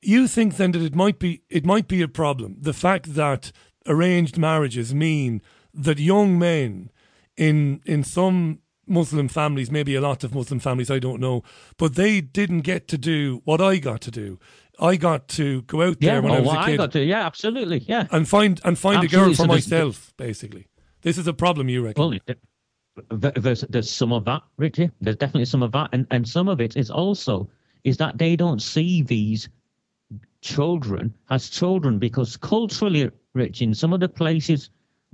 You 0.00 0.26
think 0.26 0.56
then 0.56 0.72
that 0.72 0.82
it 0.82 0.96
might 0.96 1.20
be 1.20 1.42
it 1.48 1.64
might 1.64 1.86
be 1.86 2.02
a 2.02 2.08
problem 2.08 2.56
the 2.58 2.72
fact 2.72 3.14
that 3.14 3.52
arranged 3.86 4.38
marriages 4.38 4.94
mean 4.94 5.42
that 5.74 5.98
young 5.98 6.38
men 6.38 6.90
in 7.36 7.80
in 7.84 8.04
some 8.04 8.58
Muslim 8.86 9.28
families, 9.28 9.70
maybe 9.70 9.94
a 9.94 10.00
lot 10.00 10.24
of 10.24 10.34
Muslim 10.34 10.60
families, 10.60 10.90
I 10.90 10.98
don't 10.98 11.20
know, 11.20 11.42
but 11.76 11.94
they 11.94 12.20
didn't 12.20 12.60
get 12.60 12.88
to 12.88 12.98
do 12.98 13.40
what 13.44 13.60
I 13.60 13.78
got 13.78 14.00
to 14.02 14.10
do. 14.10 14.38
I 14.80 14.96
got 14.96 15.28
to 15.28 15.62
go 15.62 15.82
out 15.82 16.00
there 16.00 16.14
yeah, 16.14 16.20
when 16.20 16.32
oh, 16.32 16.36
I 16.36 16.40
was 16.40 16.48
well, 16.48 16.62
a 16.62 16.66
kid. 16.66 16.74
I 16.74 16.76
got 16.76 16.92
to, 16.92 17.04
yeah, 17.04 17.26
absolutely, 17.26 17.78
yeah. 17.78 18.06
And 18.10 18.28
find 18.28 18.60
and 18.64 18.78
find 18.78 19.04
Absolutely. 19.04 19.16
a 19.16 19.20
girl 19.20 19.30
for 19.34 19.42
So 19.42 19.46
myself, 19.46 20.14
basically. 20.16 20.66
This 21.02 21.18
is 21.18 21.26
a 21.26 21.32
problem 21.32 21.68
you 21.68 21.84
reckon? 21.84 22.00
Well, 22.00 22.36
there's 23.10 23.62
there's 23.62 23.90
some 23.90 24.12
of 24.12 24.24
that, 24.26 24.42
Richie. 24.56 24.90
There's 25.00 25.16
definitely 25.16 25.46
some 25.46 25.62
of 25.62 25.72
that, 25.72 25.90
and 25.92 26.06
and 26.10 26.28
some 26.28 26.48
of 26.48 26.60
it 26.60 26.76
is 26.76 26.90
also 26.90 27.48
is 27.84 27.96
that 27.96 28.18
they 28.18 28.36
don't 28.36 28.62
see 28.62 29.02
these 29.02 29.48
children 30.40 31.14
as 31.30 31.48
children 31.48 31.98
because 31.98 32.36
culturally, 32.36 33.10
Rich, 33.34 33.62
in 33.62 33.74
some 33.74 33.92
of 33.92 34.00
the 34.00 34.08
places 34.08 34.70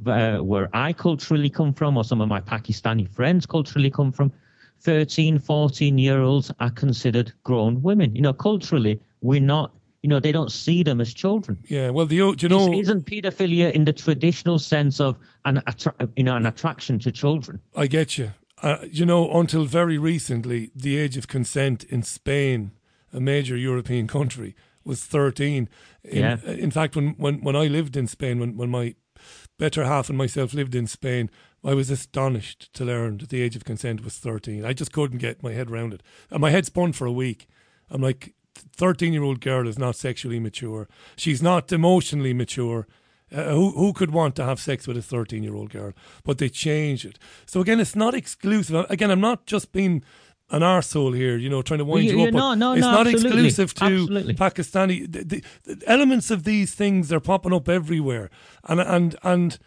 uh, 0.07 0.39
where 0.39 0.69
I 0.73 0.93
culturally 0.93 1.51
come 1.51 1.73
from, 1.73 1.97
or 1.97 2.05
some 2.05 2.21
of 2.21 2.29
my 2.29 2.41
Pakistani 2.41 3.09
friends 3.09 3.47
culturally 3.47 3.91
come 3.91 4.13
from, 4.13 4.33
13, 4.81 5.39
14 5.39 5.99
year 5.99 6.21
olds 6.21 6.53
are 6.61 6.71
considered 6.71 7.33
grown 7.45 7.83
women. 7.83 8.15
You 8.15 8.23
know, 8.23 8.33
culturally, 8.33 9.01
we're 9.21 9.41
not. 9.41 9.73
You 10.03 10.09
know, 10.09 10.21
they 10.21 10.31
don't 10.31 10.53
see 10.53 10.85
them 10.85 11.01
as 11.01 11.13
children. 11.13 11.59
Yeah, 11.67 11.91
well, 11.91 12.07
the 12.07 12.17
you 12.17 12.49
know 12.49 12.73
isn't 12.73 13.05
paedophilia 13.05 13.73
in 13.73 13.85
the 13.85 13.93
traditional 13.93 14.61
sense 14.61 15.01
of 15.01 15.17
an 15.45 15.61
attra- 15.67 16.09
you 16.17 16.23
know 16.23 16.37
an 16.37 16.47
attraction 16.47 17.01
to 17.01 17.11
children? 17.11 17.61
I 17.75 17.89
get 17.89 18.17
you. 18.17 18.31
Uh, 18.63 18.79
you 18.91 19.05
know, 19.05 19.31
until 19.33 19.65
very 19.65 19.99
recently, 19.99 20.71
the 20.75 20.97
age 20.97 21.17
of 21.17 21.27
consent 21.27 21.83
in 21.85 22.05
Spain, 22.05 22.71
a 23.13 23.21
major 23.21 23.57
European 23.57 24.07
country, 24.07 24.55
was 24.89 25.05
13. 25.05 25.69
In, 26.03 26.19
Yeah. 26.19 26.41
in 26.45 26.71
fact, 26.73 26.97
when, 26.97 27.11
when, 27.19 27.41
when 27.43 27.55
I 27.55 27.67
lived 27.69 27.97
in 27.97 28.07
Spain, 28.09 28.41
when, 28.41 28.57
when 28.57 28.71
my 28.71 28.95
better 29.59 29.85
half 29.85 30.09
and 30.09 30.19
myself 30.19 30.55
lived 30.55 30.75
in 30.75 30.87
Spain, 30.87 31.31
I 31.65 31.75
was 31.75 31.91
astonished 31.91 32.73
to 32.75 32.85
learn 32.85 33.19
that 33.19 33.29
the 33.29 33.43
age 33.43 33.57
of 33.57 33.65
consent 33.65 34.03
was 34.05 34.17
13. 34.19 34.65
I 34.65 34.73
just 34.73 34.93
couldn't 34.93 35.19
get 35.19 35.43
my 35.43 35.53
head 35.53 35.71
around 35.71 35.93
it. 35.95 36.03
And 36.31 36.41
my 36.41 36.51
head 36.51 36.67
spun 36.67 36.93
for 36.93 37.07
a 37.07 37.13
week. 37.13 37.47
I'm 37.91 38.01
like, 38.03 38.35
13 38.55 39.13
year 39.13 39.23
old 39.23 39.41
girl 39.41 39.69
is 39.69 39.79
not 39.79 39.97
sexually 39.97 40.41
mature. 40.41 40.89
She's 41.17 41.43
not 41.43 41.73
emotionally 41.73 42.33
mature. 42.35 42.87
Uh, 43.31 43.51
who 43.51 43.73
who 43.73 43.93
could 43.93 44.11
want 44.11 44.35
to 44.37 44.45
have 44.45 44.59
sex 44.59 44.87
with 44.89 44.97
a 44.97 45.03
13 45.03 45.43
year 45.43 45.55
old 45.55 45.71
girl? 45.71 45.93
But 46.25 46.39
they 46.39 46.49
change 46.49 47.05
it. 47.05 47.19
So 47.47 47.61
again, 47.61 47.79
it's 47.81 47.95
not 47.97 48.15
exclusive. 48.15 48.87
Again, 48.89 49.11
I'm 49.11 49.21
not 49.21 49.47
just 49.47 49.71
being 49.73 50.03
an 50.51 50.63
arsehole 50.63 51.15
here, 51.15 51.37
you 51.37 51.49
know, 51.51 51.61
trying 51.63 51.79
to 51.79 51.85
wind 51.85 52.07
You- 52.07 52.19
you, 52.21 52.27
up. 52.29 52.33
no, 52.35 52.55
no, 52.55 52.73
it's 52.73 52.81
no, 52.81 52.91
not 52.93 53.07
absolutely. 53.07 53.47
exclusive 53.47 53.75
to 53.75 53.85
Absolutely. 53.85 54.35
Pakistani. 54.35 55.11
The, 55.13 55.25
the, 55.25 55.75
the 55.75 55.89
elements 55.89 56.31
of 56.31 56.45
these 56.45 56.75
things 56.75 57.13
are 57.13 57.21
popping 57.21 57.53
up 57.53 57.69
everywhere, 57.69 58.31
and 58.65 58.81
and 58.81 59.17
and 59.23 59.59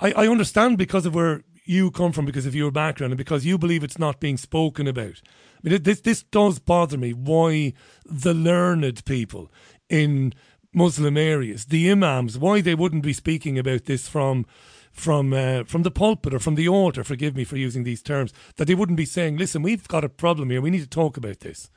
I, 0.00 0.12
I 0.12 0.28
understand 0.28 0.78
because 0.78 1.06
of 1.06 1.14
where 1.14 1.44
you 1.64 1.92
come 1.92 2.10
from, 2.10 2.26
because 2.26 2.46
of 2.46 2.54
your 2.54 2.72
background, 2.72 3.12
and 3.12 3.18
because 3.18 3.46
you 3.46 3.56
believe 3.58 3.84
it's 3.84 3.98
not 3.98 4.18
being 4.18 4.36
spoken 4.36 4.88
about. 4.88 5.22
I 5.64 5.68
mean, 5.68 5.82
this 5.82 6.00
this 6.00 6.24
does 6.24 6.58
bother 6.58 6.98
me. 6.98 7.12
Why 7.12 7.72
the 8.04 8.34
learned 8.34 9.04
people 9.04 9.52
in 9.88 10.34
Muslim 10.74 11.16
areas, 11.16 11.66
the 11.66 11.90
imams, 11.90 12.38
why 12.38 12.60
they 12.60 12.74
wouldn't 12.74 13.04
be 13.04 13.12
speaking 13.12 13.58
about 13.58 13.84
this 13.84 14.08
from 14.08 14.46
from 14.92 15.32
uh, 15.32 15.64
from 15.64 15.82
the 15.82 15.90
pulpit 15.90 16.34
or 16.34 16.38
from 16.38 16.54
the 16.54 16.68
altar. 16.68 17.02
Forgive 17.02 17.34
me 17.34 17.44
for 17.44 17.56
using 17.56 17.84
these 17.84 18.02
terms. 18.02 18.32
That 18.56 18.66
they 18.66 18.74
wouldn't 18.74 18.96
be 18.98 19.06
saying, 19.06 19.38
"Listen, 19.38 19.62
we've 19.62 19.88
got 19.88 20.04
a 20.04 20.08
problem 20.08 20.50
here. 20.50 20.60
We 20.60 20.70
need 20.70 20.82
to 20.82 20.88
talk 20.88 21.16
about 21.16 21.40
this." 21.40 21.70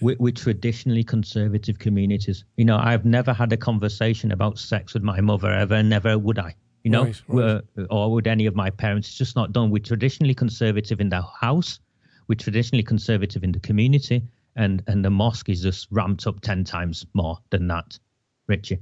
with, 0.00 0.18
with 0.18 0.36
traditionally 0.36 1.04
conservative 1.04 1.78
communities. 1.78 2.44
You 2.56 2.64
know, 2.64 2.76
I've 2.76 3.04
never 3.04 3.32
had 3.32 3.52
a 3.52 3.56
conversation 3.56 4.32
about 4.32 4.58
sex 4.58 4.94
with 4.94 5.02
my 5.02 5.20
mother 5.20 5.50
ever, 5.50 5.82
never 5.82 6.18
would 6.18 6.38
I. 6.38 6.54
You 6.82 6.90
know, 6.90 7.04
Right, 7.04 7.22
right. 7.28 7.62
Were- 7.76 7.86
or 7.90 8.12
would 8.12 8.26
any 8.26 8.46
of 8.46 8.54
my 8.54 8.70
parents. 8.70 9.08
It's 9.08 9.16
just 9.16 9.36
not 9.36 9.52
done. 9.52 9.70
We're 9.70 9.82
traditionally 9.82 10.34
conservative 10.34 11.00
in 11.00 11.08
the 11.08 11.22
house. 11.22 11.80
We're 12.28 12.36
traditionally 12.36 12.82
conservative 12.82 13.42
in 13.44 13.52
the 13.52 13.60
community, 13.60 14.22
and 14.56 14.82
and 14.86 15.04
the 15.04 15.10
mosque 15.10 15.48
is 15.48 15.62
just 15.62 15.88
ramped 15.90 16.26
up 16.26 16.40
ten 16.40 16.64
times 16.64 17.04
more 17.14 17.38
than 17.50 17.66
that, 17.68 17.98
Richie. 18.46 18.78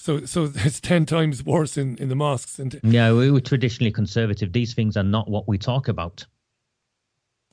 So, 0.00 0.24
so 0.24 0.50
it's 0.54 0.80
ten 0.92 1.04
times 1.04 1.44
worse 1.44 1.76
in, 1.76 1.96
in 1.98 2.08
the 2.08 2.14
mosques. 2.14 2.58
And 2.58 2.80
Yeah, 2.82 3.12
we 3.12 3.30
were 3.30 3.40
traditionally 3.42 3.92
conservative. 3.92 4.52
These 4.52 4.72
things 4.72 4.96
are 4.96 5.02
not 5.02 5.28
what 5.28 5.46
we 5.46 5.58
talk 5.58 5.88
about. 5.88 6.26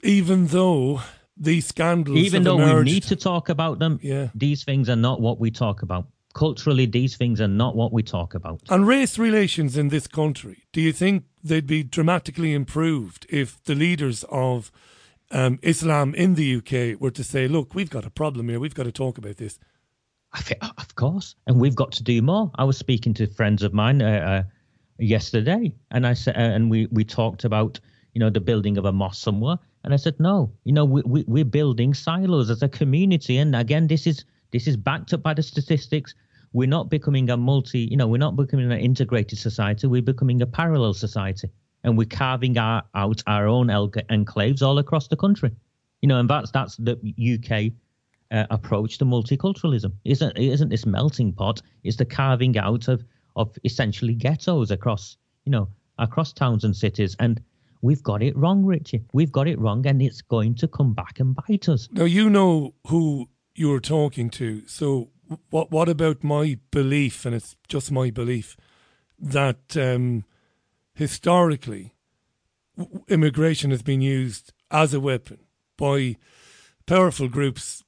even 0.01 0.47
though 0.47 1.01
these 1.35 1.67
scandals, 1.67 2.17
Even 2.17 2.43
though 2.43 2.55
we 2.55 2.83
need 2.83 3.03
to 3.03 3.15
talk 3.15 3.49
about 3.49 3.79
them, 3.79 3.99
Yeah. 4.01 4.29
these 4.33 4.63
things 4.63 4.89
are 4.89 4.95
not 4.95 5.19
what 5.21 5.39
we 5.39 5.51
talk 5.51 5.81
about. 5.81 6.07
Culturally, 6.33 6.85
these 6.85 7.17
things 7.17 7.41
are 7.41 7.47
not 7.63 7.75
what 7.75 7.91
we 7.91 8.03
talk 8.03 8.33
about. 8.33 8.61
And 8.69 8.87
race 8.87 9.17
relations 9.19 9.75
in 9.75 9.89
this 9.89 10.07
country, 10.07 10.63
do 10.71 10.81
you 10.81 10.93
think 10.93 11.25
they'd 11.43 11.67
be 11.67 11.83
dramatically 11.83 12.53
improved 12.53 13.25
if 13.29 13.61
the 13.63 13.75
leaders 13.75 14.23
of 14.29 14.71
um, 15.31 15.59
Islam 15.61 16.15
in 16.15 16.35
the 16.35 16.55
UK 16.57 17.01
were 17.01 17.11
to 17.11 17.23
say, 17.23 17.47
look, 17.47 17.75
we've 17.75 17.89
got 17.89 18.05
a 18.05 18.09
problem 18.11 18.49
here, 18.49 18.59
we've 18.59 18.75
got 18.75 18.83
to 18.85 18.91
talk 18.91 19.17
about 19.17 19.37
this? 19.37 19.59
I 20.33 20.41
thi- 20.41 20.55
of 20.77 20.95
course, 20.95 21.35
and 21.47 21.59
we've 21.59 21.75
got 21.75 21.91
to 21.93 22.03
do 22.03 22.21
more. 22.21 22.51
I 22.55 22.63
was 22.63 22.77
speaking 22.77 23.13
to 23.15 23.27
friends 23.27 23.63
of 23.63 23.73
mine 23.73 24.01
uh, 24.01 24.05
uh, 24.05 24.43
yesterday, 24.99 25.73
and 25.91 26.05
I 26.05 26.13
said, 26.13 26.35
uh, 26.35 26.39
and 26.39 26.69
we 26.69 26.87
we 26.91 27.03
talked 27.03 27.43
about 27.43 27.79
you 28.13 28.19
know 28.19 28.29
the 28.29 28.41
building 28.41 28.77
of 28.77 28.85
a 28.85 28.91
mosque 28.91 29.23
somewhere, 29.23 29.57
and 29.83 29.93
I 29.93 29.97
said, 29.97 30.19
no, 30.19 30.51
you 30.63 30.73
know, 30.73 30.85
we, 30.85 31.01
we 31.05 31.23
we're 31.27 31.45
building 31.45 31.93
silos 31.93 32.49
as 32.49 32.61
a 32.61 32.69
community, 32.69 33.37
and 33.37 33.55
again, 33.55 33.87
this 33.87 34.05
is 34.05 34.25
this 34.51 34.67
is 34.67 34.75
backed 34.75 35.13
up 35.13 35.23
by 35.23 35.33
the 35.33 35.43
statistics. 35.43 36.13
We're 36.53 36.67
not 36.67 36.89
becoming 36.89 37.29
a 37.29 37.37
multi, 37.37 37.79
you 37.79 37.97
know, 37.97 38.07
we're 38.07 38.17
not 38.17 38.35
becoming 38.35 38.71
an 38.71 38.79
integrated 38.79 39.37
society. 39.37 39.87
We're 39.87 40.01
becoming 40.01 40.41
a 40.41 40.47
parallel 40.47 40.93
society, 40.93 41.49
and 41.83 41.97
we're 41.97 42.05
carving 42.05 42.57
our, 42.57 42.83
out 42.95 43.23
our 43.27 43.47
own 43.47 43.67
enclaves 43.67 44.61
all 44.61 44.77
across 44.77 45.07
the 45.07 45.17
country. 45.17 45.51
You 46.01 46.09
know, 46.09 46.19
and 46.19 46.29
that's 46.29 46.51
that's 46.51 46.75
the 46.77 46.97
UK 47.17 47.73
uh, 48.31 48.45
approach 48.49 48.97
to 48.97 49.05
multiculturalism. 49.05 49.91
Isn't 50.05 50.37
isn't 50.37 50.69
this 50.69 50.85
melting 50.85 51.33
pot? 51.33 51.61
It's 51.83 51.97
the 51.97 52.05
carving 52.05 52.57
out 52.57 52.87
of 52.87 53.03
of 53.35 53.55
essentially 53.63 54.13
ghettos 54.13 54.71
across 54.71 55.17
you 55.45 55.51
know 55.51 55.69
across 55.99 56.33
towns 56.33 56.63
and 56.63 56.75
cities, 56.75 57.15
and 57.19 57.41
we've 57.81 58.03
got 58.03 58.21
it 58.21 58.35
wrong, 58.37 58.65
Richie. 58.65 59.03
We've 59.13 59.31
got 59.31 59.47
it 59.47 59.59
wrong, 59.59 59.85
and 59.87 60.01
it's 60.01 60.21
going 60.21 60.55
to 60.55 60.67
come 60.67 60.93
back 60.93 61.19
and 61.19 61.35
bite 61.35 61.69
us. 61.69 61.87
Now, 61.91 62.05
you 62.05 62.29
know 62.29 62.73
who 62.87 63.29
you 63.55 63.69
were 63.69 63.79
talking 63.79 64.29
to, 64.31 64.67
so 64.67 65.09
what, 65.49 65.71
what 65.71 65.89
about 65.89 66.23
my 66.23 66.59
belief, 66.71 67.25
and 67.25 67.33
it's 67.35 67.55
just 67.67 67.91
my 67.91 68.11
belief, 68.11 68.55
that 69.19 69.75
um, 69.75 70.25
historically 70.93 71.93
immigration 73.07 73.71
has 73.71 73.81
been 73.81 74.01
used 74.01 74.53
as 74.69 74.93
a 74.93 74.99
weapon 74.99 75.39
by 75.77 76.15
powerful 76.85 77.27
groups 77.27 77.83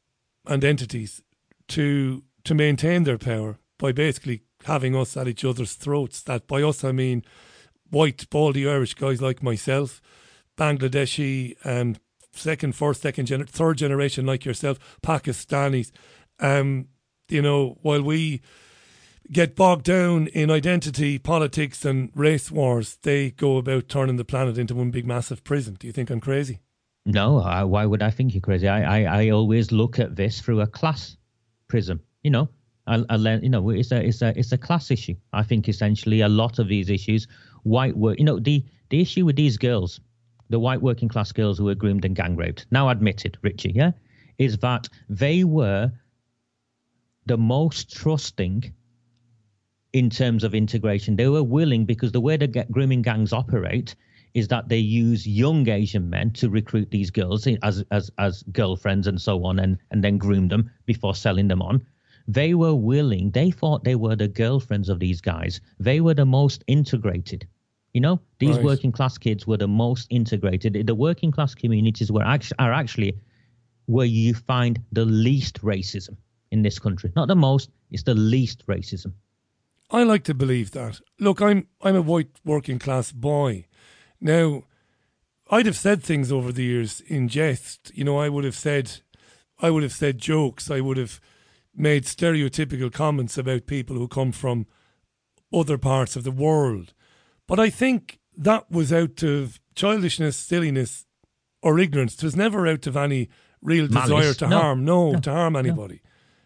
and 0.50 0.64
entities 0.66 1.22
to 1.70 2.24
to 2.44 2.56
maintain 2.56 3.04
their 3.04 3.18
power 3.18 3.60
by 3.78 3.92
basically 3.92 4.42
having 4.66 4.96
us 4.96 5.16
at 5.16 5.28
each 5.28 5.46
other's 5.46 5.74
throats. 5.74 6.22
That 6.24 6.48
by 6.48 6.64
us 6.64 6.84
I 6.84 6.92
mean 6.92 7.24
white, 7.90 8.30
baldy 8.30 8.68
Irish 8.68 8.96
guys 8.96 9.22
like 9.22 9.42
myself, 9.42 10.02
Bangladeshi, 10.58 11.56
um, 11.66 11.96
second, 12.32 12.76
first, 12.76 13.02
second, 13.02 13.28
gener- 13.28 13.48
third 13.48 13.78
generation 13.78 14.26
like 14.26 14.44
yourself, 14.44 14.80
Pakistanis. 15.02 15.92
Um, 16.40 16.88
you 17.30 17.42
know, 17.42 17.78
while 17.82 18.02
we 18.02 18.42
get 19.32 19.56
bogged 19.56 19.86
down 19.86 20.28
in 20.28 20.50
identity 20.50 21.20
politics 21.20 21.86
and 21.86 22.12
race 22.16 22.50
wars, 22.50 22.98
they 23.04 23.32
go 23.32 23.58
about 23.58 23.88
turning 23.88 24.16
the 24.16 24.26
planet 24.26 24.58
into 24.58 24.76
one 24.76 24.90
big 24.92 25.06
massive 25.06 25.44
prison. 25.44 25.76
Do 25.76 25.86
you 25.86 25.94
think 25.94 26.10
I'm 26.10 26.20
crazy? 26.20 26.60
No, 27.06 27.40
I, 27.40 27.64
why 27.64 27.86
would 27.86 28.02
I 28.02 28.12
think 28.12 28.34
you're 28.34 28.42
crazy? 28.42 28.68
I, 28.68 29.04
I, 29.04 29.24
I 29.24 29.30
always 29.30 29.72
look 29.72 30.00
at 30.00 30.16
this 30.16 30.40
through 30.42 30.62
a 30.62 30.68
class 30.68 31.18
prism. 31.68 32.02
You 32.24 32.32
know, 32.32 32.50
I, 32.88 33.04
I 33.10 33.16
learn, 33.16 33.44
you 33.44 33.50
know, 33.50 33.70
it's 33.70 33.92
a 33.92 34.06
it's 34.06 34.22
a 34.22 34.38
it's 34.38 34.52
a 34.52 34.58
class 34.58 34.92
issue. 34.92 35.16
I 35.34 35.44
think 35.44 35.68
essentially 35.70 36.22
a 36.22 36.30
lot 36.30 36.60
of 36.60 36.68
these 36.68 36.90
issues, 36.90 37.28
white 37.64 37.96
work. 37.98 38.20
You 38.20 38.26
know, 38.26 38.40
the 38.40 38.64
the 38.90 39.02
issue 39.02 39.26
with 39.26 39.36
these 39.36 39.58
girls, 39.58 40.00
the 40.50 40.60
white 40.60 40.82
working 40.82 41.10
class 41.10 41.32
girls 41.32 41.58
who 41.58 41.66
were 41.66 41.76
groomed 41.76 42.06
and 42.06 42.16
gang 42.16 42.36
raped, 42.36 42.66
now 42.72 42.90
admitted, 42.90 43.38
Richie, 43.42 43.72
yeah, 43.74 43.92
is 44.38 44.58
that 44.60 44.88
they 45.10 45.44
were 45.44 45.92
the 47.26 47.38
most 47.38 47.96
trusting 47.96 48.74
in 49.94 50.10
terms 50.10 50.44
of 50.44 50.54
integration. 50.54 51.16
They 51.16 51.28
were 51.28 51.44
willing 51.44 51.86
because 51.86 52.12
the 52.12 52.22
way 52.22 52.38
the 52.38 52.48
grooming 52.72 53.02
gangs 53.02 53.34
operate 53.34 53.96
is 54.34 54.48
that 54.50 54.70
they 54.70 54.78
use 54.78 55.28
young 55.28 55.68
Asian 55.70 56.10
men 56.10 56.32
to 56.32 56.50
recruit 56.50 56.92
these 56.92 57.10
girls 57.12 57.48
as 57.64 57.84
as 57.92 58.12
as 58.18 58.44
girlfriends 58.52 59.08
and 59.08 59.20
so 59.22 59.44
on, 59.46 59.60
and 59.60 59.78
and 59.92 60.04
then 60.04 60.18
groom 60.18 60.48
them 60.48 60.70
before 60.86 61.16
selling 61.16 61.48
them 61.48 61.62
on. 61.62 61.86
They 62.28 62.54
were 62.54 62.76
willing. 62.76 63.32
They 63.32 63.50
thought 63.52 63.84
they 63.84 63.96
were 63.96 64.16
the 64.16 64.28
girlfriends 64.28 64.90
of 64.90 65.00
these 65.00 65.20
guys. 65.20 65.62
They 65.80 66.00
were 66.00 66.14
the 66.14 66.26
most 66.26 66.64
integrated. 66.68 67.48
You 67.94 68.02
know, 68.02 68.20
these 68.38 68.58
Right. 68.58 68.66
working 68.66 68.92
class 68.92 69.18
kids 69.18 69.48
were 69.48 69.58
the 69.58 69.68
most 69.68 70.06
integrated. 70.12 70.86
The 70.86 70.94
working 70.94 71.32
class 71.32 71.56
communities 71.56 72.12
were 72.12 72.24
actually 72.24 72.60
are 72.60 72.72
actually 72.72 73.18
where 73.88 74.06
you 74.06 74.36
find 74.36 74.80
the 74.92 75.06
least 75.06 75.60
racism 75.64 76.16
in 76.52 76.62
this 76.62 76.78
country. 76.78 77.12
Not 77.16 77.28
the 77.30 77.36
most, 77.36 77.72
it's 77.90 78.04
the 78.04 78.14
least 78.14 78.64
racism. 78.68 79.14
I 79.90 80.04
like 80.04 80.24
to 80.26 80.36
believe 80.36 80.70
that. 80.72 81.02
Look, 81.20 81.42
I'm 81.42 81.66
I'm 81.82 81.96
a 81.96 82.02
white 82.04 82.40
working 82.46 82.78
class 82.78 83.12
boy. 83.12 83.66
Now, 84.22 84.64
I'd 85.50 85.66
have 85.66 85.78
said 85.78 86.04
things 86.04 86.32
over 86.32 86.52
the 86.52 86.64
years 86.64 87.02
in 87.02 87.28
jest. 87.28 87.92
You 87.96 88.04
know, 88.04 88.18
I 88.20 88.30
would 88.30 88.44
have 88.44 88.56
said, 88.56 89.00
I 89.60 89.70
would 89.70 89.84
have 89.84 89.94
said 89.94 90.18
jokes. 90.20 90.70
I 90.70 90.82
would 90.82 90.98
have, 90.98 91.20
made 91.76 92.04
stereotypical 92.04 92.92
comments 92.92 93.38
about 93.38 93.66
people 93.66 93.96
who 93.96 94.08
come 94.08 94.32
from 94.32 94.68
other 95.54 95.78
parts 95.78 96.16
of 96.16 96.24
the 96.24 96.32
world. 96.32 96.94
But 97.48 97.60
I 97.60 97.70
think 97.70 98.20
that 98.36 98.70
was 98.70 98.92
out 98.92 99.24
of 99.24 99.60
childishness, 99.76 100.36
silliness, 100.36 101.06
or 101.62 101.80
ignorance. 101.80 102.16
It 102.16 102.24
was 102.24 102.36
never 102.36 102.68
out 102.68 102.86
of 102.86 102.98
any 102.98 103.30
real 103.62 103.88
desire 103.88 104.34
to 104.34 104.48
No. 104.48 104.60
harm. 104.60 104.84
No, 104.86 105.12
No. 105.14 105.20
to 105.22 105.32
harm 105.32 105.56
anybody. 105.56 106.02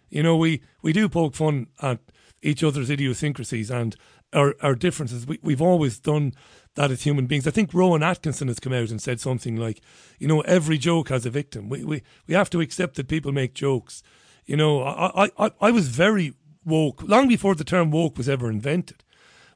You 0.09 0.21
know, 0.23 0.37
we, 0.37 0.61
we 0.83 0.93
do 0.93 1.09
poke 1.09 1.35
fun 1.35 1.67
at 1.81 1.99
each 2.43 2.63
other's 2.63 2.89
idiosyncrasies 2.91 3.71
and 3.71 3.95
our, 4.34 4.55
our 4.61 4.76
differences. 4.76 5.27
We, 5.27 5.39
we've 5.41 5.61
always 5.61 5.99
done 5.99 6.34
that 6.76 6.91
as 6.91 7.03
human 7.03 7.27
beings. 7.27 7.47
I 7.47 7.51
think 7.51 7.73
Rowan 7.73 8.03
Atkinson 8.03 8.47
has 8.47 8.60
come 8.60 8.73
out 8.73 8.89
and 8.89 9.01
said 9.01 9.19
something 9.19 9.55
like, 9.55 9.81
you 10.19 10.27
know, 10.27 10.41
every 10.41 10.77
joke 10.77 11.10
has 11.10 11.26
a 11.26 11.30
victim. 11.30 11.69
We, 11.69 11.84
we, 11.84 12.03
we 12.27 12.34
have 12.34 12.49
to 12.51 12.61
accept 12.61 12.95
that 12.95 13.07
people 13.07 13.31
make 13.31 13.53
jokes. 13.53 14.01
You 14.45 14.57
know, 14.57 14.84
I, 14.84 15.30
I, 15.38 15.51
I, 15.61 15.72
was 15.72 15.88
very 15.88 16.34
woke 16.65 17.01
long 17.03 17.27
before 17.27 17.55
the 17.55 17.64
term 17.64 17.91
woke 17.91 18.18
was 18.18 18.27
ever 18.27 18.49
invented. 18.49 19.03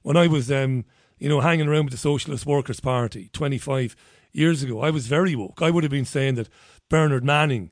When 0.01 0.15
I 0.15 0.27
was, 0.27 0.51
um, 0.51 0.85
you 1.17 1.27
know, 1.27 1.41
hanging 1.41 1.67
around 1.67 1.85
with 1.85 1.91
the 1.91 1.97
Socialist 1.97 2.45
Workers' 2.45 2.79
Party 2.79 3.29
25 3.33 3.95
years 4.31 4.63
ago, 4.63 4.81
I 4.81 4.91
was 4.91 5.07
very 5.07 5.35
woke. 5.35 5.61
I 5.61 5.71
would 5.71 5.83
have 5.83 5.91
been 5.91 6.05
saying 6.05 6.35
that 6.35 6.49
Bernard 6.87 7.25
Manning, 7.25 7.71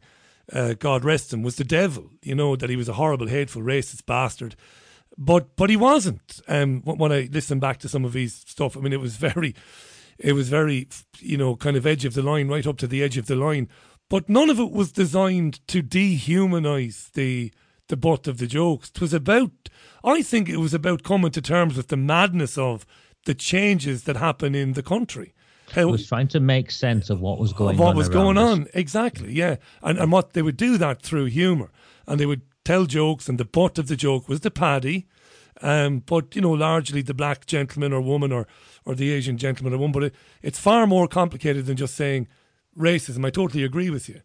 uh, 0.52 0.74
God 0.74 1.06
rest 1.06 1.32
him, 1.32 1.44
was 1.44 1.56
the 1.56 1.64
devil. 1.64 2.10
You 2.22 2.36
know 2.36 2.56
that 2.58 2.70
he 2.70 2.76
was 2.76 2.90
a 2.90 2.94
horrible, 2.94 3.28
hateful, 3.28 3.62
racist 3.62 4.06
bastard. 4.06 4.56
But 5.18 5.56
but 5.56 5.70
he 5.70 5.78
wasn't. 5.78 6.42
Um, 6.48 6.82
when 6.84 7.12
I 7.12 7.30
listened 7.32 7.62
back 7.62 7.78
to 7.80 7.90
some 7.90 8.06
of 8.06 8.14
his 8.14 8.34
stuff, 8.34 8.76
I 8.76 8.82
mean, 8.82 8.94
it 8.94 9.00
was 9.00 9.16
very, 9.16 9.56
it 10.18 10.34
was 10.34 10.50
very, 10.50 10.88
you 11.20 11.38
know, 11.38 11.56
kind 11.56 11.78
of 11.78 11.86
edge 11.86 12.06
of 12.06 12.14
the 12.14 12.22
line, 12.22 12.48
right 12.48 12.68
up 12.68 12.78
to 12.78 12.88
the 12.88 13.02
edge 13.02 13.18
of 13.18 13.28
the 13.28 13.36
line. 13.36 13.70
But 14.10 14.30
none 14.30 14.50
of 14.50 14.60
it 14.60 14.72
was 14.72 14.92
designed 14.92 15.66
to 15.68 15.82
dehumanise 15.82 17.12
the 17.14 17.52
the 17.88 17.98
butt 17.98 18.28
of 18.28 18.40
the 18.40 18.48
jokes. 18.48 18.90
It 18.90 19.02
was 19.02 19.14
about, 19.14 19.70
I 20.04 20.22
think, 20.22 20.50
it 20.50 20.58
was 20.58 20.74
about 20.74 21.04
coming 21.04 21.32
to 21.32 21.42
terms 21.42 21.78
with 21.78 21.88
the 21.88 21.98
madness 21.98 22.58
of 22.58 22.86
the 23.26 23.36
changes 23.36 24.04
that 24.04 24.18
happen 24.18 24.56
in 24.56 24.74
the 24.74 24.84
country. 24.84 25.34
It 25.76 25.86
was 25.86 26.08
trying 26.08 26.28
to 26.30 26.40
make 26.40 26.72
sense 26.72 27.10
of 27.10 27.22
what 27.22 27.40
was 27.40 27.52
going 27.54 27.76
of 27.76 27.80
what 27.80 27.90
on. 27.90 27.96
was 27.96 28.10
going 28.10 28.38
us. 28.38 28.52
on. 28.52 28.68
Exactly, 28.74 29.34
yeah. 29.34 29.56
And 29.82 29.98
and 29.98 30.12
what 30.12 30.34
they 30.34 30.42
would 30.42 30.58
do 30.58 30.78
that 30.78 31.02
through 31.02 31.26
humour. 31.26 31.72
And 32.08 32.20
they 32.20 32.26
would 32.26 32.42
tell 32.66 32.86
jokes 32.86 33.30
and 33.30 33.38
the 33.38 33.46
butt 33.46 33.78
of 33.78 33.88
the 33.88 33.96
joke 33.96 34.28
was 34.28 34.42
the 34.42 34.52
paddy. 34.52 35.08
Um, 35.62 36.00
but 36.00 36.36
you 36.36 36.42
know, 36.42 36.52
largely 36.52 37.02
the 37.02 37.14
black 37.14 37.46
gentleman 37.46 37.94
or 37.94 38.02
woman 38.02 38.34
or, 38.34 38.46
or 38.84 38.94
the 38.94 39.12
Asian 39.12 39.38
gentleman 39.38 39.74
or 39.74 39.78
woman. 39.78 39.94
But 39.94 40.04
it, 40.04 40.16
it's 40.42 40.60
far 40.60 40.86
more 40.86 41.08
complicated 41.08 41.66
than 41.66 41.78
just 41.78 41.96
saying 41.96 42.28
racism. 42.78 43.26
I 43.26 43.30
totally 43.30 43.64
agree 43.64 43.90
with 43.90 44.10
you. 44.10 44.22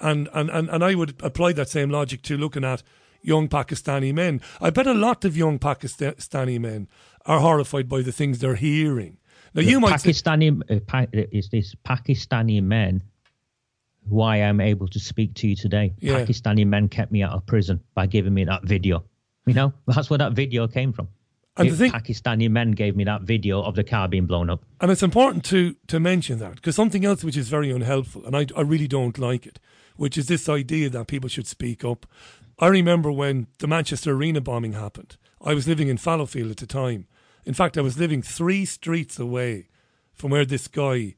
And, 0.00 0.28
and, 0.34 0.50
and, 0.50 0.68
and 0.68 0.82
I 0.82 0.96
would 0.96 1.14
apply 1.22 1.52
that 1.52 1.68
same 1.68 1.90
logic 1.90 2.22
to 2.22 2.36
looking 2.36 2.64
at 2.64 2.82
young 3.22 3.48
Pakistani 3.48 4.12
men. 4.12 4.40
I 4.60 4.70
bet 4.70 4.88
a 4.88 4.94
lot 4.94 5.24
of 5.24 5.36
young 5.36 5.60
Pakistani 5.60 6.60
men 6.60 6.88
are 7.26 7.38
horrified 7.38 7.88
by 7.88 8.02
the 8.02 8.10
things 8.10 8.40
they're 8.40 8.56
hearing. 8.56 9.18
Now, 9.54 9.62
you 9.62 9.76
The 9.76 9.80
might 9.80 10.00
say, 10.00 10.10
Pakistani 10.10 10.62
uh, 10.68 10.80
pa- 10.86 11.06
is 11.12 11.48
this 11.50 11.76
Pakistani 11.86 12.60
men 12.62 13.02
who 14.08 14.20
I 14.20 14.38
am 14.38 14.60
able 14.60 14.88
to 14.88 14.98
speak 15.00 15.34
to 15.34 15.48
you 15.48 15.56
today. 15.56 15.94
Yeah. 15.98 16.20
Pakistani 16.24 16.66
men 16.66 16.88
kept 16.88 17.12
me 17.12 17.22
out 17.22 17.32
of 17.32 17.46
prison 17.46 17.80
by 17.94 18.06
giving 18.06 18.34
me 18.34 18.44
that 18.44 18.64
video. 18.64 19.04
You 19.46 19.54
know, 19.54 19.72
that's 19.86 20.10
where 20.10 20.18
that 20.18 20.32
video 20.32 20.66
came 20.68 20.92
from. 20.92 21.08
And 21.56 21.70
the 21.70 21.76
thing- 21.76 21.92
Pakistani 21.92 22.50
men 22.50 22.70
gave 22.72 22.96
me 22.96 23.04
that 23.04 23.22
video 23.22 23.62
of 23.62 23.74
the 23.74 23.84
car 23.84 24.08
being 24.08 24.26
blown 24.26 24.48
up. 24.50 24.64
And 24.80 24.90
it's 24.90 25.02
important 25.02 25.44
to 25.46 25.76
to 25.88 26.00
mention 26.00 26.38
that 26.38 26.54
because 26.56 26.74
something 26.76 27.04
else 27.04 27.22
which 27.22 27.36
is 27.36 27.48
very 27.48 27.70
unhelpful, 27.70 28.24
and 28.24 28.36
I, 28.36 28.46
I 28.56 28.62
really 28.62 28.88
don't 28.88 29.18
like 29.18 29.46
it, 29.46 29.60
which 29.96 30.16
is 30.16 30.26
this 30.26 30.48
idea 30.48 30.88
that 30.90 31.06
people 31.08 31.28
should 31.28 31.46
speak 31.46 31.84
up. 31.84 32.06
I 32.58 32.68
remember 32.68 33.10
when 33.12 33.48
the 33.58 33.66
Manchester 33.66 34.12
Arena 34.12 34.40
bombing 34.40 34.72
happened. 34.72 35.16
I 35.44 35.54
was 35.54 35.66
living 35.68 35.88
in 35.88 35.96
Fallowfield 35.98 36.50
at 36.50 36.58
the 36.58 36.66
time. 36.66 37.06
In 37.44 37.54
fact, 37.54 37.76
I 37.76 37.80
was 37.80 37.98
living 37.98 38.22
three 38.22 38.64
streets 38.64 39.18
away 39.18 39.68
from 40.14 40.30
where 40.30 40.44
this 40.44 40.68
guy, 40.68 41.16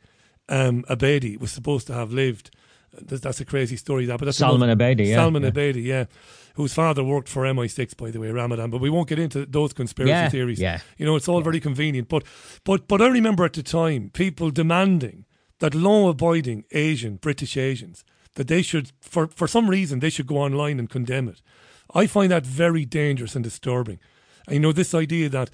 um, 0.49 0.83
Abedi, 0.89 1.39
was 1.39 1.53
supposed 1.53 1.87
to 1.89 1.93
have 1.93 2.13
lived. 2.13 2.51
That's, 3.03 3.41
a 3.41 3.45
crazy 3.45 3.77
story, 3.77 4.07
that. 4.07 4.19
But 4.19 4.27
that's 4.27 4.39
Salman 4.39 4.77
Abedi, 4.77 5.09
yeah, 5.09 5.17
Salman 5.17 5.43
yeah. 5.43 5.51
Abedi, 5.51 5.85
yeah, 5.85 6.05
whose 6.55 6.73
father 6.75 7.03
worked 7.03 7.29
for 7.29 7.43
MI6, 7.43 7.97
by 7.97 8.11
the 8.11 8.21
way, 8.21 8.31
Ramadan. 8.31 8.71
But 8.71 8.81
we 8.81 8.91
won't 8.91 9.09
get 9.09 9.19
into 9.19 9.47
those 9.47 9.73
conspiracy 9.73 10.11
Yeah, 10.11 10.29
theories. 10.29 10.61
yeah. 10.61 10.81
You 10.97 11.07
know, 11.07 11.17
it's 11.17 11.29
all 11.29 11.41
very 11.41 11.61
convenient. 11.61 12.09
But 12.09 12.25
but 12.65 12.89
but 12.89 13.01
I 13.03 13.09
remember 13.09 13.45
at 13.45 13.55
the 13.55 13.63
time 13.63 14.11
people 14.13 14.51
demanding 14.51 15.25
that 15.61 15.75
law 15.75 16.09
abiding 16.09 16.65
Asian, 16.73 17.17
British 17.17 17.57
Asians, 17.57 18.05
that 18.35 18.49
they 18.49 18.63
should 18.63 18.93
for, 19.01 19.29
for 19.29 19.47
some 19.49 19.69
reason 19.71 20.01
they 20.01 20.11
should 20.11 20.27
go 20.27 20.39
online 20.39 20.79
and 20.79 20.91
condemn 20.91 21.29
it. 21.29 21.41
I 21.95 22.07
find 22.07 22.31
that 22.33 22.47
very 22.47 22.85
dangerous 22.85 23.35
and 23.35 23.45
disturbing. 23.45 23.99
And, 24.47 24.55
you 24.55 24.61
know, 24.61 24.73
this 24.73 24.95
idea 24.95 25.29
that 25.31 25.51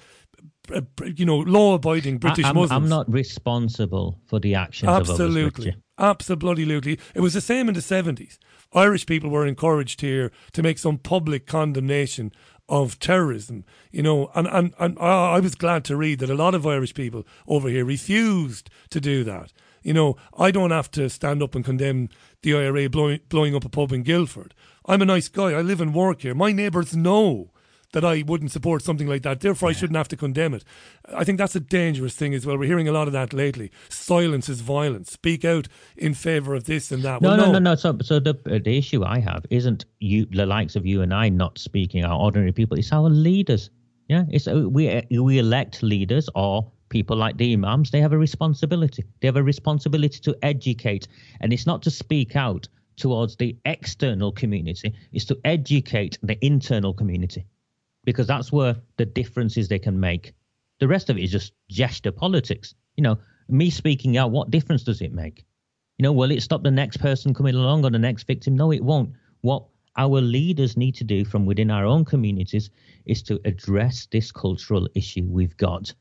Uh, 0.73 0.81
you 1.15 1.25
know, 1.25 1.37
law 1.37 1.75
abiding 1.75 2.17
British 2.17 2.45
I, 2.45 2.49
am 2.49 2.55
Muslims 2.55 2.83
I'm 2.83 2.89
not 2.89 3.11
responsible 3.11 4.19
for 4.27 4.39
the 4.39 4.55
actions 4.55 4.89
of 4.89 4.95
others. 4.95 5.09
Absolutely. 5.09 5.75
Absolutely. 5.97 6.99
It 7.15 7.21
was 7.21 7.33
the 7.33 7.41
same 7.41 7.67
in 7.67 7.75
the 7.75 7.81
70s. 7.81 8.37
Irish 8.73 9.05
people 9.05 9.29
were 9.29 9.45
encouraged 9.45 10.01
here 10.01 10.31
to 10.53 10.63
make 10.63 10.77
some 10.77 10.97
public 10.97 11.45
condemnation 11.45 12.31
of 12.69 12.97
terrorism, 12.99 13.65
you 13.91 14.01
know, 14.01 14.31
and, 14.33 14.47
and, 14.47 14.73
and 14.79 14.97
I 14.99 15.35
I 15.35 15.39
was 15.39 15.55
glad 15.55 15.83
to 15.85 15.97
read 15.97 16.19
that 16.19 16.29
a 16.29 16.35
lot 16.35 16.55
of 16.55 16.65
Irish 16.65 16.93
people 16.93 17.27
over 17.45 17.67
here 17.67 17.83
refused 17.83 18.69
to 18.91 19.01
do 19.01 19.23
that. 19.25 19.51
You 19.83 19.93
know, 19.93 20.15
I 20.37 20.51
don't 20.51 20.71
have 20.71 20.89
to 20.91 21.09
stand 21.09 21.43
up 21.43 21.53
and 21.53 21.65
condemn 21.65 22.09
the 22.43 22.55
IRA 22.55 22.89
blowing, 22.89 23.19
blowing 23.27 23.55
up 23.55 23.65
a 23.65 23.69
pub 23.69 23.91
in 23.91 24.03
Guildford. 24.03 24.53
I'm 24.85 25.01
a 25.01 25.05
nice 25.05 25.27
guy. 25.27 25.51
I 25.51 25.61
live 25.61 25.81
and 25.81 25.93
work 25.93 26.21
here. 26.21 26.33
My 26.33 26.51
neighbours 26.51 26.95
know 26.95 27.51
that 27.93 28.05
I 28.05 28.23
wouldn't 28.25 28.51
support 28.51 28.81
something 28.83 29.07
like 29.07 29.23
that. 29.23 29.41
Therefore, 29.41 29.69
I 29.69 29.73
shouldn't 29.73 29.97
have 29.97 30.07
to 30.09 30.17
condemn 30.17 30.53
it. 30.53 30.63
I 31.13 31.23
think 31.23 31.37
that's 31.37 31.55
a 31.55 31.59
dangerous 31.59 32.15
thing 32.15 32.33
as 32.33 32.45
well. 32.45 32.57
We're 32.57 32.65
hearing 32.65 32.87
a 32.87 32.91
lot 32.91 33.07
of 33.07 33.13
that 33.13 33.33
lately. 33.33 33.71
Silence 33.89 34.49
is 34.49 34.61
violence. 34.61 35.11
Speak 35.11 35.43
out 35.45 35.67
in 35.97 36.13
favour 36.13 36.55
of 36.55 36.65
this 36.65 36.91
and 36.91 37.03
that. 37.03 37.21
No, 37.21 37.29
well, 37.29 37.37
no, 37.37 37.51
no, 37.53 37.59
no. 37.59 37.75
So, 37.75 37.97
so 38.01 38.19
the 38.19 38.35
uh, 38.45 38.59
the 38.63 38.77
issue 38.77 39.03
I 39.03 39.19
have 39.19 39.45
isn't 39.49 39.85
you, 39.99 40.25
the 40.25 40.45
likes 40.45 40.75
of 40.75 40.85
you 40.85 41.01
and 41.01 41.13
I, 41.13 41.29
not 41.29 41.57
speaking. 41.57 42.03
Our 42.05 42.19
ordinary 42.19 42.51
people. 42.51 42.77
It's 42.77 42.91
our 42.91 43.09
leaders. 43.09 43.69
Yeah, 44.07 44.25
it's 44.29 44.47
uh, 44.47 44.67
we 44.69 44.89
uh, 44.89 45.01
we 45.21 45.39
elect 45.39 45.83
leaders 45.83 46.29
or 46.35 46.71
people 46.89 47.15
like 47.15 47.37
the 47.37 47.53
imams. 47.53 47.91
They 47.91 48.01
have 48.01 48.13
a 48.13 48.17
responsibility. 48.17 49.03
They 49.21 49.27
have 49.27 49.37
a 49.37 49.43
responsibility 49.43 50.19
to 50.19 50.35
educate, 50.43 51.07
and 51.39 51.53
it's 51.53 51.65
not 51.65 51.81
to 51.83 51.91
speak 51.91 52.35
out 52.35 52.67
towards 52.97 53.35
the 53.37 53.57
external 53.65 54.31
community. 54.31 54.93
It's 55.11 55.25
to 55.25 55.39
educate 55.45 56.19
the 56.21 56.37
internal 56.45 56.93
community, 56.93 57.45
because 58.03 58.27
that's 58.27 58.51
where 58.51 58.75
the 58.97 59.05
differences 59.05 59.67
they 59.67 59.79
can 59.79 59.99
make. 59.99 60.33
The 60.79 60.87
rest 60.87 61.09
of 61.09 61.17
it 61.17 61.23
is 61.23 61.31
just 61.31 61.53
gesture 61.69 62.11
politics. 62.11 62.73
You 62.95 63.03
know, 63.03 63.17
me 63.47 63.69
speaking 63.69 64.17
out, 64.17 64.31
what 64.31 64.51
difference 64.51 64.83
does 64.83 65.01
it 65.01 65.13
make? 65.13 65.45
You 65.97 66.03
know, 66.03 66.13
will 66.13 66.31
it 66.31 66.41
stop 66.41 66.63
the 66.63 66.71
next 66.71 66.97
person 66.97 67.33
coming 67.33 67.55
along 67.55 67.85
or 67.85 67.91
the 67.91 67.99
next 67.99 68.23
victim? 68.23 68.55
No, 68.55 68.71
it 68.71 68.83
won't. 68.83 69.11
What 69.41 69.65
our 69.97 70.21
leaders 70.21 70.77
need 70.77 70.95
to 70.95 71.03
do 71.03 71.25
from 71.25 71.45
within 71.45 71.69
our 71.69 71.85
own 71.85 72.05
communities 72.05 72.69
is 73.05 73.21
to 73.23 73.39
address 73.45 74.07
this 74.11 74.31
cultural 74.31 74.87
issue 74.95 75.25
we've 75.27 75.57
got. 75.57 75.93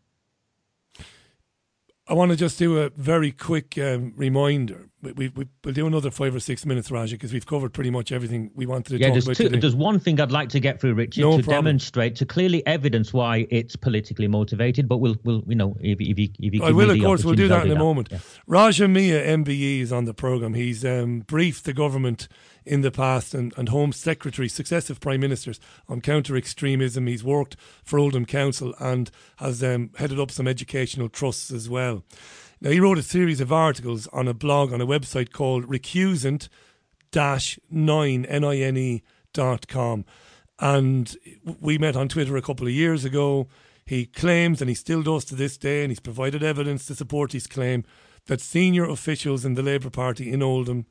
I 2.06 2.14
want 2.14 2.30
to 2.30 2.36
just 2.36 2.58
do 2.58 2.78
a 2.78 2.90
very 2.90 3.30
quick 3.30 3.78
um, 3.78 4.12
reminder. 4.16 4.88
We, 5.02 5.12
we, 5.12 5.28
we, 5.28 5.46
we'll 5.64 5.74
do 5.74 5.86
another 5.86 6.10
five 6.10 6.34
or 6.34 6.40
six 6.40 6.66
minutes, 6.66 6.90
Raja, 6.90 7.14
because 7.16 7.32
we've 7.32 7.46
covered 7.46 7.72
pretty 7.72 7.90
much 7.90 8.12
everything 8.12 8.50
we 8.54 8.66
wanted 8.66 8.90
to 8.90 8.98
Yeah, 8.98 9.06
talk 9.06 9.14
there's, 9.14 9.26
about 9.26 9.36
two, 9.36 9.44
today. 9.44 9.58
there's 9.60 9.74
one 9.74 9.98
thing 9.98 10.20
I'd 10.20 10.30
like 10.32 10.50
to 10.50 10.60
get 10.60 10.80
through, 10.80 10.94
Richard, 10.94 11.22
No 11.22 11.38
to 11.38 11.42
problem. 11.42 11.64
demonstrate, 11.64 12.16
to 12.16 12.26
clearly 12.26 12.64
evidence 12.66 13.12
why 13.12 13.46
it's 13.50 13.76
politically 13.76 14.28
motivated. 14.28 14.88
But 14.88 14.98
we'll, 14.98 15.16
we'll 15.24 15.42
you 15.46 15.54
know, 15.54 15.76
if, 15.80 16.00
if 16.00 16.18
you, 16.18 16.28
if 16.38 16.54
you 16.54 16.62
I 16.62 16.72
will, 16.72 16.90
of 16.90 17.00
course. 17.00 17.24
We'll 17.24 17.34
do 17.34 17.48
that 17.48 17.66
in 17.66 17.72
a 17.72 17.78
moment. 17.78 18.08
Yeah. 18.10 18.18
Raja 18.46 18.88
Miah, 18.88 19.36
MBE, 19.38 19.80
is 19.80 19.92
on 19.92 20.04
the 20.04 20.14
programme. 20.14 20.54
He's 20.54 20.84
um, 20.84 21.20
briefed 21.20 21.64
the 21.64 21.72
government 21.72 22.28
in 22.66 22.82
the 22.82 22.90
past 22.90 23.34
and, 23.34 23.54
and 23.56 23.70
Home 23.70 23.92
Secretary, 23.92 24.48
successive 24.48 25.00
Prime 25.00 25.20
Ministers, 25.20 25.58
on 25.88 26.00
counter 26.02 26.36
extremism. 26.36 27.06
He's 27.06 27.24
worked 27.24 27.56
for 27.82 27.98
Oldham 27.98 28.26
Council 28.26 28.74
and 28.78 29.10
has 29.36 29.62
um, 29.64 29.90
headed 29.96 30.20
up 30.20 30.30
some 30.30 30.46
educational 30.46 31.08
trusts 31.08 31.50
as 31.50 31.70
well. 31.70 32.04
Now, 32.62 32.70
he 32.70 32.80
wrote 32.80 32.98
a 32.98 33.02
series 33.02 33.40
of 33.40 33.52
articles 33.52 34.06
on 34.08 34.28
a 34.28 34.34
blog 34.34 34.70
on 34.70 34.82
a 34.82 34.86
website 34.86 35.32
called 35.32 35.66
recusant 35.66 36.48
9 37.14 38.24
N-I-N-E 38.26 39.02
dot 39.32 39.66
com. 39.66 40.04
And 40.58 41.16
we 41.58 41.78
met 41.78 41.96
on 41.96 42.08
Twitter 42.08 42.36
a 42.36 42.42
couple 42.42 42.66
of 42.66 42.72
years 42.72 43.04
ago. 43.04 43.48
He 43.86 44.04
claims, 44.04 44.60
and 44.60 44.68
he 44.68 44.74
still 44.74 45.02
does 45.02 45.24
to 45.26 45.34
this 45.34 45.56
day, 45.56 45.82
and 45.82 45.90
he's 45.90 46.00
provided 46.00 46.42
evidence 46.42 46.84
to 46.86 46.94
support 46.94 47.32
his 47.32 47.46
claim, 47.46 47.82
that 48.26 48.42
senior 48.42 48.84
officials 48.84 49.46
in 49.46 49.54
the 49.54 49.62
Labour 49.62 49.88
Party 49.88 50.30
in 50.30 50.42
Oldham, 50.42 50.84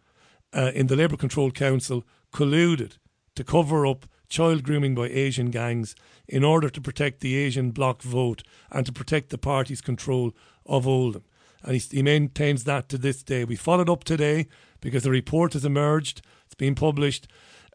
uh, 0.51 0.71
in 0.73 0.87
the 0.87 0.95
Labour 0.95 1.17
Control 1.17 1.51
Council, 1.51 2.03
colluded 2.33 2.97
to 3.35 3.43
cover 3.43 3.85
up 3.85 4.07
child 4.27 4.63
grooming 4.63 4.95
by 4.95 5.07
Asian 5.07 5.51
gangs 5.51 5.95
in 6.27 6.43
order 6.43 6.69
to 6.69 6.81
protect 6.81 7.19
the 7.19 7.35
Asian 7.35 7.69
bloc 7.69 8.01
vote 8.01 8.41
and 8.71 8.87
to 8.87 8.91
protect 8.91 9.29
the 9.29 9.37
party's 9.37 9.81
control 9.81 10.35
of 10.65 10.87
Oldham. 10.87 11.23
And 11.63 11.75
he, 11.75 11.97
he 11.97 12.03
maintains 12.03 12.63
that 12.63 12.89
to 12.89 12.97
this 12.97 13.23
day. 13.23 13.43
We 13.43 13.55
followed 13.55 13.89
up 13.89 14.03
today 14.03 14.47
because 14.81 15.03
the 15.03 15.11
report 15.11 15.53
has 15.53 15.65
emerged, 15.65 16.21
it's 16.45 16.55
been 16.55 16.75
published. 16.75 17.27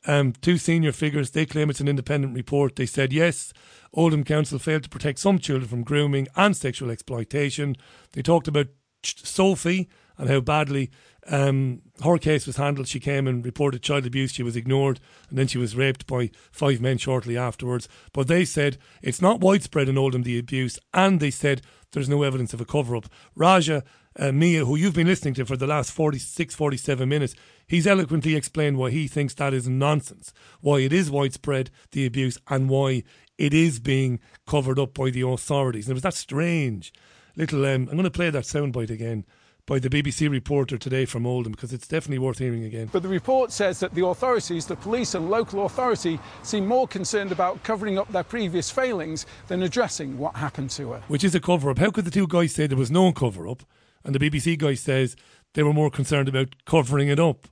Um, 0.07 0.33
two 0.33 0.59
senior 0.59 0.93
figures, 0.93 1.31
they 1.31 1.47
claim 1.47 1.71
it's 1.71 1.81
an 1.81 1.89
independent 1.89 2.35
report. 2.35 2.77
They 2.77 2.87
said, 2.87 3.13
yes, 3.13 3.53
Oldham 3.95 4.25
Council 4.25 4.59
failed 4.59 4.83
to 4.83 4.91
protect 4.91 5.19
some 5.19 5.39
children 5.39 5.69
from 5.69 5.83
grooming 5.83 6.29
and 6.37 6.57
sexual 6.57 6.91
exploitation. 6.91 7.77
They 8.13 8.23
talked 8.23 8.49
about 8.49 8.67
Sophie 9.03 9.89
and 10.17 10.29
how 10.29 10.41
badly 10.41 10.91
um, 11.27 11.83
her 12.03 12.19
case 12.19 12.47
was 12.47 12.57
handled. 12.57 12.87
She 12.87 13.01
came 13.01 13.27
and 13.27 13.45
reported 13.45 13.83
child 13.83 14.07
abuse. 14.07 14.33
She 14.33 14.43
was 14.43 14.57
ignored, 14.57 15.01
and 15.29 15.39
then 15.39 15.47
she 15.47 15.59
was 15.59 15.77
raped 15.77 16.07
by 16.07 16.31
five 16.53 16.81
men 16.81 16.99
shortly 16.99 17.37
afterwards. 17.37 17.89
But 18.13 18.29
they 18.29 18.45
said 18.45 18.79
it's 19.03 19.23
not 19.23 19.41
widespread 19.41 19.89
in 19.89 19.99
Oldham, 19.99 20.23
the 20.23 20.39
abuse, 20.39 20.79
and 20.93 21.19
they 21.19 21.31
said 21.31 21.63
there's 21.95 22.09
no 22.09 22.23
evidence 22.23 22.53
of 22.53 22.61
a 22.61 22.65
cover 22.65 22.95
up. 22.97 23.07
Raja 23.35 23.83
uh, 24.19 24.33
Miah, 24.33 24.65
who 24.65 24.77
you've 24.77 24.95
been 24.95 25.07
listening 25.07 25.35
to 25.35 25.47
for 25.47 25.57
the 25.57 25.67
last 25.67 25.91
46, 25.91 26.55
47 26.55 27.09
minutes, 27.09 27.35
he's 27.67 27.87
eloquently 27.87 28.37
explained 28.37 28.77
why 28.77 28.91
he 28.91 29.09
thinks 29.09 29.35
that 29.35 29.55
is 29.55 29.69
nonsense, 29.69 30.33
why 30.61 30.81
it 30.81 30.93
is 30.93 31.11
widespread, 31.11 31.71
the 31.93 32.07
abuse, 32.07 32.39
and 32.49 32.69
why 32.69 33.03
it 33.39 33.55
is 33.55 33.81
being 33.81 34.21
covered 34.47 34.79
up 34.79 34.95
by 34.95 35.11
the 35.11 35.23
authorities. 35.23 35.87
And 35.87 35.93
it 35.93 35.95
was 35.95 36.03
that 36.03 36.15
strange 36.15 36.93
little. 37.37 37.65
Um, 37.65 37.89
I'm 37.89 37.97
going 37.97 38.05
to 38.05 38.11
play 38.11 38.31
that 38.31 38.45
soundbite 38.45 38.91
again 38.91 39.25
by 39.67 39.79
the 39.79 39.89
BBC 39.89 40.29
reporter 40.31 40.77
today 40.77 41.07
from 41.07 41.27
Oldham 41.27 41.53
because 41.53 41.73
it's 41.73 41.89
definitely 41.89 42.19
worth 42.19 42.39
hearing 42.39 42.65
again. 42.65 42.91
But 42.93 43.03
the 43.03 43.09
report 43.09 43.51
says 43.51 43.81
that 43.81 43.95
the 43.95 44.05
authorities, 44.05 44.67
the 44.67 44.77
police 44.77 45.15
and 45.15 45.31
local 45.31 45.65
authority, 45.65 46.21
seem 46.43 46.67
more 46.67 46.87
concerned 46.87 47.33
about 47.33 47.63
covering 47.63 47.99
up 47.99 48.11
their 48.13 48.25
previous 48.25 48.71
failings 48.71 49.25
than 49.49 49.63
addressing 49.63 50.19
what 50.19 50.37
happened 50.37 50.71
to 50.71 50.93
her. 50.93 51.03
Which 51.09 51.25
is 51.25 51.35
a 51.35 51.41
cover 51.41 51.71
up. 51.71 51.79
How 51.79 51.91
could 51.91 52.05
the 52.05 52.11
two 52.11 52.27
guys 52.27 52.55
say 52.55 52.67
there 52.67 52.77
was 52.77 52.91
no 52.91 53.13
cover 53.13 53.49
up? 53.49 53.63
And 54.05 54.15
the 54.15 54.19
BBC 54.19 54.59
guy 54.59 54.75
says 54.75 55.17
they 55.55 55.63
were 55.63 55.73
more 55.73 55.91
concerned 55.91 56.29
about 56.29 56.55
covering 56.67 57.09
it 57.09 57.19
up 57.19 57.49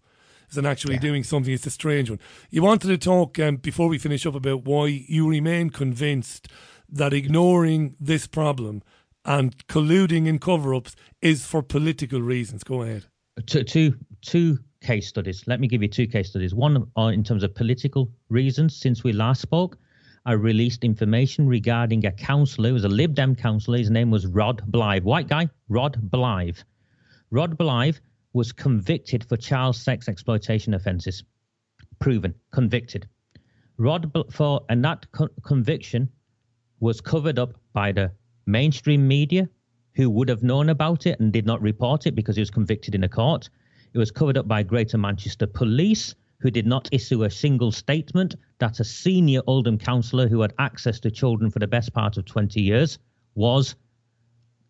than 0.52 0.66
actually 0.66 0.94
yeah. 0.94 1.01
doing 1.01 1.24
something. 1.24 1.55
It's 1.55 1.66
a 1.66 1.70
strange 1.70 2.10
one. 2.10 2.20
You 2.51 2.62
wanted 2.62 2.89
to 2.89 2.98
talk 2.98 3.39
um, 3.39 3.56
before 3.56 3.89
we 3.89 3.97
finish 3.97 4.26
up 4.26 4.34
about 4.34 4.64
why 4.64 4.86
you 4.86 5.26
remain 5.26 5.70
convinced 5.70 6.48
that 6.90 7.14
ignoring 7.14 7.97
this 7.98 8.26
problem 8.26 8.82
and 9.24 9.66
colluding 9.66 10.26
in 10.26 10.39
cover 10.39 10.74
ups 10.74 10.94
is 11.23 11.47
for 11.47 11.62
political 11.62 12.20
reasons. 12.20 12.62
Go 12.65 12.82
ahead. 12.82 13.07
Two, 13.47 13.62
two, 13.62 13.94
two 14.20 14.59
case 14.82 15.09
studies. 15.09 15.44
Let 15.47 15.61
me 15.61 15.69
give 15.69 15.82
you 15.82 15.89
two 15.89 16.07
case 16.07 16.31
studies. 16.31 16.55
One 16.55 16.86
uh, 16.99 17.07
in 17.07 17.24
terms 17.24 17.44
of 17.44 17.55
political 17.55 18.11
reasons. 18.28 18.77
Since 18.77 19.03
we 19.05 19.12
last 19.12 19.40
spoke, 19.40 19.78
I 20.27 20.32
released 20.32 20.85
information 20.85 21.49
regarding 21.49 22.05
a 22.05 22.12
councillor. 22.12 22.70
It 22.70 22.73
was 22.73 22.85
a 22.85 22.89
Lib 22.89 23.15
Dem 23.15 23.35
councillor. 23.35 23.78
His 23.78 23.90
name 23.90 24.11
was 24.11 24.27
Rod 24.27 24.62
Blythe. 24.66 25.05
White 25.05 25.28
guy, 25.28 25.49
Rod 25.69 25.99
Blythe. 26.11 26.59
Rod 27.31 27.57
Blythe 27.57 27.97
was 28.32 28.53
convicted 28.53 29.24
for 29.24 29.36
child 29.36 29.77
sex 29.77 30.09
exploitation 30.09 30.74
offences. 30.74 31.24
Proven, 31.99 32.35
convicted. 32.53 33.09
Rod 33.78 34.12
for 34.31 34.61
and 34.69 34.85
that 34.85 35.11
co- 35.12 35.31
conviction 35.43 36.09
was 36.81 37.01
covered 37.01 37.39
up 37.39 37.55
by 37.73 37.93
the 37.93 38.12
mainstream 38.47 39.07
media 39.07 39.49
who 39.94 40.09
would 40.10 40.28
have 40.28 40.43
known 40.43 40.69
about 40.69 41.06
it 41.06 41.20
and 41.20 41.32
did 41.32 41.47
not 41.47 41.60
report 41.62 42.06
it 42.06 42.14
because 42.14 42.36
he 42.36 42.43
was 42.43 42.51
convicted 42.51 42.94
in 42.94 43.05
a 43.05 43.09
court. 43.09 43.48
It 43.93 43.98
was 43.98 44.10
covered 44.10 44.39
up 44.39 44.48
by 44.48 44.62
Greater 44.62 44.98
Manchester 44.98 45.47
Police, 45.47 46.14
who 46.39 46.51
did 46.51 46.66
not 46.66 46.89
issue 46.93 47.24
a 47.24 47.31
single 47.31 47.70
statement 47.70 48.35
that 48.59 48.81
a 48.81 48.85
senior 48.85 49.43
Oldham 49.47 49.78
councillor 49.78 50.28
who 50.28 50.40
had 50.40 50.55
access 50.59 50.98
to 51.01 51.10
children 51.10 51.51
for 51.51 51.59
the 51.59 51.66
best 51.66 51.93
part 51.93 52.16
of 52.16 52.24
20 52.24 52.60
years 52.60 52.98
was 53.35 53.74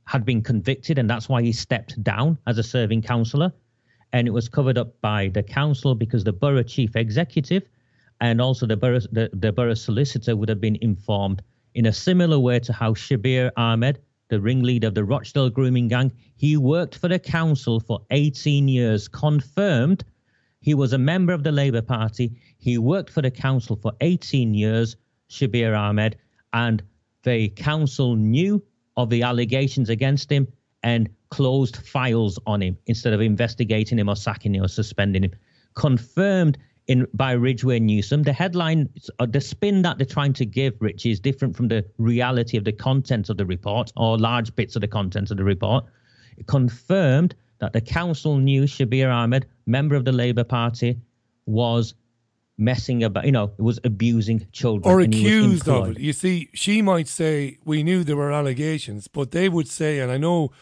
had 0.05 0.25
been 0.25 0.43
convicted 0.43 0.99
and 0.99 1.09
that's 1.09 1.29
why 1.29 1.41
he 1.43 1.53
stepped 1.53 2.03
down 2.03 2.37
as 2.47 2.59
a 2.59 2.63
serving 2.63 3.01
councillor 3.01 3.53
and 4.13 4.27
it 4.27 4.33
was 4.33 4.49
covered 4.49 4.77
up 4.77 5.01
by 5.01 5.29
the 5.29 5.43
council 5.43 5.95
because 5.95 6.25
the 6.25 6.33
borough 6.33 6.63
chief 6.63 6.97
executive 6.97 7.63
and 8.21 8.41
also 8.41 8.67
the 8.67 8.77
borough 8.77 9.01
the, 9.13 9.31
the 9.33 9.53
borough 9.53 9.75
solicitor 9.75 10.37
would 10.37 10.49
have 10.49 10.61
been 10.61 10.77
informed 10.81 11.43
in 11.75 11.87
a 11.87 11.93
similar 11.93 12.39
way 12.39 12.59
to 12.61 12.73
how 12.73 12.93
Shabir 12.93 13.51
Ahmed, 13.57 13.99
the 14.33 14.41
ringleader 14.41 14.89
of 14.89 14.95
the 14.95 15.05
Rochdale 15.05 15.51
grooming 15.51 15.89
gang, 15.89 16.11
he 16.37 16.57
worked 16.57 16.95
for 16.95 17.07
the 17.07 17.19
council 17.19 17.79
for 17.79 18.01
18 18.11 18.67
years, 18.67 19.07
confirmed 19.07 20.05
he 20.63 20.73
was 20.73 20.95
a 20.95 20.99
member 20.99 21.35
of 21.35 21.43
the 21.43 21.53
Labour 21.53 21.83
Party. 21.83 22.33
He 22.57 22.79
worked 22.79 23.11
for 23.11 23.21
the 23.21 23.31
council 23.31 23.77
for 23.77 23.93
18 24.01 24.55
years, 24.55 24.97
Shabir 25.29 25.79
Ahmed, 25.79 26.17
and 26.55 26.83
the 27.25 27.51
council 27.51 28.17
knew 28.17 28.65
of 28.97 29.11
the 29.11 29.23
allegations 29.23 29.91
against 29.91 30.33
him 30.33 30.49
and 30.83 31.11
closed 31.29 31.77
files 31.77 32.39
on 32.47 32.63
him 32.63 32.79
instead 32.87 33.13
of 33.13 33.21
investigating 33.21 33.99
him 33.99 34.09
or 34.09 34.17
sacking 34.17 34.55
him 34.55 34.65
or 34.65 34.69
suspending 34.69 35.25
him. 35.25 35.33
Confirmed 35.75 36.57
in 36.93 37.07
by 37.15 37.33
Ridgway 37.33 37.81
Newsam. 37.81 38.25
The 38.25 38.33
headline, 38.33 38.89
uh, 39.19 39.27
the 39.27 39.41
spin 39.41 39.83
that 39.83 39.99
they're 39.99 40.07
trying 40.07 40.35
to 40.35 40.47
give, 40.47 40.75
Rich, 40.81 41.07
is 41.07 41.19
different 41.19 41.57
from 41.57 41.69
the 41.69 41.85
reality 41.99 42.57
of 42.57 42.65
the 42.65 42.73
content 42.73 43.29
of 43.31 43.37
the 43.39 43.47
report 43.47 43.93
or 43.97 44.19
large 44.19 44.55
bits 44.55 44.77
of 44.77 44.83
the 44.83 44.89
content 44.89 45.31
of 45.31 45.39
the 45.39 45.45
report. 45.45 45.85
It 46.37 46.47
confirmed 46.47 47.35
that 47.59 47.73
the 47.73 47.81
council 47.81 48.37
knew 48.37 48.63
Shabir 48.65 49.13
Ahmed, 49.13 49.47
member 49.67 49.97
of 49.97 50.05
the 50.05 50.13
Labour 50.13 50.45
Party, 50.45 50.99
was 51.47 51.95
messing 52.59 53.03
about, 53.03 53.25
you 53.25 53.33
know, 53.33 53.53
it 53.59 53.63
was 53.63 53.81
abusing 53.85 54.47
children. 54.53 54.93
Or 54.93 55.01
accused 55.01 55.69
of 55.69 55.91
it. 55.91 55.99
You 55.99 56.13
see, 56.13 56.49
she 56.53 56.83
might 56.83 57.09
say, 57.09 57.59
we 57.65 57.83
knew 57.83 58.05
there 58.05 58.17
were 58.17 58.33
allegations, 58.33 59.09
but 59.09 59.31
they 59.31 59.49
would 59.49 59.69
say, 59.69 59.99
and 59.99 60.13
I 60.13 60.19
know 60.19 60.53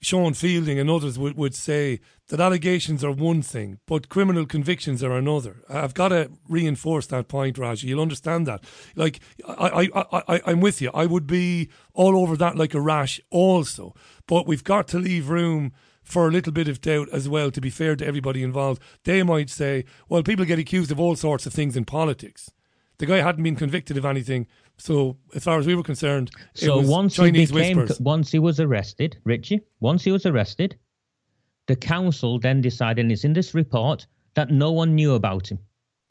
Sean 0.00 0.34
Fielding 0.34 0.78
and 0.78 0.88
others 0.90 1.18
would, 1.18 1.36
would 1.36 1.54
say 1.54 2.00
that 2.28 2.40
allegations 2.40 3.04
are 3.04 3.12
one 3.12 3.40
thing, 3.40 3.78
but 3.86 4.08
criminal 4.08 4.46
convictions 4.46 5.02
are 5.02 5.12
another. 5.12 5.62
I've 5.68 5.94
got 5.94 6.08
to 6.08 6.30
reinforce 6.48 7.06
that 7.08 7.28
point, 7.28 7.56
Raj. 7.56 7.84
You'll 7.84 8.02
understand 8.02 8.46
that. 8.46 8.64
Like, 8.96 9.20
I, 9.46 9.88
I, 9.94 10.22
I, 10.28 10.40
I'm 10.46 10.60
with 10.60 10.82
you. 10.82 10.90
I 10.92 11.06
would 11.06 11.26
be 11.26 11.70
all 11.94 12.18
over 12.18 12.36
that 12.36 12.56
like 12.56 12.74
a 12.74 12.80
rash 12.80 13.20
also. 13.30 13.94
But 14.26 14.46
we've 14.46 14.64
got 14.64 14.88
to 14.88 14.98
leave 14.98 15.28
room 15.28 15.72
for 16.02 16.28
a 16.28 16.30
little 16.32 16.52
bit 16.52 16.68
of 16.68 16.80
doubt 16.80 17.08
as 17.12 17.28
well, 17.28 17.50
to 17.50 17.60
be 17.60 17.70
fair 17.70 17.94
to 17.96 18.06
everybody 18.06 18.42
involved. 18.42 18.82
They 19.04 19.22
might 19.22 19.50
say, 19.50 19.84
well, 20.08 20.22
people 20.22 20.44
get 20.44 20.58
accused 20.58 20.90
of 20.90 21.00
all 21.00 21.16
sorts 21.16 21.46
of 21.46 21.52
things 21.52 21.76
in 21.76 21.84
politics. 21.84 22.50
The 22.98 23.06
guy 23.06 23.18
hadn't 23.18 23.42
been 23.42 23.56
convicted 23.56 23.96
of 23.96 24.04
anything. 24.04 24.46
So, 24.78 25.16
as 25.34 25.44
far 25.44 25.58
as 25.58 25.66
we 25.66 25.74
were 25.74 25.82
concerned, 25.82 26.30
so 26.54 26.80
once 26.80 27.14
Chinese 27.14 27.50
he 27.50 27.54
became, 27.54 27.76
whispers. 27.78 28.00
once 28.00 28.30
he 28.30 28.38
was 28.38 28.60
arrested, 28.60 29.16
Richie, 29.24 29.62
once 29.80 30.04
he 30.04 30.12
was 30.12 30.26
arrested, 30.26 30.76
the 31.66 31.76
council 31.76 32.38
then 32.38 32.60
decided, 32.60 33.02
and 33.02 33.12
it's 33.12 33.24
in 33.24 33.32
this 33.32 33.54
report, 33.54 34.06
that 34.34 34.50
no 34.50 34.72
one 34.72 34.94
knew 34.94 35.14
about 35.14 35.50
him. 35.50 35.58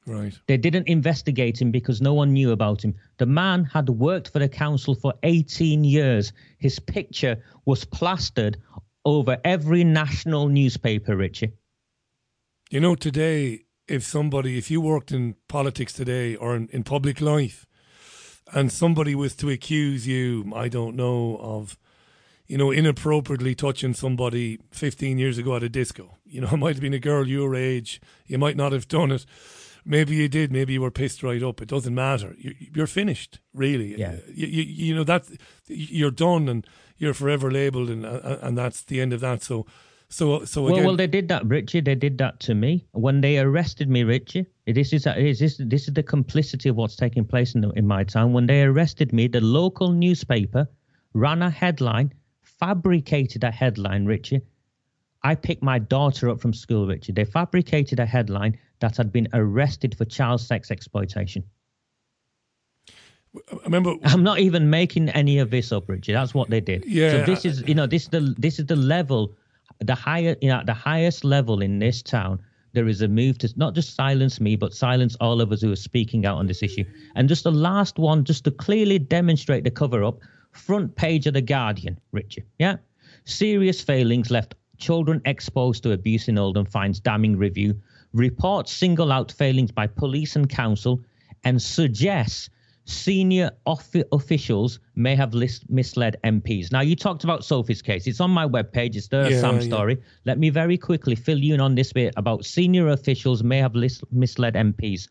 Right. 0.07 0.37
They 0.47 0.57
didn't 0.57 0.87
investigate 0.87 1.59
him 1.59 1.71
because 1.71 2.01
no 2.01 2.13
one 2.13 2.33
knew 2.33 2.51
about 2.51 2.83
him. 2.83 2.93
The 3.17 3.25
man 3.25 3.63
had 3.63 3.89
worked 3.89 4.29
for 4.29 4.39
the 4.39 4.49
council 4.49 4.93
for 4.93 5.13
18 5.23 5.83
years. 5.83 6.31
His 6.59 6.77
picture 6.79 7.43
was 7.65 7.85
plastered 7.85 8.57
over 9.03 9.37
every 9.43 9.83
national 9.83 10.47
newspaper, 10.49 11.15
Richie. 11.15 11.53
You 12.69 12.79
know, 12.79 12.95
today, 12.95 13.65
if 13.87 14.03
somebody, 14.03 14.57
if 14.57 14.69
you 14.69 14.81
worked 14.81 15.11
in 15.11 15.35
politics 15.47 15.93
today 15.93 16.35
or 16.35 16.55
in, 16.55 16.67
in 16.71 16.83
public 16.83 17.21
life, 17.21 17.65
and 18.53 18.71
somebody 18.71 19.15
was 19.15 19.35
to 19.37 19.49
accuse 19.49 20.07
you, 20.07 20.51
I 20.55 20.67
don't 20.67 20.95
know, 20.95 21.37
of 21.41 21.77
you 22.47 22.57
know, 22.57 22.71
inappropriately 22.71 23.55
touching 23.55 23.93
somebody 23.93 24.59
15 24.71 25.17
years 25.17 25.37
ago 25.37 25.55
at 25.55 25.63
a 25.63 25.69
disco. 25.69 26.17
You 26.25 26.41
know, 26.41 26.49
it 26.51 26.57
might 26.57 26.75
have 26.75 26.81
been 26.81 26.93
a 26.93 26.99
girl 26.99 27.27
your 27.27 27.55
age. 27.55 28.01
You 28.25 28.37
might 28.37 28.55
not 28.55 28.71
have 28.71 28.87
done 28.87 29.11
it. 29.11 29.25
Maybe 29.87 30.15
you 30.15 30.27
did. 30.27 30.51
Maybe 30.51 30.73
you 30.73 30.81
were 30.81 30.91
pissed 30.91 31.21
right 31.21 31.43
up. 31.43 31.61
It 31.61 31.69
doesn't 31.69 31.93
matter. 31.93 32.35
You're 32.39 32.87
finished, 32.87 33.39
really. 33.53 33.95
Yeah. 33.99 34.15
You, 34.33 34.47
you, 34.47 34.63
you 34.63 34.95
know 34.95 35.03
that 35.03 35.27
you're 35.67 36.09
done 36.09 36.49
and 36.49 36.65
you're 36.97 37.13
forever 37.13 37.51
labelled, 37.51 37.91
and 37.91 38.03
and 38.03 38.57
that's 38.57 38.81
the 38.81 38.99
end 38.99 39.13
of 39.13 39.19
that. 39.19 39.43
So, 39.43 39.67
so 40.09 40.43
so 40.43 40.65
again, 40.65 40.77
well, 40.77 40.87
well, 40.87 40.95
they 40.95 41.05
did 41.05 41.27
that, 41.27 41.45
Richie. 41.45 41.81
They 41.81 41.93
did 41.93 42.17
that 42.17 42.39
to 42.41 42.55
me 42.55 42.87
when 42.93 43.21
they 43.21 43.37
arrested 43.37 43.87
me, 43.87 44.03
Richie. 44.03 44.47
This 44.65 44.91
is 44.91 45.03
this 45.03 45.41
is 45.41 45.57
this 45.59 45.87
is 45.87 45.93
the 45.93 46.01
complicity 46.01 46.69
of 46.69 46.77
what's 46.77 46.95
taking 46.95 47.23
place 47.23 47.53
in 47.53 47.71
in 47.75 47.85
my 47.85 48.03
town. 48.03 48.33
When 48.33 48.47
they 48.47 48.63
arrested 48.63 49.13
me, 49.13 49.27
the 49.27 49.41
local 49.41 49.91
newspaper 49.91 50.67
ran 51.13 51.43
a 51.43 51.49
headline 51.51 52.11
fabricated 52.59 53.43
a 53.43 53.51
headline, 53.51 54.05
Richie. 54.05 54.41
I 55.23 55.35
picked 55.35 55.63
my 55.63 55.79
daughter 55.79 56.29
up 56.29 56.39
from 56.39 56.53
school, 56.53 56.87
Richie. 56.87 57.11
They 57.11 57.25
fabricated 57.25 57.99
a 57.99 58.05
headline 58.05 58.59
that 58.79 58.97
had 58.97 59.11
been 59.11 59.27
arrested 59.33 59.97
for 59.97 60.05
child 60.05 60.41
sex 60.41 60.69
exploitation. 60.69 61.43
I 63.51 63.57
remember 63.63 63.95
I'm 64.03 64.23
not 64.23 64.39
even 64.39 64.69
making 64.69 65.09
any 65.09 65.39
of 65.39 65.49
this 65.49 65.71
up, 65.71 65.89
Richie. 65.89 66.13
That's 66.13 66.33
what 66.33 66.49
they 66.49 66.61
did. 66.61 66.85
Yeah. 66.85 67.11
So 67.11 67.23
this 67.25 67.43
is, 67.43 67.63
you 67.67 67.75
know, 67.75 67.87
this 67.87 68.03
is 68.03 68.09
the 68.09 68.35
this 68.37 68.59
is 68.59 68.65
the 68.67 68.75
level, 68.75 69.35
the 69.79 69.95
higher, 69.95 70.35
you 70.41 70.49
know, 70.49 70.61
the 70.65 70.73
highest 70.73 71.23
level 71.23 71.61
in 71.61 71.79
this 71.79 72.01
town. 72.01 72.39
There 72.73 72.87
is 72.87 73.01
a 73.01 73.07
move 73.07 73.37
to 73.39 73.53
not 73.55 73.73
just 73.73 73.95
silence 73.95 74.39
me, 74.39 74.55
but 74.55 74.73
silence 74.73 75.15
all 75.21 75.41
of 75.41 75.51
us 75.51 75.61
who 75.61 75.71
are 75.71 75.77
speaking 75.77 76.25
out 76.25 76.37
on 76.37 76.47
this 76.47 76.61
issue. 76.61 76.83
And 77.15 77.27
just 77.27 77.45
the 77.45 77.51
last 77.51 77.97
one, 77.97 78.25
just 78.25 78.43
to 78.43 78.51
clearly 78.51 78.99
demonstrate 78.99 79.63
the 79.63 79.71
cover 79.71 80.03
up, 80.03 80.19
Front 80.55 80.95
page 80.95 81.27
of 81.27 81.33
The 81.33 81.41
Guardian, 81.41 81.99
Richard. 82.11 82.45
Yeah? 82.59 82.77
Serious 83.25 83.81
failings 83.81 84.31
left 84.31 84.55
children 84.77 85.21
exposed 85.25 85.83
to 85.83 85.91
abuse 85.91 86.27
in 86.27 86.37
Oldham 86.37 86.65
finds 86.65 86.99
damning 86.99 87.37
review. 87.37 87.79
reports 88.13 88.71
single 88.71 89.11
out 89.11 89.29
failings 89.31 89.71
by 89.71 89.85
police 89.87 90.37
and 90.37 90.49
council 90.49 91.01
and 91.43 91.61
suggests 91.61 92.49
senior 92.85 93.51
officials 94.11 94.79
may 94.95 95.15
have 95.15 95.33
list- 95.33 95.69
misled 95.69 96.15
MPs. 96.23 96.71
Now, 96.71 96.81
you 96.81 96.95
talked 96.95 97.23
about 97.25 97.43
Sophie's 97.43 97.81
case. 97.81 98.07
It's 98.07 98.21
on 98.21 98.31
my 98.31 98.47
webpage. 98.47 98.95
It's 98.95 99.07
the 99.09 99.27
yeah, 99.31 99.41
Sam 99.41 99.61
story. 99.61 99.97
Let 100.23 100.39
me 100.39 100.49
very 100.49 100.77
quickly 100.77 101.15
fill 101.15 101.39
you 101.39 101.53
in 101.55 101.59
on 101.61 101.75
this 101.75 101.91
bit 101.91 102.13
about 102.15 102.45
senior 102.45 102.87
officials 102.89 103.43
may 103.43 103.57
have 103.57 103.75
list- 103.75 104.03
misled 104.11 104.53
MPs. 104.53 105.09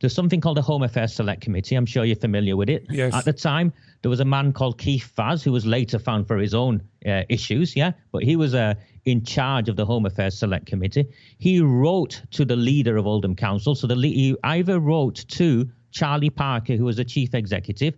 There's 0.00 0.14
something 0.14 0.40
called 0.40 0.58
the 0.58 0.62
Home 0.62 0.82
Affairs 0.82 1.14
Select 1.14 1.40
Committee. 1.40 1.74
I'm 1.74 1.86
sure 1.86 2.04
you're 2.04 2.16
familiar 2.16 2.56
with 2.56 2.68
it. 2.68 2.86
Yes. 2.90 3.14
At 3.14 3.24
the 3.24 3.32
time, 3.32 3.72
there 4.02 4.10
was 4.10 4.20
a 4.20 4.24
man 4.24 4.52
called 4.52 4.78
Keith 4.78 5.10
Vaz 5.16 5.42
who 5.42 5.52
was 5.52 5.64
later 5.64 5.98
found 5.98 6.26
for 6.26 6.36
his 6.36 6.54
own 6.54 6.82
uh, 7.06 7.22
issues. 7.28 7.74
Yeah, 7.74 7.92
but 8.12 8.22
he 8.22 8.36
was 8.36 8.54
uh, 8.54 8.74
in 9.06 9.24
charge 9.24 9.68
of 9.68 9.76
the 9.76 9.86
Home 9.86 10.04
Affairs 10.04 10.38
Select 10.38 10.66
Committee. 10.66 11.06
He 11.38 11.60
wrote 11.60 12.20
to 12.32 12.44
the 12.44 12.56
leader 12.56 12.98
of 12.98 13.06
Oldham 13.06 13.34
Council. 13.34 13.74
So 13.74 13.86
the 13.86 13.94
he 13.94 14.36
either 14.44 14.80
wrote 14.80 15.24
to 15.28 15.68
Charlie 15.92 16.30
Parker, 16.30 16.76
who 16.76 16.84
was 16.84 16.96
the 16.96 17.04
chief 17.04 17.34
executive, 17.34 17.94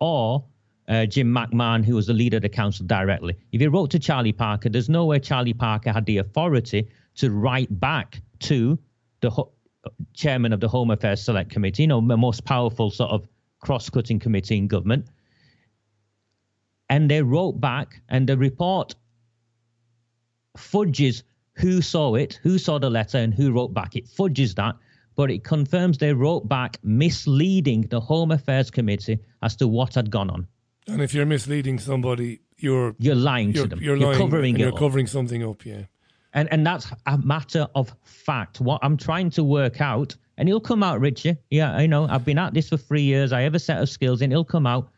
or 0.00 0.44
uh, 0.88 1.06
Jim 1.06 1.32
McMahon, 1.32 1.84
who 1.84 1.94
was 1.94 2.06
the 2.06 2.14
leader 2.14 2.38
of 2.38 2.42
the 2.42 2.48
council 2.48 2.86
directly. 2.86 3.36
If 3.52 3.60
he 3.60 3.66
wrote 3.66 3.90
to 3.90 3.98
Charlie 3.98 4.32
Parker, 4.32 4.68
there's 4.70 4.88
no 4.88 5.04
way 5.04 5.18
Charlie 5.18 5.52
Parker 5.52 5.92
had 5.92 6.06
the 6.06 6.18
authority 6.18 6.88
to 7.16 7.30
write 7.30 7.78
back 7.78 8.20
to 8.40 8.78
the 9.20 9.30
ho- 9.30 9.52
chairman 10.14 10.52
of 10.52 10.60
the 10.60 10.68
Home 10.68 10.90
Affairs 10.90 11.22
Select 11.22 11.50
Committee, 11.50 11.84
you 11.84 11.86
know, 11.88 12.06
the 12.06 12.16
most 12.16 12.44
powerful 12.44 12.90
sort 12.90 13.10
of 13.10 13.26
cross-cutting 13.60 14.18
committee 14.18 14.56
in 14.56 14.68
government. 14.68 15.06
And 16.88 17.10
they 17.10 17.22
wrote 17.22 17.60
back, 17.60 18.02
and 18.08 18.28
the 18.28 18.36
report 18.36 18.94
fudges 20.56 21.22
who 21.54 21.80
saw 21.82 22.14
it, 22.14 22.38
who 22.42 22.58
saw 22.58 22.78
the 22.78 22.90
letter, 22.90 23.18
and 23.18 23.32
who 23.32 23.52
wrote 23.52 23.72
back. 23.72 23.96
It 23.96 24.08
fudges 24.08 24.54
that 24.56 24.76
but 25.16 25.30
it 25.30 25.44
confirms 25.44 25.98
they 25.98 26.12
wrote 26.12 26.48
back 26.48 26.78
misleading 26.82 27.82
the 27.82 28.00
Home 28.00 28.30
Affairs 28.30 28.70
Committee 28.70 29.18
as 29.42 29.56
to 29.56 29.68
what 29.68 29.94
had 29.94 30.10
gone 30.10 30.30
on. 30.30 30.46
And 30.86 31.02
if 31.02 31.14
you're 31.14 31.26
misleading 31.26 31.78
somebody, 31.78 32.40
you're 32.58 32.94
you're 32.98 33.14
lying 33.14 33.52
you're, 33.52 33.64
to 33.64 33.68
them. 33.68 33.80
You're, 33.80 33.96
you're 33.96 34.08
lying, 34.08 34.18
covering 34.18 34.56
You're 34.56 34.72
up. 34.72 34.78
covering 34.78 35.06
something 35.06 35.44
up, 35.44 35.64
yeah. 35.64 35.82
And 36.34 36.48
and 36.52 36.66
that's 36.66 36.86
a 37.06 37.18
matter 37.18 37.66
of 37.74 37.94
fact. 38.04 38.60
What 38.60 38.80
I'm 38.82 38.96
trying 38.96 39.30
to 39.30 39.44
work 39.44 39.80
out, 39.80 40.16
and 40.38 40.48
it'll 40.48 40.60
come 40.60 40.82
out, 40.82 41.00
Richie. 41.00 41.36
Yeah, 41.50 41.72
I 41.72 41.86
know. 41.86 42.06
I've 42.08 42.24
been 42.24 42.38
at 42.38 42.54
this 42.54 42.68
for 42.68 42.76
three 42.76 43.02
years. 43.02 43.32
I 43.32 43.42
have 43.42 43.54
a 43.54 43.58
set 43.58 43.80
of 43.82 43.88
skills, 43.88 44.22
and 44.22 44.32
it'll 44.32 44.44
come 44.44 44.66
out. 44.66 44.88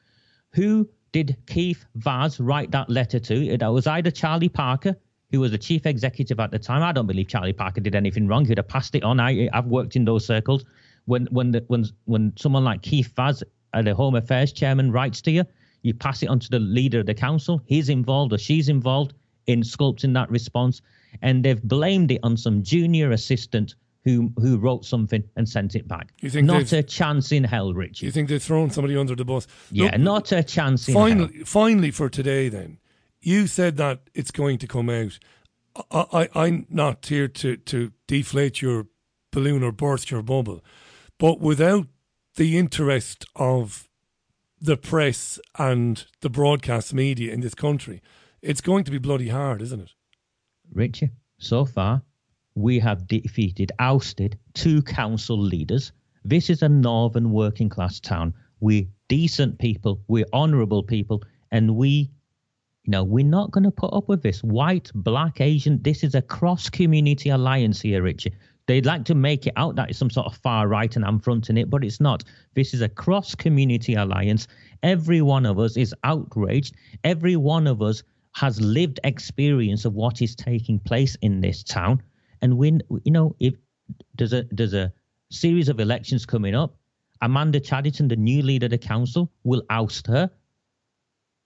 Who 0.53 0.89
did 1.13 1.37
Keith 1.47 1.85
Vaz 1.97 2.41
write 2.41 2.71
that 2.71 2.89
letter 2.89 3.19
to? 3.19 3.57
That 3.57 3.69
was 3.69 3.87
either 3.87 4.11
Charlie 4.11 4.49
Parker, 4.49 4.97
who 5.31 5.41
was 5.41 5.51
the 5.51 5.59
chief 5.59 5.87
executive 5.87 6.39
at 6.39 6.51
the 6.51 6.59
time. 6.59 6.83
I 6.83 6.93
don't 6.93 7.07
believe 7.07 7.29
Charlie 7.29 7.53
Parker 7.53 7.81
did 7.81 7.95
anything 7.95 8.29
wrong. 8.29 8.45
He'd 8.45 8.59
have 8.59 8.69
passed 8.69 8.95
it 8.95 9.03
on. 9.03 9.19
I, 9.19 9.49
I've 9.53 9.67
worked 9.67 9.97
in 9.97 10.05
those 10.05 10.25
circles. 10.25 10.65
When 11.07 11.27
when 11.27 11.51
the, 11.51 11.65
when 11.67 11.85
when 12.05 12.33
someone 12.37 12.65
like 12.65 12.83
Keith 12.83 13.13
Vaz, 13.17 13.43
uh, 13.73 13.83
the 13.83 13.95
Home 13.95 14.15
Affairs 14.15 14.53
chairman, 14.53 14.93
writes 14.93 15.21
to 15.23 15.31
you, 15.33 15.45
you 15.83 15.95
pass 15.95 16.23
it 16.23 16.29
on 16.29 16.39
to 16.39 16.49
the 16.49 16.61
leader 16.61 17.01
of 17.01 17.07
the 17.07 17.15
council. 17.15 17.61
He's 17.67 17.89
involved 17.89 18.33
or 18.33 18.39
she's 18.39 18.69
involved 18.69 19.13
in 19.47 19.61
sculpting 19.61 20.15
that 20.15 20.31
response, 20.31 20.81
and 21.23 21.45
they've 21.45 21.63
blamed 21.63 22.11
it 22.11 22.21
on 22.23 22.37
some 22.37 22.63
junior 22.63 23.11
assistant 23.11 23.75
who 24.05 24.33
who 24.39 24.59
wrote 24.59 24.85
something 24.85 25.25
and 25.37 25.49
sent 25.49 25.75
it 25.75 25.89
back. 25.89 26.13
You 26.21 26.31
think 26.31 26.47
not 26.47 26.73
a 26.73 26.83
chance 26.83 27.33
in 27.33 27.45
hell, 27.45 27.73
Rich? 27.73 28.03
You 28.03 28.11
think 28.11 28.29
they've 28.29 28.43
thrown 28.43 28.71
somebody 28.71 28.97
under 28.97 29.15
the 29.15 29.25
bus? 29.25 29.47
Yeah, 29.71 29.87
Look, 29.93 30.01
not 30.01 30.33
a 30.33 30.43
chance 30.43 30.89
in 30.89 30.95
finally, 30.95 31.37
hell. 31.37 31.45
Finally, 31.47 31.91
for 31.91 32.09
today, 32.09 32.49
then 32.49 32.79
you 33.21 33.47
said 33.47 33.77
that 33.79 34.01
it's 34.15 34.31
going 34.31 34.59
to 34.59 34.67
come 34.67 34.91
out. 34.91 35.19
I, 35.91 36.29
I, 36.35 36.47
am 36.47 36.67
not 36.71 37.07
here 37.07 37.27
to, 37.27 37.57
to 37.57 37.91
deflate 38.07 38.63
your 38.63 38.87
balloon 39.33 39.65
or 39.65 39.73
burst 39.73 40.09
your 40.09 40.23
bubble, 40.23 40.63
but 41.19 41.41
without 41.41 41.89
the 42.37 42.57
interest 42.57 43.27
of 43.35 43.89
the 44.61 44.77
press 44.77 45.41
and 45.59 46.07
the 46.21 46.31
broadcast 46.31 46.95
media 46.95 47.33
in 47.33 47.41
this 47.41 47.55
country, 47.55 48.01
it's 48.41 48.61
going 48.61 48.85
to 48.85 48.91
be 48.91 48.99
bloody 48.99 49.31
hard, 49.31 49.63
isn't 49.63 49.81
it? 49.81 49.91
Richie, 50.73 51.11
so 51.39 51.65
far, 51.65 52.03
we 52.55 52.79
have 52.79 53.07
defeated, 53.07 53.73
ousted 53.79 54.39
two 54.55 54.83
council 54.83 55.39
leaders. 55.39 55.93
This 56.25 56.51
is 56.51 56.63
a 56.63 56.69
northern 56.69 57.31
working 57.31 57.69
class 57.69 58.01
town. 58.01 58.35
We're 58.61 58.87
decent 59.09 59.59
people, 59.59 60.01
we're 60.09 60.27
honourable 60.33 60.83
people, 60.83 61.23
and 61.51 61.77
we 61.77 62.11
you 62.85 62.91
know, 62.91 63.03
we're 63.03 63.25
not 63.25 63.51
going 63.51 63.65
to 63.65 63.71
put 63.71 63.95
up 63.95 64.09
with 64.09 64.23
this. 64.23 64.43
White, 64.45 64.91
black, 64.95 65.41
Asian, 65.41 65.81
this 65.83 66.05
is 66.05 66.15
a 66.15 66.21
cross 66.21 66.69
community 66.69 67.31
alliance 67.31 67.81
here, 67.81 68.03
Richie. 68.03 68.35
They'd 68.67 68.85
like 68.85 69.05
to 69.07 69.15
make 69.15 69.47
it 69.47 69.55
out 69.57 69.77
that 69.77 69.91
it's 69.91 69.99
some 69.99 70.11
sort 70.11 70.27
of 70.27 70.37
far 70.37 70.69
right 70.69 70.95
and 70.95 71.05
I'm 71.05 71.19
fronting 71.19 71.57
it, 71.57 71.71
but 71.71 71.83
it's 71.83 72.01
not. 72.01 72.25
This 72.55 72.75
is 72.75 72.83
a 72.83 72.89
cross 72.89 73.35
community 73.35 73.95
alliance. 73.95 74.49
Every 74.83 75.23
one 75.23 75.47
of 75.47 75.59
us 75.59 75.77
is 75.77 75.95
outraged. 76.05 76.75
Every 77.05 77.37
one 77.37 77.67
of 77.67 77.81
us 77.81 78.03
has 78.35 78.61
lived 78.61 79.01
experience 79.05 79.85
of 79.85 79.95
what 79.95 80.21
is 80.21 80.35
taking 80.35 80.79
place 80.79 81.17
in 81.23 81.41
this 81.41 81.63
town. 81.63 82.03
And 82.43 82.59
when, 82.59 82.83
you 83.05 83.13
know, 83.13 83.35
if 83.41 83.55
there's 84.17 84.33
a, 84.33 84.45
there's 84.51 84.75
a 84.75 84.93
series 85.31 85.69
of 85.69 85.81
elections 85.81 86.27
coming 86.27 86.55
up, 86.55 86.77
Amanda 87.23 87.61
Chadderton, 87.61 88.09
the 88.09 88.17
new 88.17 88.43
leader 88.43 88.67
of 88.67 88.71
the 88.71 88.79
council, 88.79 89.31
will 89.45 89.63
oust 89.71 90.07
her. 90.09 90.31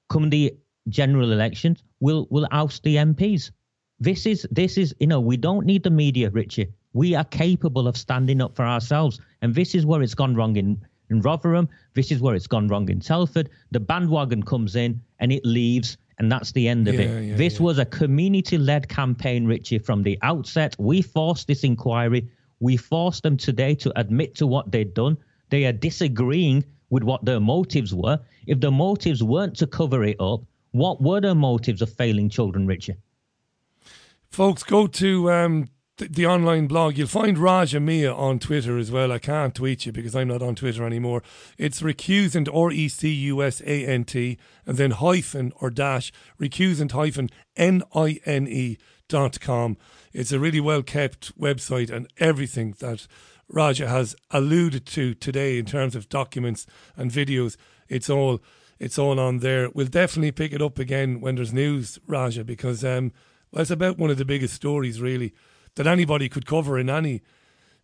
Come 0.08 0.30
the 0.30 0.54
general 0.88 1.32
elections 1.32 1.84
will 2.00 2.26
will 2.30 2.46
oust 2.50 2.82
the 2.82 2.96
MPs. 2.96 3.50
This 4.00 4.26
is 4.26 4.46
this 4.50 4.78
is 4.78 4.94
you 5.00 5.06
know 5.06 5.20
we 5.20 5.36
don't 5.36 5.66
need 5.66 5.82
the 5.82 5.90
media, 5.90 6.30
Richie. 6.30 6.68
We 6.94 7.14
are 7.14 7.24
capable 7.24 7.86
of 7.86 7.96
standing 7.96 8.40
up 8.40 8.56
for 8.56 8.64
ourselves, 8.64 9.20
and 9.42 9.54
this 9.54 9.74
is 9.74 9.84
where 9.84 10.02
it's 10.02 10.14
gone 10.14 10.34
wrong 10.34 10.56
in 10.56 10.80
in 11.10 11.20
Rotherham. 11.20 11.68
This 11.94 12.10
is 12.10 12.20
where 12.20 12.34
it's 12.34 12.46
gone 12.46 12.68
wrong 12.68 12.88
in 12.88 13.00
Telford. 13.00 13.50
The 13.70 13.80
bandwagon 13.80 14.42
comes 14.42 14.76
in 14.76 15.00
and 15.20 15.32
it 15.32 15.44
leaves, 15.44 15.96
and 16.18 16.30
that's 16.30 16.52
the 16.52 16.68
end 16.68 16.88
of 16.88 16.94
yeah, 16.94 17.00
it. 17.00 17.24
Yeah, 17.24 17.36
this 17.36 17.58
yeah. 17.58 17.62
was 17.62 17.78
a 17.78 17.84
community-led 17.84 18.88
campaign, 18.88 19.46
Richie. 19.46 19.78
From 19.78 20.02
the 20.02 20.18
outset, 20.22 20.74
we 20.78 21.02
forced 21.02 21.46
this 21.46 21.64
inquiry. 21.64 22.28
We 22.60 22.76
forced 22.76 23.22
them 23.22 23.36
today 23.36 23.74
to 23.76 23.98
admit 23.98 24.34
to 24.36 24.46
what 24.46 24.70
they'd 24.72 24.94
done. 24.94 25.16
They 25.50 25.64
are 25.64 25.72
disagreeing 25.72 26.64
with 26.90 27.02
what 27.02 27.24
their 27.24 27.40
motives 27.40 27.94
were. 27.94 28.18
If 28.46 28.60
the 28.60 28.70
motives 28.70 29.22
weren't 29.22 29.56
to 29.58 29.66
cover 29.66 30.04
it 30.04 30.16
up, 30.20 30.40
what 30.72 31.00
were 31.00 31.20
the 31.20 31.34
motives 31.34 31.82
of 31.82 31.92
failing 31.92 32.28
children, 32.28 32.66
Richie? 32.66 32.96
Folks, 34.30 34.62
go 34.62 34.86
to 34.86 35.30
um, 35.30 35.68
the, 35.98 36.26
online 36.26 36.66
blog. 36.66 36.96
You'll 36.96 37.08
find 37.08 37.38
Raja 37.38 37.80
Miah 37.80 38.14
on 38.14 38.38
Twitter 38.38 38.78
as 38.78 38.90
well. 38.90 39.12
I 39.12 39.18
can't 39.18 39.54
tweet 39.54 39.86
you 39.86 39.92
because 39.92 40.14
I'm 40.14 40.28
not 40.28 40.42
on 40.42 40.54
Twitter 40.54 40.84
anymore. 40.86 41.22
It's 41.58 41.82
recusant, 41.82 42.48
R 42.54 42.70
E 42.70 42.88
C 42.88 43.08
U 43.10 43.42
S 43.42 43.60
A 43.62 43.86
N 43.86 44.04
T, 44.04 44.38
and 44.64 44.76
then 44.76 44.92
hyphen 44.92 45.52
or 45.60 45.70
dash, 45.70 46.12
recusant 46.40 46.92
hyphen 46.92 47.28
N 47.56 47.82
I 47.94 48.20
N 48.24 48.46
E 48.46 48.78
dot 49.08 49.40
com. 49.40 49.76
It's 50.12 50.32
a 50.32 50.38
really 50.38 50.60
well 50.60 50.82
kept 50.82 51.38
website 51.38 51.90
and 51.90 52.08
everything 52.18 52.74
that 52.78 53.06
Raja 53.48 53.88
has 53.88 54.14
alluded 54.30 54.86
to 54.86 55.14
today 55.14 55.58
in 55.58 55.64
terms 55.64 55.96
of 55.96 56.08
documents 56.08 56.66
and 56.96 57.10
videos. 57.10 57.56
It's 57.88 58.10
all 58.10 58.40
it's 58.78 58.98
all 58.98 59.18
on 59.18 59.38
there. 59.38 59.70
We'll 59.70 59.86
definitely 59.86 60.32
pick 60.32 60.52
it 60.52 60.62
up 60.62 60.78
again 60.78 61.20
when 61.20 61.34
there's 61.34 61.52
news, 61.52 61.98
Raja, 62.06 62.44
because 62.44 62.84
um, 62.84 63.12
well, 63.50 63.62
it's 63.62 63.70
about 63.70 63.98
one 63.98 64.10
of 64.10 64.18
the 64.18 64.24
biggest 64.24 64.54
stories 64.54 65.00
really 65.00 65.34
that 65.78 65.86
anybody 65.86 66.28
could 66.28 66.44
cover 66.44 66.76
in 66.76 66.90
any, 66.90 67.22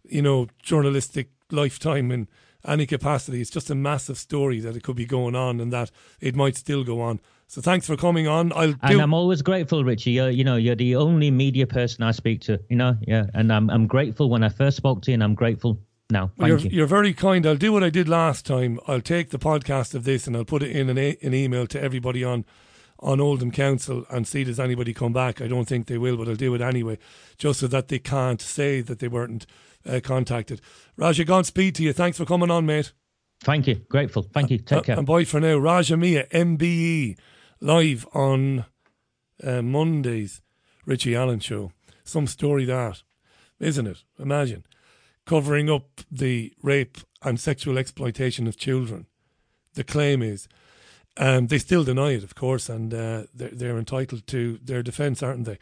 you 0.02 0.20
know, 0.20 0.48
journalistic 0.60 1.30
lifetime 1.52 2.10
in 2.10 2.28
any 2.66 2.86
capacity. 2.86 3.40
It's 3.40 3.50
just 3.50 3.70
a 3.70 3.74
massive 3.74 4.18
story 4.18 4.58
that 4.60 4.74
it 4.74 4.82
could 4.82 4.96
be 4.96 5.06
going 5.06 5.36
on 5.36 5.60
and 5.60 5.72
that 5.72 5.92
it 6.20 6.34
might 6.34 6.56
still 6.56 6.82
go 6.82 7.00
on. 7.00 7.20
So 7.46 7.60
thanks 7.60 7.86
for 7.86 7.96
coming 7.96 8.26
on. 8.26 8.52
I'll 8.52 8.74
and 8.82 9.00
I'm 9.00 9.14
always 9.14 9.42
grateful, 9.42 9.84
Richie. 9.84 10.10
You're, 10.10 10.30
you 10.30 10.42
know, 10.42 10.56
you're 10.56 10.74
the 10.74 10.96
only 10.96 11.30
media 11.30 11.68
person 11.68 12.02
I 12.02 12.10
speak 12.10 12.40
to. 12.42 12.58
You 12.68 12.76
know, 12.76 12.96
yeah, 13.06 13.26
and 13.32 13.52
I'm 13.52 13.70
I'm 13.70 13.86
grateful 13.86 14.28
when 14.28 14.42
I 14.42 14.48
first 14.48 14.76
spoke 14.76 15.02
to 15.02 15.12
you, 15.12 15.14
and 15.14 15.22
I'm 15.22 15.36
grateful 15.36 15.78
now. 16.10 16.32
Thank 16.36 16.48
you're, 16.48 16.58
you. 16.58 16.70
You're 16.70 16.86
very 16.86 17.14
kind. 17.14 17.46
I'll 17.46 17.54
do 17.54 17.72
what 17.72 17.84
I 17.84 17.90
did 17.90 18.08
last 18.08 18.44
time. 18.44 18.80
I'll 18.88 19.00
take 19.00 19.30
the 19.30 19.38
podcast 19.38 19.94
of 19.94 20.02
this 20.02 20.26
and 20.26 20.36
I'll 20.36 20.44
put 20.44 20.62
it 20.62 20.74
in 20.74 20.88
an, 20.88 20.98
a- 20.98 21.16
an 21.22 21.32
email 21.32 21.66
to 21.68 21.80
everybody 21.80 22.24
on 22.24 22.44
on 23.04 23.20
Oldham 23.20 23.50
Council 23.50 24.06
and 24.10 24.26
see 24.26 24.44
does 24.44 24.58
anybody 24.58 24.94
come 24.94 25.12
back. 25.12 25.42
I 25.42 25.46
don't 25.46 25.66
think 25.66 25.86
they 25.86 25.98
will, 25.98 26.16
but 26.16 26.26
I'll 26.26 26.34
do 26.34 26.54
it 26.54 26.62
anyway, 26.62 26.98
just 27.36 27.60
so 27.60 27.66
that 27.66 27.88
they 27.88 27.98
can't 27.98 28.40
say 28.40 28.80
that 28.80 28.98
they 28.98 29.08
weren't 29.08 29.46
uh, 29.86 30.00
contacted. 30.02 30.62
Raja, 30.96 31.24
Godspeed 31.24 31.74
to 31.76 31.82
you. 31.82 31.92
Thanks 31.92 32.16
for 32.16 32.24
coming 32.24 32.50
on, 32.50 32.64
mate. 32.64 32.92
Thank 33.40 33.66
you. 33.66 33.74
Grateful. 33.90 34.22
Thank 34.22 34.50
you. 34.50 34.58
Take 34.58 34.78
uh, 34.78 34.82
care. 34.82 34.98
And 34.98 35.06
bye 35.06 35.24
for 35.24 35.38
now. 35.38 35.58
Raja 35.58 35.98
Miah, 35.98 36.26
MBE, 36.30 37.18
live 37.60 38.06
on 38.14 38.64
uh, 39.42 39.60
Mondays. 39.60 40.40
Richie 40.86 41.14
Allen 41.14 41.40
show. 41.40 41.72
Some 42.04 42.26
story 42.26 42.64
that, 42.64 43.02
isn't 43.60 43.86
it? 43.86 44.02
Imagine 44.18 44.64
covering 45.26 45.70
up 45.70 46.00
the 46.10 46.52
rape 46.62 46.98
and 47.22 47.38
sexual 47.38 47.78
exploitation 47.78 48.46
of 48.46 48.56
children. 48.56 49.06
The 49.74 49.84
claim 49.84 50.22
is, 50.22 50.48
um, 51.16 51.46
they 51.46 51.58
still 51.58 51.84
deny 51.84 52.12
it, 52.12 52.24
of 52.24 52.34
course, 52.34 52.68
and 52.68 52.92
uh, 52.92 53.24
they're, 53.34 53.50
they're 53.50 53.78
entitled 53.78 54.26
to 54.28 54.58
their 54.62 54.82
defence, 54.82 55.22
aren't 55.22 55.44
they? 55.44 55.58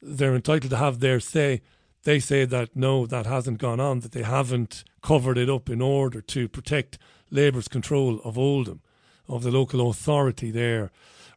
They're 0.00 0.34
entitled 0.34 0.70
to 0.70 0.76
have 0.76 1.00
their 1.00 1.20
say. 1.20 1.62
They 2.04 2.20
say 2.20 2.44
that 2.44 2.74
no, 2.74 3.06
that 3.06 3.26
hasn't 3.26 3.58
gone 3.58 3.80
on, 3.80 4.00
that 4.00 4.12
they 4.12 4.22
haven't 4.22 4.84
covered 5.02 5.38
it 5.38 5.48
up 5.48 5.70
in 5.70 5.80
order 5.80 6.20
to 6.20 6.48
protect 6.48 6.98
Labour's 7.30 7.68
control 7.68 8.20
of 8.24 8.38
Oldham, 8.38 8.82
of 9.28 9.42
the 9.42 9.50
local 9.50 9.88
authority 9.88 10.50
there. 10.50 10.90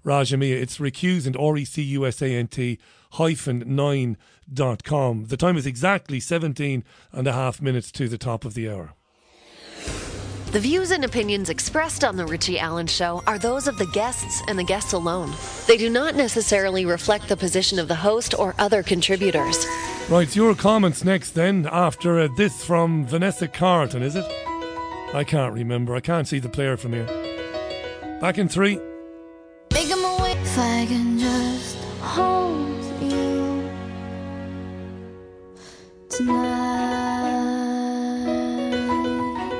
Raja 0.03 0.37
Miah, 0.37 0.55
it's 0.55 0.77
recusant, 0.77 1.39
R 1.39 1.57
E 1.57 1.65
C 1.65 1.81
U 1.81 2.05
S 2.05 2.21
A 2.21 2.27
N 2.27 2.47
T 2.47 2.79
hyphen 3.13 3.63
nine 3.65 4.17
dot 4.51 4.83
com. 4.83 5.25
The 5.25 5.37
time 5.37 5.57
is 5.57 5.65
exactly 5.65 6.19
17 6.19 6.83
and 7.11 7.27
a 7.27 7.33
half 7.33 7.61
minutes 7.61 7.91
to 7.93 8.07
the 8.07 8.17
top 8.17 8.45
of 8.45 8.53
the 8.53 8.69
hour. 8.69 8.93
The 10.51 10.61
views 10.61 10.91
and 10.91 11.03
opinions 11.03 11.49
expressed 11.49 12.05
on 12.05 12.15
The 12.15 12.25
Richie 12.25 12.57
Allen 12.57 12.87
Show 12.87 13.21
are 13.27 13.37
those 13.37 13.67
of 13.67 13.77
the 13.77 13.85
guests 13.87 14.41
and 14.47 14.57
the 14.57 14.63
guests 14.63 14.93
alone. 14.93 15.33
They 15.67 15.75
do 15.75 15.89
not 15.89 16.15
necessarily 16.15 16.85
reflect 16.85 17.27
the 17.27 17.35
position 17.35 17.79
of 17.79 17.89
the 17.89 17.95
host 17.95 18.33
or 18.39 18.55
other 18.57 18.81
contributors. 18.81 19.65
Right, 20.09 20.33
your 20.33 20.55
comments 20.55 21.03
next 21.03 21.31
then, 21.31 21.67
after 21.69 22.21
uh, 22.21 22.29
this 22.37 22.63
from 22.63 23.05
Vanessa 23.05 23.49
Carlton, 23.49 24.01
is 24.01 24.15
it? 24.15 24.25
I 25.13 25.25
can't 25.27 25.53
remember. 25.53 25.93
I 25.95 25.99
can't 25.99 26.27
see 26.27 26.39
the 26.39 26.49
player 26.49 26.77
from 26.77 26.93
here. 26.93 27.07
Back 28.21 28.37
in 28.37 28.47
three. 28.47 28.79
Make 29.73 29.89
him 29.89 30.03
away. 30.03 30.31
If 30.31 30.57
I 30.57 30.85
can 30.85 31.19
just 31.19 31.77
hold 31.99 32.83
you 33.01 33.69
tonight. 36.09 36.56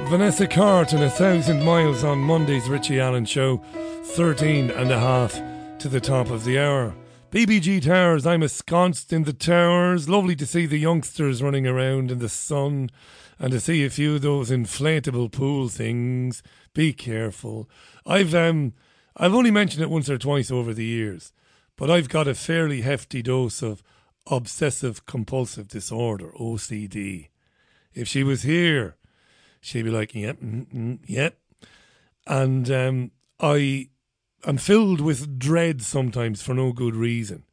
Vanessa 0.10 0.48
Carlton, 0.48 1.04
A 1.04 1.10
Thousand 1.10 1.66
Miles 1.66 2.06
on 2.06 2.20
Monday's 2.20 2.70
Richie 2.70 2.98
Allen 2.98 3.26
Show, 3.26 3.58
13 4.04 4.72
and 4.72 4.90
a 4.90 4.98
half 4.98 5.34
to 5.80 5.90
the 5.90 6.00
top 6.00 6.30
of 6.30 6.46
the 6.46 6.58
hour. 6.58 6.96
BBG 7.30 7.84
Towers, 7.84 8.26
I'm 8.26 8.42
ensconced 8.42 9.12
in 9.12 9.26
the 9.26 9.34
towers. 9.34 10.08
Lovely 10.08 10.34
to 10.38 10.46
see 10.46 10.66
the 10.66 10.78
youngsters 10.78 11.44
running 11.44 11.68
around 11.68 12.10
in 12.10 12.20
the 12.20 12.30
sun 12.30 12.90
and 13.38 13.52
to 13.52 13.60
see 13.60 13.84
a 13.84 13.90
few 13.90 14.16
of 14.16 14.22
those 14.22 14.50
inflatable 14.50 15.30
pool 15.34 15.68
things. 15.68 16.42
Be 16.74 16.94
careful. 16.94 17.70
I've 18.06 18.34
um 18.34 18.74
I've 19.18 19.34
only 19.34 19.52
mentioned 19.52 19.84
it 19.84 19.90
once 19.90 20.10
or 20.10 20.18
twice 20.18 20.50
over 20.50 20.74
the 20.74 20.86
years, 20.86 21.34
but 21.76 21.92
I've 21.92 22.08
got 22.08 22.30
a 22.30 22.34
fairly 22.34 22.80
hefty 22.80 23.22
dose 23.22 23.62
of 23.62 23.84
obsessive 24.26 25.06
compulsive 25.06 25.68
disorder, 25.68 26.32
OCD. 26.40 27.28
If 27.94 28.08
she 28.08 28.24
was 28.24 28.44
here, 28.44 28.96
she'd 29.68 29.84
be 29.84 29.92
like, 29.92 30.16
"Yep, 30.16 30.40
mm, 30.40 30.66
mm, 30.74 31.00
yep," 31.06 31.38
and 32.26 32.72
um, 32.72 33.12
I 33.40 33.90
am 34.46 34.58
filled 34.58 35.02
with 35.02 35.38
dread 35.38 35.82
sometimes 35.82 36.42
for 36.42 36.54
no 36.54 36.72
good 36.72 36.96
reason. 36.96 37.44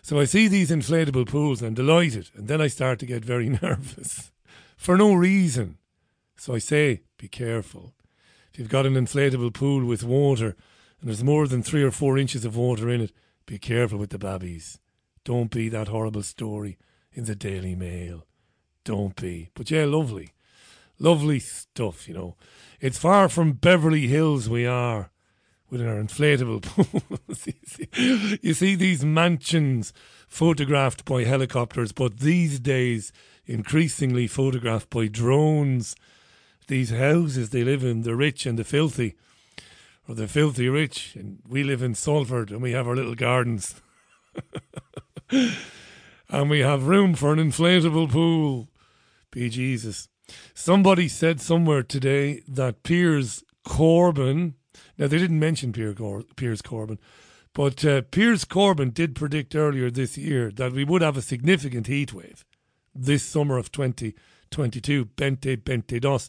So 0.00 0.20
I 0.20 0.24
see 0.24 0.46
these 0.46 0.70
inflatable 0.70 1.28
pools 1.28 1.60
and 1.60 1.68
I'm 1.68 1.74
delighted, 1.74 2.30
and 2.34 2.46
then 2.46 2.60
I 2.60 2.68
start 2.68 3.00
to 3.00 3.06
get 3.06 3.24
very 3.24 3.48
nervous 3.62 4.30
for 4.76 4.96
no 4.96 5.14
reason. 5.14 5.78
So 6.36 6.54
I 6.54 6.58
say, 6.58 7.02
be 7.18 7.28
careful. 7.28 7.94
If 8.52 8.60
you've 8.60 8.68
got 8.68 8.86
an 8.86 8.94
inflatable 8.94 9.52
pool 9.52 9.84
with 9.84 10.04
water 10.04 10.54
and 11.00 11.08
there's 11.08 11.24
more 11.24 11.48
than 11.48 11.62
three 11.62 11.82
or 11.82 11.90
four 11.90 12.16
inches 12.16 12.44
of 12.44 12.56
water 12.56 12.88
in 12.88 13.00
it, 13.00 13.12
be 13.46 13.58
careful 13.58 13.98
with 13.98 14.10
the 14.10 14.18
babbies. 14.18 14.78
Don't 15.24 15.50
be 15.50 15.68
that 15.70 15.88
horrible 15.88 16.22
story 16.22 16.78
in 17.12 17.24
the 17.24 17.34
Daily 17.34 17.74
Mail. 17.74 18.26
Don't 18.84 19.16
be. 19.16 19.50
But 19.54 19.70
yeah, 19.70 19.84
lovely. 19.84 20.30
Lovely 20.98 21.38
stuff, 21.38 22.08
you 22.08 22.14
know. 22.14 22.36
It's 22.80 22.98
far 22.98 23.28
from 23.28 23.52
Beverly 23.52 24.06
Hills 24.06 24.48
we 24.48 24.66
are 24.66 25.10
with 25.70 25.82
our 25.82 25.96
inflatable 25.96 26.62
pools. 27.92 28.38
you 28.42 28.54
see 28.54 28.74
these 28.74 29.04
mansions 29.04 29.92
photographed 30.28 31.04
by 31.04 31.24
helicopters, 31.24 31.92
but 31.92 32.20
these 32.20 32.60
days 32.60 33.12
increasingly 33.46 34.26
photographed 34.26 34.90
by 34.90 35.06
drones. 35.06 35.96
These 36.68 36.90
houses 36.90 37.50
they 37.50 37.62
live 37.62 37.84
in, 37.84 38.02
the 38.02 38.16
rich 38.16 38.46
and 38.46 38.58
the 38.58 38.64
filthy, 38.64 39.16
or 40.08 40.14
the 40.14 40.28
filthy 40.28 40.68
rich. 40.68 41.14
And 41.14 41.40
we 41.46 41.62
live 41.62 41.82
in 41.82 41.94
Salford 41.94 42.50
and 42.50 42.62
we 42.62 42.72
have 42.72 42.88
our 42.88 42.96
little 42.96 43.14
gardens. 43.14 43.80
and 45.30 46.50
we 46.50 46.60
have 46.60 46.86
room 46.86 47.14
for 47.14 47.32
an 47.32 47.38
inflatable 47.38 48.10
pool. 48.10 48.68
Be 49.30 49.48
Jesus. 49.48 50.08
Somebody 50.54 51.08
said 51.08 51.40
somewhere 51.40 51.82
today 51.82 52.42
that 52.48 52.82
Piers 52.82 53.44
Corbyn, 53.66 54.54
now 54.98 55.06
they 55.06 55.18
didn't 55.18 55.38
mention 55.38 55.72
Piers, 55.72 55.96
Corbyn, 55.96 56.98
but 57.52 57.84
uh, 57.84 58.02
Piers 58.02 58.44
Corbyn 58.44 58.92
did 58.92 59.14
predict 59.14 59.54
earlier 59.54 59.90
this 59.90 60.18
year 60.18 60.50
that 60.52 60.72
we 60.72 60.84
would 60.84 61.02
have 61.02 61.16
a 61.16 61.22
significant 61.22 61.86
heat 61.86 62.12
wave 62.12 62.44
this 62.94 63.22
summer 63.22 63.58
of 63.58 63.72
2022. 63.72 65.06
Bente 65.06 65.56
Bente 65.56 66.00
Dos. 66.00 66.28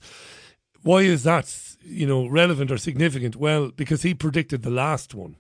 Why 0.84 1.02
is 1.02 1.24
that, 1.24 1.53
you 1.82 2.07
know, 2.07 2.28
relevant 2.28 2.72
or 2.72 2.78
significant? 2.78 3.36
Well, 3.36 3.72
because 3.72 4.03
he 4.03 4.14
predicted 4.14 4.61
the 4.61 4.69
last 4.69 5.14
one. 5.14 5.38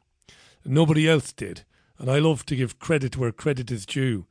Nobody 0.65 1.07
else 1.07 1.31
did. 1.31 1.63
And 1.99 2.11
I 2.11 2.19
love 2.19 2.45
to 2.47 2.55
give 2.55 2.79
credit 2.79 3.17
where 3.17 3.31
credit 3.31 3.71
is 3.71 3.85
due 3.85 4.27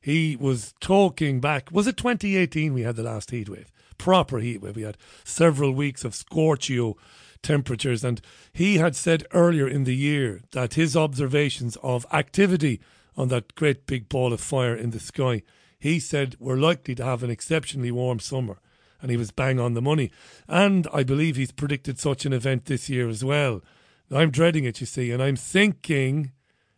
he 0.00 0.36
was 0.36 0.74
talking 0.80 1.40
back. 1.40 1.70
Was 1.70 1.86
it 1.86 1.96
2018 1.96 2.72
we 2.72 2.82
had 2.82 2.96
the 2.96 3.02
last 3.02 3.30
heat 3.30 3.48
wave? 3.48 3.70
Proper 3.98 4.38
heat 4.38 4.62
wave. 4.62 4.76
We 4.76 4.82
had 4.82 4.96
several 5.24 5.72
weeks 5.72 6.04
of 6.04 6.14
scorchio 6.14 6.96
temperatures, 7.42 8.02
and 8.02 8.20
he 8.52 8.78
had 8.78 8.96
said 8.96 9.26
earlier 9.32 9.68
in 9.68 9.84
the 9.84 9.94
year 9.94 10.40
that 10.52 10.74
his 10.74 10.96
observations 10.96 11.76
of 11.82 12.06
activity 12.12 12.80
on 13.16 13.28
that 13.28 13.54
great 13.54 13.86
big 13.86 14.08
ball 14.08 14.32
of 14.32 14.40
fire 14.40 14.74
in 14.74 14.90
the 14.90 15.00
sky, 15.00 15.42
he 15.78 16.00
said 16.00 16.36
we're 16.38 16.56
likely 16.56 16.94
to 16.94 17.04
have 17.04 17.22
an 17.22 17.30
exceptionally 17.30 17.90
warm 17.90 18.20
summer. 18.20 18.58
And 19.02 19.10
he 19.10 19.16
was 19.16 19.30
bang 19.30 19.58
on 19.58 19.72
the 19.72 19.82
money. 19.82 20.10
And 20.46 20.86
I 20.92 21.04
believe 21.04 21.36
he's 21.36 21.52
predicted 21.52 21.98
such 21.98 22.26
an 22.26 22.34
event 22.34 22.66
this 22.66 22.90
year 22.90 23.08
as 23.08 23.24
well. 23.24 23.62
I'm 24.10 24.30
dreading 24.30 24.64
it, 24.64 24.80
you 24.80 24.86
see, 24.86 25.10
and 25.10 25.22
I'm 25.22 25.36
thinking 25.36 26.32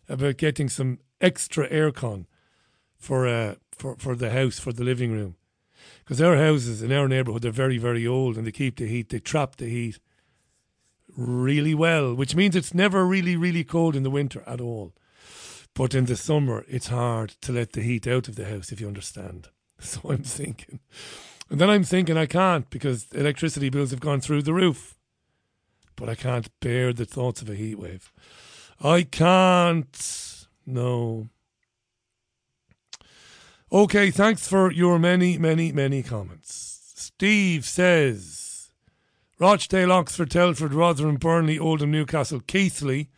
about 0.08 0.36
getting 0.36 0.68
some 0.68 0.98
extra 1.20 1.68
aircon 1.68 2.26
for 3.02 3.26
uh, 3.26 3.56
for 3.72 3.96
for 3.96 4.14
the 4.14 4.30
house 4.30 4.58
for 4.58 4.72
the 4.72 4.84
living 4.84 5.12
room, 5.12 5.34
because 5.98 6.22
our 6.22 6.36
houses 6.36 6.82
in 6.82 6.92
our 6.92 7.08
neighbourhood 7.08 7.44
are 7.44 7.50
very 7.50 7.78
very 7.78 8.06
old 8.06 8.36
and 8.36 8.46
they 8.46 8.52
keep 8.52 8.76
the 8.76 8.86
heat, 8.86 9.08
they 9.08 9.18
trap 9.18 9.56
the 9.56 9.68
heat 9.68 9.98
really 11.16 11.74
well, 11.74 12.14
which 12.14 12.36
means 12.36 12.54
it's 12.54 12.72
never 12.72 13.04
really 13.04 13.36
really 13.36 13.64
cold 13.64 13.96
in 13.96 14.04
the 14.04 14.10
winter 14.10 14.42
at 14.46 14.60
all. 14.60 14.94
But 15.74 15.94
in 15.94 16.04
the 16.04 16.16
summer, 16.16 16.64
it's 16.68 16.88
hard 16.88 17.30
to 17.40 17.52
let 17.52 17.72
the 17.72 17.82
heat 17.82 18.06
out 18.06 18.28
of 18.28 18.36
the 18.36 18.44
house, 18.44 18.72
if 18.72 18.80
you 18.80 18.88
understand. 18.88 19.48
So 19.82 20.00
I'm 20.10 20.22
thinking. 20.22 20.78
And 21.50 21.60
then 21.60 21.68
I'm 21.68 21.82
thinking 21.82 22.16
I 22.16 22.26
can't 22.26 22.70
because 22.70 23.08
electricity 23.12 23.68
bills 23.68 23.90
have 23.90 23.98
gone 23.98 24.20
through 24.20 24.42
the 24.42 24.54
roof. 24.54 24.96
But 25.96 26.08
I 26.08 26.14
can't 26.14 26.48
bear 26.60 26.92
the 26.92 27.04
thoughts 27.04 27.42
of 27.42 27.50
a 27.50 27.56
heat 27.56 27.80
wave. 27.80 28.12
I 28.80 29.02
can't. 29.02 30.46
No. 30.64 31.28
Okay, 33.72 34.10
thanks 34.10 34.46
for 34.46 34.70
your 34.70 34.98
many, 34.98 35.38
many, 35.38 35.72
many 35.72 36.02
comments. 36.02 36.92
Steve 36.94 37.64
says 37.64 38.70
Rochdale, 39.38 39.90
Oxford, 39.90 40.30
Telford, 40.30 40.74
Rotherham, 40.74 41.16
Burnley, 41.16 41.58
Oldham, 41.58 41.90
Newcastle, 41.90 42.40
Keighley, 42.40 43.08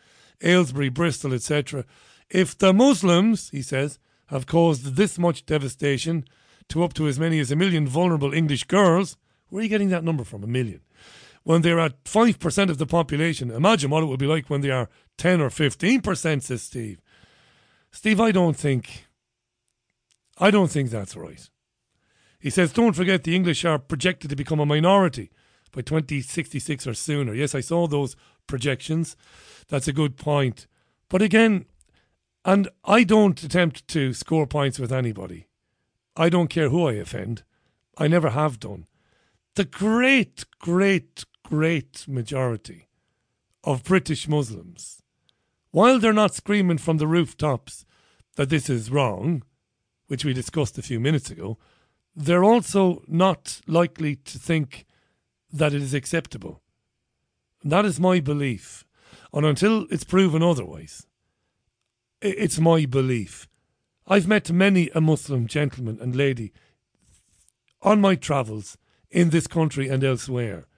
Aylesbury, 0.41 0.91
Bristol, 0.91 1.35
etc. 1.35 1.85
If 2.31 2.57
the 2.57 2.73
Muslims, 2.73 3.51
he 3.51 3.63
says, 3.63 3.99
have 4.27 4.47
caused 4.47 4.95
this 4.95 5.19
much 5.19 5.45
devastation 5.45 6.25
to 6.69 6.85
up 6.85 6.95
to 6.95 7.09
as 7.09 7.19
many 7.19 7.41
as 7.41 7.51
a 7.51 7.57
million 7.57 7.89
vulnerable 7.89 8.33
English 8.33 8.63
girls, 8.63 9.17
where 9.49 9.59
are 9.59 9.65
you 9.65 9.69
getting 9.69 9.89
that 9.89 10.05
number 10.05 10.23
from? 10.23 10.45
A 10.45 10.47
million. 10.47 10.83
When 11.43 11.63
they're 11.63 11.81
at 11.81 12.05
5% 12.05 12.71
of 12.71 12.79
the 12.79 12.87
population, 12.87 13.51
imagine 13.51 13.91
what 13.91 14.05
it 14.05 14.07
would 14.07 14.21
be 14.21 14.29
like 14.29 14.49
when 14.49 14.61
they 14.61 14.71
are 14.71 14.89
10 15.19 15.41
or 15.41 15.51
15%, 15.51 16.43
says 16.43 16.63
Steve. 16.63 17.01
Steve, 17.91 18.21
I 18.21 18.31
don't 18.31 18.57
think 18.57 19.04
I 20.39 20.51
don't 20.51 20.71
think 20.71 20.91
that's 20.91 21.17
right. 21.17 21.49
He 22.39 22.51
says, 22.51 22.73
don't 22.73 22.95
forget 22.95 23.25
the 23.25 23.35
English 23.35 23.65
are 23.65 23.79
projected 23.79 24.31
to 24.31 24.37
become 24.37 24.61
a 24.61 24.67
minority 24.67 25.31
by 25.73 25.83
2066 25.83 26.87
or 26.87 26.95
sooner. 26.95 27.35
Yes, 27.35 27.55
I 27.55 27.61
saw 27.61 27.87
those 27.87 28.17
projections. 28.47 29.17
That's 29.69 29.89
a 29.89 29.93
good 29.93 30.17
point. 30.17 30.67
But 31.09 31.23
again, 31.23 31.67
and 32.45 32.69
I 32.85 33.05
don't 33.05 33.43
attempt 33.43 33.89
to 33.89 34.13
score 34.13 34.47
points 34.47 34.79
with 34.79 34.93
anybody. 34.93 35.47
I 36.17 36.29
don't 36.29 36.49
care 36.49 36.69
who 36.69 36.87
I 36.87 36.95
offend. 36.95 37.43
I 37.97 38.09
never 38.09 38.31
have 38.31 38.61
done. 38.61 38.87
The 39.55 39.65
great, 39.65 40.45
great, 40.59 41.25
great 41.45 42.07
majority 42.07 42.89
of 43.63 43.85
British 43.85 44.29
Muslims, 44.29 45.03
while 45.71 45.99
they're 45.99 46.13
not 46.13 46.35
screaming 46.35 46.79
from 46.79 46.99
the 46.99 47.07
rooftops 47.07 47.87
that 48.37 48.51
this 48.51 48.69
is 48.69 48.91
wrong, 48.91 49.43
which 50.15 50.25
we 50.25 50.33
discussed 50.33 50.79
a 50.79 50.83
few 50.83 51.01
minutes 51.01 51.29
ago, 51.29 51.59
they're 52.15 52.45
also 52.45 53.03
not 53.09 53.61
likely 53.67 54.15
to 54.15 54.39
think 54.39 54.87
that 55.53 55.75
it 55.75 55.83
is 55.83 55.93
acceptable. 55.93 56.63
And 57.65 57.73
that 57.73 57.85
is 57.85 57.99
my 57.99 58.21
belief. 58.21 58.85
And 59.33 59.45
until 59.45 59.89
it's 59.91 60.05
proven 60.05 60.41
otherwise, 60.41 61.09
it's 62.23 62.61
my 62.61 62.87
belief. 62.87 63.49
I've 64.07 64.29
met 64.29 64.53
many 64.53 64.89
a 64.95 65.01
Muslim 65.01 65.49
gentleman 65.49 65.99
and 66.01 66.15
lady 66.15 66.53
on 67.83 68.01
my 68.01 68.15
travels 68.15 68.79
in 69.11 69.31
this 69.31 69.49
country 69.49 69.89
and 69.89 70.05
elsewhere. 70.05 70.69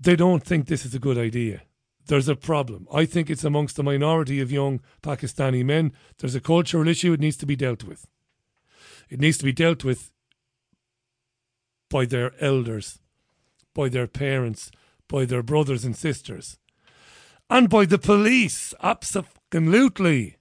They 0.00 0.16
don't 0.16 0.42
think 0.42 0.68
this 0.68 0.86
is 0.86 0.94
a 0.94 0.98
good 0.98 1.18
idea. 1.18 1.60
There's 2.06 2.28
a 2.28 2.36
problem. 2.36 2.86
I 2.92 3.06
think 3.06 3.30
it's 3.30 3.44
amongst 3.44 3.76
the 3.76 3.82
minority 3.82 4.40
of 4.40 4.52
young 4.52 4.80
Pakistani 5.02 5.64
men. 5.64 5.92
There's 6.18 6.34
a 6.34 6.40
cultural 6.40 6.86
issue. 6.88 7.12
It 7.12 7.20
needs 7.20 7.36
to 7.38 7.46
be 7.46 7.56
dealt 7.56 7.84
with. 7.84 8.06
It 9.08 9.20
needs 9.20 9.38
to 9.38 9.44
be 9.44 9.52
dealt 9.52 9.84
with 9.84 10.10
by 11.90 12.04
their 12.04 12.32
elders, 12.40 12.98
by 13.74 13.88
their 13.88 14.06
parents, 14.06 14.70
by 15.08 15.24
their 15.24 15.42
brothers 15.42 15.84
and 15.84 15.96
sisters, 15.96 16.58
and 17.48 17.70
by 17.70 17.84
the 17.84 17.98
police. 17.98 18.74
Absolutely. 18.82 20.36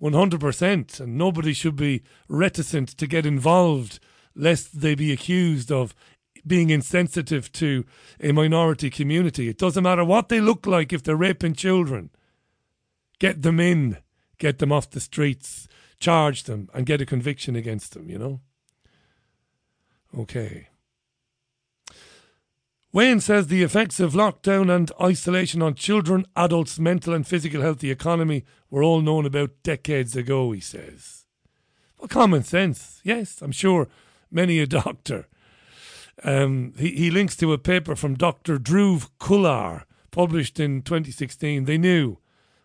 100%. 0.00 1.00
And 1.00 1.16
nobody 1.16 1.52
should 1.52 1.76
be 1.76 2.02
reticent 2.28 2.88
to 2.88 3.06
get 3.06 3.24
involved 3.24 4.00
lest 4.34 4.80
they 4.80 4.94
be 4.94 5.12
accused 5.12 5.70
of 5.70 5.94
being 6.46 6.70
insensitive 6.70 7.52
to 7.52 7.84
a 8.20 8.32
minority 8.32 8.90
community. 8.90 9.48
It 9.48 9.58
doesn't 9.58 9.84
matter 9.84 10.04
what 10.04 10.28
they 10.28 10.40
look 10.40 10.66
like 10.66 10.92
if 10.92 11.02
they're 11.02 11.16
raping 11.16 11.54
children. 11.54 12.10
Get 13.18 13.42
them 13.42 13.60
in, 13.60 13.98
get 14.38 14.58
them 14.58 14.72
off 14.72 14.90
the 14.90 15.00
streets, 15.00 15.68
charge 16.00 16.44
them, 16.44 16.68
and 16.74 16.86
get 16.86 17.00
a 17.00 17.06
conviction 17.06 17.54
against 17.54 17.94
them, 17.94 18.10
you 18.10 18.18
know? 18.18 18.40
Okay. 20.18 20.68
Wayne 22.92 23.20
says 23.20 23.46
the 23.46 23.62
effects 23.62 24.00
of 24.00 24.12
lockdown 24.12 24.74
and 24.74 24.92
isolation 25.00 25.62
on 25.62 25.74
children, 25.74 26.26
adults' 26.36 26.78
mental 26.78 27.14
and 27.14 27.26
physical 27.26 27.62
health, 27.62 27.78
the 27.78 27.90
economy 27.90 28.44
were 28.68 28.82
all 28.82 29.00
known 29.00 29.24
about 29.24 29.62
decades 29.62 30.14
ago, 30.14 30.52
he 30.52 30.60
says. 30.60 31.24
Well, 31.98 32.08
common 32.08 32.42
sense, 32.42 33.00
yes, 33.02 33.40
I'm 33.40 33.52
sure 33.52 33.88
many 34.30 34.58
a 34.58 34.66
doctor. 34.82 35.26
Um, 36.24 36.72
he, 36.78 36.90
he 36.92 37.10
links 37.10 37.36
to 37.36 37.52
a 37.52 37.58
paper 37.58 37.96
from 37.96 38.14
Dr. 38.14 38.58
Dhruv 38.58 39.10
Khullar, 39.18 39.84
published 40.10 40.60
in 40.60 40.82
2016. 40.82 41.64
They 41.64 41.78
knew 41.78 42.18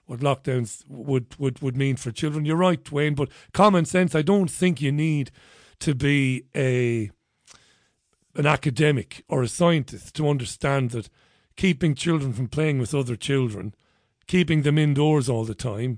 what 0.06 0.20
lockdowns 0.20 0.84
would, 0.88 1.36
would, 1.38 1.62
would 1.62 1.76
mean 1.76 1.96
for 1.96 2.12
children. 2.12 2.46
You're 2.46 2.56
right, 2.56 2.92
Wayne, 2.92 3.16
but 3.16 3.30
common 3.54 3.86
sense, 3.86 4.16
I 4.16 4.22
don't 4.22 4.50
think 4.50 4.82
you 4.82 4.92
need 4.92 5.32
to 5.80 5.94
be 5.94 6.46
a 6.56 7.12
an 8.36 8.46
academic 8.46 9.24
or 9.28 9.42
a 9.42 9.48
scientist 9.48 10.16
to 10.16 10.30
understand 10.30 10.92
that 10.92 11.10
keeping 11.56 11.96
children 11.96 12.34
from 12.34 12.48
playing 12.48 12.78
with 12.78 12.94
other 12.94 13.16
children, 13.16 13.74
keeping 14.28 14.62
them 14.62 14.78
indoors 14.78 15.28
all 15.28 15.44
the 15.44 15.56
time, 15.56 15.98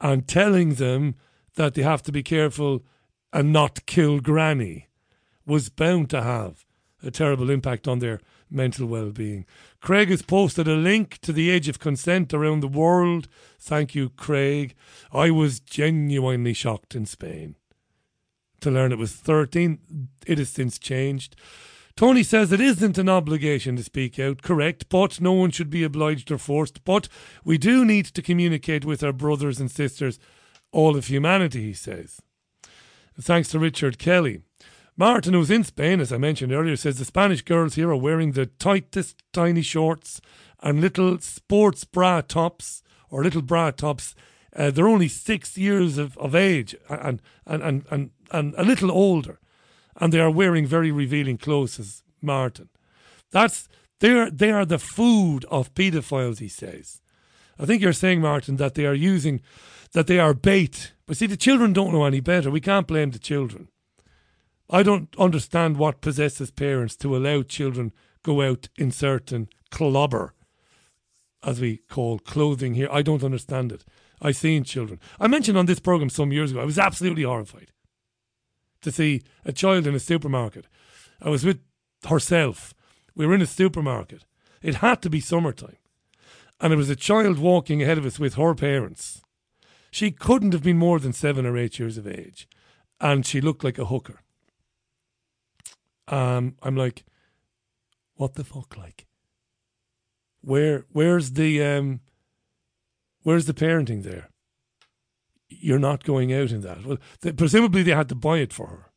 and 0.00 0.28
telling 0.28 0.74
them 0.74 1.16
that 1.56 1.74
they 1.74 1.82
have 1.82 2.02
to 2.04 2.12
be 2.12 2.22
careful 2.22 2.84
and 3.32 3.52
not 3.52 3.84
kill 3.84 4.20
granny 4.20 4.88
was 5.44 5.70
bound 5.70 6.08
to 6.08 6.22
have 6.22 6.64
a 7.02 7.10
terrible 7.10 7.50
impact 7.50 7.88
on 7.88 7.98
their 7.98 8.20
mental 8.50 8.86
well 8.86 9.10
being. 9.10 9.46
Craig 9.80 10.10
has 10.10 10.22
posted 10.22 10.68
a 10.68 10.74
link 10.74 11.18
to 11.22 11.32
the 11.32 11.50
age 11.50 11.68
of 11.68 11.78
consent 11.78 12.32
around 12.32 12.60
the 12.60 12.68
world. 12.68 13.28
Thank 13.58 13.94
you, 13.94 14.10
Craig. 14.10 14.74
I 15.12 15.30
was 15.30 15.60
genuinely 15.60 16.52
shocked 16.52 16.94
in 16.94 17.06
Spain 17.06 17.56
to 18.62 18.70
learn 18.70 18.92
it 18.92 18.98
was 18.98 19.12
13. 19.12 20.08
It 20.26 20.38
has 20.38 20.48
since 20.48 20.78
changed. 20.78 21.36
Tony 21.94 22.22
says 22.22 22.52
it 22.52 22.60
isn't 22.60 22.96
an 22.96 23.08
obligation 23.08 23.76
to 23.76 23.84
speak 23.84 24.18
out, 24.18 24.40
correct, 24.40 24.88
but 24.88 25.20
no 25.20 25.32
one 25.32 25.50
should 25.50 25.68
be 25.68 25.84
obliged 25.84 26.30
or 26.30 26.38
forced. 26.38 26.82
But 26.84 27.08
we 27.44 27.58
do 27.58 27.84
need 27.84 28.06
to 28.06 28.22
communicate 28.22 28.84
with 28.84 29.02
our 29.02 29.12
brothers 29.12 29.60
and 29.60 29.70
sisters, 29.70 30.18
all 30.70 30.96
of 30.96 31.08
humanity, 31.08 31.62
he 31.62 31.74
says. 31.74 32.20
Thanks 33.20 33.50
to 33.50 33.58
Richard 33.58 33.98
Kelly. 33.98 34.40
Martin, 34.96 35.34
who's 35.34 35.50
in 35.50 35.64
Spain, 35.64 36.00
as 36.00 36.12
I 36.12 36.18
mentioned 36.18 36.52
earlier, 36.52 36.76
says 36.76 36.98
the 36.98 37.04
Spanish 37.04 37.42
girls 37.42 37.74
here 37.74 37.90
are 37.90 37.96
wearing 37.96 38.32
the 38.32 38.46
tightest 38.46 39.22
tiny 39.32 39.62
shorts 39.62 40.20
and 40.60 40.80
little 40.80 41.18
sports 41.18 41.84
bra 41.84 42.20
tops 42.20 42.82
or 43.10 43.24
little 43.24 43.42
bra 43.42 43.70
tops. 43.70 44.14
Uh, 44.54 44.70
they're 44.70 44.88
only 44.88 45.08
six 45.08 45.56
years 45.56 45.96
of, 45.96 46.16
of 46.18 46.34
age 46.34 46.76
and, 46.90 47.22
and, 47.46 47.62
and, 47.62 47.86
and, 47.90 48.10
and 48.30 48.54
a 48.56 48.64
little 48.64 48.90
older 48.90 49.38
and 49.96 50.12
they 50.12 50.20
are 50.20 50.30
wearing 50.30 50.66
very 50.66 50.90
revealing 50.90 51.38
clothes 51.38 51.78
as 51.78 52.02
Martin. 52.20 52.68
That's 53.30 53.68
they're 54.00 54.30
they 54.30 54.50
are 54.50 54.64
the 54.64 54.78
food 54.78 55.44
of 55.50 55.74
paedophiles, 55.74 56.38
he 56.38 56.48
says. 56.48 57.00
I 57.58 57.66
think 57.66 57.82
you're 57.82 57.92
saying, 57.92 58.20
Martin, 58.20 58.56
that 58.56 58.74
they 58.74 58.86
are 58.86 58.94
using 58.94 59.40
that 59.92 60.06
they 60.06 60.18
are 60.18 60.34
bait. 60.34 60.92
But 61.06 61.16
see, 61.16 61.26
the 61.26 61.36
children 61.36 61.72
don't 61.72 61.92
know 61.92 62.04
any 62.04 62.20
better. 62.20 62.50
We 62.50 62.60
can't 62.60 62.86
blame 62.86 63.10
the 63.10 63.18
children. 63.18 63.68
I 64.72 64.82
don't 64.82 65.14
understand 65.18 65.76
what 65.76 66.00
possesses 66.00 66.50
parents 66.50 66.96
to 66.96 67.14
allow 67.14 67.42
children 67.42 67.92
go 68.22 68.40
out 68.40 68.70
in 68.78 68.90
certain 68.90 69.48
clobber, 69.70 70.32
as 71.44 71.60
we 71.60 71.76
call 71.76 72.18
clothing 72.18 72.72
here. 72.72 72.88
I 72.90 73.02
don't 73.02 73.22
understand 73.22 73.70
it. 73.70 73.84
I've 74.22 74.36
seen 74.36 74.64
children. 74.64 74.98
I 75.20 75.26
mentioned 75.26 75.58
on 75.58 75.66
this 75.66 75.78
program 75.78 76.08
some 76.08 76.32
years 76.32 76.52
ago. 76.52 76.62
I 76.62 76.64
was 76.64 76.78
absolutely 76.78 77.24
horrified 77.24 77.70
to 78.80 78.90
see 78.90 79.22
a 79.44 79.52
child 79.52 79.86
in 79.86 79.94
a 79.94 80.00
supermarket. 80.00 80.66
I 81.20 81.28
was 81.28 81.44
with 81.44 81.60
herself. 82.08 82.72
We 83.14 83.26
were 83.26 83.34
in 83.34 83.42
a 83.42 83.46
supermarket. 83.46 84.24
It 84.62 84.76
had 84.76 85.02
to 85.02 85.10
be 85.10 85.20
summertime. 85.20 85.76
And 86.60 86.70
there 86.70 86.78
was 86.78 86.90
a 86.90 86.96
child 86.96 87.38
walking 87.38 87.82
ahead 87.82 87.98
of 87.98 88.06
us 88.06 88.18
with 88.18 88.34
her 88.34 88.54
parents. 88.54 89.20
She 89.90 90.12
couldn't 90.12 90.52
have 90.52 90.62
been 90.62 90.78
more 90.78 90.98
than 90.98 91.12
seven 91.12 91.44
or 91.44 91.58
eight 91.58 91.78
years 91.78 91.98
of 91.98 92.06
age. 92.06 92.48
And 93.00 93.26
she 93.26 93.42
looked 93.42 93.64
like 93.64 93.78
a 93.78 93.86
hooker. 93.86 94.20
Um, 96.12 96.56
I'm 96.62 96.76
like, 96.76 97.04
what 98.14 98.34
the 98.34 98.44
fuck, 98.44 98.76
like? 98.76 99.06
Where, 100.42 100.84
where's 100.92 101.32
the, 101.32 101.62
um, 101.64 102.00
where's 103.22 103.46
the 103.46 103.54
parenting 103.54 104.04
there? 104.04 104.28
you're 105.60 105.78
not 105.78 106.04
going 106.04 106.32
out 106.32 106.50
in 106.50 106.60
that. 106.62 106.84
Well, 106.84 106.98
they, 107.20 107.32
presumably 107.32 107.82
they 107.82 107.92
had 107.92 108.08
to 108.10 108.14
buy 108.14 108.38
it 108.38 108.52
for 108.52 108.66
her. 108.68 108.90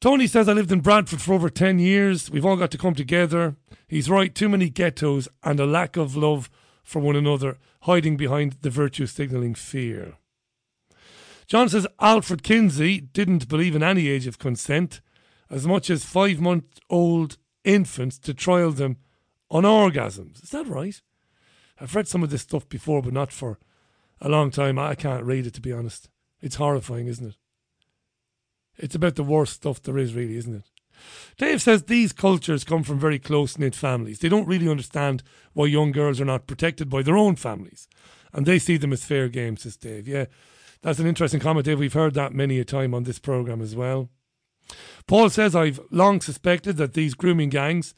Tony 0.00 0.26
says, 0.26 0.48
I 0.48 0.52
lived 0.52 0.72
in 0.72 0.80
Bradford 0.80 1.22
for 1.22 1.32
over 1.32 1.48
10 1.48 1.78
years. 1.78 2.30
We've 2.30 2.44
all 2.44 2.56
got 2.56 2.70
to 2.72 2.78
come 2.78 2.94
together. 2.94 3.56
He's 3.88 4.10
right, 4.10 4.34
too 4.34 4.48
many 4.48 4.68
ghettos 4.68 5.28
and 5.42 5.58
a 5.60 5.66
lack 5.66 5.96
of 5.96 6.16
love 6.16 6.50
for 6.82 7.00
one 7.00 7.16
another, 7.16 7.58
hiding 7.82 8.16
behind 8.16 8.58
the 8.60 8.70
virtue 8.70 9.06
signalling 9.06 9.54
fear. 9.54 10.16
John 11.46 11.68
says, 11.68 11.86
Alfred 12.00 12.42
Kinsey 12.42 13.00
didn't 13.00 13.48
believe 13.48 13.74
in 13.74 13.82
any 13.82 14.08
age 14.08 14.26
of 14.26 14.38
consent, 14.38 15.00
as 15.54 15.68
much 15.68 15.88
as 15.88 16.04
five 16.04 16.40
month 16.40 16.80
old 16.90 17.38
infants 17.62 18.18
to 18.18 18.34
trial 18.34 18.72
them 18.72 18.96
on 19.50 19.62
orgasms. 19.62 20.42
Is 20.42 20.50
that 20.50 20.66
right? 20.66 21.00
I've 21.80 21.94
read 21.94 22.08
some 22.08 22.24
of 22.24 22.30
this 22.30 22.42
stuff 22.42 22.68
before, 22.68 23.00
but 23.00 23.12
not 23.12 23.32
for 23.32 23.60
a 24.20 24.28
long 24.28 24.50
time. 24.50 24.80
I 24.80 24.96
can't 24.96 25.24
read 25.24 25.46
it 25.46 25.54
to 25.54 25.60
be 25.60 25.72
honest. 25.72 26.08
It's 26.40 26.56
horrifying, 26.56 27.06
isn't 27.06 27.28
it? 27.28 27.36
It's 28.76 28.96
about 28.96 29.14
the 29.14 29.22
worst 29.22 29.54
stuff 29.54 29.80
there 29.80 29.96
is, 29.96 30.14
really, 30.14 30.36
isn't 30.36 30.56
it? 30.56 30.70
Dave 31.38 31.62
says 31.62 31.84
these 31.84 32.12
cultures 32.12 32.64
come 32.64 32.82
from 32.82 32.98
very 32.98 33.20
close 33.20 33.56
knit 33.56 33.76
families. 33.76 34.18
They 34.18 34.28
don't 34.28 34.48
really 34.48 34.68
understand 34.68 35.22
why 35.52 35.66
young 35.66 35.92
girls 35.92 36.20
are 36.20 36.24
not 36.24 36.48
protected 36.48 36.90
by 36.90 37.02
their 37.02 37.16
own 37.16 37.36
families. 37.36 37.88
And 38.32 38.44
they 38.44 38.58
see 38.58 38.76
them 38.76 38.92
as 38.92 39.04
fair 39.04 39.28
game, 39.28 39.56
says 39.56 39.76
Dave. 39.76 40.08
Yeah, 40.08 40.26
that's 40.82 40.98
an 40.98 41.06
interesting 41.06 41.40
comment, 41.40 41.66
Dave. 41.66 41.78
We've 41.78 41.92
heard 41.92 42.14
that 42.14 42.32
many 42.32 42.58
a 42.58 42.64
time 42.64 42.92
on 42.92 43.04
this 43.04 43.20
programme 43.20 43.62
as 43.62 43.76
well. 43.76 44.10
Paul 45.06 45.28
says, 45.30 45.54
I've 45.54 45.80
long 45.90 46.20
suspected 46.20 46.76
that 46.76 46.94
these 46.94 47.14
grooming 47.14 47.50
gangs 47.50 47.94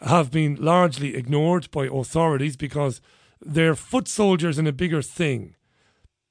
have 0.00 0.30
been 0.30 0.56
largely 0.56 1.14
ignored 1.14 1.70
by 1.70 1.86
authorities 1.86 2.56
because 2.56 3.00
they're 3.40 3.74
foot 3.74 4.08
soldiers 4.08 4.58
in 4.58 4.66
a 4.66 4.72
bigger 4.72 5.02
thing 5.02 5.54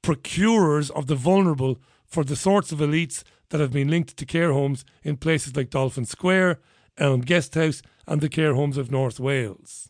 procurers 0.02 0.90
of 0.92 1.08
the 1.08 1.16
vulnerable 1.16 1.78
for 2.06 2.24
the 2.24 2.36
sorts 2.36 2.72
of 2.72 2.80
elites 2.80 3.24
that 3.50 3.60
have 3.60 3.74
been 3.74 3.90
linked 3.90 4.16
to 4.16 4.26
care 4.26 4.54
homes 4.54 4.86
in 5.04 5.18
places 5.18 5.54
like 5.54 5.70
Dolphin 5.70 6.06
Square, 6.06 6.62
Elm 6.98 7.22
Guesthouse, 7.22 7.82
and 8.08 8.22
the 8.22 8.30
care 8.30 8.54
homes 8.54 8.78
of 8.78 8.90
North 8.90 9.20
Wales. 9.20 9.90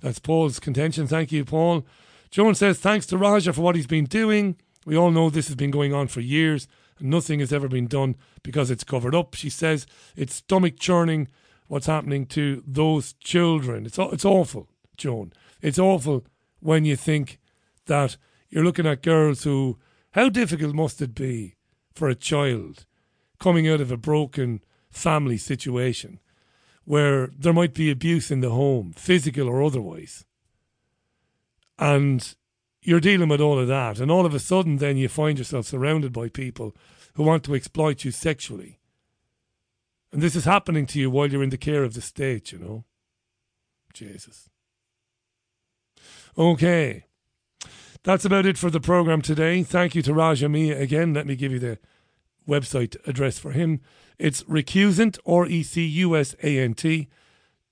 That's 0.00 0.18
Paul's 0.18 0.60
contention. 0.60 1.06
Thank 1.06 1.32
you, 1.32 1.46
Paul. 1.46 1.86
Joan 2.30 2.54
says, 2.54 2.78
thanks 2.78 3.06
to 3.06 3.16
Raja 3.16 3.54
for 3.54 3.62
what 3.62 3.76
he's 3.76 3.86
been 3.86 4.04
doing. 4.04 4.56
We 4.84 4.96
all 4.96 5.10
know 5.10 5.30
this 5.30 5.46
has 5.46 5.56
been 5.56 5.70
going 5.70 5.94
on 5.94 6.08
for 6.08 6.20
years 6.20 6.68
nothing 7.00 7.40
has 7.40 7.52
ever 7.52 7.68
been 7.68 7.86
done 7.86 8.16
because 8.42 8.70
it's 8.70 8.84
covered 8.84 9.14
up. 9.14 9.34
She 9.34 9.50
says 9.50 9.86
it's 10.16 10.34
stomach 10.34 10.78
churning 10.78 11.28
what's 11.68 11.86
happening 11.86 12.26
to 12.26 12.62
those 12.66 13.12
children. 13.14 13.86
It's, 13.86 13.98
it's 13.98 14.24
awful, 14.24 14.68
Joan. 14.96 15.32
It's 15.60 15.78
awful 15.78 16.26
when 16.60 16.84
you 16.84 16.96
think 16.96 17.38
that 17.86 18.16
you're 18.48 18.64
looking 18.64 18.86
at 18.86 19.02
girls 19.02 19.44
who, 19.44 19.78
how 20.12 20.28
difficult 20.28 20.74
must 20.74 21.02
it 21.02 21.14
be 21.14 21.56
for 21.94 22.08
a 22.08 22.14
child 22.14 22.86
coming 23.38 23.68
out 23.68 23.80
of 23.80 23.92
a 23.92 23.96
broken 23.96 24.62
family 24.90 25.36
situation 25.36 26.18
where 26.84 27.28
there 27.38 27.52
might 27.52 27.74
be 27.74 27.90
abuse 27.90 28.30
in 28.30 28.40
the 28.40 28.50
home, 28.50 28.92
physical 28.96 29.48
or 29.48 29.62
otherwise, 29.62 30.24
and 31.78 32.34
you're 32.88 33.00
dealing 33.00 33.28
with 33.28 33.40
all 33.40 33.58
of 33.58 33.68
that. 33.68 34.00
And 34.00 34.10
all 34.10 34.24
of 34.24 34.34
a 34.34 34.38
sudden, 34.38 34.78
then 34.78 34.96
you 34.96 35.08
find 35.08 35.36
yourself 35.36 35.66
surrounded 35.66 36.10
by 36.10 36.30
people 36.30 36.74
who 37.14 37.22
want 37.22 37.44
to 37.44 37.54
exploit 37.54 38.02
you 38.02 38.10
sexually. 38.10 38.78
And 40.10 40.22
this 40.22 40.34
is 40.34 40.46
happening 40.46 40.86
to 40.86 40.98
you 40.98 41.10
while 41.10 41.30
you're 41.30 41.42
in 41.42 41.50
the 41.50 41.58
care 41.58 41.84
of 41.84 41.92
the 41.92 42.00
state, 42.00 42.50
you 42.50 42.58
know. 42.58 42.84
Jesus. 43.92 44.48
Okay. 46.38 47.04
That's 48.04 48.24
about 48.24 48.46
it 48.46 48.56
for 48.56 48.70
the 48.70 48.80
program 48.80 49.20
today. 49.20 49.62
Thank 49.62 49.94
you 49.94 50.00
to 50.02 50.14
Raja 50.14 50.48
Miah 50.48 50.78
again. 50.78 51.12
Let 51.12 51.26
me 51.26 51.36
give 51.36 51.52
you 51.52 51.58
the 51.58 51.78
website 52.48 52.96
address 53.06 53.38
for 53.38 53.50
him. 53.50 53.82
It's 54.18 54.44
recusant, 54.44 55.18
R 55.26 55.44
E 55.46 55.62
C 55.62 55.84
U 55.84 56.16
S 56.16 56.34
A 56.42 56.58
N 56.58 56.72
T, 56.72 57.08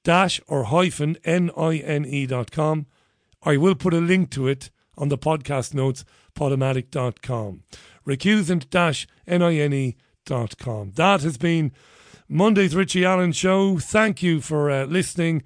dash 0.04 0.42
or 0.46 0.64
hyphen 0.64 1.16
N 1.24 1.50
I 1.56 1.76
N 1.76 2.04
E 2.04 2.26
dot 2.26 2.50
com. 2.50 2.84
I 3.42 3.56
will 3.56 3.74
put 3.74 3.94
a 3.94 3.98
link 3.98 4.30
to 4.32 4.46
it 4.46 4.70
on 4.96 5.08
the 5.08 5.18
podcast 5.18 5.74
notes, 5.74 6.04
podomatic.com. 6.34 7.62
Recusant 8.06 8.70
dash 8.70 9.06
N 9.26 9.42
I 9.42 9.56
N 9.56 9.72
E 9.72 9.96
dot 10.24 10.58
com. 10.58 10.92
That 10.92 11.22
has 11.22 11.36
been 11.36 11.72
Monday's 12.28 12.74
Richie 12.74 13.04
Allen 13.04 13.32
show. 13.32 13.78
Thank 13.78 14.22
you 14.22 14.40
for 14.40 14.70
uh, 14.70 14.84
listening. 14.84 15.42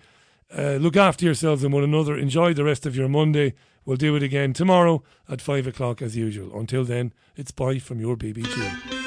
Uh, 0.56 0.72
look 0.74 0.96
after 0.96 1.24
yourselves 1.24 1.62
and 1.62 1.72
one 1.72 1.84
another. 1.84 2.16
Enjoy 2.16 2.52
the 2.52 2.64
rest 2.64 2.86
of 2.86 2.96
your 2.96 3.08
Monday. 3.08 3.54
We'll 3.84 3.96
do 3.96 4.16
it 4.16 4.22
again 4.22 4.52
tomorrow 4.52 5.02
at 5.28 5.40
5 5.40 5.66
o'clock 5.66 6.02
as 6.02 6.16
usual. 6.16 6.58
Until 6.58 6.84
then, 6.84 7.12
it's 7.36 7.50
bye 7.50 7.78
from 7.78 8.00
your 8.00 8.16
BBG. 8.16 8.99